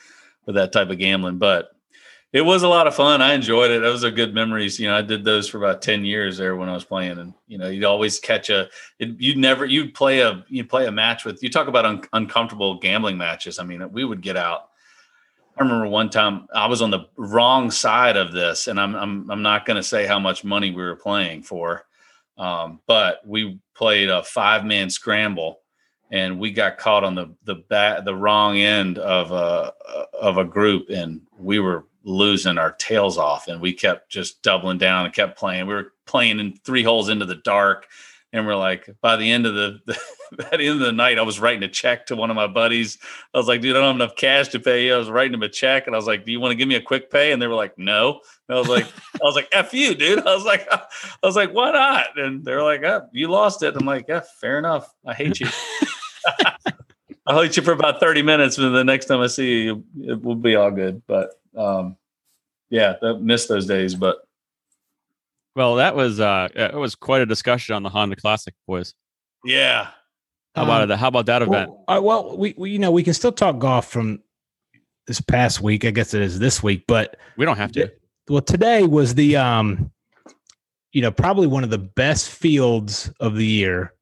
with 0.47 0.55
that 0.57 0.73
type 0.73 0.91
of 0.91 0.99
gambling? 0.99 1.39
But 1.39 1.71
it 2.33 2.41
was 2.43 2.63
a 2.63 2.69
lot 2.69 2.87
of 2.87 2.95
fun. 2.95 3.21
I 3.21 3.35
enjoyed 3.35 3.71
it. 3.71 3.83
Those 3.83 4.05
are 4.05 4.11
good 4.11 4.35
memories. 4.35 4.81
You 4.81 4.89
know, 4.89 4.97
I 4.97 5.03
did 5.03 5.23
those 5.23 5.49
for 5.49 5.59
about 5.59 5.83
10 5.83 6.05
years 6.07 6.39
there 6.39 6.57
when 6.57 6.71
I 6.71 6.73
was 6.73 6.85
playing 6.85 7.19
and, 7.19 7.35
you 7.47 7.59
know, 7.59 7.69
you'd 7.69 7.85
always 7.85 8.19
catch 8.19 8.49
a, 8.49 8.71
it, 8.99 9.21
you'd 9.21 9.37
never, 9.37 9.67
you'd 9.67 9.93
play 9.93 10.21
a, 10.21 10.43
you 10.49 10.65
play 10.65 10.87
a 10.87 10.93
match 10.93 11.27
with, 11.27 11.43
you 11.43 11.51
talk 11.51 11.69
about 11.69 11.85
un, 11.85 12.03
uncomfortable 12.15 12.79
gambling 12.79 13.19
matches. 13.19 13.59
I 13.59 13.65
mean, 13.65 13.87
we 13.93 14.07
would 14.07 14.23
get 14.23 14.39
out. 14.39 14.71
I 15.59 15.63
remember 15.63 15.89
one 15.89 16.09
time 16.09 16.47
I 16.55 16.67
was 16.67 16.81
on 16.81 16.91
the 16.91 17.07
wrong 17.17 17.71
side 17.71 18.17
of 18.17 18.33
this, 18.33 18.69
and 18.69 18.81
I'm 18.81 18.95
I'm 18.95 19.31
I'm 19.31 19.43
not 19.43 19.67
going 19.67 19.77
to 19.77 19.83
say 19.83 20.07
how 20.07 20.19
much 20.19 20.45
money 20.45 20.71
we 20.71 20.83
were 20.83 20.97
playing 20.97 21.43
for, 21.43 21.85
um, 22.39 22.81
but 22.87 23.21
we 23.27 23.59
played 23.75 24.09
a 24.09 24.23
five 24.23 24.65
man 24.65 24.91
scramble, 24.91 25.61
and 26.11 26.39
we 26.39 26.51
got 26.51 26.79
caught 26.79 27.05
on 27.05 27.15
the 27.15 27.35
the 27.45 27.57
back 27.57 28.05
the 28.05 28.15
wrong 28.15 28.59
end 28.59 28.99
of 28.99 29.33
a 29.33 29.73
of 30.13 30.39
a 30.39 30.45
group, 30.45 30.89
and 30.91 31.21
we 31.37 31.59
were 31.59 31.87
losing 32.05 32.59
our 32.59 32.73
tails 32.73 33.19
off, 33.19 33.49
and 33.49 33.61
we 33.61 33.73
kept 33.73 34.11
just 34.11 34.43
doubling 34.43 34.79
down 34.79 35.05
and 35.05 35.15
kept 35.15 35.39
playing. 35.39 35.67
We 35.67 35.75
were 35.75 35.93
playing 36.07 36.41
in 36.41 36.57
three 36.65 36.83
holes 36.83 37.09
into 37.09 37.27
the 37.27 37.37
dark, 37.37 37.87
and 38.33 38.47
we're 38.47 38.57
like 38.57 38.89
by 39.01 39.17
the 39.17 39.31
end 39.31 39.47
of 39.47 39.55
the, 39.55 39.81
the 39.87 39.99
at 40.51 40.59
the 40.59 40.67
end 40.67 40.81
of 40.81 40.87
the 40.87 40.93
night, 40.93 41.19
I 41.19 41.23
was 41.23 41.41
writing 41.41 41.63
a 41.63 41.69
check 41.69 42.07
to 42.07 42.17
one 42.17 42.31
of 42.31 42.37
my 42.37 42.47
buddies. 42.47 42.99
I 43.35 43.39
was 43.39 43.49
like, 43.49 43.61
dude, 43.61 43.77
I 43.77 43.81
don't 43.81 43.89
have 43.89 43.97
enough 43.97 44.17
cash 44.17 44.49
to 44.49 44.61
pay 44.61 44.87
you. 44.87 44.95
I 44.95 44.99
was 44.99 45.11
writing 45.11 45.35
him 45.35 45.43
a 45.43 45.49
check 45.49 45.87
and 45.87 45.95
I 45.95 45.99
was 45.99 46.07
like, 46.07 46.25
do 46.25 46.33
you 46.33 46.41
want 46.41 46.53
to 46.53 46.57
give 46.57 46.69
me 46.69 46.77
a 46.77 46.83
quick 46.83 47.11
pay? 47.11 47.33
And 47.33 47.41
they 47.41 47.47
were 47.47 47.55
like, 47.55 47.77
no. 47.79 48.21
And 48.49 48.57
I 48.57 48.59
was 48.59 48.69
like, 48.69 48.87
I 49.15 49.25
was 49.25 49.35
like, 49.35 49.49
F 49.53 49.75
you, 49.75 49.95
dude. 49.95 50.27
I 50.27 50.35
was 50.35 50.45
like, 50.45 50.67
I 50.73 50.87
was 51.23 51.37
like, 51.37 51.53
why 51.53 51.73
not? 51.73 52.19
And 52.19 52.45
they're 52.45 52.63
like, 52.63 52.83
oh, 52.83 53.09
you 53.13 53.29
lost 53.29 53.63
it. 53.63 53.77
I'm 53.77 53.87
like, 53.87 54.07
yeah, 54.09 54.23
fair 54.41 54.59
enough. 54.59 54.93
I 55.07 55.15
hate 55.15 55.41
you. 55.41 55.49
I'll 57.27 57.43
hate 57.43 57.57
you 57.57 57.63
for 57.63 57.73
about 57.73 58.01
30 58.01 58.23
minutes. 58.23 58.59
And 58.59 58.75
the 58.75 58.85
next 58.85 59.07
time 59.07 59.21
I 59.21 59.29
see 59.29 59.65
you, 59.65 59.85
it 60.01 60.23
will 60.23 60.35
be 60.35 60.57
all 60.57 60.71
good. 60.71 61.03
But 61.07 61.31
um, 61.57 61.97
yeah, 62.71 62.95
I 63.03 63.13
miss 63.13 63.47
those 63.47 63.67
days. 63.67 63.95
But 63.95 64.19
well, 65.55 65.77
that 65.77 65.95
was 65.97 66.21
uh 66.21 66.49
it 66.55 66.75
was 66.75 66.95
quite 66.95 67.23
a 67.23 67.27
discussion 67.27 67.75
on 67.75 67.83
the 67.83 67.89
Honda 67.91 68.17
Classic, 68.17 68.55
boys. 68.67 68.95
Yeah, 69.45 69.89
how 70.55 70.65
about 70.65 70.83
Um, 70.83 70.89
that? 70.89 70.97
How 70.99 71.09
about 71.09 71.27
that 71.27 71.43
event? 71.43 71.71
Well, 71.71 71.85
uh, 71.89 72.01
well, 72.03 72.37
we, 72.37 72.55
we 72.57 72.71
you 72.71 72.79
know 72.79 72.91
we 72.91 73.03
can 73.03 73.15
still 73.15 73.33
talk 73.33 73.59
golf 73.59 73.91
from 73.91 74.21
this 75.07 75.21
past 75.21 75.61
week. 75.61 75.85
I 75.85 75.91
guess 75.91 76.15
it 76.15 76.23
is 76.23 76.39
this 76.39 76.63
week, 76.63 76.85
but 76.87 77.17
we 77.37 77.45
don't 77.45 77.57
have 77.57 77.73
to. 77.73 77.91
well, 78.29 78.41
today 78.43 78.85
was 78.85 79.15
the 79.15 79.37
um, 79.37 79.91
you 80.93 81.03
know, 81.03 81.11
probably 81.11 81.47
one 81.47 81.65
of 81.65 81.71
the 81.71 81.79
best 81.79 82.31
fields 82.31 83.11
of 83.19 83.35
the 83.35 83.47
year 83.47 83.95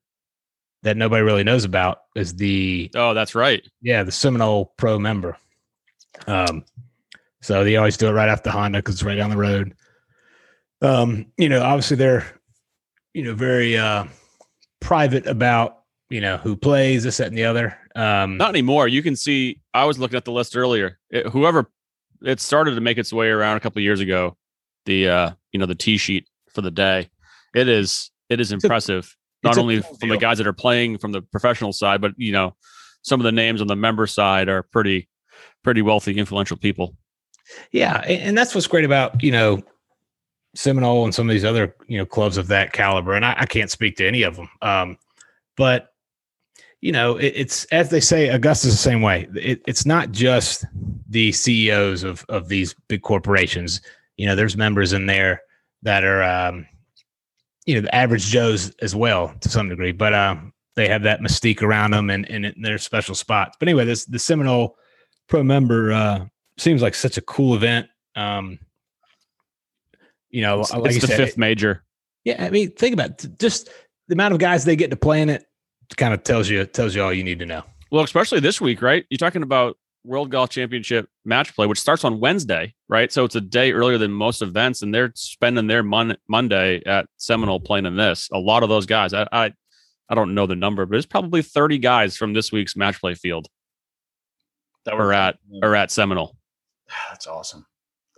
that 0.83 0.97
nobody 0.97 1.23
really 1.23 1.45
knows 1.45 1.65
about 1.65 1.99
is 2.17 2.35
the 2.35 2.91
Oh, 2.95 3.15
that's 3.15 3.35
right. 3.35 3.63
yeah 3.81 4.03
the 4.03 4.13
Seminole 4.13 4.73
Pro 4.77 4.99
member. 4.99 5.37
Um, 6.27 6.65
so 7.43 7.65
they 7.65 7.77
always 7.77 7.97
do 7.97 8.09
it 8.09 8.13
right 8.13 8.29
after 8.29 8.51
Honda 8.51 8.79
because 8.79 8.97
it's 8.97 9.03
right 9.03 9.15
down 9.15 9.31
the 9.31 9.37
road. 9.37 9.75
Um, 10.83 11.27
you 11.37 11.49
know, 11.49 11.63
obviously 11.63 11.97
they're 11.97 12.27
you 13.13 13.23
know 13.25 13.35
very 13.35 13.77
uh 13.77 14.05
private 14.81 15.27
about 15.27 15.81
you 16.09 16.21
know 16.21 16.37
who 16.39 16.57
plays 16.57 17.05
this 17.05 17.19
that 17.19 17.29
and 17.29 17.39
the 17.39 17.45
other. 17.45 17.77
Um, 17.95 18.37
Not 18.37 18.51
anymore. 18.51 18.89
You 18.89 19.03
can 19.03 19.17
see. 19.17 19.61
I 19.75 19.85
was 19.85 19.99
looking 19.99 20.17
at 20.17 20.25
the 20.25 20.33
list 20.33 20.57
earlier. 20.57 20.99
It, 21.11 21.27
whoever 21.27 21.71
it 22.23 22.41
started 22.41 22.75
to 22.75 22.81
make 22.81 22.99
its 22.99 23.13
way 23.13 23.29
around 23.29 23.57
a 23.57 23.61
couple 23.61 23.81
of 23.81 23.85
years 23.85 24.01
ago. 24.01 24.37
The 24.87 25.09
uh, 25.09 25.31
you 25.53 25.59
know, 25.59 25.67
the 25.67 25.75
T 25.75 25.97
sheet 25.97 26.27
for 26.55 26.63
the 26.63 26.71
day. 26.71 27.11
It 27.55 27.69
is 27.69 28.11
it 28.29 28.41
is 28.41 28.53
a- 28.53 28.55
impressive. 28.55 29.15
Not 29.43 29.57
only 29.57 29.81
cool 29.81 29.97
from 29.97 30.11
the 30.11 30.19
guys 30.19 30.37
that 30.37 30.47
are 30.47 30.53
playing 30.53 30.99
from 30.99 31.13
the 31.13 31.23
professional 31.23 31.73
side, 31.73 32.03
but 32.03 32.13
you 32.17 32.31
know, 32.33 32.55
some 33.03 33.21
of 33.21 33.25
the 33.25 33.33
names 33.33 33.63
on 33.63 33.69
the 33.69 33.77
member 33.77 34.07
side 34.07 34.49
are 34.49 34.63
pretty 34.63 35.09
pretty 35.65 35.83
wealthy, 35.83 36.19
influential 36.19 36.57
people. 36.57 36.95
Yeah, 37.73 37.99
and 38.03 38.37
that's 38.37 38.55
what's 38.55 38.67
great 38.67 38.85
about 38.85 39.23
you 39.23 39.33
know 39.33 39.63
Seminole 40.55 41.05
and 41.05 41.15
some 41.15 41.29
of 41.29 41.33
these 41.33 41.45
other 41.45 41.75
you 41.87 41.99
know 41.99 42.07
clubs 42.07 42.37
of 42.37 42.49
that 42.49 42.73
caliber. 42.73 43.15
And 43.15 43.25
I, 43.25 43.35
I 43.39 43.47
can't 43.47 43.71
speak 43.71 43.97
to 43.97 44.07
any 44.07 44.23
of 44.23 44.37
them, 44.37 44.49
um, 44.63 44.99
but 45.57 45.93
you 46.81 46.93
know 46.93 47.17
it, 47.17 47.33
it's 47.37 47.65
as 47.67 47.91
they 47.91 48.01
say, 48.01 48.31
Augusta's 48.31 48.73
the 48.73 48.79
same 48.79 49.03
way. 49.03 49.29
It, 49.35 49.63
it's 49.67 49.87
not 49.87 50.11
just 50.11 50.65
the 51.09 51.33
CEOs 51.33 52.03
of 52.03 52.25
of 52.29 52.49
these 52.49 52.75
big 52.89 53.03
corporations. 53.03 53.81
You 54.17 54.27
know, 54.27 54.35
there's 54.35 54.57
members 54.57 54.93
in 54.93 55.07
there 55.07 55.43
that 55.83 56.05
are 56.05 56.23
um, 56.23 56.67
you 57.67 57.75
know 57.75 57.81
the 57.83 57.95
average 57.95 58.27
Joes 58.27 58.71
as 58.83 58.95
well 58.95 59.35
to 59.41 59.49
some 59.49 59.69
degree, 59.69 59.93
but 59.93 60.15
um, 60.15 60.53
they 60.75 60.89
have 60.89 61.03
that 61.03 61.21
mystique 61.21 61.63
around 61.63 61.93
them 61.93 62.11
and 62.11 62.29
and 62.31 62.47
in 62.47 62.63
their 62.63 62.79
special 62.79 63.15
spots. 63.15 63.57
But 63.59 63.69
anyway, 63.69 63.85
this 63.85 64.05
the 64.05 64.19
Seminole 64.19 64.77
Pro 65.29 65.43
member. 65.43 65.93
Uh, 65.93 66.27
seems 66.61 66.83
like 66.83 66.95
such 66.95 67.17
a 67.17 67.23
cool 67.23 67.55
event. 67.55 67.89
Um, 68.15 68.59
you 70.31 70.43
know, 70.43 70.61
It's, 70.61 70.73
uh, 70.73 70.79
like 70.79 70.87
it's 70.87 70.95
you 70.97 71.01
the 71.03 71.07
said, 71.09 71.17
fifth 71.17 71.39
major. 71.39 71.85
yeah. 72.25 72.45
I 72.45 72.51
mean, 72.51 72.73
think 72.73 72.95
about 72.95 73.23
it. 73.25 73.39
just 73.39 73.69
the 74.09 74.15
amount 74.15 74.35
of 74.35 74.41
guys 74.41 74.65
they 74.65 74.77
get 74.77 74.91
to 74.91 74.97
play 74.97 75.21
in 75.23 75.29
it. 75.29 75.45
Kind 75.97 76.15
of 76.15 76.23
tells 76.23 76.49
you 76.49 76.65
tells 76.67 76.95
you 76.95 77.03
all 77.03 77.13
you 77.13 77.25
need 77.25 77.41
to 77.41 77.47
know. 77.47 77.63
Well, 77.91 78.05
especially 78.05 78.39
this 78.41 78.61
week, 78.61 78.81
right? 78.81 79.05
You're 79.11 79.19
talking 79.19 79.43
about 79.43 79.77
World 80.05 80.31
Golf 80.31 80.51
Championship 80.51 81.09
match 81.25 81.53
play, 81.55 81.67
which 81.67 81.81
starts 81.81 82.05
on 82.05 82.21
Wednesday, 82.21 82.75
right? 82.89 83.11
So 83.13 83.25
it's 83.25 83.35
a 83.35 83.41
day 83.41 83.73
earlier 83.73 83.99
than 83.99 84.13
most 84.13 84.41
events, 84.41 84.83
and 84.83 84.95
they're 84.95 85.11
spending 85.17 85.67
their 85.67 85.83
mon- 85.83 86.17
Monday 86.29 86.81
at 86.87 87.07
Seminole 87.17 87.59
playing 87.59 87.87
in 87.87 87.97
this. 87.97 88.29
A 88.33 88.39
lot 88.39 88.63
of 88.63 88.69
those 88.69 88.87
guys, 88.87 89.13
I, 89.13 89.27
I, 89.33 89.53
I 90.09 90.15
don't 90.15 90.33
know 90.35 90.47
the 90.47 90.55
number, 90.55 90.87
but 90.87 90.97
it's 90.97 91.07
probably 91.07 91.43
30 91.43 91.79
guys 91.79 92.17
from 92.17 92.33
this 92.35 92.53
week's 92.53 92.77
match 92.77 93.01
play 93.01 93.15
field 93.15 93.49
that 94.87 94.97
were 94.97 95.13
at 95.13 95.39
are 95.63 95.75
at 95.75 95.91
Seminole. 95.91 96.37
That's 97.11 97.27
awesome. 97.27 97.67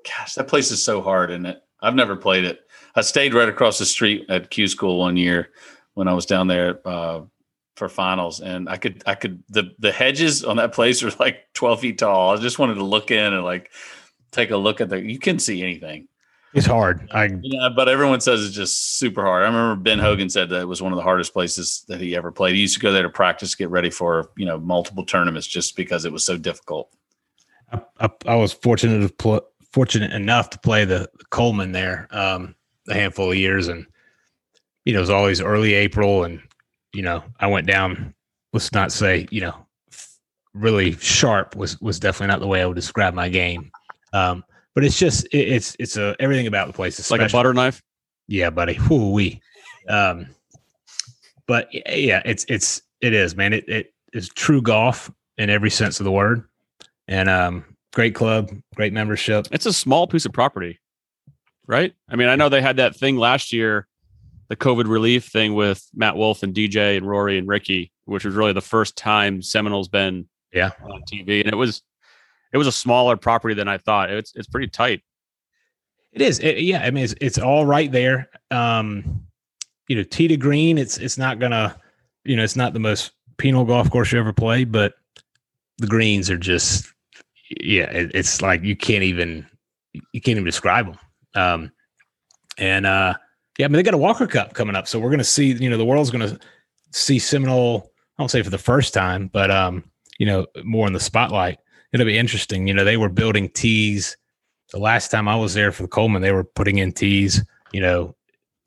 Gosh, 0.07 0.35
that 0.35 0.49
place 0.49 0.71
is 0.71 0.85
so 0.85 1.01
hard, 1.01 1.31
isn't 1.31 1.47
it? 1.47 1.63
I've 1.83 1.95
never 1.95 2.17
played 2.17 2.45
it. 2.45 2.61
I 2.95 3.01
stayed 3.01 3.35
right 3.35 3.49
across 3.49 3.79
the 3.79 3.87
street 3.87 4.27
at 4.29 4.51
Q 4.51 4.69
School 4.69 4.99
one 4.99 5.17
year 5.17 5.51
when 5.95 6.09
I 6.09 6.15
was 6.15 6.27
down 6.27 6.47
there 6.47 6.81
uh, 6.87 7.23
for 7.77 7.89
finals, 7.89 8.41
and 8.41 8.69
I 8.69 8.77
could, 8.77 9.03
I 9.07 9.15
could, 9.15 9.43
the 9.49 9.75
the 9.79 9.93
hedges 9.93 10.45
on 10.45 10.57
that 10.57 10.73
place 10.73 11.03
are 11.03 11.11
like 11.19 11.49
twelve 11.55 11.81
feet 11.81 11.99
tall. 11.99 12.37
I 12.37 12.41
just 12.41 12.59
wanted 12.59 12.75
to 12.75 12.85
look 12.85 13.11
in 13.11 13.33
and 13.33 13.45
like 13.45 13.71
take 14.31 14.51
a 14.51 14.57
look 14.57 14.81
at 14.81 14.89
the. 14.89 15.01
You 15.01 15.19
can 15.19 15.39
see 15.39 15.63
anything, 15.63 16.09
It's 16.55 16.67
hard. 16.67 17.09
I 17.13 17.31
yeah. 17.43 17.71
But 17.75 17.89
everyone 17.89 18.21
says 18.21 18.45
it's 18.45 18.55
just 18.55 18.99
super 18.99 19.25
hard. 19.25 19.43
I 19.43 19.47
remember 19.47 19.83
Ben 19.83 19.99
Hogan 19.99 20.29
said 20.29 20.51
that 20.51 20.61
it 20.61 20.69
was 20.69 20.83
one 20.83 20.93
of 20.93 20.97
the 20.97 21.03
hardest 21.03 21.33
places 21.33 21.85
that 21.89 22.01
he 22.01 22.15
ever 22.15 22.31
played. 22.31 22.55
He 22.55 22.61
used 22.61 22.75
to 22.75 22.81
go 22.81 22.93
there 22.93 23.03
to 23.03 23.09
practice, 23.09 23.55
get 23.55 23.71
ready 23.71 23.91
for 23.91 24.31
you 24.37 24.45
know 24.45 24.59
multiple 24.59 25.05
tournaments, 25.05 25.47
just 25.47 25.77
because 25.77 26.05
it 26.05 26.13
was 26.13 26.25
so 26.25 26.37
difficult. 26.37 26.91
I, 27.73 27.81
I, 28.01 28.11
I 28.27 28.35
was 28.35 28.53
fortunate 28.53 29.07
to 29.07 29.15
pl- 29.15 29.47
fortunate 29.73 30.13
enough 30.13 30.51
to 30.51 30.59
play 30.59 30.85
the, 30.85 31.09
the 31.19 31.25
Coleman 31.31 31.73
there 31.73 32.09
um, 32.11 32.55
a 32.89 32.95
handful 32.95 33.31
of 33.31 33.37
years, 33.37 33.69
and 33.69 33.87
you 34.85 34.93
know 34.93 34.99
it 34.99 35.03
was 35.03 35.11
always 35.11 35.41
early 35.41 35.75
April, 35.75 36.25
and 36.25 36.41
you 36.93 37.03
know 37.03 37.23
I 37.41 37.47
went 37.47 37.67
down. 37.67 38.15
Let's 38.53 38.73
not 38.73 38.93
say 38.93 39.27
you 39.31 39.41
know 39.41 39.67
really 40.55 40.93
sharp 40.93 41.57
was 41.57 41.81
was 41.81 41.99
definitely 41.99 42.29
not 42.29 42.41
the 42.41 42.47
way 42.47 42.63
I 42.63 42.67
would 42.67 42.75
describe 42.75 43.15
my 43.15 43.29
game. 43.29 43.71
Um, 44.13 44.45
but 44.75 44.85
it's 44.85 44.99
just 44.99 45.27
it, 45.27 45.49
it's 45.49 45.77
it's 45.79 45.97
a 45.97 46.15
everything 46.21 46.47
about 46.47 46.67
the 46.67 46.73
place. 46.73 46.99
It's 46.99 47.11
like 47.11 47.21
a 47.21 47.29
butter 47.29 47.55
knife. 47.55 47.83
yeah, 48.29 48.51
buddy. 48.51 48.79
Whoo 48.91 49.11
wee. 49.11 49.41
Um, 49.89 50.27
but 51.47 51.69
yeah, 51.73 52.23
it's 52.25 52.45
it's 52.49 52.83
it 53.01 53.13
is, 53.13 53.37
man. 53.37 53.53
It 53.53 53.69
it 53.69 53.95
is 54.13 54.29
true 54.29 54.63
golf 54.63 55.11
in 55.39 55.51
every 55.51 55.71
sense 55.71 56.01
of 56.01 56.05
the 56.05 56.13
word, 56.13 56.45
and 57.09 57.29
um, 57.29 57.65
great 57.93 58.15
club, 58.15 58.51
great 58.75 58.93
membership. 58.93 59.47
It's 59.51 59.67
a 59.67 59.73
small 59.73 60.07
piece 60.07 60.25
of 60.25 60.33
property, 60.33 60.79
right? 61.67 61.95
I 62.09 62.17
mean, 62.17 62.29
I 62.29 62.37
know 62.37 62.49
they 62.49 62.63
had 62.63 62.77
that 62.77 62.97
thing 62.97 63.17
last 63.17 63.53
year, 63.53 63.87
the 64.49 64.57
COVID 64.57 64.87
relief 64.89 65.27
thing 65.27 65.55
with 65.55 65.87
Matt 65.95 66.17
Wolff 66.17 66.43
and 66.43 66.55
DJ 66.55 66.97
and 66.97 67.07
Rory 67.09 67.39
and 67.39 67.49
Rickie, 67.49 67.93
which 68.05 68.25
was 68.25 68.35
really 68.35 68.53
the 68.53 68.61
first 68.61 68.97
time 68.97 69.43
Seminole's 69.43 69.89
been 69.89 70.29
Yeah. 70.53 70.71
on 70.83 71.03
TV, 71.11 71.41
and 71.41 71.49
it 71.53 71.57
was 71.57 71.83
it 72.53 72.59
was 72.59 72.67
a 72.67 72.73
smaller 72.73 73.17
property 73.17 73.55
than 73.55 73.67
I 73.69 73.79
thought. 73.79 74.11
It's 74.11 74.33
it's 74.35 74.47
pretty 74.49 74.69
tight. 74.69 75.03
It 76.13 76.21
is, 76.21 76.39
It- 76.41 76.59
yeah. 76.59 76.83
I 76.83 76.91
mean, 76.91 77.05
it's 77.05 77.15
it's 77.21 77.39
all 77.39 77.65
right 77.65 77.91
there. 77.91 78.29
Um, 78.51 79.27
you 79.89 79.97
know, 79.97 80.03
tee 80.03 80.29
to 80.29 80.37
green. 80.37 80.77
It's 80.77 80.99
it's 80.99 81.17
not 81.17 81.39
gonna, 81.39 81.81
you 82.25 82.37
know, 82.37 82.45
it's 82.45 82.57
not 82.57 82.75
the 82.75 82.79
most 82.81 83.13
penal 83.39 83.65
golf 83.65 83.91
course 83.91 84.13
you 84.13 84.19
ever 84.19 84.33
play, 84.35 84.65
but 84.65 84.93
the 85.79 85.87
greens 85.87 86.29
are 86.31 86.37
just, 86.37 86.92
yeah. 87.61 87.91
It, 87.91 88.13
it's 88.15 88.43
like 88.43 88.63
you 88.63 88.77
can't 88.77 89.05
even 89.05 89.47
you 89.93 90.21
can't 90.21 90.37
even 90.37 90.45
describe 90.45 90.87
them. 90.87 90.99
Um, 91.35 91.73
and 92.59 92.87
uh, 92.87 93.15
yeah, 93.59 93.67
I 93.67 93.69
mean, 93.69 93.77
they 93.77 93.83
got 93.83 93.95
a 93.95 93.99
Walker 93.99 94.27
Cup 94.27 94.55
coming 94.55 94.77
up, 94.77 94.87
so 94.89 94.99
we're 94.99 95.11
gonna 95.11 95.25
see. 95.25 95.53
You 95.53 95.71
know, 95.71 95.77
the 95.77 95.85
world's 95.85 96.11
gonna 96.11 96.39
see 96.93 97.19
Seminole. 97.19 97.91
I 98.19 98.23
don't 98.23 98.31
say 98.31 98.43
for 98.43 98.51
the 98.51 98.59
first 98.59 98.95
time, 98.95 99.29
but 99.29 99.51
um, 99.51 99.85
you 100.19 100.27
know, 100.27 100.47
more 100.65 100.87
in 100.87 100.93
the 100.93 101.01
spotlight. 101.01 101.59
It'll 101.93 102.07
be 102.07 102.17
interesting. 102.17 102.67
You 102.67 102.75
know, 102.75 102.85
they 102.85 102.97
were 102.97 103.11
building 103.11 103.51
tees 103.51 104.17
the 104.73 104.79
last 104.79 105.11
time 105.11 105.29
I 105.29 105.37
was 105.37 105.55
there 105.55 105.71
for 105.71 105.83
the 105.83 105.89
Coleman, 105.89 106.23
they 106.23 106.33
were 106.33 106.45
putting 106.45 106.79
in 106.79 106.93
tees, 106.93 107.45
you 107.73 107.81
know, 107.81 108.17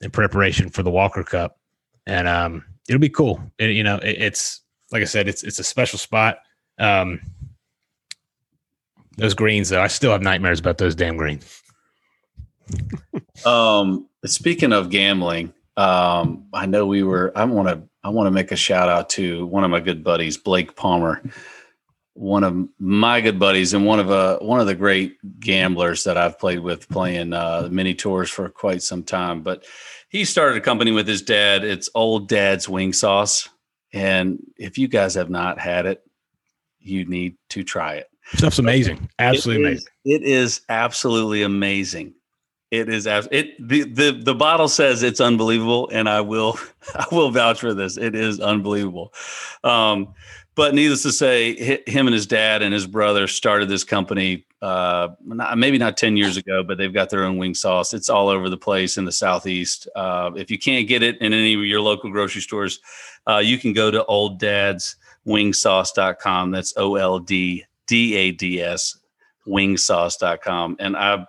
in 0.01 0.11
preparation 0.11 0.69
for 0.69 0.83
the 0.83 0.91
Walker 0.91 1.23
Cup, 1.23 1.59
and 2.05 2.27
um, 2.27 2.63
it'll 2.87 3.01
be 3.01 3.09
cool. 3.09 3.41
You 3.59 3.83
know, 3.83 3.97
it, 3.97 4.21
it's 4.21 4.61
like 4.91 5.01
I 5.01 5.05
said, 5.05 5.27
it's 5.27 5.43
it's 5.43 5.59
a 5.59 5.63
special 5.63 5.97
spot. 5.97 6.37
Um, 6.77 7.19
those 9.17 9.33
greens, 9.33 9.69
though, 9.69 9.81
I 9.81 9.87
still 9.87 10.11
have 10.11 10.21
nightmares 10.21 10.59
about 10.59 10.77
those 10.77 10.95
damn 10.95 11.17
greens. 11.17 11.61
Um, 13.45 14.07
speaking 14.25 14.71
of 14.71 14.89
gambling, 14.89 15.53
um, 15.77 16.47
I 16.53 16.65
know 16.65 16.87
we 16.87 17.03
were. 17.03 17.31
I 17.35 17.43
want 17.43 17.67
to. 17.67 17.83
I 18.03 18.09
want 18.09 18.27
to 18.27 18.31
make 18.31 18.51
a 18.51 18.55
shout 18.55 18.87
out 18.89 19.09
to 19.11 19.45
one 19.45 19.63
of 19.63 19.69
my 19.69 19.81
good 19.81 20.03
buddies, 20.03 20.37
Blake 20.37 20.75
Palmer. 20.75 21.21
one 22.13 22.45
of 22.45 22.55
my 22.79 23.19
good 23.19 23.37
buddies 23.37 23.73
and 23.73 23.85
one 23.85 23.99
of 23.99 24.09
uh 24.09 24.39
one 24.39 24.61
of 24.61 24.67
the 24.67 24.73
great 24.73 25.17
gamblers 25.39 26.05
that 26.05 26.17
I've 26.17 26.39
played 26.39 26.59
with 26.59 26.87
playing 26.87 27.33
uh 27.33 27.67
mini 27.69 27.93
tours 27.93 28.31
for 28.31 28.49
quite 28.49 28.81
some 28.81 29.03
time. 29.03 29.41
But 29.41 29.65
he 30.09 30.23
started 30.23 30.57
a 30.57 30.61
company 30.61 30.91
with 30.91 31.07
his 31.07 31.21
dad. 31.21 31.65
It's 31.65 31.89
Old 31.93 32.29
Dad's 32.29 32.69
Wing 32.69 32.93
Sauce, 32.93 33.49
and 33.93 34.39
if 34.57 34.77
you 34.77 34.87
guys 34.87 35.15
have 35.15 35.29
not 35.29 35.59
had 35.59 35.85
it, 35.85 36.01
you 36.79 37.05
need 37.05 37.35
to 37.49 37.63
try 37.63 37.95
it. 37.95 38.07
Stuff's 38.33 38.59
amazing. 38.59 39.09
Absolutely 39.19 39.63
It 39.63 39.67
amazing. 39.67 39.87
is- 40.05 40.21
It 40.21 40.23
is 40.23 40.61
absolutely 40.69 41.43
amazing. 41.43 42.13
It 42.71 42.89
is 42.89 43.05
abs- 43.07 43.27
it 43.31 43.55
the, 43.65 43.83
the 43.83 44.11
the 44.11 44.33
bottle 44.35 44.67
says 44.67 45.03
it's 45.03 45.21
unbelievable, 45.21 45.87
and 45.93 46.09
I 46.09 46.21
will 46.21 46.57
I 46.95 47.05
will 47.11 47.29
vouch 47.29 47.59
for 47.59 47.73
this. 47.73 47.95
It 47.97 48.15
is 48.15 48.39
unbelievable. 48.39 49.13
Um, 49.63 50.13
but 50.55 50.73
needless 50.73 51.03
to 51.03 51.11
say, 51.11 51.81
him 51.85 52.07
and 52.07 52.13
his 52.13 52.25
dad 52.25 52.61
and 52.61 52.73
his 52.73 52.87
brother 52.87 53.27
started 53.27 53.67
this 53.69 53.83
company. 53.83 54.45
Uh, 54.61 55.09
not, 55.23 55.57
maybe 55.57 55.77
not 55.77 55.95
ten 55.95 56.17
years 56.17 56.37
ago, 56.37 56.63
but 56.63 56.77
they've 56.77 56.93
got 56.93 57.09
their 57.09 57.23
own 57.25 57.37
wing 57.37 57.53
sauce. 57.53 57.93
It's 57.93 58.09
all 58.09 58.29
over 58.29 58.49
the 58.49 58.57
place 58.57 58.97
in 58.97 59.05
the 59.05 59.11
southeast. 59.11 59.87
Uh, 59.95 60.31
if 60.35 60.49
you 60.49 60.57
can't 60.57 60.87
get 60.87 61.03
it 61.03 61.17
in 61.21 61.33
any 61.33 61.53
of 61.53 61.61
your 61.65 61.81
local 61.81 62.09
grocery 62.09 62.41
stores, 62.41 62.79
uh, 63.29 63.37
you 63.37 63.57
can 63.59 63.73
go 63.73 63.91
to 63.91 64.03
Old 64.05 64.39
Dad's 64.39 64.95
wingsauce.com. 65.27 66.51
That's 66.51 66.73
O 66.77 66.95
L 66.95 67.19
D 67.19 67.63
D 67.87 68.15
A 68.15 68.31
D 68.31 68.61
S 68.61 68.97
wingsauce.com. 69.47 70.77
And 70.79 70.97
I, 70.97 71.25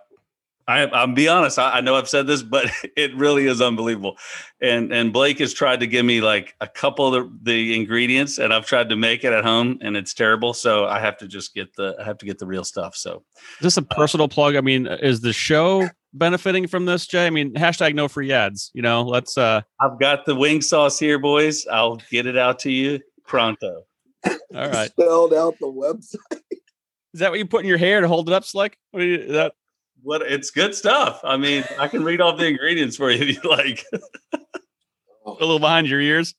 I, 0.69 0.87
I'll 0.87 1.07
be 1.07 1.29
honest, 1.29 1.59
I, 1.59 1.79
I 1.79 1.81
know 1.81 1.95
I've 1.95 2.09
said 2.09 2.27
this, 2.27 2.43
but 2.43 2.71
it 2.97 3.15
really 3.15 3.47
is 3.47 3.61
unbelievable. 3.61 4.17
And, 4.61 4.93
and 4.93 5.13
Blake 5.13 5.39
has 5.39 5.55
tried 5.55 5.81
to 5.81 5.87
give 5.87 6.05
me 6.05 6.21
like 6.21 6.55
a 6.61 6.67
couple 6.67 7.15
of 7.15 7.45
the, 7.45 7.53
the 7.53 7.77
ingredients 7.77 8.39
and 8.39 8.53
I've 8.53 8.67
tried 8.67 8.89
to 8.89 8.97
make 8.97 9.25
it 9.25 9.33
at 9.33 9.45
home 9.45 9.79
and 9.81 9.97
it's 9.97 10.13
terrible. 10.13 10.55
So 10.55 10.87
I 10.87 10.99
have 10.99 11.17
to 11.19 11.29
just 11.29 11.55
get 11.55 11.75
the, 11.77 11.95
I 12.01 12.05
have 12.05 12.19
to 12.19 12.27
get 12.27 12.39
the 12.39 12.47
real 12.47 12.65
stuff. 12.65 12.97
So 12.97 13.23
Is 13.61 13.63
this 13.63 13.77
a 13.77 13.83
personal 13.83 14.29
plug? 14.29 14.57
I 14.57 14.61
mean, 14.61 14.87
is 14.87 15.21
the 15.21 15.33
show 15.33 15.89
benefiting 16.15 16.67
from 16.67 16.87
this, 16.87 17.07
Jay? 17.07 17.27
I 17.27 17.31
mean, 17.31 17.55
hashtag 17.55 17.95
no 17.95 18.09
free 18.09 18.33
ads. 18.33 18.73
You 18.75 18.83
know, 18.83 19.03
let's 19.03 19.39
uh 19.39 19.61
I've 19.81 20.01
got 20.01 20.25
the 20.27 20.35
wing 20.35 20.63
sauce 20.63 20.99
here, 20.99 21.19
boys. 21.19 21.67
I'll 21.69 21.97
get 22.11 22.27
it 22.27 22.37
out 22.37 22.59
to 22.61 22.73
you 22.73 23.01
pronto. 23.27 23.85
all 24.55 24.68
right. 24.70 24.91
Spelled 24.91 25.35
out 25.35 25.59
the 25.61 25.66
website. 25.66 26.41
Is 27.14 27.20
that 27.20 27.31
what 27.31 27.39
you 27.39 27.47
put 27.47 27.62
in 27.62 27.68
your 27.68 27.79
hair 27.79 28.01
to 28.03 28.09
hold 28.09 28.29
it 28.29 28.35
up, 28.35 28.45
Slick? 28.45 28.77
What 28.91 29.01
do 29.01 29.07
you, 29.07 29.33
that 29.33 29.55
What 30.03 30.20
it's 30.22 30.51
good 30.51 30.74
stuff. 30.74 31.20
I 31.24 31.37
mean, 31.39 31.64
I 31.79 31.89
can 31.89 32.05
read 32.05 32.20
off 32.20 32.39
the 32.39 32.47
ingredients 32.47 32.97
for 32.97 33.11
you 33.11 33.22
if 33.24 33.43
you 33.43 33.51
like. 33.51 33.85
Oh. 35.29 35.33
a 35.33 35.41
little 35.41 35.59
behind 35.59 35.89
your 35.89 36.01
ears? 36.01 36.37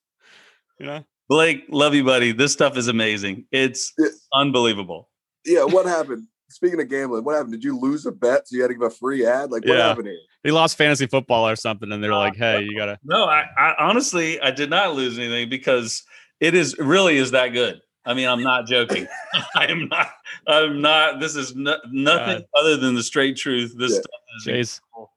You 0.79 0.85
know? 0.85 1.03
Blake, 1.27 1.65
love 1.67 1.93
you, 1.93 2.05
buddy. 2.05 2.31
This 2.31 2.53
stuff 2.53 2.77
is 2.77 2.87
amazing. 2.87 3.45
It's 3.51 3.91
Yeah. 3.97 4.07
unbelievable. 4.33 5.09
Yeah, 5.43 5.65
what 5.65 5.85
happened? 5.85 6.27
Speaking 6.49 6.79
of 6.79 6.87
gambling, 6.87 7.25
what 7.25 7.35
happened? 7.35 7.51
Did 7.51 7.65
you 7.65 7.77
lose 7.77 8.05
a 8.05 8.13
bet 8.13 8.47
so 8.47 8.55
you 8.55 8.61
had 8.61 8.69
to 8.69 8.75
give 8.75 8.83
a 8.83 8.89
free 8.89 9.25
ad? 9.25 9.51
Like 9.51 9.65
what 9.65 9.75
Yeah. 9.77 9.87
happened 9.89 10.07
here? 10.07 10.17
He 10.43 10.51
lost 10.51 10.77
fantasy 10.77 11.05
football 11.05 11.45
or 11.49 11.57
something, 11.57 11.91
and 11.91 12.01
they're 12.01 12.13
like, 12.15 12.37
"Hey, 12.37 12.61
you 12.61 12.77
gotta." 12.77 12.97
No, 13.03 13.25
I, 13.25 13.43
I 13.57 13.73
honestly 13.77 14.39
I 14.39 14.51
did 14.51 14.69
not 14.69 14.95
lose 14.95 15.19
anything 15.19 15.49
because 15.49 16.03
it 16.39 16.53
is 16.55 16.77
really 16.77 17.17
is 17.17 17.31
that 17.31 17.49
good. 17.49 17.81
I 18.05 18.13
mean, 18.13 18.27
I'm 18.27 18.41
not 18.41 18.67
joking. 18.67 19.05
I 19.55 19.65
am 19.65 19.89
not. 19.89 20.11
I'm 20.47 20.81
not. 20.81 21.19
This 21.19 21.35
is 21.35 21.55
no, 21.55 21.77
nothing 21.91 22.39
God. 22.39 22.45
other 22.55 22.77
than 22.77 22.95
the 22.95 23.03
straight 23.03 23.35
truth. 23.35 23.73
This 23.77 23.91
Yeah. 23.91 23.99
stuff 23.99 24.47
is 24.57 24.79
Jeez, 24.95 25.07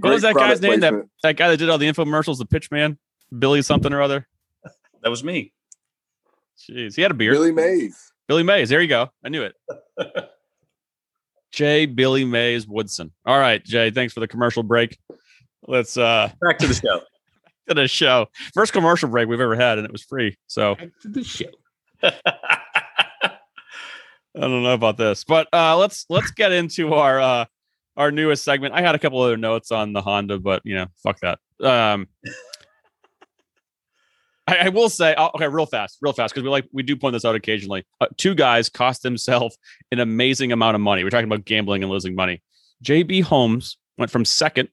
what 0.00 0.10
was 0.12 0.22
that 0.22 0.34
guy's 0.34 0.60
name? 0.60 0.80
That 0.80 0.90
placement. 0.90 1.10
that 1.22 1.36
guy 1.36 1.48
that 1.48 1.56
did 1.56 1.70
all 1.70 1.78
the 1.78 1.88
infomercials, 1.88 2.38
the 2.38 2.46
pitch 2.46 2.70
man, 2.70 2.98
Billy 3.38 3.62
something 3.62 3.92
or 3.92 4.02
other. 4.02 4.26
that 5.02 5.10
was 5.10 5.22
me. 5.22 5.52
Jeez, 6.58 6.96
he 6.96 7.02
had 7.02 7.12
a 7.12 7.14
beard. 7.14 7.34
Billy, 7.34 7.52
Mays. 7.52 8.12
Billy 8.26 8.42
Mays. 8.42 8.62
Mays. 8.62 8.68
There 8.70 8.82
you 8.82 8.88
go. 8.88 9.10
I 9.24 9.28
knew 9.28 9.42
it. 9.44 9.54
Jay 11.52 11.86
Billy 11.86 12.24
Mays 12.24 12.66
Woodson. 12.66 13.12
All 13.24 13.38
right, 13.38 13.64
Jay. 13.64 13.90
Thanks 13.90 14.12
for 14.12 14.20
the 14.20 14.28
commercial 14.28 14.62
break. 14.62 14.98
Let's 15.66 15.96
uh 15.96 16.30
Back 16.40 16.58
to 16.58 16.66
the 16.66 16.74
show. 16.74 17.00
To 17.68 17.74
the 17.74 17.88
show. 17.88 18.26
First 18.54 18.72
commercial 18.72 19.08
break 19.08 19.28
we've 19.28 19.40
ever 19.40 19.56
had, 19.56 19.78
and 19.78 19.84
it 19.84 19.92
was 19.92 20.02
free. 20.02 20.36
So 20.46 20.76
the 21.04 21.24
show. 21.24 21.46
I 22.02 22.12
don't 24.34 24.62
know 24.62 24.74
about 24.74 24.96
this, 24.96 25.24
but 25.24 25.48
uh, 25.52 25.76
let's 25.76 26.06
let's 26.08 26.30
get 26.30 26.52
into 26.52 26.94
our 26.94 27.20
uh, 27.20 27.44
our 27.96 28.12
newest 28.12 28.44
segment. 28.44 28.74
I 28.74 28.82
had 28.82 28.94
a 28.94 28.98
couple 28.98 29.20
other 29.20 29.36
notes 29.36 29.72
on 29.72 29.92
the 29.92 30.00
Honda, 30.00 30.38
but 30.38 30.62
you 30.64 30.74
know, 30.74 30.86
fuck 31.02 31.18
that. 31.20 31.40
Um, 31.62 32.08
I, 34.46 34.56
I 34.56 34.68
will 34.70 34.88
say, 34.88 35.14
oh, 35.18 35.30
okay, 35.34 35.48
real 35.48 35.66
fast, 35.66 35.98
real 36.00 36.12
fast, 36.12 36.32
because 36.32 36.44
we 36.44 36.50
like 36.50 36.66
we 36.72 36.82
do 36.82 36.96
point 36.96 37.12
this 37.12 37.24
out 37.24 37.34
occasionally. 37.34 37.84
Uh, 38.00 38.06
two 38.16 38.34
guys 38.34 38.68
cost 38.68 39.02
themselves 39.02 39.58
an 39.92 39.98
amazing 39.98 40.52
amount 40.52 40.74
of 40.74 40.80
money. 40.80 41.04
We're 41.04 41.10
talking 41.10 41.26
about 41.26 41.44
gambling 41.44 41.82
and 41.82 41.90
losing 41.90 42.14
money. 42.14 42.42
JB 42.84 43.24
Holmes 43.24 43.76
went 43.98 44.10
from 44.10 44.24
second 44.24 44.68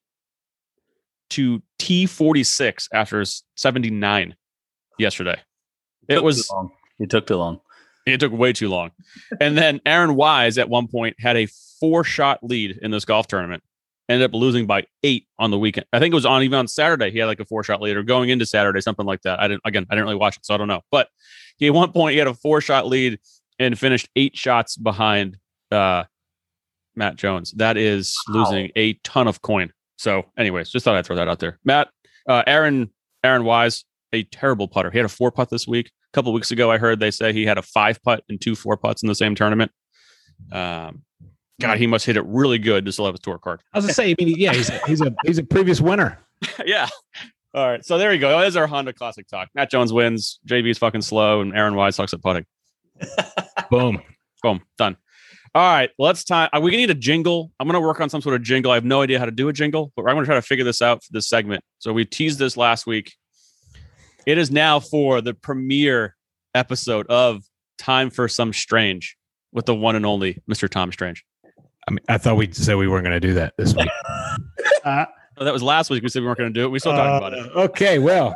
to 1.32 1.62
T46 1.80 2.88
after 2.94 3.24
79 3.56 4.36
yesterday. 4.98 5.40
It 6.08 6.16
Took 6.16 6.24
was 6.24 6.50
long. 6.52 6.72
It 7.00 7.10
took 7.10 7.28
too 7.28 7.38
long. 7.38 7.60
it 8.06 8.20
took 8.20 8.32
way 8.32 8.54
too 8.54 8.70
long. 8.70 8.92
And 9.40 9.58
then 9.58 9.82
Aaron 9.86 10.16
Wise 10.16 10.58
at 10.58 10.70
one 10.70 10.88
point 10.88 11.16
had 11.20 11.36
a 11.36 11.48
four 11.80 12.04
shot 12.04 12.40
lead 12.44 12.80
in 12.82 12.92
this 12.92 13.06
golf 13.06 13.28
tournament. 13.28 13.64
Ended 14.08 14.30
up 14.30 14.36
losing 14.36 14.68
by 14.68 14.86
eight 15.04 15.28
on 15.40 15.50
the 15.50 15.58
weekend. 15.58 15.88
I 15.92 15.98
think 16.00 16.12
it 16.12 16.16
was 16.16 16.28
on 16.28 16.44
even 16.44 16.60
on 16.60 16.68
Saturday. 16.68 17.10
He 17.10 17.18
had 17.18 17.26
like 17.26 17.40
a 17.40 17.46
four 17.46 17.64
shot 17.64 17.82
lead 17.82 17.98
or 17.98 18.04
going 18.04 18.30
into 18.30 18.46
Saturday, 18.46 18.80
something 18.80 19.06
like 19.06 19.24
that. 19.24 19.40
I 19.42 19.48
didn't 19.48 19.62
again, 19.66 19.88
I 19.90 19.96
didn't 19.96 20.06
really 20.06 20.18
watch 20.18 20.38
it, 20.38 20.46
so 20.46 20.54
I 20.54 20.58
don't 20.58 20.68
know. 20.68 20.82
But 20.92 21.10
he 21.58 21.68
at 21.68 21.74
one 21.74 21.92
point 21.92 22.14
he 22.14 22.20
had 22.20 22.28
a 22.28 22.36
four 22.36 22.62
shot 22.62 22.86
lead 22.86 23.20
and 23.58 23.78
finished 23.78 24.08
eight 24.16 24.38
shots 24.38 24.78
behind 24.78 25.38
uh 25.72 26.04
Matt 26.96 27.16
Jones. 27.16 27.52
That 27.54 27.78
is 27.78 28.16
losing 28.28 28.70
a 28.76 28.94
ton 29.04 29.28
of 29.28 29.42
coin. 29.42 29.72
So, 29.98 30.26
anyways, 30.38 30.70
just 30.70 30.84
thought 30.86 30.96
I'd 30.96 31.06
throw 31.06 31.16
that 31.16 31.28
out 31.28 31.40
there. 31.40 31.60
Matt, 31.64 31.90
uh 32.28 32.44
Aaron, 32.48 32.90
Aaron 33.24 33.44
Wise, 33.44 33.86
a 34.14 34.24
terrible 34.24 34.68
putter. 34.68 34.92
He 34.92 34.98
had 34.98 35.06
a 35.06 35.10
four 35.10 35.32
putt 35.32 35.50
this 35.50 35.68
week. 35.68 35.88
A 35.88 36.14
couple 36.14 36.34
weeks 36.34 36.52
ago, 36.52 36.72
I 36.72 36.78
heard 36.78 37.00
they 37.00 37.12
say 37.12 37.34
he 37.34 37.46
had 37.46 37.58
a 37.58 37.62
five 37.62 38.02
putt 38.04 38.24
and 38.30 38.40
two 38.40 38.56
four 38.56 38.78
putts 38.78 39.04
in 39.04 39.08
the 39.08 39.16
same 39.16 39.36
tournament. 39.36 39.72
Um, 40.52 41.04
God, 41.62 41.78
he 41.78 41.88
must 41.88 42.06
hit 42.06 42.18
it 42.18 42.26
really 42.26 42.58
good 42.58 42.86
to 42.86 42.92
still 42.92 43.06
have 43.06 43.14
his 43.14 43.22
tour 43.22 43.38
card. 43.38 43.62
I 43.74 43.78
was 43.78 43.86
gonna 43.86 43.94
say, 43.94 44.12
I 44.12 44.16
mean, 44.24 44.36
yeah, 44.38 44.54
he's 44.54 44.70
a, 44.70 44.80
he's 44.86 45.02
a 45.02 45.16
he's 45.26 45.38
a 45.38 45.44
previous 45.44 45.80
winner. 45.80 46.20
yeah. 46.66 46.90
All 47.54 47.68
right. 47.70 47.86
So 47.86 47.98
there 47.98 48.14
you 48.14 48.20
go. 48.20 48.38
There's 48.42 48.58
our 48.58 48.68
Honda 48.68 48.92
Classic 48.92 49.26
talk. 49.28 49.50
Matt 49.56 49.72
Jones 49.72 49.94
wins. 49.94 50.40
JB's 50.46 50.78
fucking 50.78 51.02
slow, 51.02 51.40
and 51.40 51.56
Aaron 51.56 51.76
Wise 51.76 51.96
sucks 51.96 52.14
at 52.14 52.22
putting. 52.22 52.46
Boom. 53.72 54.02
Boom. 54.44 54.62
Done. 54.78 54.98
All 55.56 55.62
right. 55.62 55.90
Let's 55.98 56.26
time. 56.26 56.50
uh, 56.52 56.60
We 56.60 56.72
need 56.72 56.90
a 56.90 56.94
jingle. 56.96 57.50
I'm 57.60 57.68
going 57.68 57.82
to 57.82 57.86
work 57.88 58.02
on 58.02 58.10
some 58.10 58.22
sort 58.22 58.36
of 58.36 58.44
jingle. 58.44 58.72
I 58.72 58.76
have 58.76 58.84
no 58.84 59.02
idea 59.02 59.20
how 59.20 59.26
to 59.26 59.32
do 59.32 59.48
a 59.48 59.54
jingle, 59.54 59.94
but 59.96 60.02
I'm 60.04 60.16
going 60.16 60.26
to 60.26 60.28
try 60.28 60.36
to 60.36 60.42
figure 60.42 60.66
this 60.66 60.82
out 60.82 61.02
for 61.04 61.10
this 61.14 61.30
segment. 61.30 61.64
So 61.80 61.94
we 61.94 62.04
teased 62.04 62.40
this 62.40 62.58
last 62.58 62.86
week. 62.86 63.14
It 64.26 64.38
is 64.38 64.52
now 64.52 64.82
for 64.82 65.22
the 65.22 65.34
premiere 65.34 66.16
episode 66.54 67.08
of 67.08 67.44
Time 67.78 68.10
for 68.10 68.28
Some 68.28 68.52
Strange 68.52 69.16
with 69.54 69.66
the 69.66 69.74
one 69.76 69.96
and 69.96 70.06
only 70.06 70.42
Mr. 70.52 70.68
Tom 70.68 70.92
Strange. 70.92 71.24
I 71.88 71.92
mean, 71.92 72.00
I 72.10 72.18
thought 72.18 72.36
we 72.36 72.52
said 72.52 72.76
we 72.76 72.88
weren't 72.90 73.06
going 73.06 73.20
to 73.20 73.26
do 73.26 73.36
that 73.36 73.54
this 73.58 73.74
week. 73.76 73.90
Uh, 74.84 75.06
that 75.40 75.52
was 75.52 75.64
last 75.64 75.90
week. 75.90 76.04
We 76.04 76.10
said 76.10 76.22
we 76.22 76.28
weren't 76.28 76.38
going 76.38 76.54
to 76.54 76.60
do 76.60 76.66
it. 76.66 76.70
We 76.70 76.78
still 76.78 76.92
talked 76.92 77.18
about 77.26 77.34
it. 77.34 77.56
Uh, 77.56 77.62
Okay, 77.62 77.98
well, 77.98 78.36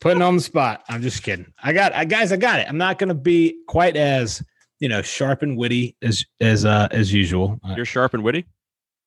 putting 0.00 0.22
on 0.22 0.36
the 0.36 0.40
spot. 0.42 0.82
I'm 0.88 1.02
just 1.02 1.22
kidding. 1.22 1.52
I 1.62 1.74
got, 1.74 1.92
I 1.94 2.06
guys, 2.06 2.32
I 2.32 2.36
got 2.38 2.60
it. 2.60 2.66
I'm 2.66 2.78
not 2.78 2.98
going 2.98 3.08
to 3.10 3.14
be 3.14 3.58
quite 3.68 3.94
as 3.94 4.42
you 4.80 4.88
know 4.88 5.02
sharp 5.02 5.42
and 5.42 5.56
witty 5.56 5.96
as 6.02 6.24
as 6.40 6.64
uh, 6.64 6.88
as 6.90 7.12
usual. 7.12 7.58
Uh, 7.64 7.74
You're 7.76 7.84
sharp 7.84 8.14
and 8.14 8.22
witty. 8.22 8.46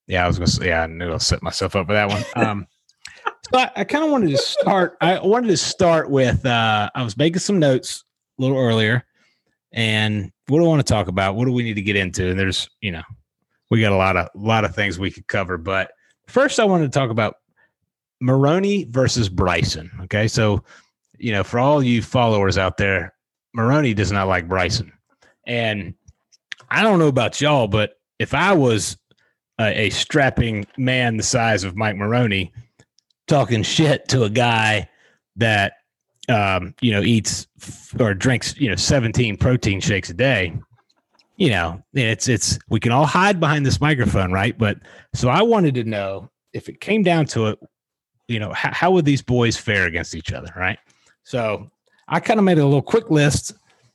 yeah, 0.08 0.24
I 0.24 0.28
was 0.28 0.38
going 0.38 0.48
to 0.48 0.52
say. 0.52 0.68
Yeah, 0.68 0.84
I 0.84 0.88
knew 0.88 1.12
I'll 1.12 1.20
set 1.20 1.44
myself 1.44 1.76
up 1.76 1.88
for 1.88 1.94
that 1.94 2.10
one. 2.10 2.24
Um, 2.36 2.68
so 3.26 3.60
I, 3.60 3.72
I 3.78 3.84
kind 3.84 4.04
of 4.04 4.12
wanted 4.12 4.32
to 4.32 4.38
start. 4.38 4.98
I 5.02 5.20
wanted 5.20 5.48
to 5.48 5.58
start 5.58 6.10
with. 6.10 6.46
Uh, 6.46 6.90
I 6.94 7.04
was 7.04 7.18
making 7.18 7.40
some 7.40 7.60
notes 7.60 8.04
a 8.38 8.42
little 8.42 8.58
earlier, 8.58 9.06
and 9.72 10.32
what 10.48 10.60
do 10.60 10.66
I 10.66 10.68
want 10.68 10.86
to 10.86 10.94
talk 10.94 11.08
about? 11.08 11.36
What 11.36 11.46
do 11.46 11.52
we 11.52 11.64
need 11.64 11.76
to 11.76 11.82
get 11.82 11.96
into? 11.96 12.30
And 12.30 12.40
there's, 12.40 12.70
you 12.82 12.92
know, 12.92 13.04
we 13.70 13.82
got 13.82 13.92
a 13.92 13.98
lot 13.98 14.18
of 14.18 14.28
a 14.36 14.38
lot 14.38 14.66
of 14.66 14.76
things 14.76 14.98
we 14.98 15.12
could 15.12 15.28
cover, 15.28 15.58
but 15.58 15.92
first 16.28 16.60
I 16.60 16.66
wanted 16.66 16.92
to 16.92 17.00
talk 17.00 17.12
about 17.12 17.36
Maroney 18.22 18.86
versus 18.86 19.30
Bryson. 19.30 19.92
Okay, 20.04 20.28
so 20.28 20.64
you 21.18 21.32
know, 21.32 21.44
for 21.44 21.60
all 21.60 21.84
you 21.84 22.02
followers 22.02 22.58
out 22.58 22.78
there, 22.78 23.14
Maroney 23.54 23.94
does 23.94 24.12
not 24.12 24.28
like 24.28 24.48
Bryson, 24.48 24.92
and 25.46 25.94
I 26.70 26.84
don't 26.84 27.00
know 27.00 27.08
about 27.08 27.42
y'all, 27.42 27.68
but 27.68 28.00
if 28.20 28.34
I 28.34 28.54
was 28.54 28.98
a, 29.60 29.86
a 29.86 29.90
strapping 29.90 30.66
man 30.78 31.18
the 31.18 31.24
size 31.24 31.64
of 31.64 31.76
Mike 31.76 31.96
Maroney, 31.96 32.52
talking 33.28 33.64
shit 33.64 34.08
to 34.10 34.24
a 34.24 34.30
guy 34.30 34.90
that 35.38 35.74
um, 36.28 36.76
you 36.82 36.92
know 36.92 37.02
eats 37.02 37.48
or 38.00 38.14
drinks 38.14 38.56
you 38.58 38.70
know 38.70 38.76
17 38.76 39.38
protein 39.38 39.80
shakes 39.80 40.10
a 40.10 40.14
day 40.14 40.54
you 41.38 41.50
know 41.50 41.82
it's 41.94 42.28
it's 42.28 42.60
we 42.70 42.80
can 42.80 42.92
all 42.92 43.06
hide 43.06 43.40
behind 43.40 43.66
this 43.66 43.82
microphone 43.82 44.32
right? 44.32 44.58
But 44.58 44.78
so 45.14 45.30
i 45.30 45.42
wanted 45.42 45.76
to 45.76 45.84
know 45.84 46.30
if 46.54 46.70
it 46.70 46.82
came 46.82 47.04
down 47.04 47.26
to 47.28 47.48
it 47.48 47.60
you 48.28 48.40
know 48.40 48.52
how 48.54 48.92
would 48.92 49.06
these 49.06 49.22
boys 49.22 49.58
fare 49.58 49.86
against 49.86 50.14
each 50.14 50.34
other 50.34 50.54
right? 50.56 50.80
So 51.24 51.70
i 52.08 52.20
kind 52.20 52.40
of 52.40 52.44
made 52.44 52.60
a 52.60 52.66
little 52.66 52.82
quick 52.82 53.10
list 53.10 53.54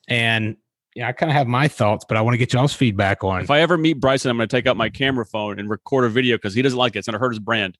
and 0.08 0.56
yeah, 0.94 1.08
I 1.08 1.12
kind 1.12 1.30
of 1.30 1.36
have 1.36 1.46
my 1.46 1.68
thoughts, 1.68 2.04
but 2.06 2.16
I 2.16 2.20
want 2.20 2.34
to 2.34 2.38
get 2.38 2.52
y'all's 2.52 2.72
feedback 2.72 3.24
on. 3.24 3.42
If 3.42 3.50
I 3.50 3.60
ever 3.60 3.76
meet 3.76 3.94
Bryson, 3.94 4.30
I'm 4.30 4.36
going 4.36 4.48
to 4.48 4.56
take 4.56 4.66
out 4.66 4.76
my 4.76 4.88
camera 4.88 5.26
phone 5.26 5.58
and 5.58 5.68
record 5.68 6.04
a 6.04 6.08
video 6.08 6.36
because 6.36 6.54
he 6.54 6.62
doesn't 6.62 6.78
like 6.78 6.94
it. 6.94 7.00
It's 7.00 7.08
going 7.08 7.14
to 7.14 7.18
hurt 7.18 7.32
his 7.32 7.40
brand. 7.40 7.76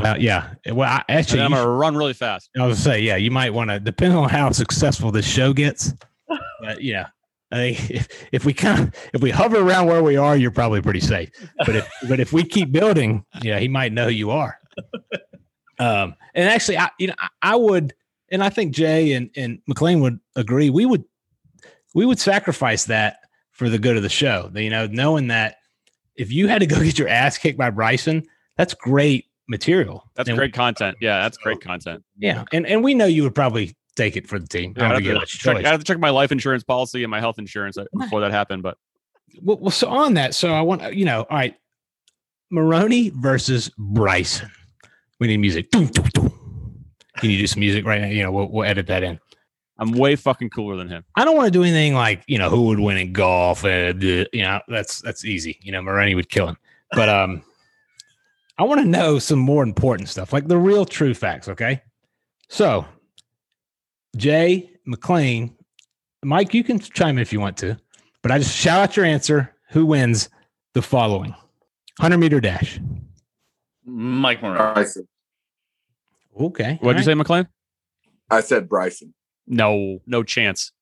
well, 0.00 0.20
yeah. 0.20 0.54
Well, 0.66 0.88
I, 0.88 1.04
actually, 1.08 1.42
I'm 1.42 1.52
going 1.52 1.62
to 1.62 1.68
run 1.68 1.96
really 1.96 2.12
fast. 2.12 2.50
I 2.56 2.66
was 2.66 2.78
gonna 2.78 2.96
say, 2.96 3.00
yeah, 3.02 3.16
you 3.16 3.30
might 3.30 3.52
want 3.52 3.70
to 3.70 3.80
depend 3.80 4.14
on 4.14 4.28
how 4.28 4.50
successful 4.50 5.10
this 5.10 5.26
show 5.26 5.52
gets. 5.52 5.92
But 6.60 6.80
yeah, 6.80 7.08
I 7.52 7.56
think 7.56 7.90
if, 7.90 8.08
if 8.32 8.44
we 8.44 8.52
kind 8.52 8.88
of 8.88 8.94
if 9.12 9.20
we 9.20 9.30
hover 9.30 9.58
around 9.58 9.86
where 9.86 10.02
we 10.02 10.16
are, 10.16 10.36
you're 10.36 10.50
probably 10.50 10.82
pretty 10.82 11.00
safe. 11.00 11.30
But 11.58 11.76
if 11.76 11.88
but 12.08 12.20
if 12.20 12.32
we 12.32 12.44
keep 12.44 12.72
building, 12.72 13.24
yeah, 13.42 13.58
he 13.58 13.68
might 13.68 13.92
know 13.92 14.06
who 14.06 14.12
you 14.12 14.30
are. 14.30 14.58
Um, 15.78 16.14
and 16.34 16.48
actually, 16.48 16.78
I 16.78 16.90
you 16.98 17.08
know 17.08 17.14
I, 17.18 17.28
I 17.42 17.56
would, 17.56 17.94
and 18.30 18.42
I 18.42 18.48
think 18.48 18.74
Jay 18.74 19.12
and 19.12 19.30
and 19.36 19.60
McLean 19.66 20.00
would 20.00 20.20
agree. 20.36 20.70
We 20.70 20.86
would 20.86 21.04
we 21.94 22.04
would 22.04 22.18
sacrifice 22.18 22.84
that 22.84 23.18
for 23.52 23.68
the 23.68 23.78
good 23.78 23.96
of 23.96 24.02
the 24.02 24.08
show. 24.08 24.50
You 24.54 24.70
know, 24.70 24.86
knowing 24.86 25.28
that 25.28 25.56
if 26.16 26.32
you 26.32 26.48
had 26.48 26.58
to 26.60 26.66
go 26.66 26.76
get 26.82 26.98
your 26.98 27.08
ass 27.08 27.38
kicked 27.38 27.58
by 27.58 27.70
Bryson, 27.70 28.24
that's 28.56 28.74
great 28.74 29.26
material. 29.48 30.04
That's 30.14 30.28
And 30.28 30.36
great 30.36 30.52
content. 30.52 30.96
Yeah, 31.00 31.22
that's 31.22 31.36
great 31.38 31.60
content. 31.60 32.02
yeah, 32.18 32.44
and 32.52 32.66
and 32.66 32.84
we 32.84 32.94
know 32.94 33.06
you 33.06 33.22
would 33.22 33.34
probably 33.34 33.74
take 33.96 34.16
it 34.16 34.26
for 34.28 34.38
the 34.38 34.46
team. 34.46 34.74
Yeah, 34.76 34.90
I 34.92 35.00
have 35.00 35.20
to 35.20 35.26
check. 35.26 35.64
I 35.64 35.68
have 35.68 35.80
to 35.80 35.84
check 35.84 35.98
my 35.98 36.10
life 36.10 36.32
insurance 36.32 36.64
policy 36.64 37.04
and 37.04 37.10
my 37.10 37.20
health 37.20 37.38
insurance 37.38 37.78
uh, 37.78 37.84
before 37.96 38.20
that 38.20 38.32
happened. 38.32 38.62
But 38.62 38.76
Well, 39.42 39.58
well, 39.58 39.70
so 39.70 39.88
on 39.88 40.14
that, 40.14 40.34
so 40.34 40.52
I 40.52 40.60
want 40.62 40.94
you 40.94 41.04
know, 41.04 41.20
all 41.30 41.36
right, 41.36 41.54
Maroney 42.50 43.10
versus 43.10 43.70
Bryson. 43.78 44.50
We 45.20 45.28
need 45.28 45.38
music. 45.38 45.70
Can 45.70 47.30
you 47.30 47.38
do 47.38 47.46
some 47.46 47.60
music 47.60 47.84
right 47.86 48.00
now? 48.00 48.08
You 48.08 48.24
know, 48.24 48.32
we'll, 48.32 48.50
we'll 48.50 48.64
edit 48.64 48.88
that 48.88 49.04
in. 49.04 49.20
I'm 49.78 49.92
way 49.92 50.14
fucking 50.16 50.50
cooler 50.50 50.76
than 50.76 50.88
him. 50.88 51.04
I 51.16 51.24
don't 51.24 51.36
want 51.36 51.46
to 51.46 51.50
do 51.50 51.62
anything 51.62 51.94
like 51.94 52.22
you 52.26 52.38
know 52.38 52.48
who 52.48 52.62
would 52.66 52.78
win 52.78 52.96
in 52.96 53.12
golf. 53.12 53.64
And 53.64 54.02
you 54.02 54.26
know, 54.34 54.60
that's 54.68 55.00
that's 55.00 55.24
easy. 55.24 55.58
You 55.62 55.72
know, 55.72 55.82
Maroney 55.82 56.14
would 56.14 56.28
kill 56.28 56.48
him. 56.48 56.56
But 56.92 57.08
um, 57.08 57.42
I 58.58 58.62
want 58.64 58.80
to 58.80 58.86
know 58.86 59.18
some 59.18 59.38
more 59.38 59.62
important 59.62 60.08
stuff, 60.08 60.32
like 60.32 60.46
the 60.46 60.58
real 60.58 60.84
true 60.84 61.14
facts. 61.14 61.48
Okay, 61.48 61.82
so 62.48 62.86
Jay 64.16 64.70
McLean, 64.86 65.56
Mike, 66.22 66.54
you 66.54 66.62
can 66.62 66.78
chime 66.78 67.18
in 67.18 67.22
if 67.22 67.32
you 67.32 67.40
want 67.40 67.56
to, 67.58 67.76
but 68.22 68.30
I 68.30 68.38
just 68.38 68.56
shout 68.56 68.80
out 68.80 68.96
your 68.96 69.06
answer. 69.06 69.52
Who 69.70 69.86
wins 69.86 70.28
the 70.74 70.82
following 70.82 71.34
hundred 71.98 72.18
meter 72.18 72.40
dash? 72.40 72.78
Mike 73.84 74.40
Moran. 74.40 74.86
Okay, 76.40 76.78
What'd 76.80 77.00
you 77.00 77.04
say, 77.04 77.14
McLean? 77.14 77.48
I 78.30 78.40
said 78.40 78.68
Bryson. 78.68 79.14
No, 79.46 80.00
no 80.06 80.22
chance. 80.22 80.72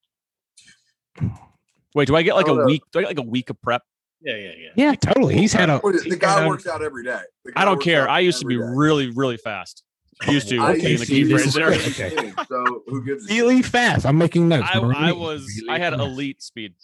Wait, 1.94 2.08
do 2.08 2.16
I 2.16 2.22
get 2.22 2.34
like 2.36 2.48
a 2.48 2.54
week? 2.64 2.82
Do 2.92 2.98
I 3.00 3.02
get 3.02 3.08
like 3.08 3.18
a 3.18 3.22
week 3.28 3.50
of 3.50 3.60
prep? 3.60 3.82
Yeah, 4.22 4.36
yeah, 4.36 4.50
yeah. 4.56 4.68
Yeah, 4.76 4.94
totally. 4.94 5.36
He's 5.36 5.52
had 5.52 5.68
a. 5.68 5.80
The 5.82 6.16
guy 6.18 6.40
had 6.40 6.48
works 6.48 6.66
out 6.66 6.82
every 6.82 7.04
day. 7.04 7.20
I 7.56 7.64
don't 7.64 7.82
care. 7.82 8.08
I 8.08 8.20
used 8.20 8.40
to 8.40 8.46
be 8.46 8.54
every 8.54 8.66
day. 8.68 8.72
really, 8.74 9.10
really 9.10 9.36
fast. 9.36 9.82
Used 10.28 10.48
to. 10.50 10.60
I 10.60 10.74
being 10.74 10.84
the 10.84 10.90
used 10.90 11.06
key 11.08 11.22
to 11.24 11.28
be 11.28 11.32
phrase 11.34 11.54
there. 11.54 11.70
really- 11.70 11.84
Okay. 11.86 12.32
So 12.48 12.82
who 12.86 13.04
gives 13.04 13.24
a 13.24 13.28
shit? 13.28 13.42
really 13.42 13.62
fast. 13.62 14.06
I'm 14.06 14.16
making 14.16 14.48
notes. 14.48 14.68
I, 14.72 14.78
I 14.78 15.12
was. 15.12 15.44
really 15.62 15.68
I 15.70 15.78
had 15.78 15.92
fast. 15.94 16.02
elite 16.04 16.42
speed. 16.42 16.74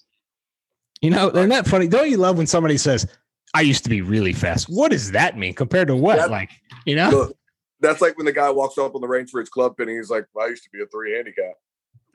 You 1.00 1.10
know, 1.10 1.28
isn't 1.30 1.48
that 1.50 1.68
funny? 1.68 1.86
Don't 1.86 2.10
you 2.10 2.16
love 2.16 2.36
when 2.36 2.48
somebody 2.48 2.76
says, 2.76 3.06
"I 3.54 3.60
used 3.60 3.84
to 3.84 3.90
be 3.90 4.02
really 4.02 4.32
fast"? 4.32 4.66
What 4.68 4.90
does 4.90 5.12
that 5.12 5.38
mean 5.38 5.54
compared 5.54 5.86
to 5.88 5.94
what? 5.96 6.16
That- 6.16 6.30
like, 6.32 6.50
you 6.84 6.96
know? 6.96 7.10
Look, 7.10 7.36
that's 7.80 8.00
like 8.00 8.16
when 8.16 8.26
the 8.26 8.32
guy 8.32 8.50
walks 8.50 8.76
up 8.76 8.96
on 8.96 9.00
the 9.00 9.06
range 9.06 9.30
for 9.30 9.38
his 9.38 9.48
club 9.48 9.76
pin 9.76 9.88
and 9.88 9.96
he's 9.96 10.10
like, 10.10 10.26
I 10.38 10.46
used 10.48 10.64
to 10.64 10.70
be 10.72 10.82
a 10.82 10.86
three 10.86 11.14
handicap. 11.14 11.52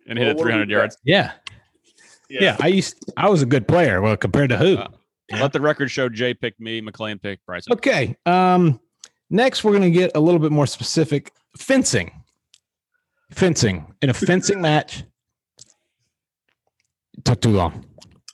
And 0.08 0.18
hit 0.18 0.26
Well, 0.26 0.32
it 0.32 0.38
what 0.38 0.44
do 0.44 0.46
we 0.46 0.52
300 0.52 0.70
yards. 0.70 0.98
Yeah. 1.04 1.32
yeah, 2.30 2.58
I 2.62 2.68
used. 2.68 3.12
I 3.18 3.30
was 3.30 3.42
a 3.42 3.46
good 3.46 3.68
player. 3.68 4.02
Well, 4.02 4.18
compared 4.18 4.50
to 4.50 4.58
who? 4.58 4.78
Uh, 4.78 4.88
Let 5.32 5.54
the 5.54 5.62
record 5.62 5.90
show 5.92 6.10
Jay 6.10 6.34
picked 6.34 6.60
me, 6.60 6.82
McLean 6.82 7.20
picked 7.20 7.46
Bryson. 7.46 7.74
Okay. 7.74 8.16
Um. 8.26 8.80
Next, 9.30 9.64
we're 9.64 9.74
gonna 9.74 9.90
get 9.90 10.12
a 10.16 10.20
little 10.20 10.40
bit 10.40 10.52
more 10.52 10.68
specific. 10.68 11.32
Fencing. 11.58 12.12
Fencing 13.32 13.94
in 14.02 14.10
a 14.10 14.14
fencing 14.14 14.62
match. 14.70 15.04
Took 17.26 17.42
too 17.42 17.50
long. 17.52 17.86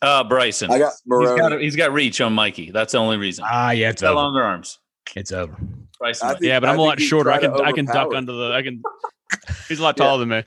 Uh, 0.02 0.24
Bryson. 0.24 0.72
I 0.72 0.80
got 0.80 0.92
He's 0.94 1.02
Maroney. 1.06 1.38
got, 1.40 1.62
he's 1.62 1.76
got 1.76 1.92
reach 1.94 2.22
on 2.22 2.34
Mikey. 2.34 2.72
That's 2.72 2.94
the 2.94 2.98
only 3.00 3.18
reason. 3.18 3.46
Ah, 3.48 3.72
yeah, 3.72 3.88
He's 3.88 3.94
it's 3.94 4.02
got 4.02 4.12
over. 4.12 4.16
longer 4.22 4.44
arms. 4.44 4.80
It's 5.16 5.32
over. 5.32 5.56
Bryson. 6.00 6.30
Think- 6.30 6.42
Yeah, 6.42 6.60
but 6.60 6.70
I'm 6.70 6.80
a 6.80 6.82
lot 6.82 7.00
shorter. 7.02 7.32
I 7.32 7.40
can 7.40 7.52
I 7.62 7.72
can 7.74 7.86
duck 7.86 8.14
under 8.14 8.32
the. 8.32 8.54
I 8.54 8.62
can. 8.62 8.82
He's 9.68 9.80
a 9.80 9.84
lot 9.84 9.98
taller 9.98 10.20
than 10.20 10.30
me. 10.30 10.44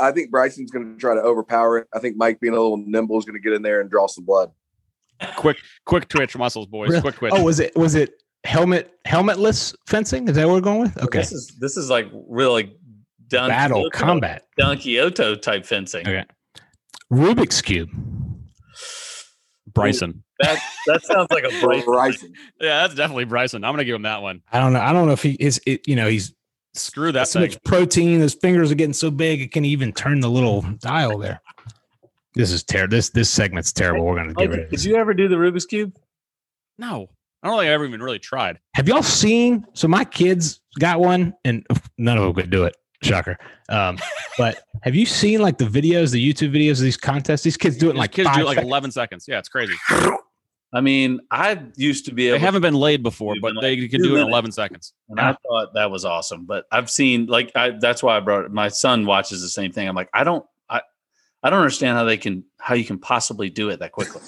I 0.00 0.10
think 0.12 0.30
Bryson's 0.30 0.70
going 0.70 0.94
to 0.94 0.98
try 1.00 1.14
to 1.14 1.20
overpower 1.20 1.78
it. 1.78 1.88
I 1.94 1.98
think 1.98 2.16
Mike, 2.16 2.40
being 2.40 2.52
a 2.54 2.60
little 2.60 2.76
nimble, 2.76 3.18
is 3.18 3.24
going 3.24 3.34
to 3.34 3.40
get 3.40 3.52
in 3.52 3.62
there 3.62 3.80
and 3.80 3.90
draw 3.90 4.06
some 4.06 4.24
blood. 4.24 4.50
Quick, 5.36 5.58
quick 5.86 6.08
twitch 6.08 6.36
muscles, 6.36 6.66
boys. 6.66 6.90
Really? 6.90 7.00
Quick 7.02 7.14
twitch. 7.16 7.32
Oh, 7.34 7.42
was 7.44 7.60
it 7.60 7.74
was 7.76 7.94
it 7.94 8.22
helmet 8.42 8.92
helmetless 9.06 9.74
fencing? 9.86 10.26
Is 10.28 10.34
that 10.36 10.46
what 10.46 10.54
we're 10.54 10.60
going 10.60 10.80
with? 10.82 10.98
Okay. 11.02 11.18
This 11.20 11.32
is 11.32 11.56
this 11.60 11.76
is 11.76 11.88
like 11.88 12.08
really 12.28 12.76
Don 13.28 13.48
Battle 13.48 13.82
Quixote- 13.90 14.04
combat. 14.04 14.42
Don 14.58 14.76
Quixote 14.76 15.36
type 15.36 15.64
fencing. 15.64 16.06
Okay. 16.06 16.24
Rubik's 17.12 17.62
cube. 17.62 17.90
Bryson. 19.72 20.22
That 20.40 20.58
that 20.86 21.04
sounds 21.04 21.28
like 21.30 21.44
a 21.44 21.48
Bryson. 21.60 21.84
Bryson. 21.84 22.32
Yeah, 22.60 22.82
that's 22.82 22.94
definitely 22.94 23.24
Bryson. 23.24 23.64
I'm 23.64 23.72
gonna 23.72 23.84
give 23.84 23.94
him 23.94 24.02
that 24.02 24.22
one. 24.22 24.42
I 24.52 24.58
don't 24.60 24.72
know. 24.72 24.80
I 24.80 24.92
don't 24.92 25.06
know 25.06 25.12
if 25.12 25.22
he 25.22 25.32
is. 25.38 25.60
It, 25.66 25.86
you 25.86 25.96
know, 25.96 26.08
he's 26.08 26.34
Screw 26.74 27.12
that 27.12 27.28
so 27.28 27.40
much 27.40 27.62
protein. 27.62 28.20
His 28.20 28.34
fingers 28.34 28.72
are 28.72 28.74
getting 28.74 28.92
so 28.92 29.10
big 29.10 29.40
it 29.40 29.52
can 29.52 29.64
even 29.64 29.92
turn 29.92 30.20
the 30.20 30.30
little 30.30 30.62
dial 30.80 31.18
there. 31.18 31.40
This 32.34 32.50
is 32.50 32.64
terrible. 32.64 32.90
This 32.96 33.10
this 33.10 33.30
segment's 33.30 33.72
terrible. 33.72 34.04
We're 34.04 34.16
gonna 34.16 34.34
get 34.34 34.50
rid 34.50 34.50
Mikey, 34.50 34.62
of 34.64 34.70
did 34.70 34.84
you 34.84 34.96
ever 34.96 35.14
do 35.14 35.28
the 35.28 35.36
Rubik's 35.36 35.66
cube? 35.66 35.96
No, 36.78 37.08
I 37.42 37.48
don't 37.48 37.58
think 37.58 37.68
I 37.68 37.72
ever 37.72 37.84
even 37.84 38.02
really 38.02 38.18
tried. 38.18 38.58
Have 38.74 38.88
y'all 38.88 39.02
seen? 39.04 39.64
So 39.74 39.86
my 39.86 40.04
kids 40.04 40.60
got 40.80 40.98
one, 40.98 41.34
and 41.44 41.64
none 41.96 42.18
of 42.18 42.24
them 42.24 42.34
could 42.34 42.50
do 42.50 42.64
it. 42.64 42.76
Shocker. 43.02 43.38
Um, 43.68 43.98
but 44.38 44.62
have 44.82 44.96
you 44.96 45.06
seen 45.06 45.40
like 45.40 45.58
the 45.58 45.66
videos, 45.66 46.10
the 46.10 46.32
YouTube 46.32 46.50
videos 46.50 46.72
of 46.72 46.80
these 46.80 46.96
contests? 46.96 47.42
These 47.42 47.56
kids 47.56 47.76
do 47.76 47.88
it 47.88 47.90
in 47.90 47.96
like 47.96 48.10
kids 48.10 48.30
do 48.34 48.40
it 48.40 48.44
like 48.46 48.56
seconds. 48.56 48.68
11 48.68 48.90
seconds. 48.90 49.26
Yeah, 49.28 49.38
it's 49.38 49.48
crazy. 49.48 49.74
I 50.74 50.80
mean, 50.80 51.20
I 51.30 51.62
used 51.76 52.06
to 52.06 52.12
be 52.12 52.28
able. 52.28 52.38
They 52.38 52.44
haven't 52.44 52.62
been 52.62 52.74
laid 52.74 53.02
before, 53.02 53.36
but 53.40 53.54
been 53.54 53.62
they 53.62 53.80
like 53.80 53.90
can 53.90 54.00
two 54.00 54.08
do 54.08 54.16
it 54.16 54.22
in 54.22 54.26
11 54.26 54.50
seconds. 54.52 54.92
And 55.08 55.20
I 55.20 55.36
thought 55.46 55.72
that 55.74 55.90
was 55.90 56.04
awesome. 56.04 56.46
But 56.46 56.64
I've 56.72 56.90
seen 56.90 57.26
like 57.26 57.52
I 57.54 57.70
that's 57.70 58.02
why 58.02 58.16
I 58.16 58.20
brought 58.20 58.44
it. 58.44 58.50
My 58.50 58.68
son 58.68 59.06
watches 59.06 59.40
the 59.40 59.48
same 59.48 59.70
thing. 59.70 59.88
I'm 59.88 59.94
like, 59.94 60.10
I 60.12 60.24
don't 60.24 60.44
I 60.68 60.82
I 61.44 61.50
don't 61.50 61.60
understand 61.60 61.96
how 61.96 62.04
they 62.04 62.16
can 62.16 62.44
how 62.58 62.74
you 62.74 62.84
can 62.84 62.98
possibly 62.98 63.48
do 63.50 63.70
it 63.70 63.78
that 63.78 63.92
quickly. 63.92 64.20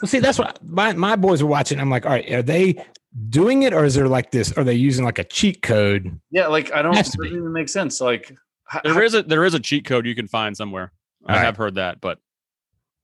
Well, 0.00 0.08
see, 0.08 0.18
that's 0.18 0.38
what 0.38 0.58
my, 0.64 0.92
my 0.94 1.14
boys 1.14 1.40
are 1.40 1.46
watching. 1.46 1.78
I'm 1.78 1.88
like, 1.88 2.04
all 2.04 2.10
right, 2.12 2.28
are 2.32 2.42
they 2.42 2.84
doing 3.28 3.62
it 3.62 3.72
or 3.72 3.84
is 3.84 3.94
there 3.94 4.08
like 4.08 4.32
this? 4.32 4.52
Are 4.52 4.64
they 4.64 4.74
using 4.74 5.04
like 5.04 5.20
a 5.20 5.24
cheat 5.24 5.62
code? 5.62 6.18
Yeah, 6.32 6.48
like 6.48 6.72
I 6.72 6.82
don't 6.82 6.94
it 6.94 7.04
doesn't 7.04 7.26
even 7.26 7.52
make 7.52 7.68
sense. 7.68 8.00
Like 8.00 8.36
how, 8.64 8.80
There 8.82 9.02
is 9.04 9.14
a 9.14 9.22
there 9.22 9.44
is 9.44 9.54
a 9.54 9.60
cheat 9.60 9.84
code 9.84 10.04
you 10.04 10.16
can 10.16 10.26
find 10.26 10.56
somewhere. 10.56 10.92
I 11.24 11.32
All 11.32 11.36
right. 11.36 11.44
have 11.44 11.56
heard 11.56 11.76
that, 11.76 12.00
but 12.00 12.18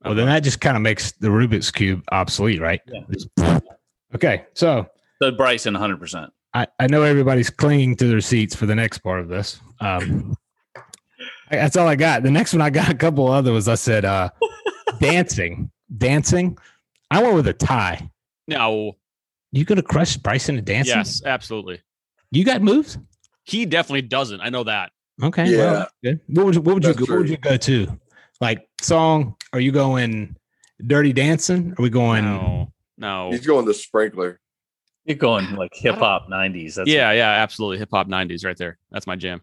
Well, 0.05 0.15
then 0.15 0.27
that 0.27 0.41
just 0.45 0.61
kind 0.61 0.77
of 0.77 0.83
makes 0.83 1.13
the 1.13 1.29
Rubik's 1.29 1.71
cube 1.71 2.03
obsolete, 2.13 2.61
right? 2.61 2.81
Yeah. 3.39 3.61
Okay, 4.15 4.45
so 4.55 4.87
so 5.21 5.31
Bryson 5.33 5.75
100. 5.75 5.99
percent 5.99 6.33
I, 6.55 6.67
I 6.79 6.87
know 6.87 7.03
everybody's 7.03 7.51
clinging 7.51 7.97
to 7.97 8.07
their 8.07 8.21
seats 8.21 8.55
for 8.55 8.65
the 8.67 8.75
next 8.75 8.99
part 8.99 9.21
of 9.21 9.29
this. 9.29 9.61
Um, 9.81 10.35
that's 11.51 11.77
all 11.77 11.87
I 11.87 11.95
got. 11.97 12.23
The 12.23 12.31
next 12.31 12.53
one 12.55 12.63
I 12.63 12.71
got 12.71 12.89
a 12.91 12.95
couple 12.95 13.29
other 13.29 13.53
was 13.53 13.69
I 13.69 13.75
said 13.75 14.05
uh, 14.05 14.31
dancing, 15.01 15.71
dancing. 15.97 16.57
I 17.11 17.23
went 17.23 17.35
with 17.35 17.49
a 17.49 17.53
tie. 17.53 18.09
no, 18.47 18.97
You 19.53 19.65
gonna 19.65 19.83
crush 19.83 20.17
Bryson 20.17 20.57
at 20.59 20.65
dancing? 20.65 20.97
yes, 20.97 21.23
absolutely. 21.25 21.81
You 22.31 22.45
got 22.45 22.63
moves? 22.63 22.99
He 23.45 23.67
definitely 23.67 24.03
doesn't. 24.03 24.41
I 24.41 24.49
know 24.51 24.65
that. 24.65 24.93
Okay. 25.23 25.47
Yeah. 25.51 25.57
well, 25.59 25.89
good. 26.05 26.21
What 26.29 26.47
would 26.47 26.57
what 26.59 26.75
would 26.75 26.85
you 26.85 26.95
go, 26.95 27.05
what 27.07 27.19
would 27.19 27.29
you 27.29 27.37
go 27.39 27.57
to? 27.57 27.99
Like 28.41 28.69
song? 28.81 29.37
Are 29.53 29.61
you 29.61 29.73
going 29.73 30.37
Dirty 30.87 31.13
Dancing? 31.13 31.75
Are 31.79 31.83
we 31.83 31.91
going? 31.91 32.25
No, 32.25 32.73
no. 32.97 33.31
He's 33.31 33.47
going 33.47 33.65
the 33.65 33.75
sprinkler. 33.75 34.41
You're 35.05 35.17
going 35.17 35.55
like 35.57 35.73
hip 35.75 35.97
hop 35.97 36.29
90s. 36.29 36.75
That's 36.75 36.89
yeah, 36.89 37.13
yeah, 37.13 37.31
absolutely. 37.31 37.79
Hip 37.79 37.91
hop 37.91 38.09
90s 38.09 38.45
right 38.45 38.57
there. 38.57 38.79
That's 38.91 39.07
my 39.07 39.17
jam. 39.17 39.43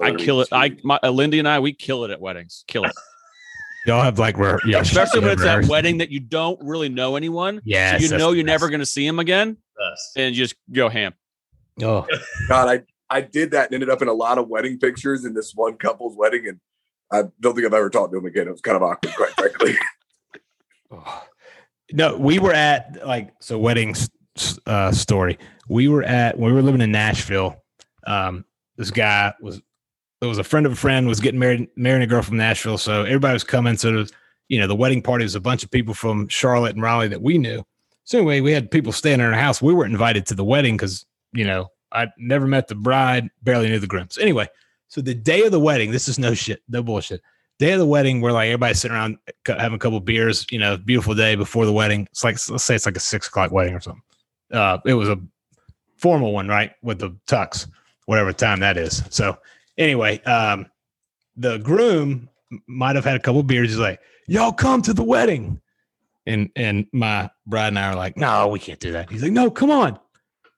I 0.00 0.14
kill 0.14 0.40
it. 0.40 0.48
I 0.50 0.76
my 0.82 0.98
uh, 1.02 1.10
Lindy 1.10 1.38
and 1.38 1.48
I 1.48 1.58
we 1.60 1.74
kill 1.74 2.04
it 2.04 2.10
at 2.10 2.20
weddings. 2.20 2.64
Kill 2.66 2.84
it. 2.84 2.92
Y'all 3.86 4.02
have 4.02 4.18
like 4.18 4.36
re- 4.38 4.58
yeah, 4.66 4.80
Especially 4.80 5.20
when 5.22 5.30
it's 5.30 5.42
that 5.42 5.66
wedding 5.66 5.98
that 5.98 6.10
you 6.10 6.20
don't 6.20 6.58
really 6.62 6.88
know 6.88 7.16
anyone. 7.16 7.60
Yes, 7.64 8.06
so 8.06 8.12
you 8.12 8.18
know 8.18 8.32
you're 8.32 8.44
never 8.44 8.68
going 8.68 8.80
to 8.80 8.86
see 8.86 9.06
him 9.06 9.18
again, 9.18 9.56
us. 9.92 10.12
and 10.16 10.34
you 10.34 10.42
just 10.42 10.54
go 10.70 10.88
ham. 10.88 11.14
Oh, 11.82 12.06
God, 12.48 12.68
I 12.68 12.82
I 13.14 13.22
did 13.22 13.52
that 13.52 13.66
and 13.66 13.74
ended 13.74 13.88
up 13.90 14.02
in 14.02 14.08
a 14.08 14.12
lot 14.12 14.38
of 14.38 14.48
wedding 14.48 14.78
pictures 14.78 15.24
in 15.24 15.34
this 15.34 15.54
one 15.54 15.76
couple's 15.76 16.16
wedding, 16.16 16.46
and 16.46 16.60
I 17.12 17.24
don't 17.40 17.54
think 17.54 17.66
I've 17.66 17.74
ever 17.74 17.90
talked 17.90 18.12
to 18.12 18.18
him 18.18 18.26
again. 18.26 18.46
It 18.48 18.52
was 18.52 18.60
kind 18.60 18.76
of 18.76 18.82
awkward, 18.82 19.14
quite 19.14 19.32
frankly. 19.32 19.76
Oh. 20.90 21.24
No, 21.92 22.16
we 22.16 22.38
were 22.38 22.52
at 22.52 23.04
like 23.04 23.32
so 23.40 23.58
wedding 23.58 23.96
uh, 24.64 24.92
story. 24.92 25.40
We 25.68 25.88
were 25.88 26.04
at 26.04 26.38
when 26.38 26.50
we 26.50 26.54
were 26.54 26.62
living 26.62 26.82
in 26.82 26.92
Nashville. 26.92 27.64
Um, 28.06 28.44
this 28.76 28.92
guy 28.92 29.34
was 29.40 29.60
it 30.20 30.26
was 30.26 30.38
a 30.38 30.44
friend 30.44 30.66
of 30.66 30.72
a 30.72 30.76
friend 30.76 31.08
was 31.08 31.20
getting 31.20 31.40
married, 31.40 31.68
marrying 31.76 32.02
a 32.02 32.06
girl 32.06 32.22
from 32.22 32.36
Nashville. 32.36 32.78
So 32.78 33.02
everybody 33.02 33.32
was 33.32 33.44
coming. 33.44 33.76
So, 33.76 33.92
was, 33.92 34.12
you 34.48 34.60
know, 34.60 34.66
the 34.66 34.76
wedding 34.76 35.02
party 35.02 35.24
was 35.24 35.34
a 35.34 35.40
bunch 35.40 35.64
of 35.64 35.70
people 35.70 35.94
from 35.94 36.28
Charlotte 36.28 36.74
and 36.74 36.82
Raleigh 36.82 37.08
that 37.08 37.22
we 37.22 37.38
knew. 37.38 37.64
So 38.04 38.18
anyway, 38.18 38.40
we 38.40 38.52
had 38.52 38.70
people 38.70 38.92
staying 38.92 39.20
in 39.20 39.26
our 39.26 39.32
house. 39.32 39.62
We 39.62 39.72
weren't 39.74 39.92
invited 39.92 40.26
to 40.26 40.34
the 40.34 40.44
wedding 40.44 40.76
because, 40.76 41.06
you 41.32 41.44
know, 41.44 41.70
I 41.92 42.08
never 42.18 42.46
met 42.46 42.68
the 42.68 42.74
bride, 42.74 43.30
barely 43.42 43.68
knew 43.68 43.78
the 43.78 43.86
groom. 43.86 44.08
So 44.10 44.20
anyway, 44.20 44.48
so 44.90 45.00
the 45.00 45.14
day 45.14 45.42
of 45.44 45.52
the 45.52 45.60
wedding, 45.60 45.92
this 45.92 46.08
is 46.08 46.18
no 46.18 46.34
shit, 46.34 46.62
no 46.68 46.82
bullshit. 46.82 47.22
Day 47.60 47.72
of 47.72 47.78
the 47.78 47.86
wedding, 47.86 48.20
we're 48.20 48.32
like 48.32 48.48
everybody's 48.48 48.80
sitting 48.80 48.96
around 48.96 49.18
having 49.46 49.76
a 49.76 49.78
couple 49.78 50.00
beers. 50.00 50.46
You 50.50 50.58
know, 50.58 50.76
beautiful 50.76 51.14
day 51.14 51.36
before 51.36 51.64
the 51.64 51.72
wedding. 51.72 52.08
It's 52.10 52.24
like 52.24 52.36
let's 52.50 52.64
say 52.64 52.74
it's 52.74 52.86
like 52.86 52.96
a 52.96 53.00
six 53.00 53.28
o'clock 53.28 53.52
wedding 53.52 53.74
or 53.74 53.80
something. 53.80 54.02
Uh, 54.52 54.78
it 54.84 54.94
was 54.94 55.08
a 55.08 55.16
formal 55.96 56.32
one, 56.32 56.48
right, 56.48 56.72
with 56.82 56.98
the 56.98 57.10
tux, 57.28 57.68
whatever 58.06 58.32
time 58.32 58.58
that 58.60 58.76
is. 58.76 59.04
So 59.10 59.38
anyway, 59.78 60.20
um, 60.24 60.66
the 61.36 61.58
groom 61.58 62.28
might 62.66 62.96
have 62.96 63.04
had 63.04 63.14
a 63.14 63.20
couple 63.20 63.44
beers. 63.44 63.68
He's 63.68 63.78
like, 63.78 64.00
"Y'all 64.26 64.52
come 64.52 64.82
to 64.82 64.92
the 64.92 65.04
wedding," 65.04 65.60
and 66.26 66.50
and 66.56 66.86
my 66.92 67.30
bride 67.46 67.68
and 67.68 67.78
I 67.78 67.92
are 67.92 67.94
like, 67.94 68.16
"No, 68.16 68.48
we 68.48 68.58
can't 68.58 68.80
do 68.80 68.90
that." 68.92 69.08
He's 69.08 69.22
like, 69.22 69.32
"No, 69.32 69.52
come 69.52 69.70
on." 69.70 70.00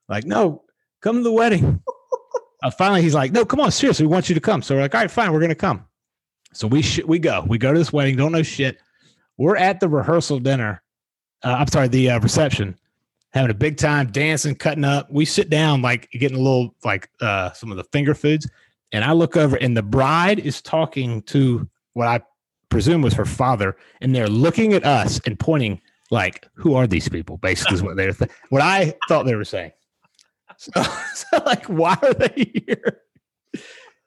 Like, 0.09 0.25
no, 0.25 0.63
come 1.03 1.17
to 1.17 1.23
the 1.23 1.33
wedding. 1.33 1.83
Uh, 2.63 2.71
finally, 2.71 3.03
he's 3.03 3.15
like, 3.15 3.33
no, 3.33 3.45
come 3.45 3.61
on, 3.61 3.71
seriously, 3.71 4.07
we 4.07 4.13
want 4.13 4.29
you 4.29 4.35
to 4.35 4.41
come. 4.41 4.63
So 4.63 4.75
we're 4.75 4.83
like, 4.83 4.95
all 4.95 5.01
right, 5.01 5.11
fine, 5.11 5.33
we're 5.33 5.41
gonna 5.41 5.55
come. 5.55 5.87
So 6.53 6.67
we 6.67 6.83
sh- 6.83 7.05
we 7.05 7.19
go, 7.19 7.45
we 7.47 7.59
go 7.59 7.73
to 7.73 7.79
this 7.79 7.93
wedding, 7.93 8.17
don't 8.17 8.33
know 8.33 8.43
shit. 8.43 8.79
We're 9.37 9.57
at 9.57 9.81
the 9.81 9.89
rehearsal 9.89 10.39
dinner. 10.39 10.83
Uh, 11.43 11.57
I'm 11.59 11.67
sorry, 11.67 11.89
the 11.89 12.11
uh, 12.11 12.21
reception, 12.21 12.79
having 13.33 13.51
a 13.51 13.55
big 13.55 13.77
time, 13.79 14.13
dancing, 14.13 14.55
cutting 14.55 14.85
up. 14.85 15.11
We 15.11 15.25
sit 15.25 15.51
down, 15.51 15.83
like 15.83 16.11
getting 16.13 16.37
a 16.37 16.41
little 16.41 16.75
like 16.85 17.09
uh, 17.21 17.53
some 17.53 17.71
of 17.71 17.77
the 17.77 17.85
finger 17.85 18.15
foods, 18.15 18.49
and 18.93 19.05
I 19.05 19.13
look 19.13 19.37
over, 19.37 19.57
and 19.57 19.77
the 19.77 19.83
bride 19.83 20.39
is 20.39 20.63
talking 20.63 21.23
to 21.23 21.69
what 21.95 22.07
I 22.07 22.21
presume 22.69 23.03
was 23.03 23.15
her 23.15 23.25
father, 23.25 23.77
and 24.01 24.15
they're 24.15 24.29
looking 24.29 24.73
at 24.75 24.85
us 24.85 25.21
and 25.27 25.39
pointing 25.39 25.81
like, 26.11 26.47
"Who 26.55 26.75
are 26.75 26.87
these 26.87 27.09
people?" 27.09 27.39
Basically, 27.39 27.75
is 27.75 27.83
what 27.83 27.97
they're 27.97 28.13
th- 28.13 28.31
what 28.51 28.63
I 28.63 28.95
thought 29.09 29.25
they 29.25 29.35
were 29.35 29.45
saying. 29.45 29.73
So, 30.75 30.83
so, 31.15 31.43
like, 31.45 31.67
why 31.67 31.99
are 32.03 32.15
they 32.15 32.53
here? 32.67 33.03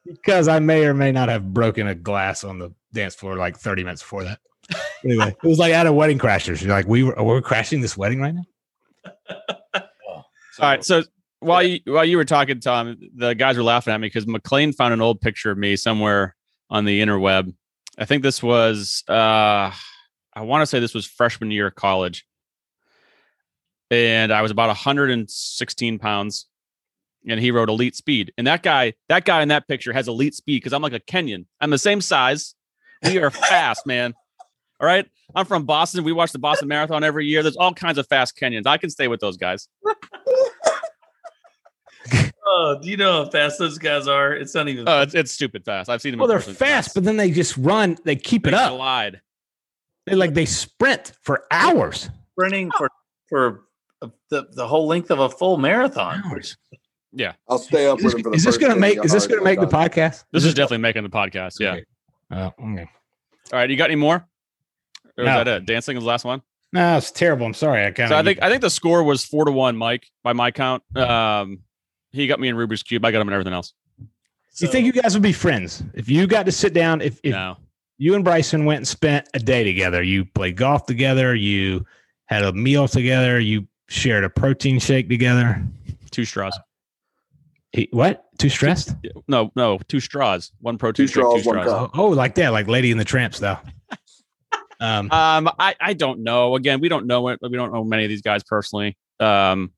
because 0.06 0.48
I 0.48 0.60
may 0.60 0.86
or 0.86 0.94
may 0.94 1.12
not 1.12 1.30
have 1.30 1.54
broken 1.54 1.88
a 1.88 1.96
glass 1.96 2.44
on 2.44 2.60
the 2.60 2.74
dance 2.94 3.16
floor 3.16 3.36
like 3.36 3.58
30 3.58 3.84
minutes 3.84 4.02
before 4.02 4.24
that. 4.24 4.40
anyway, 5.04 5.36
it 5.44 5.48
was 5.48 5.60
like 5.60 5.74
out 5.74 5.88
of 5.88 5.96
wedding 5.96 6.20
crashers. 6.20 6.62
You're 6.62 6.72
like, 6.72 6.88
we 6.88 7.04
were, 7.04 7.16
we're 7.22 7.42
crashing 7.42 7.82
this 7.82 7.98
wedding 7.98 8.20
right 8.20 8.34
now. 8.34 8.46
oh, 9.74 9.84
All 10.12 10.24
right. 10.60 10.84
So 10.84 11.04
while 11.40 11.64
you 11.64 11.80
while 11.86 12.06
you 12.06 12.18
were 12.18 12.26
talking, 12.26 12.60
Tom, 12.60 12.98
the 13.16 13.36
guys 13.36 13.58
were 13.58 13.64
laughing 13.64 13.94
at 13.94 14.00
me 14.00 14.08
because 14.08 14.28
McLean 14.28 14.74
found 14.74 14.94
an 14.94 15.02
old 15.02 15.22
picture 15.22 15.52
of 15.52 15.58
me 15.58 15.76
somewhere 15.76 16.36
on 16.70 16.86
the 16.86 17.02
interweb. 17.02 17.54
I 17.98 18.06
think 18.06 18.24
this 18.24 18.42
was 18.42 19.04
uh 19.08 19.72
I 20.38 20.42
want 20.42 20.64
to 20.64 20.66
say 20.66 20.80
this 20.80 20.94
was 20.94 21.06
freshman 21.06 21.52
year 21.52 21.68
of 21.68 21.76
college. 21.76 22.26
And 23.92 24.34
I 24.34 24.42
was 24.42 24.52
about 24.52 24.68
116 24.68 26.00
pounds 26.00 26.48
and 27.28 27.40
he 27.40 27.52
wrote 27.52 27.70
elite 27.70 27.96
speed. 27.96 28.34
And 28.38 28.48
that 28.48 28.64
guy, 28.64 28.94
that 29.10 29.26
guy 29.26 29.42
in 29.42 29.50
that 29.50 29.68
picture 29.68 29.94
has 29.94 30.08
elite 30.08 30.36
speed 30.36 30.58
because 30.58 30.74
I'm 30.74 30.82
like 30.82 30.94
a 30.94 31.00
Kenyan. 31.00 31.46
I'm 31.60 31.70
the 31.70 31.78
same 31.78 32.02
size. 32.02 32.56
We 33.04 33.20
are 33.20 33.30
fast, 33.32 33.86
man. 33.86 34.14
All 34.80 34.88
right. 34.88 35.06
I'm 35.34 35.46
from 35.46 35.66
Boston. 35.66 36.04
We 36.04 36.12
watch 36.12 36.32
the 36.32 36.40
Boston 36.40 36.68
Marathon 36.68 37.04
every 37.04 37.26
year. 37.26 37.42
There's 37.42 37.56
all 37.56 37.74
kinds 37.74 37.98
of 37.98 38.08
fast 38.08 38.38
Kenyans. 38.38 38.68
I 38.68 38.78
can 38.78 38.90
stay 38.90 39.08
with 39.08 39.20
those 39.20 39.38
guys. 39.38 39.68
oh, 42.46 42.78
do 42.82 42.90
you 42.90 42.98
know 42.98 43.24
how 43.24 43.30
fast 43.30 43.58
those 43.58 43.78
guys 43.78 44.08
are? 44.08 44.34
It's 44.34 44.54
not 44.54 44.68
even. 44.68 44.88
Oh, 44.88 45.02
it's, 45.02 45.16
it's 45.16 45.32
stupid 45.32 45.66
fast. 45.66 45.90
I've 45.90 46.02
seen 46.02 46.12
them. 46.12 46.20
Well, 46.20 46.28
they're 46.28 46.40
fast, 46.40 46.58
fast, 46.58 46.94
but 46.94 47.04
then 47.04 47.18
they 47.18 47.32
just 47.32 47.58
run. 47.58 47.98
They 48.04 48.16
keep 48.16 48.44
they 48.44 48.50
it 48.50 48.54
up. 48.54 48.74
Glide. 48.74 49.22
They 50.06 50.16
like 50.16 50.34
they 50.36 50.46
sprint 50.46 51.14
for 51.24 51.46
hours. 51.50 52.10
Sprinting 52.34 52.70
for 52.78 52.90
for 53.28 53.65
the 54.30 54.48
the 54.54 54.68
whole 54.68 54.88
length 54.88 55.12
of 55.12 55.20
a 55.20 55.30
full 55.30 55.58
marathon. 55.58 56.22
Hours. 56.26 56.58
Yeah, 57.12 57.34
I'll 57.48 57.60
stay 57.60 57.88
up 57.88 58.00
is 58.00 58.14
with 58.14 58.16
this, 58.16 58.26
him. 58.26 58.34
is 58.34 58.44
this 58.44 58.58
going 58.58 58.74
to 58.74 58.80
make? 58.80 59.04
Is 59.04 59.12
this 59.12 59.26
going 59.28 59.40
to 59.40 59.44
make 59.44 59.60
the 59.60 59.68
podcast? 59.68 60.26
This 60.32 60.44
is 60.44 60.54
definitely 60.54 60.80
making 60.80 61.04
the 61.04 61.10
podcast. 61.10 61.60
Yeah. 61.60 61.72
Okay. 61.74 61.84
Uh, 62.32 62.50
okay. 62.60 62.90
All 63.54 63.60
right. 63.60 63.70
You 63.70 63.78
got 63.78 63.90
any 63.90 63.96
more? 63.96 64.28
Or 65.18 65.24
No. 65.24 65.40
is 65.40 65.46
that 65.46 65.48
it? 65.48 65.66
Dancing 65.66 65.96
is 65.96 66.04
the 66.04 66.08
last 66.08 66.26
one. 66.26 66.42
No, 66.74 66.98
it's 66.98 67.12
terrible. 67.12 67.46
I'm 67.46 67.54
sorry. 67.54 67.86
I 67.86 67.92
kind 67.92 68.12
of. 68.12 68.16
So 68.16 68.18
I 68.18 68.24
think 68.24 68.42
I 68.42 68.50
think 68.50 68.62
the 68.62 68.70
score 68.70 69.02
was 69.04 69.24
four 69.24 69.46
to 69.46 69.52
one, 69.52 69.78
Mike, 69.78 70.08
by 70.24 70.34
my 70.34 70.52
count. 70.52 70.84
Um, 70.98 71.60
he 72.12 72.28
got 72.28 72.40
me 72.40 72.50
in 72.50 72.56
Rubik's 72.56 72.84
cube. 72.84 73.06
I 73.06 73.12
got 73.12 73.22
him 73.22 73.30
in 73.30 73.34
everything 73.34 73.54
else. 73.54 73.74
you 74.60 74.68
think 74.68 74.86
you 74.86 74.92
guys 74.92 75.14
would 75.14 75.24
be 75.24 75.32
friends 75.32 75.84
if 75.94 76.10
you 76.10 76.28
got 76.28 76.46
to 76.48 76.52
sit 76.52 76.74
down? 76.74 77.00
If, 77.02 77.20
if 77.24 77.32
no. 77.32 77.56
you 77.98 78.16
and 78.16 78.26
Bryson 78.26 78.66
went 78.66 78.78
and 78.78 78.88
spent 78.88 79.30
a 79.34 79.40
day 79.40 79.64
together, 79.64 80.04
you 80.04 80.26
played 80.26 80.58
golf 80.58 80.86
together, 80.86 81.34
you 81.34 81.86
had 82.26 82.44
a 82.44 82.52
meal 82.52 82.88
together, 82.90 83.40
you 83.40 83.68
shared 83.88 84.24
a 84.24 84.30
protein 84.30 84.80
shake 84.80 85.10
together. 85.10 85.62
Two 86.12 86.26
straws. 86.26 86.58
He- 87.72 87.90
what? 87.92 88.26
Too 88.38 88.50
stressed? 88.50 88.94
No, 89.28 89.52
no, 89.56 89.80
two 89.88 90.00
straws. 90.00 90.52
One 90.62 90.78
protein 90.78 91.08
Two 91.08 91.14
shake, 91.14 91.24
two 91.24 91.42
straws, 91.42 91.46
one 91.46 91.56
straws. 91.66 91.70
cup. 91.70 91.92
Oh, 91.94 92.06
oh, 92.06 92.10
like 92.10 92.36
that, 92.36 92.50
like 92.54 92.68
Lady 92.68 92.92
in 92.92 92.98
the 92.98 93.06
Tramp 93.06 93.34
style. 93.36 93.62
Um, 94.82 95.10
Um, 95.10 95.50
I, 95.58 95.74
I 95.80 95.94
don't 95.94 96.20
know. 96.22 96.56
Again, 96.58 96.82
we 96.82 96.90
don't 96.90 97.08
know 97.08 97.30
it. 97.30 97.40
We 97.42 97.56
don't 97.56 97.72
know 97.72 97.86
many 97.86 98.04
of 98.04 98.10
these 98.10 98.22
guys 98.22 98.44
personally. 98.44 98.98
Um, 99.22 99.72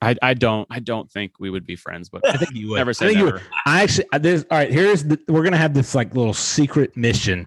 I 0.00 0.16
I 0.22 0.32
don't 0.32 0.66
I 0.70 0.78
don't 0.80 1.10
think 1.10 1.32
we 1.38 1.50
would 1.50 1.66
be 1.66 1.76
friends, 1.76 2.08
but 2.08 2.26
I 2.26 2.38
think 2.38 2.54
you 2.54 2.70
would. 2.70 2.76
never 2.76 2.90
I 2.90 2.92
say 2.94 3.06
think 3.08 3.18
you 3.18 3.24
would. 3.26 3.42
I 3.66 3.82
actually, 3.82 4.06
I- 4.14 4.18
this, 4.18 4.46
all 4.50 4.56
right. 4.56 4.70
Here's 4.72 5.04
the, 5.04 5.20
we're 5.28 5.42
gonna 5.44 5.58
have 5.58 5.74
this 5.74 5.94
like 5.94 6.14
little 6.14 6.32
secret 6.32 6.96
mission, 6.96 7.46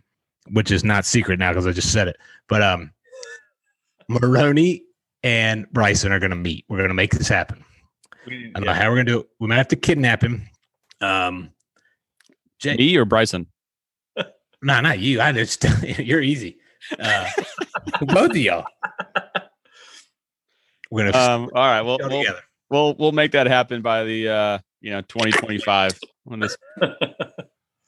which 0.52 0.70
is 0.70 0.84
not 0.84 1.04
secret 1.04 1.40
now 1.40 1.50
because 1.52 1.66
I 1.66 1.72
just 1.72 1.92
said 1.92 2.08
it. 2.08 2.18
But 2.48 2.62
um, 2.62 2.92
Maroney 4.08 4.84
and 5.24 5.70
Bryson 5.72 6.12
are 6.12 6.20
gonna 6.20 6.36
meet. 6.36 6.66
We're 6.70 6.82
gonna 6.82 6.94
make 6.94 7.12
this 7.12 7.28
happen. 7.28 7.64
We, 8.26 8.52
I 8.56 8.60
don't 8.60 8.66
know 8.66 8.74
how 8.74 8.90
we're 8.90 8.98
gonna 8.98 9.06
do 9.06 9.20
it. 9.22 9.30
We 9.40 9.48
might 9.48 9.58
have 9.58 9.68
to 9.70 9.76
kidnap 9.76 10.24
him. 10.24 10.48
Um, 11.02 11.52
Jay, 12.60 12.76
Me 12.76 12.96
or 12.98 13.06
Bryson? 13.06 13.48
no, 14.62 14.82
not 14.82 15.00
you. 15.00 15.22
I 15.22 15.32
just 15.32 15.66
you're 16.00 16.22
easy. 16.22 16.58
Uh, 17.00 17.30
both 18.02 18.32
of 18.32 18.38
y'all. 18.38 18.66
We're 20.90 21.12
gonna 21.12 21.26
Um, 21.26 21.50
all 21.54 21.68
right. 21.68 21.82
Well, 21.82 21.98
we'll, 22.02 22.26
we'll 22.70 22.96
we'll 22.96 23.12
make 23.12 23.32
that 23.32 23.48
happen 23.48 23.82
by 23.82 24.04
the 24.04 24.30
uh 24.30 24.60
you 24.82 24.92
know 24.92 25.02
2025 25.02 26.00
when 26.24 26.40
this 26.40 26.58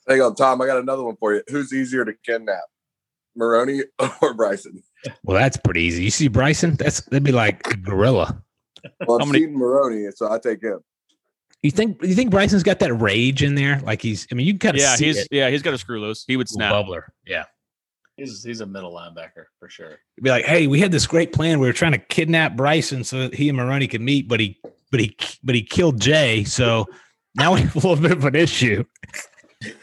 Hang 0.08 0.22
on, 0.22 0.34
Tom. 0.34 0.60
I 0.60 0.66
got 0.66 0.80
another 0.80 1.04
one 1.04 1.16
for 1.18 1.36
you. 1.36 1.44
Who's 1.50 1.72
easier 1.72 2.04
to 2.04 2.14
kidnap, 2.26 2.64
Maroney 3.36 3.84
or 4.22 4.34
Bryson? 4.34 4.82
Well, 5.24 5.38
that's 5.38 5.58
pretty 5.58 5.82
easy. 5.84 6.04
You 6.04 6.12
see 6.12 6.28
Bryson? 6.28 6.76
That's 6.76 7.02
that'd 7.02 7.24
be 7.24 7.32
like 7.32 7.66
a 7.68 7.78
gorilla. 7.78 8.42
Well, 9.08 9.22
I'm 9.22 9.30
many- 9.32 9.46
seen 9.46 9.58
Maroney, 9.58 10.10
so 10.16 10.32
I 10.32 10.40
take 10.40 10.62
him. 10.62 10.80
You 11.62 11.72
think 11.72 12.02
you 12.02 12.16
think 12.16 12.32
Bryson's 12.32 12.64
got 12.64 12.80
that 12.80 12.94
rage 12.94 13.44
in 13.44 13.56
there? 13.56 13.80
Like 13.82 14.02
he's 14.02 14.26
I 14.32 14.36
mean 14.36 14.48
you 14.48 14.54
can 14.54 14.60
kind 14.60 14.76
of 14.78 14.82
yeah 14.82 14.96
see 14.96 15.06
he's 15.08 15.18
it. 15.18 15.28
yeah 15.32 15.50
he's 15.50 15.62
got 15.62 15.74
a 15.74 15.78
screw 15.78 16.00
loose. 16.00 16.24
He 16.26 16.38
would 16.38 16.48
snap. 16.48 16.72
bubbler. 16.74 17.04
Yeah. 17.26 17.44
he's 18.16 18.44
he's 18.44 18.62
a 18.62 18.66
middle 18.66 18.94
linebacker 18.94 19.46
for 19.60 19.68
sure. 19.70 19.98
Be 20.22 20.30
like, 20.30 20.46
hey, 20.46 20.68
we 20.68 20.80
had 20.80 20.92
this 20.92 21.06
great 21.06 21.34
plan. 21.34 21.60
We 21.60 21.68
were 21.68 21.74
trying 21.74 21.92
to 21.92 21.98
kidnap 21.98 22.56
Bryson 22.56 23.04
so 23.04 23.20
that 23.20 23.34
he 23.36 23.50
and 23.50 23.58
Maroney 23.58 23.88
could 23.88 24.00
meet, 24.02 24.30
but 24.30 24.40
he 24.40 24.58
but 24.92 25.02
he 25.02 25.18
but 25.44 25.54
he 25.54 25.62
killed 25.62 26.00
Jay. 26.00 26.46
So 26.46 26.86
now 27.36 27.54
we 27.56 27.62
have 27.62 27.76
a 27.76 27.80
little 27.80 27.98
bit 28.02 28.12
of 28.14 28.24
an 28.26 28.36
issue. 28.36 28.84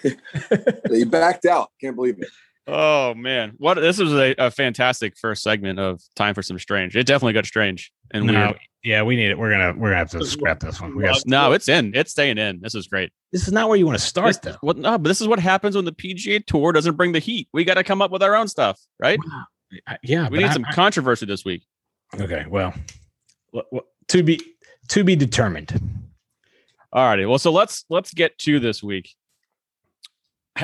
He 0.90 1.04
backed 1.04 1.44
out. 1.44 1.70
Can't 1.80 1.94
believe 1.96 2.18
it. 2.18 2.28
Oh 2.68 3.14
man, 3.14 3.52
what 3.58 3.74
this 3.74 3.98
was 3.98 4.12
a, 4.12 4.34
a 4.38 4.50
fantastic 4.50 5.16
first 5.16 5.42
segment 5.42 5.78
of 5.78 6.00
time 6.16 6.34
for 6.34 6.42
some 6.42 6.58
strange. 6.58 6.96
It 6.96 7.06
definitely 7.06 7.34
got 7.34 7.46
strange 7.46 7.92
and 8.10 8.26
No, 8.26 8.32
weird. 8.46 8.58
yeah, 8.82 9.02
we 9.02 9.14
need 9.14 9.30
it. 9.30 9.38
We're 9.38 9.50
gonna 9.50 9.72
we're 9.78 9.88
gonna 9.90 9.98
have 9.98 10.10
to 10.10 10.24
scrap 10.26 10.58
this 10.60 10.80
one. 10.80 10.96
We 10.96 11.04
got 11.04 11.22
No, 11.26 11.52
it's 11.52 11.68
in. 11.68 11.92
It's 11.94 12.10
staying 12.10 12.38
in. 12.38 12.60
This 12.60 12.74
is 12.74 12.88
great. 12.88 13.12
this 13.30 13.46
is 13.46 13.52
not 13.52 13.68
where 13.68 13.76
you 13.78 13.86
want 13.86 13.98
to 13.98 14.02
This, 14.02 14.08
start 14.08 14.42
though. 14.42 14.56
what, 14.62 14.78
no, 14.78 14.98
but 14.98 15.08
this 15.08 15.20
is 15.20 15.28
what 15.28 15.38
happens 15.38 15.76
when 15.76 15.84
the 15.84 15.92
PGA 15.92 16.44
Tour 16.44 16.72
doesn't 16.72 16.96
bring 16.96 17.12
the 17.12 17.20
heat. 17.20 17.48
We 17.52 17.62
got 17.64 17.74
to 17.74 17.84
come 17.84 18.02
up 18.02 18.10
with 18.10 18.22
our 18.24 18.34
own 18.34 18.48
stuff, 18.48 18.80
right? 18.98 19.18
I- 19.86 19.98
Yeah, 20.02 20.28
We 20.28 20.38
need 20.38 20.46
I- 20.46 20.52
some 20.52 20.64
I- 20.64 20.72
controversy 20.72 21.26
this 21.26 21.44
week. 21.44 21.64
okay, 22.18 22.46
well, 22.48 22.74
what- 23.50 23.66
what- 23.70 23.86
to 24.08 24.22
be 24.24 24.40
to 24.88 25.04
be 25.04 25.14
determined. 25.14 25.80
All 26.92 27.04
righty. 27.04 27.26
Well, 27.26 27.38
so 27.38 27.52
let's 27.52 27.84
let's 27.90 28.12
get 28.12 28.38
to 28.38 28.58
this 28.58 28.82
week. 28.82 29.14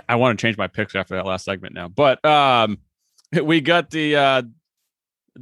I- 0.08 0.16
want 0.16 0.38
to 0.38 0.42
change 0.42 0.56
my 0.56 0.66
picks 0.66 0.94
after 0.94 1.14
that 1.16 1.26
last 1.26 1.44
segment 1.44 1.74
now, 1.74 1.88
but 1.88 2.24
um, 2.24 2.78
we 3.42 3.60
got 3.60 3.90
the 3.90 4.16
uh, 4.16 4.42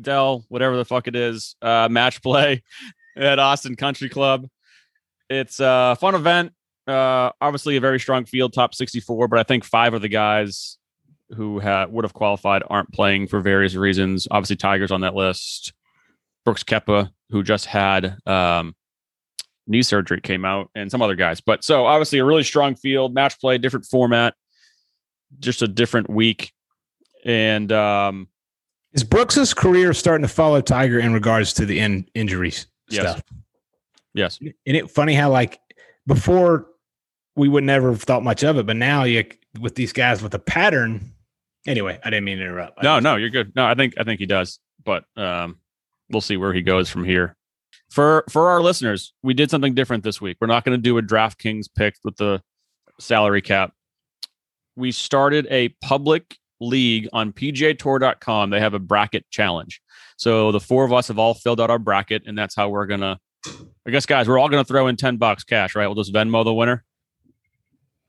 Dell, 0.01 0.44
whatever 0.48 0.77
the 0.77 0.85
fuck 0.85 1.09
it 1.09 1.16
is, 1.16 1.56
uh, 1.62 1.89
match 1.90 2.22
play 2.22 2.62
at 3.16 3.39
Austin 3.39 3.77
Country 3.77 4.09
Club. 4.09 4.48
It's 5.28 5.60
a 5.60 5.97
fun 6.01 6.14
event. 6.14 6.52
Uh, 6.86 7.31
obviously, 7.40 7.77
a 7.77 7.81
very 7.81 8.01
strong 8.01 8.24
field, 8.24 8.52
top 8.52 8.74
64, 8.74 9.28
but 9.28 9.39
I 9.39 9.43
think 9.44 9.64
five 9.64 9.94
of 9.94 10.02
the 10.02 10.09
guys 10.09 10.78
who 11.36 11.60
ha- 11.60 11.86
would 11.89 12.05
have 12.05 12.14
qualified 12.14 12.62
aren't 12.68 12.93
playing 12.93 13.28
for 13.28 13.40
various 13.40 13.74
reasons. 13.77 14.27
Obviously, 14.31 14.56
Tigers 14.56 14.90
on 14.90 15.02
that 15.02 15.14
list. 15.14 15.72
Brooks 16.44 16.64
Koepka, 16.64 17.10
who 17.31 17.43
just 17.44 17.66
had 17.66 18.16
um, 18.27 18.74
knee 19.70 19.82
surgery 19.82 20.20
came 20.20 20.44
out, 20.44 20.68
and 20.74 20.90
some 20.90 21.01
other 21.01 21.14
guys. 21.14 21.40
But 21.40 21.64
so 21.64 21.86
obviously 21.86 22.18
a 22.18 22.24
really 22.24 22.42
strong 22.42 22.74
field, 22.74 23.14
match 23.14 23.40
play, 23.40 23.56
different 23.56 23.86
format, 23.86 24.34
just 25.38 25.62
a 25.62 25.68
different 25.68 26.10
week. 26.10 26.52
And 27.24 27.70
um, 27.72 28.28
is 28.92 29.05
Brooks's 29.05 29.55
career 29.55 29.94
starting 29.94 30.26
to 30.26 30.32
follow 30.32 30.60
Tiger 30.60 30.98
in 30.98 31.12
regards 31.14 31.52
to 31.55 31.64
the 31.66 31.78
in 31.78 32.06
injuries 32.14 32.66
Yes. 32.88 33.02
stuff? 33.02 33.22
yes, 34.14 34.38
Isn't 34.40 34.55
it 34.64 34.90
funny 34.90 35.14
how 35.14 35.30
like 35.30 35.60
before 36.06 36.66
we 37.36 37.48
would 37.48 37.62
never 37.64 37.90
have 37.92 38.02
thought 38.02 38.24
much 38.24 38.42
of 38.42 38.59
it, 38.59 38.66
but 38.66 38.76
now 38.76 39.05
you 39.05 39.24
with 39.60 39.76
these 39.76 39.92
guys 39.92 40.22
with 40.22 40.34
a 40.34 40.38
pattern. 40.38 41.12
Anyway, 41.66 41.98
I 42.02 42.10
didn't 42.10 42.24
mean 42.24 42.38
to 42.38 42.44
interrupt. 42.44 42.78
I 42.78 42.82
no, 42.82 42.98
no, 43.01 43.16
you're 43.16 43.30
good. 43.30 43.52
No, 43.55 43.64
I 43.66 43.74
think 43.74 43.94
I 43.98 44.05
think 44.05 44.18
he 44.18 44.26
does, 44.26 44.59
but 44.84 45.05
um, 45.16 45.59
we'll 46.10 46.20
see 46.22 46.36
where 46.36 46.52
he 46.52 46.62
goes 46.62 46.88
from 46.90 47.05
here. 47.05 47.36
For 47.90 48.24
for 48.30 48.48
our 48.48 48.62
listeners, 48.62 49.12
we 49.22 49.34
did 49.34 49.50
something 49.50 49.74
different 49.74 50.04
this 50.04 50.20
week. 50.20 50.36
We're 50.40 50.46
not 50.46 50.64
going 50.64 50.78
to 50.78 50.82
do 50.82 50.96
a 50.98 51.02
DraftKings 51.02 51.66
pick 51.74 51.94
with 52.04 52.16
the 52.16 52.40
salary 53.00 53.42
cap. 53.42 53.72
We 54.76 54.92
started 54.92 55.46
a 55.50 55.70
public 55.82 56.36
league 56.60 57.08
on 57.12 57.32
PGAtour.com. 57.32 58.50
They 58.50 58.60
have 58.60 58.74
a 58.74 58.78
bracket 58.78 59.28
challenge. 59.30 59.80
So 60.16 60.52
the 60.52 60.60
four 60.60 60.84
of 60.84 60.92
us 60.92 61.08
have 61.08 61.18
all 61.18 61.34
filled 61.34 61.60
out 61.60 61.70
our 61.70 61.78
bracket, 61.78 62.22
and 62.26 62.38
that's 62.38 62.54
how 62.54 62.68
we're 62.68 62.86
gonna. 62.86 63.18
I 63.86 63.90
guess, 63.90 64.06
guys, 64.06 64.28
we're 64.28 64.38
all 64.38 64.48
gonna 64.48 64.64
throw 64.64 64.86
in 64.86 64.96
ten 64.96 65.16
bucks 65.16 65.42
cash, 65.42 65.74
right? 65.74 65.86
We'll 65.86 65.96
just 65.96 66.14
Venmo 66.14 66.44
the 66.44 66.54
winner. 66.54 66.84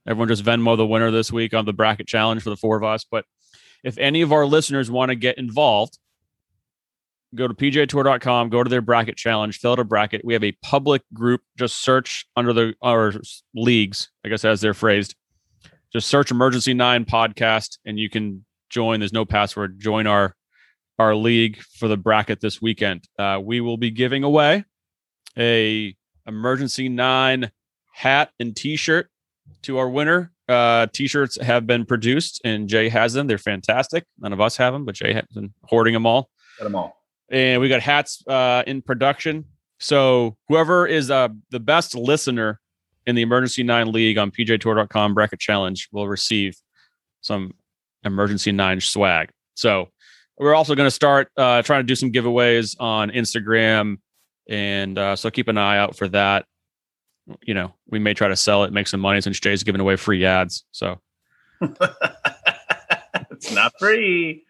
Everyone 0.08 0.28
just 0.28 0.44
Venmo 0.44 0.78
the 0.78 0.86
winner 0.86 1.10
this 1.10 1.32
week 1.32 1.54
on 1.54 1.66
the 1.66 1.74
bracket 1.74 2.08
challenge 2.08 2.44
for 2.44 2.50
the 2.50 2.58
four 2.58 2.76
of 2.76 2.84
us. 2.84 3.06
But 3.10 3.26
if 3.84 3.98
any 3.98 4.22
of 4.22 4.32
our 4.32 4.46
listeners 4.46 4.92
want 4.92 5.10
to 5.10 5.16
get 5.16 5.38
involved, 5.38 5.98
go 7.36 7.48
to 7.48 7.54
pgatour.com, 7.54 8.50
go 8.50 8.64
to 8.64 8.70
their 8.70 8.82
bracket 8.82 9.18
challenge, 9.18 9.60
fill 9.60 9.74
out 9.74 9.80
a 9.80 9.84
bracket. 9.84 10.24
We 10.24 10.34
have 10.34 10.44
a 10.44 10.52
public 10.64 11.02
group. 11.14 11.42
Just 11.58 11.82
search 11.82 12.26
under 12.36 12.54
the 12.54 12.74
our 12.82 13.14
leagues, 13.56 14.10
I 14.26 14.30
guess 14.30 14.46
as 14.46 14.62
they're 14.62 14.74
phrased. 14.74 15.16
Just 15.94 16.08
search 16.08 16.32
Emergency 16.32 16.74
Nine 16.74 17.06
Podcast, 17.06 17.78
and 17.86 18.00
you 18.00 18.10
can 18.10 18.46
join. 18.70 19.00
There's 19.00 19.14
no 19.14 19.26
password. 19.26 19.80
Join 19.80 20.08
our 20.08 20.36
our 21.00 21.16
league 21.16 21.62
for 21.80 21.88
the 21.88 21.98
bracket 21.98 22.42
this 22.42 22.62
weekend. 22.62 23.08
Uh, 23.18 23.40
we 23.44 23.60
will 23.60 23.78
be 23.78 23.92
giving 23.92 24.24
away 24.24 24.66
a 25.38 25.96
Emergency 26.28 26.90
Nine 26.90 27.52
hat 27.94 28.32
and 28.40 28.56
T-shirt 28.56 29.10
to 29.64 29.78
our 29.78 29.90
winner. 29.90 30.32
Uh, 30.48 30.88
t-shirts 30.92 31.42
have 31.42 31.66
been 31.66 31.86
produced, 31.86 32.42
and 32.44 32.68
Jay 32.68 32.90
has 32.90 33.14
them. 33.14 33.28
They're 33.28 33.38
fantastic. 33.38 34.06
None 34.20 34.34
of 34.34 34.42
us 34.42 34.58
have 34.58 34.74
them, 34.74 34.84
but 34.84 34.96
Jay 34.96 35.14
has 35.14 35.24
been 35.34 35.54
hoarding 35.64 35.94
them 35.94 36.06
all. 36.06 36.30
Got 36.58 36.66
them 36.66 36.76
all. 36.76 37.01
And 37.32 37.62
we 37.62 37.70
got 37.70 37.82
hats 37.82 38.24
uh, 38.28 38.64
in 38.68 38.82
production. 38.82 39.46
So 39.80 40.38
whoever 40.48 40.86
is 40.86 41.10
uh, 41.10 41.30
the 41.50 41.60
best 41.60 41.96
listener 41.96 42.60
in 43.06 43.16
the 43.16 43.22
Emergency 43.22 43.64
Nine 43.64 43.92
League 43.92 44.18
on 44.18 44.30
PGATour.com 44.30 45.14
bracket 45.14 45.40
challenge 45.40 45.90
will 45.92 46.08
receive 46.08 46.56
some 47.22 47.54
Emergency 48.04 48.52
Nine 48.52 48.80
swag. 48.82 49.30
So 49.56 49.90
we're 50.38 50.54
also 50.54 50.76
going 50.76 50.88
to 50.88 50.92
start 50.92 51.30
uh, 51.38 51.62
trying 51.62 51.80
to 51.82 51.88
do 51.88 51.96
some 51.96 52.12
giveaways 52.12 52.76
on 52.80 53.12
Instagram, 53.12 53.98
and 54.50 54.98
uh, 54.98 55.16
so 55.16 55.30
keep 55.30 55.48
an 55.48 55.58
eye 55.58 55.78
out 55.78 55.96
for 55.96 56.08
that. 56.10 56.46
You 57.44 57.54
know, 57.54 57.74
we 57.88 58.00
may 58.00 58.14
try 58.14 58.28
to 58.28 58.36
sell 58.36 58.64
it, 58.64 58.74
make 58.74 58.88
some 58.88 59.00
money 59.00 59.22
since 59.22 59.40
Jay's 59.40 59.64
giving 59.64 59.82
away 59.82 59.96
free 59.96 60.26
ads. 60.26 60.66
So 60.72 61.00
it's 61.62 63.52
not 63.52 63.74
free. 63.80 64.44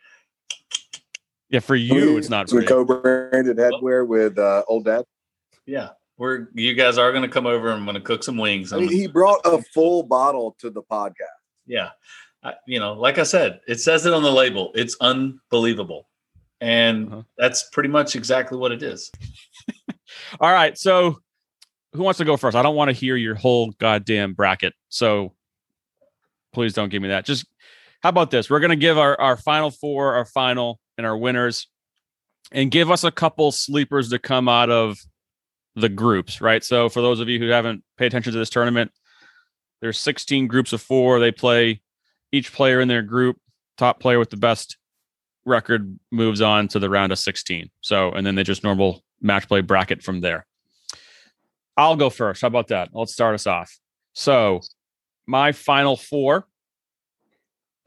Yeah, 1.51 1.59
for 1.59 1.75
you, 1.75 2.17
it's 2.17 2.29
not 2.29 2.49
Some 2.49 2.59
free. 2.59 2.67
co-branded 2.67 3.57
headwear 3.57 4.07
with 4.07 4.39
uh, 4.39 4.63
old 4.67 4.85
dad. 4.85 5.05
Yeah, 5.65 5.89
we're 6.17 6.47
you 6.53 6.73
guys 6.73 6.97
are 6.97 7.11
going 7.11 7.23
to 7.23 7.29
come 7.29 7.45
over. 7.45 7.67
and 7.69 7.77
I'm 7.79 7.85
going 7.85 7.95
to 7.95 8.01
cook 8.01 8.23
some 8.23 8.37
wings. 8.37 8.73
I 8.73 8.77
mean, 8.79 8.89
he 8.89 9.07
brought 9.07 9.41
a 9.45 9.61
full 9.73 10.03
bottle 10.03 10.55
to 10.59 10.69
the 10.69 10.81
podcast. 10.81 11.13
yeah, 11.67 11.89
I, 12.43 12.53
you 12.65 12.79
know, 12.79 12.93
like 12.93 13.17
I 13.19 13.23
said, 13.23 13.59
it 13.67 13.79
says 13.79 14.05
it 14.05 14.13
on 14.13 14.23
the 14.23 14.31
label. 14.31 14.71
It's 14.73 14.95
unbelievable, 15.01 16.07
and 16.59 17.07
Uh-huh. 17.11 17.21
that's 17.37 17.69
pretty 17.69 17.89
much 17.89 18.15
exactly 18.15 18.57
what 18.57 18.71
it 18.71 18.81
is. 18.81 19.11
All 20.39 20.51
right. 20.51 20.77
So 20.77 21.19
who 21.93 22.03
wants 22.03 22.17
to 22.17 22.25
go 22.25 22.37
first? 22.37 22.55
I 22.55 22.63
don't 22.63 22.75
want 22.75 22.89
to 22.89 22.93
hear 22.93 23.15
your 23.15 23.35
whole 23.35 23.71
goddamn 23.79 24.33
bracket. 24.33 24.73
So 24.89 25.33
please 26.53 26.73
don't 26.73 26.89
give 26.89 27.01
me 27.01 27.09
that. 27.09 27.25
Just 27.25 27.45
how 28.01 28.09
about 28.09 28.31
this? 28.31 28.49
We're 28.49 28.59
going 28.59 28.71
to 28.71 28.75
give 28.75 28.97
our, 28.97 29.19
our 29.21 29.37
final 29.37 29.69
four, 29.71 30.15
our 30.15 30.25
final, 30.25 30.79
and 31.01 31.07
our 31.07 31.17
winners, 31.17 31.67
and 32.51 32.69
give 32.69 32.91
us 32.91 33.03
a 33.03 33.09
couple 33.09 33.51
sleepers 33.51 34.09
to 34.11 34.19
come 34.19 34.47
out 34.47 34.69
of 34.69 34.99
the 35.75 35.89
groups, 35.89 36.41
right? 36.41 36.63
So 36.63 36.89
for 36.89 37.01
those 37.01 37.19
of 37.19 37.27
you 37.27 37.39
who 37.39 37.47
haven't 37.47 37.83
paid 37.97 38.07
attention 38.07 38.33
to 38.33 38.37
this 38.37 38.51
tournament, 38.51 38.91
there's 39.81 39.97
16 39.97 40.45
groups 40.45 40.73
of 40.73 40.81
four. 40.81 41.19
They 41.19 41.31
play 41.31 41.81
each 42.31 42.53
player 42.53 42.79
in 42.79 42.87
their 42.87 43.01
group, 43.01 43.37
top 43.77 43.99
player 43.99 44.19
with 44.19 44.29
the 44.29 44.37
best 44.37 44.77
record 45.43 45.97
moves 46.11 46.39
on 46.39 46.67
to 46.67 46.77
the 46.77 46.89
round 46.89 47.11
of 47.11 47.17
16. 47.17 47.71
So, 47.81 48.11
and 48.11 48.27
then 48.27 48.35
they 48.35 48.43
just 48.43 48.63
normal 48.63 49.03
match 49.21 49.47
play 49.47 49.61
bracket 49.61 50.03
from 50.03 50.21
there. 50.21 50.45
I'll 51.75 51.95
go 51.95 52.11
first. 52.11 52.41
How 52.41 52.47
about 52.47 52.67
that? 52.67 52.89
Let's 52.93 53.13
start 53.13 53.33
us 53.33 53.47
off. 53.47 53.75
So, 54.13 54.61
my 55.25 55.51
final 55.51 55.97
four 55.97 56.45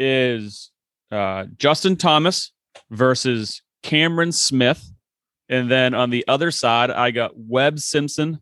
is 0.01 0.73
uh, 1.13 1.45
Justin 1.57 1.95
Thomas 1.95 2.54
versus 2.91 3.63
Cameron 3.83 4.33
Smith. 4.33 4.91
And 5.49 5.71
then 5.71 5.95
on 5.95 6.11
the 6.11 6.25
other 6.27 6.51
side, 6.51 6.91
I 6.91 7.11
got 7.11 7.33
Webb 7.37 7.79
Simpson 7.79 8.41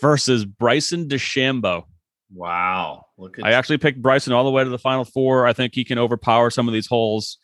versus 0.00 0.44
Bryson 0.44 1.08
DeChambeau. 1.08 1.84
Wow, 2.32 3.06
look 3.16 3.38
at 3.38 3.44
I 3.44 3.52
actually 3.52 3.78
picked 3.78 4.02
Bryson 4.02 4.32
all 4.32 4.44
the 4.44 4.50
way 4.50 4.64
to 4.64 4.70
the 4.70 4.78
final 4.78 5.04
four. 5.04 5.46
I 5.46 5.52
think 5.52 5.74
he 5.74 5.84
can 5.84 5.98
overpower 5.98 6.50
some 6.50 6.66
of 6.66 6.74
these 6.74 6.88
holes. 6.88 7.38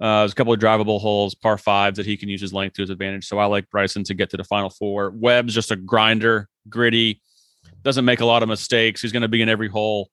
Uh, 0.00 0.20
there's 0.20 0.32
a 0.32 0.34
couple 0.34 0.52
of 0.52 0.60
drivable 0.60 1.00
holes, 1.00 1.34
par 1.34 1.58
fives 1.58 1.96
that 1.96 2.06
he 2.06 2.16
can 2.16 2.28
use 2.28 2.40
his 2.40 2.52
length 2.52 2.74
to 2.74 2.82
his 2.82 2.90
advantage. 2.90 3.26
So 3.26 3.38
I 3.38 3.46
like 3.46 3.68
Bryson 3.70 4.04
to 4.04 4.14
get 4.14 4.30
to 4.30 4.36
the 4.36 4.44
final 4.44 4.70
four. 4.70 5.10
Webb's 5.10 5.54
just 5.54 5.72
a 5.72 5.76
grinder, 5.76 6.48
gritty, 6.68 7.20
doesn't 7.82 8.04
make 8.04 8.20
a 8.20 8.26
lot 8.26 8.42
of 8.42 8.48
mistakes. 8.48 9.00
He's 9.00 9.12
going 9.12 9.22
to 9.22 9.28
be 9.28 9.42
in 9.42 9.48
every 9.48 9.68
hole. 9.68 10.10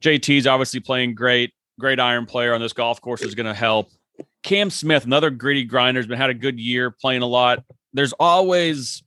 JT's 0.00 0.46
obviously 0.46 0.80
playing 0.80 1.14
great, 1.14 1.52
great 1.78 2.00
iron 2.00 2.24
player 2.24 2.54
on 2.54 2.60
this 2.60 2.72
golf 2.72 3.00
course 3.00 3.22
is 3.22 3.34
going 3.34 3.46
to 3.46 3.54
help. 3.54 3.90
Cam 4.42 4.70
Smith, 4.70 5.04
another 5.04 5.30
gritty 5.30 5.64
grinder, 5.64 6.00
has 6.00 6.06
been 6.06 6.18
had 6.18 6.30
a 6.30 6.34
good 6.34 6.58
year 6.58 6.90
playing 6.90 7.22
a 7.22 7.26
lot. 7.26 7.62
There's 7.92 8.12
always 8.14 9.02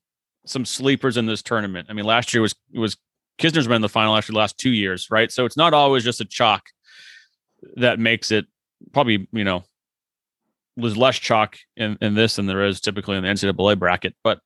some 0.46 0.66
sleepers 0.66 1.18
in 1.18 1.26
this 1.26 1.42
tournament. 1.42 1.88
I 1.90 1.94
mean, 1.94 2.06
last 2.06 2.34
year 2.34 2.42
was 2.42 2.56
was 2.74 2.98
Kisner's 3.40 3.68
been 3.68 3.78
in 3.78 3.82
the 3.82 3.90
final 3.90 4.16
actually 4.16 4.34
the 4.34 4.40
last 4.40 4.58
two 4.58 4.72
years, 4.72 5.08
right? 5.10 5.32
So 5.32 5.46
it's 5.46 5.58
not 5.58 5.74
always 5.74 6.04
just 6.04 6.22
a 6.22 6.26
chalk 6.26 6.64
that 7.76 8.00
makes 8.00 8.32
it 8.32 8.46
probably, 8.92 9.28
you 9.32 9.44
know, 9.44 9.64
there's 10.76 10.98
less 10.98 11.18
chalk 11.18 11.58
in, 11.78 11.98
in 12.02 12.16
this 12.16 12.36
than 12.36 12.46
there 12.46 12.66
is 12.66 12.82
typically 12.82 13.16
in 13.18 13.24
the 13.24 13.30
NCAA 13.30 13.78
bracket. 13.78 14.16
But 14.24 14.40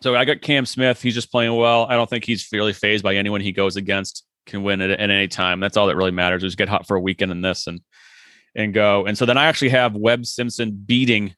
so 0.00 0.14
I 0.14 0.24
got 0.24 0.42
Cam 0.42 0.66
Smith. 0.66 1.00
He's 1.00 1.14
just 1.14 1.30
playing 1.30 1.54
well. 1.56 1.86
I 1.88 1.94
don't 1.94 2.10
think 2.10 2.24
he's 2.24 2.46
fairly 2.46 2.72
phased 2.72 3.04
by 3.04 3.14
anyone 3.16 3.40
he 3.40 3.52
goes 3.52 3.76
against. 3.76 4.24
Can 4.46 4.62
win 4.62 4.80
at, 4.80 4.90
at 4.90 5.10
any 5.10 5.26
time. 5.26 5.58
That's 5.58 5.76
all 5.76 5.88
that 5.88 5.96
really 5.96 6.12
matters. 6.12 6.44
Is 6.44 6.54
get 6.54 6.68
hot 6.68 6.86
for 6.86 6.96
a 6.96 7.00
weekend 7.00 7.32
in 7.32 7.40
this 7.40 7.66
and 7.66 7.80
and 8.56 8.74
go. 8.74 9.06
And 9.06 9.16
so 9.16 9.26
then 9.26 9.38
I 9.38 9.44
actually 9.46 9.68
have 9.68 9.94
Webb 9.94 10.26
Simpson 10.26 10.72
beating 10.72 11.34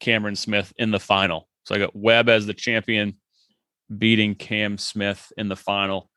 Cameron 0.00 0.36
Smith 0.36 0.72
in 0.76 0.90
the 0.90 1.00
final. 1.00 1.48
So 1.64 1.74
I 1.74 1.78
got 1.78 1.94
Webb 1.94 2.28
as 2.28 2.44
the 2.44 2.54
champion, 2.54 3.16
beating 3.96 4.34
Cam 4.34 4.76
Smith 4.76 5.32
in 5.38 5.48
the 5.48 5.56
final. 5.56 6.10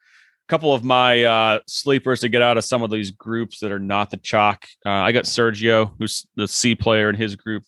A 0.48 0.50
couple 0.50 0.74
of 0.74 0.84
my 0.84 1.24
uh, 1.24 1.60
sleepers 1.68 2.22
to 2.22 2.30
get 2.30 2.42
out 2.42 2.58
of 2.58 2.66
some 2.66 2.82
of 2.82 2.90
these 2.90 3.12
groups 3.12 3.60
that 3.60 3.72
are 3.72 3.80
not 3.80 4.10
the 4.10 4.18
chalk. 4.18 4.66
Uh, 4.86 4.90
I 4.90 5.12
got 5.12 5.26
Sergio, 5.26 5.94
who's 6.00 6.26
the 6.36 6.48
C 6.48 6.76
player 6.76 7.10
in 7.10 7.16
his 7.16 7.36
group, 7.36 7.64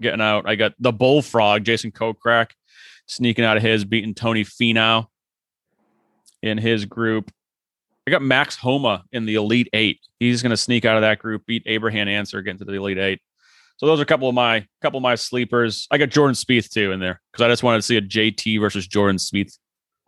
getting 0.00 0.20
out. 0.20 0.48
I 0.48 0.56
got 0.56 0.74
the 0.78 0.92
Bullfrog, 0.92 1.64
Jason 1.64 1.92
Kokrak, 1.92 2.50
sneaking 3.06 3.44
out 3.44 3.56
of 3.56 3.62
his, 3.62 3.84
beating 3.84 4.14
Tony 4.14 4.44
Finau 4.44 5.06
in 6.42 6.58
his 6.58 6.84
group. 6.84 7.30
I 8.06 8.10
got 8.10 8.22
Max 8.22 8.56
Homa 8.56 9.04
in 9.12 9.24
the 9.24 9.36
Elite 9.36 9.68
Eight. 9.72 10.00
He's 10.20 10.42
going 10.42 10.50
to 10.50 10.56
sneak 10.56 10.84
out 10.84 10.96
of 10.96 11.02
that 11.02 11.18
group, 11.18 11.46
beat 11.46 11.62
Abraham 11.66 12.08
Ancer, 12.08 12.42
get 12.42 12.52
into 12.52 12.64
the 12.64 12.74
Elite 12.74 12.98
Eight. 12.98 13.20
So 13.76 13.86
those 13.86 13.98
are 13.98 14.02
a 14.02 14.06
couple 14.06 14.28
of 14.28 14.34
my 14.34 14.66
couple 14.82 14.98
of 14.98 15.02
my 15.02 15.14
sleepers. 15.14 15.88
I 15.90 15.98
got 15.98 16.10
Jordan 16.10 16.34
Spieth 16.34 16.70
too 16.70 16.92
in 16.92 17.00
there 17.00 17.20
because 17.32 17.44
I 17.44 17.48
just 17.48 17.62
wanted 17.62 17.78
to 17.78 17.82
see 17.82 17.96
a 17.96 18.02
JT 18.02 18.60
versus 18.60 18.86
Jordan 18.86 19.16
Spieth 19.16 19.58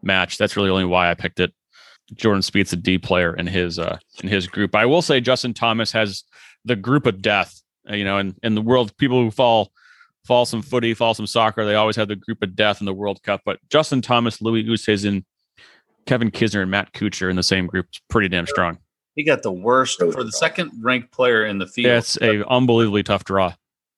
match. 0.02 0.38
That's 0.38 0.56
really 0.56 0.70
only 0.70 0.84
why 0.84 1.10
I 1.10 1.14
picked 1.14 1.40
it. 1.40 1.52
Jordan 2.14 2.42
Spieth's 2.42 2.72
a 2.72 2.76
D 2.76 2.98
player 2.98 3.34
in 3.34 3.46
his 3.48 3.78
uh 3.78 3.98
in 4.22 4.28
his 4.28 4.46
group. 4.46 4.74
I 4.76 4.86
will 4.86 5.02
say 5.02 5.20
Justin 5.20 5.52
Thomas 5.54 5.90
has 5.92 6.22
the 6.64 6.76
group 6.76 7.06
of 7.06 7.20
death. 7.20 7.60
Uh, 7.90 7.94
You 7.96 8.04
know, 8.04 8.18
in 8.18 8.36
in 8.42 8.54
the 8.54 8.62
world, 8.62 8.96
people 8.98 9.20
who 9.20 9.30
fall 9.32 9.72
fall 10.24 10.44
some 10.46 10.62
footy, 10.62 10.94
fall 10.94 11.14
some 11.14 11.26
soccer, 11.26 11.64
they 11.64 11.74
always 11.74 11.96
have 11.96 12.08
the 12.08 12.16
group 12.16 12.42
of 12.42 12.54
death 12.54 12.80
in 12.80 12.86
the 12.86 12.94
World 12.94 13.22
Cup. 13.22 13.42
But 13.44 13.58
Justin 13.70 14.02
Thomas, 14.02 14.40
Louis 14.40 14.64
Oosthuizen, 14.64 15.24
Kevin 16.06 16.30
Kisner, 16.30 16.62
and 16.62 16.70
Matt 16.70 16.92
Kuchar 16.94 17.28
in 17.30 17.36
the 17.36 17.42
same 17.42 17.66
group 17.66 17.86
is 17.92 18.00
pretty 18.08 18.28
damn 18.28 18.46
strong. 18.46 18.78
he 19.14 19.24
got 19.24 19.42
the 19.42 19.52
worst 19.52 19.98
for 19.98 20.22
the 20.24 20.32
second 20.32 20.70
ranked 20.80 21.10
player 21.12 21.44
in 21.46 21.58
the 21.58 21.66
field. 21.66 21.92
It's 21.98 22.16
a 22.22 22.46
unbelievably 22.48 23.02
tough 23.04 23.24
draw. 23.24 23.54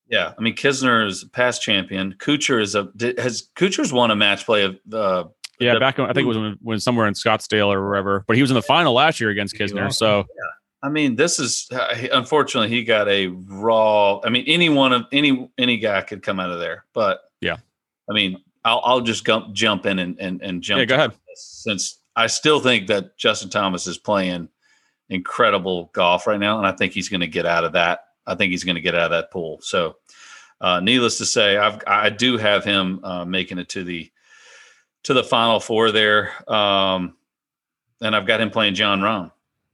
Yeah, 0.08 0.32
I 0.38 0.40
mean 0.40 0.54
Kisner 0.54 1.06
is 1.06 1.22
a 1.22 1.28
past 1.28 1.60
champion. 1.62 2.14
Kuchar 2.18 2.60
is 2.62 2.74
a 2.74 2.90
has 3.18 3.48
Kuchar's 3.56 3.92
won 3.92 4.10
a 4.10 4.16
match 4.16 4.46
play 4.46 4.64
of 4.64 4.78
uh, 4.92 5.24
Yeah, 5.60 5.74
The- 5.74 5.80
back 5.80 5.98
when, 5.98 6.08
I 6.08 6.12
think 6.14 6.24
it 6.24 6.28
was 6.28 6.38
when, 6.38 6.56
when 6.62 6.80
somewhere 6.80 7.06
in 7.06 7.14
Scottsdale 7.14 7.68
or 7.72 7.86
wherever, 7.86 8.24
but 8.26 8.36
he 8.36 8.42
was 8.42 8.50
in 8.50 8.54
the 8.54 8.62
final 8.62 8.94
last 8.94 9.20
year 9.20 9.28
against 9.30 9.54
Kisner. 9.56 9.92
So 9.92 10.18
yeah. 10.20 10.24
I 10.80 10.88
mean, 10.88 11.16
this 11.16 11.38
is 11.40 11.66
uh, 11.72 11.92
unfortunately 12.12 12.68
he 12.70 12.84
got 12.84 13.08
a 13.08 13.26
raw. 13.26 14.20
I 14.24 14.30
mean, 14.30 14.44
any 14.46 14.68
one 14.70 14.92
of 14.92 15.06
any 15.12 15.50
any 15.58 15.76
guy 15.76 16.00
could 16.02 16.22
come 16.22 16.40
out 16.40 16.50
of 16.52 16.58
there, 16.60 16.84
but 16.94 17.20
Yeah. 17.42 17.56
I 18.08 18.14
mean, 18.14 18.38
I'll 18.68 18.82
I'll 18.84 19.00
just 19.00 19.24
jump 19.24 19.52
jump 19.54 19.86
in 19.86 19.98
and 19.98 20.18
and, 20.20 20.42
and 20.42 20.62
jump. 20.62 20.80
Yeah, 20.80 20.84
go 20.84 20.94
ahead. 20.94 21.12
Since 21.34 21.98
I 22.14 22.26
still 22.26 22.60
think 22.60 22.88
that 22.88 23.16
Justin 23.16 23.48
Thomas 23.50 23.86
is 23.86 23.98
playing 23.98 24.48
incredible 25.08 25.90
golf 25.92 26.26
right 26.26 26.40
now, 26.40 26.58
and 26.58 26.66
I 26.66 26.72
think 26.72 26.92
he's 26.92 27.08
going 27.08 27.20
to 27.20 27.28
get 27.28 27.46
out 27.46 27.64
of 27.64 27.72
that. 27.72 28.00
I 28.26 28.34
think 28.34 28.50
he's 28.50 28.64
going 28.64 28.74
to 28.74 28.82
get 28.82 28.94
out 28.94 29.06
of 29.06 29.10
that 29.12 29.30
pool. 29.30 29.58
So, 29.62 29.96
uh, 30.60 30.80
needless 30.80 31.18
to 31.18 31.26
say, 31.26 31.56
I've 31.56 31.80
I 31.86 32.10
do 32.10 32.36
have 32.36 32.64
him 32.64 33.00
uh, 33.02 33.24
making 33.24 33.58
it 33.58 33.68
to 33.70 33.84
the 33.84 34.10
to 35.04 35.14
the 35.14 35.24
final 35.24 35.60
four 35.60 35.92
there, 35.92 36.32
um, 36.52 37.16
and 38.00 38.14
I've 38.14 38.26
got 38.26 38.40
him 38.40 38.50
playing 38.50 38.74
Jon 38.74 39.00
Rahm. 39.00 39.32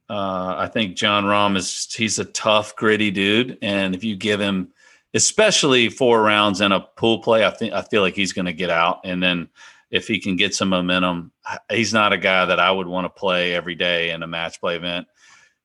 Uh, 0.08 0.54
I 0.58 0.68
think 0.68 0.96
Jon 0.96 1.24
Rahm 1.24 1.56
is 1.56 1.92
he's 1.92 2.18
a 2.18 2.26
tough, 2.26 2.76
gritty 2.76 3.10
dude, 3.10 3.58
and 3.62 3.94
if 3.94 4.04
you 4.04 4.16
give 4.16 4.38
him, 4.38 4.73
especially 5.14 5.88
four 5.88 6.22
rounds 6.22 6.60
in 6.60 6.72
a 6.72 6.80
pool 6.80 7.20
play, 7.20 7.44
I 7.44 7.50
think 7.50 7.72
I 7.72 7.82
feel 7.82 8.02
like 8.02 8.14
he's 8.14 8.32
going 8.32 8.46
to 8.46 8.52
get 8.52 8.70
out, 8.70 9.00
and 9.04 9.22
then 9.22 9.48
if 9.90 10.08
he 10.08 10.18
can 10.18 10.34
get 10.34 10.54
some 10.54 10.68
momentum, 10.68 11.30
he's 11.70 11.94
not 11.94 12.12
a 12.12 12.18
guy 12.18 12.44
that 12.46 12.58
I 12.58 12.70
would 12.70 12.88
want 12.88 13.04
to 13.04 13.20
play 13.20 13.54
every 13.54 13.76
day 13.76 14.10
in 14.10 14.22
a 14.24 14.26
match 14.26 14.60
play 14.60 14.76
event. 14.76 15.06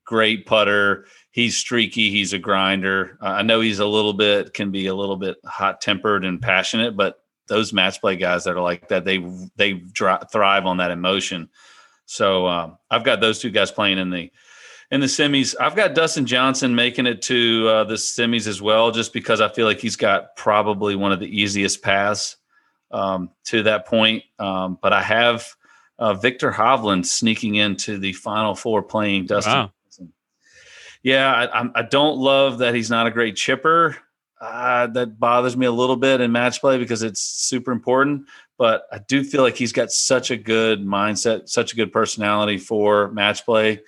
Great 0.05 0.45
putter, 0.45 1.05
he's 1.31 1.57
streaky, 1.57 2.11
he's 2.11 2.33
a 2.33 2.39
grinder. 2.39 3.17
Uh, 3.21 3.27
I 3.27 3.41
know 3.41 3.59
he's 3.59 3.79
a 3.79 3.85
little 3.85 4.13
bit 4.13 4.53
can 4.53 4.71
be 4.71 4.87
a 4.87 4.95
little 4.95 5.17
bit 5.17 5.37
hot 5.45 5.81
tempered 5.81 6.25
and 6.25 6.41
passionate, 6.41 6.95
but 6.95 7.23
those 7.47 7.73
match 7.73 7.99
play 7.99 8.15
guys 8.15 8.43
that 8.43 8.55
are 8.55 8.61
like 8.61 8.87
that, 8.89 9.05
they 9.05 9.25
they 9.55 9.83
thrive 9.93 10.65
on 10.65 10.77
that 10.77 10.91
emotion. 10.91 11.49
So 12.05 12.47
um, 12.47 12.77
I've 12.89 13.03
got 13.03 13.21
those 13.21 13.39
two 13.39 13.51
guys 13.51 13.71
playing 13.71 13.97
in 13.97 14.09
the 14.09 14.31
in 14.91 15.01
the 15.01 15.07
semis. 15.07 15.55
I've 15.59 15.75
got 15.75 15.93
Dustin 15.93 16.25
Johnson 16.25 16.75
making 16.75 17.05
it 17.05 17.21
to 17.23 17.67
uh, 17.67 17.83
the 17.83 17.95
semis 17.95 18.47
as 18.47 18.61
well, 18.61 18.91
just 18.91 19.13
because 19.13 19.41
I 19.41 19.49
feel 19.49 19.65
like 19.65 19.79
he's 19.79 19.95
got 19.95 20.35
probably 20.35 20.95
one 20.95 21.11
of 21.11 21.19
the 21.19 21.27
easiest 21.27 21.81
paths 21.81 22.37
um, 22.91 23.29
to 23.45 23.63
that 23.63 23.85
point. 23.85 24.23
Um, 24.39 24.77
but 24.81 24.93
I 24.93 25.01
have 25.01 25.47
uh, 25.97 26.13
Viktor 26.13 26.51
Hovland 26.51 27.05
sneaking 27.05 27.55
into 27.55 27.97
the 27.97 28.13
final 28.13 28.55
four 28.55 28.81
playing 28.81 29.27
Dustin. 29.27 29.53
Wow. 29.53 29.71
Johnson. 29.85 30.13
Yeah, 31.03 31.31
I, 31.53 31.69
I 31.79 31.81
don't 31.83 32.17
love 32.17 32.59
that 32.59 32.73
he's 32.73 32.89
not 32.89 33.07
a 33.07 33.11
great 33.11 33.35
chipper. 33.35 33.97
Uh, 34.41 34.87
that 34.87 35.19
bothers 35.19 35.57
me 35.57 35.65
a 35.65 35.71
little 35.71 35.97
bit 35.97 36.21
in 36.21 36.31
match 36.31 36.61
play 36.61 36.77
because 36.77 37.03
it's 37.03 37.19
super 37.19 37.73
important 37.73 38.25
but 38.59 38.87
I 38.91 38.99
do 38.99 39.23
feel 39.23 39.41
like 39.41 39.55
he's 39.55 39.71
got 39.71 39.89
such 39.89 40.31
a 40.31 40.37
good 40.37 40.81
mindset, 40.81 41.47
such 41.47 41.71
a 41.71 41.77
good 41.77 41.93
personality 41.93 42.57
for 42.57 43.09
match 43.11 43.45
play. 43.45 43.81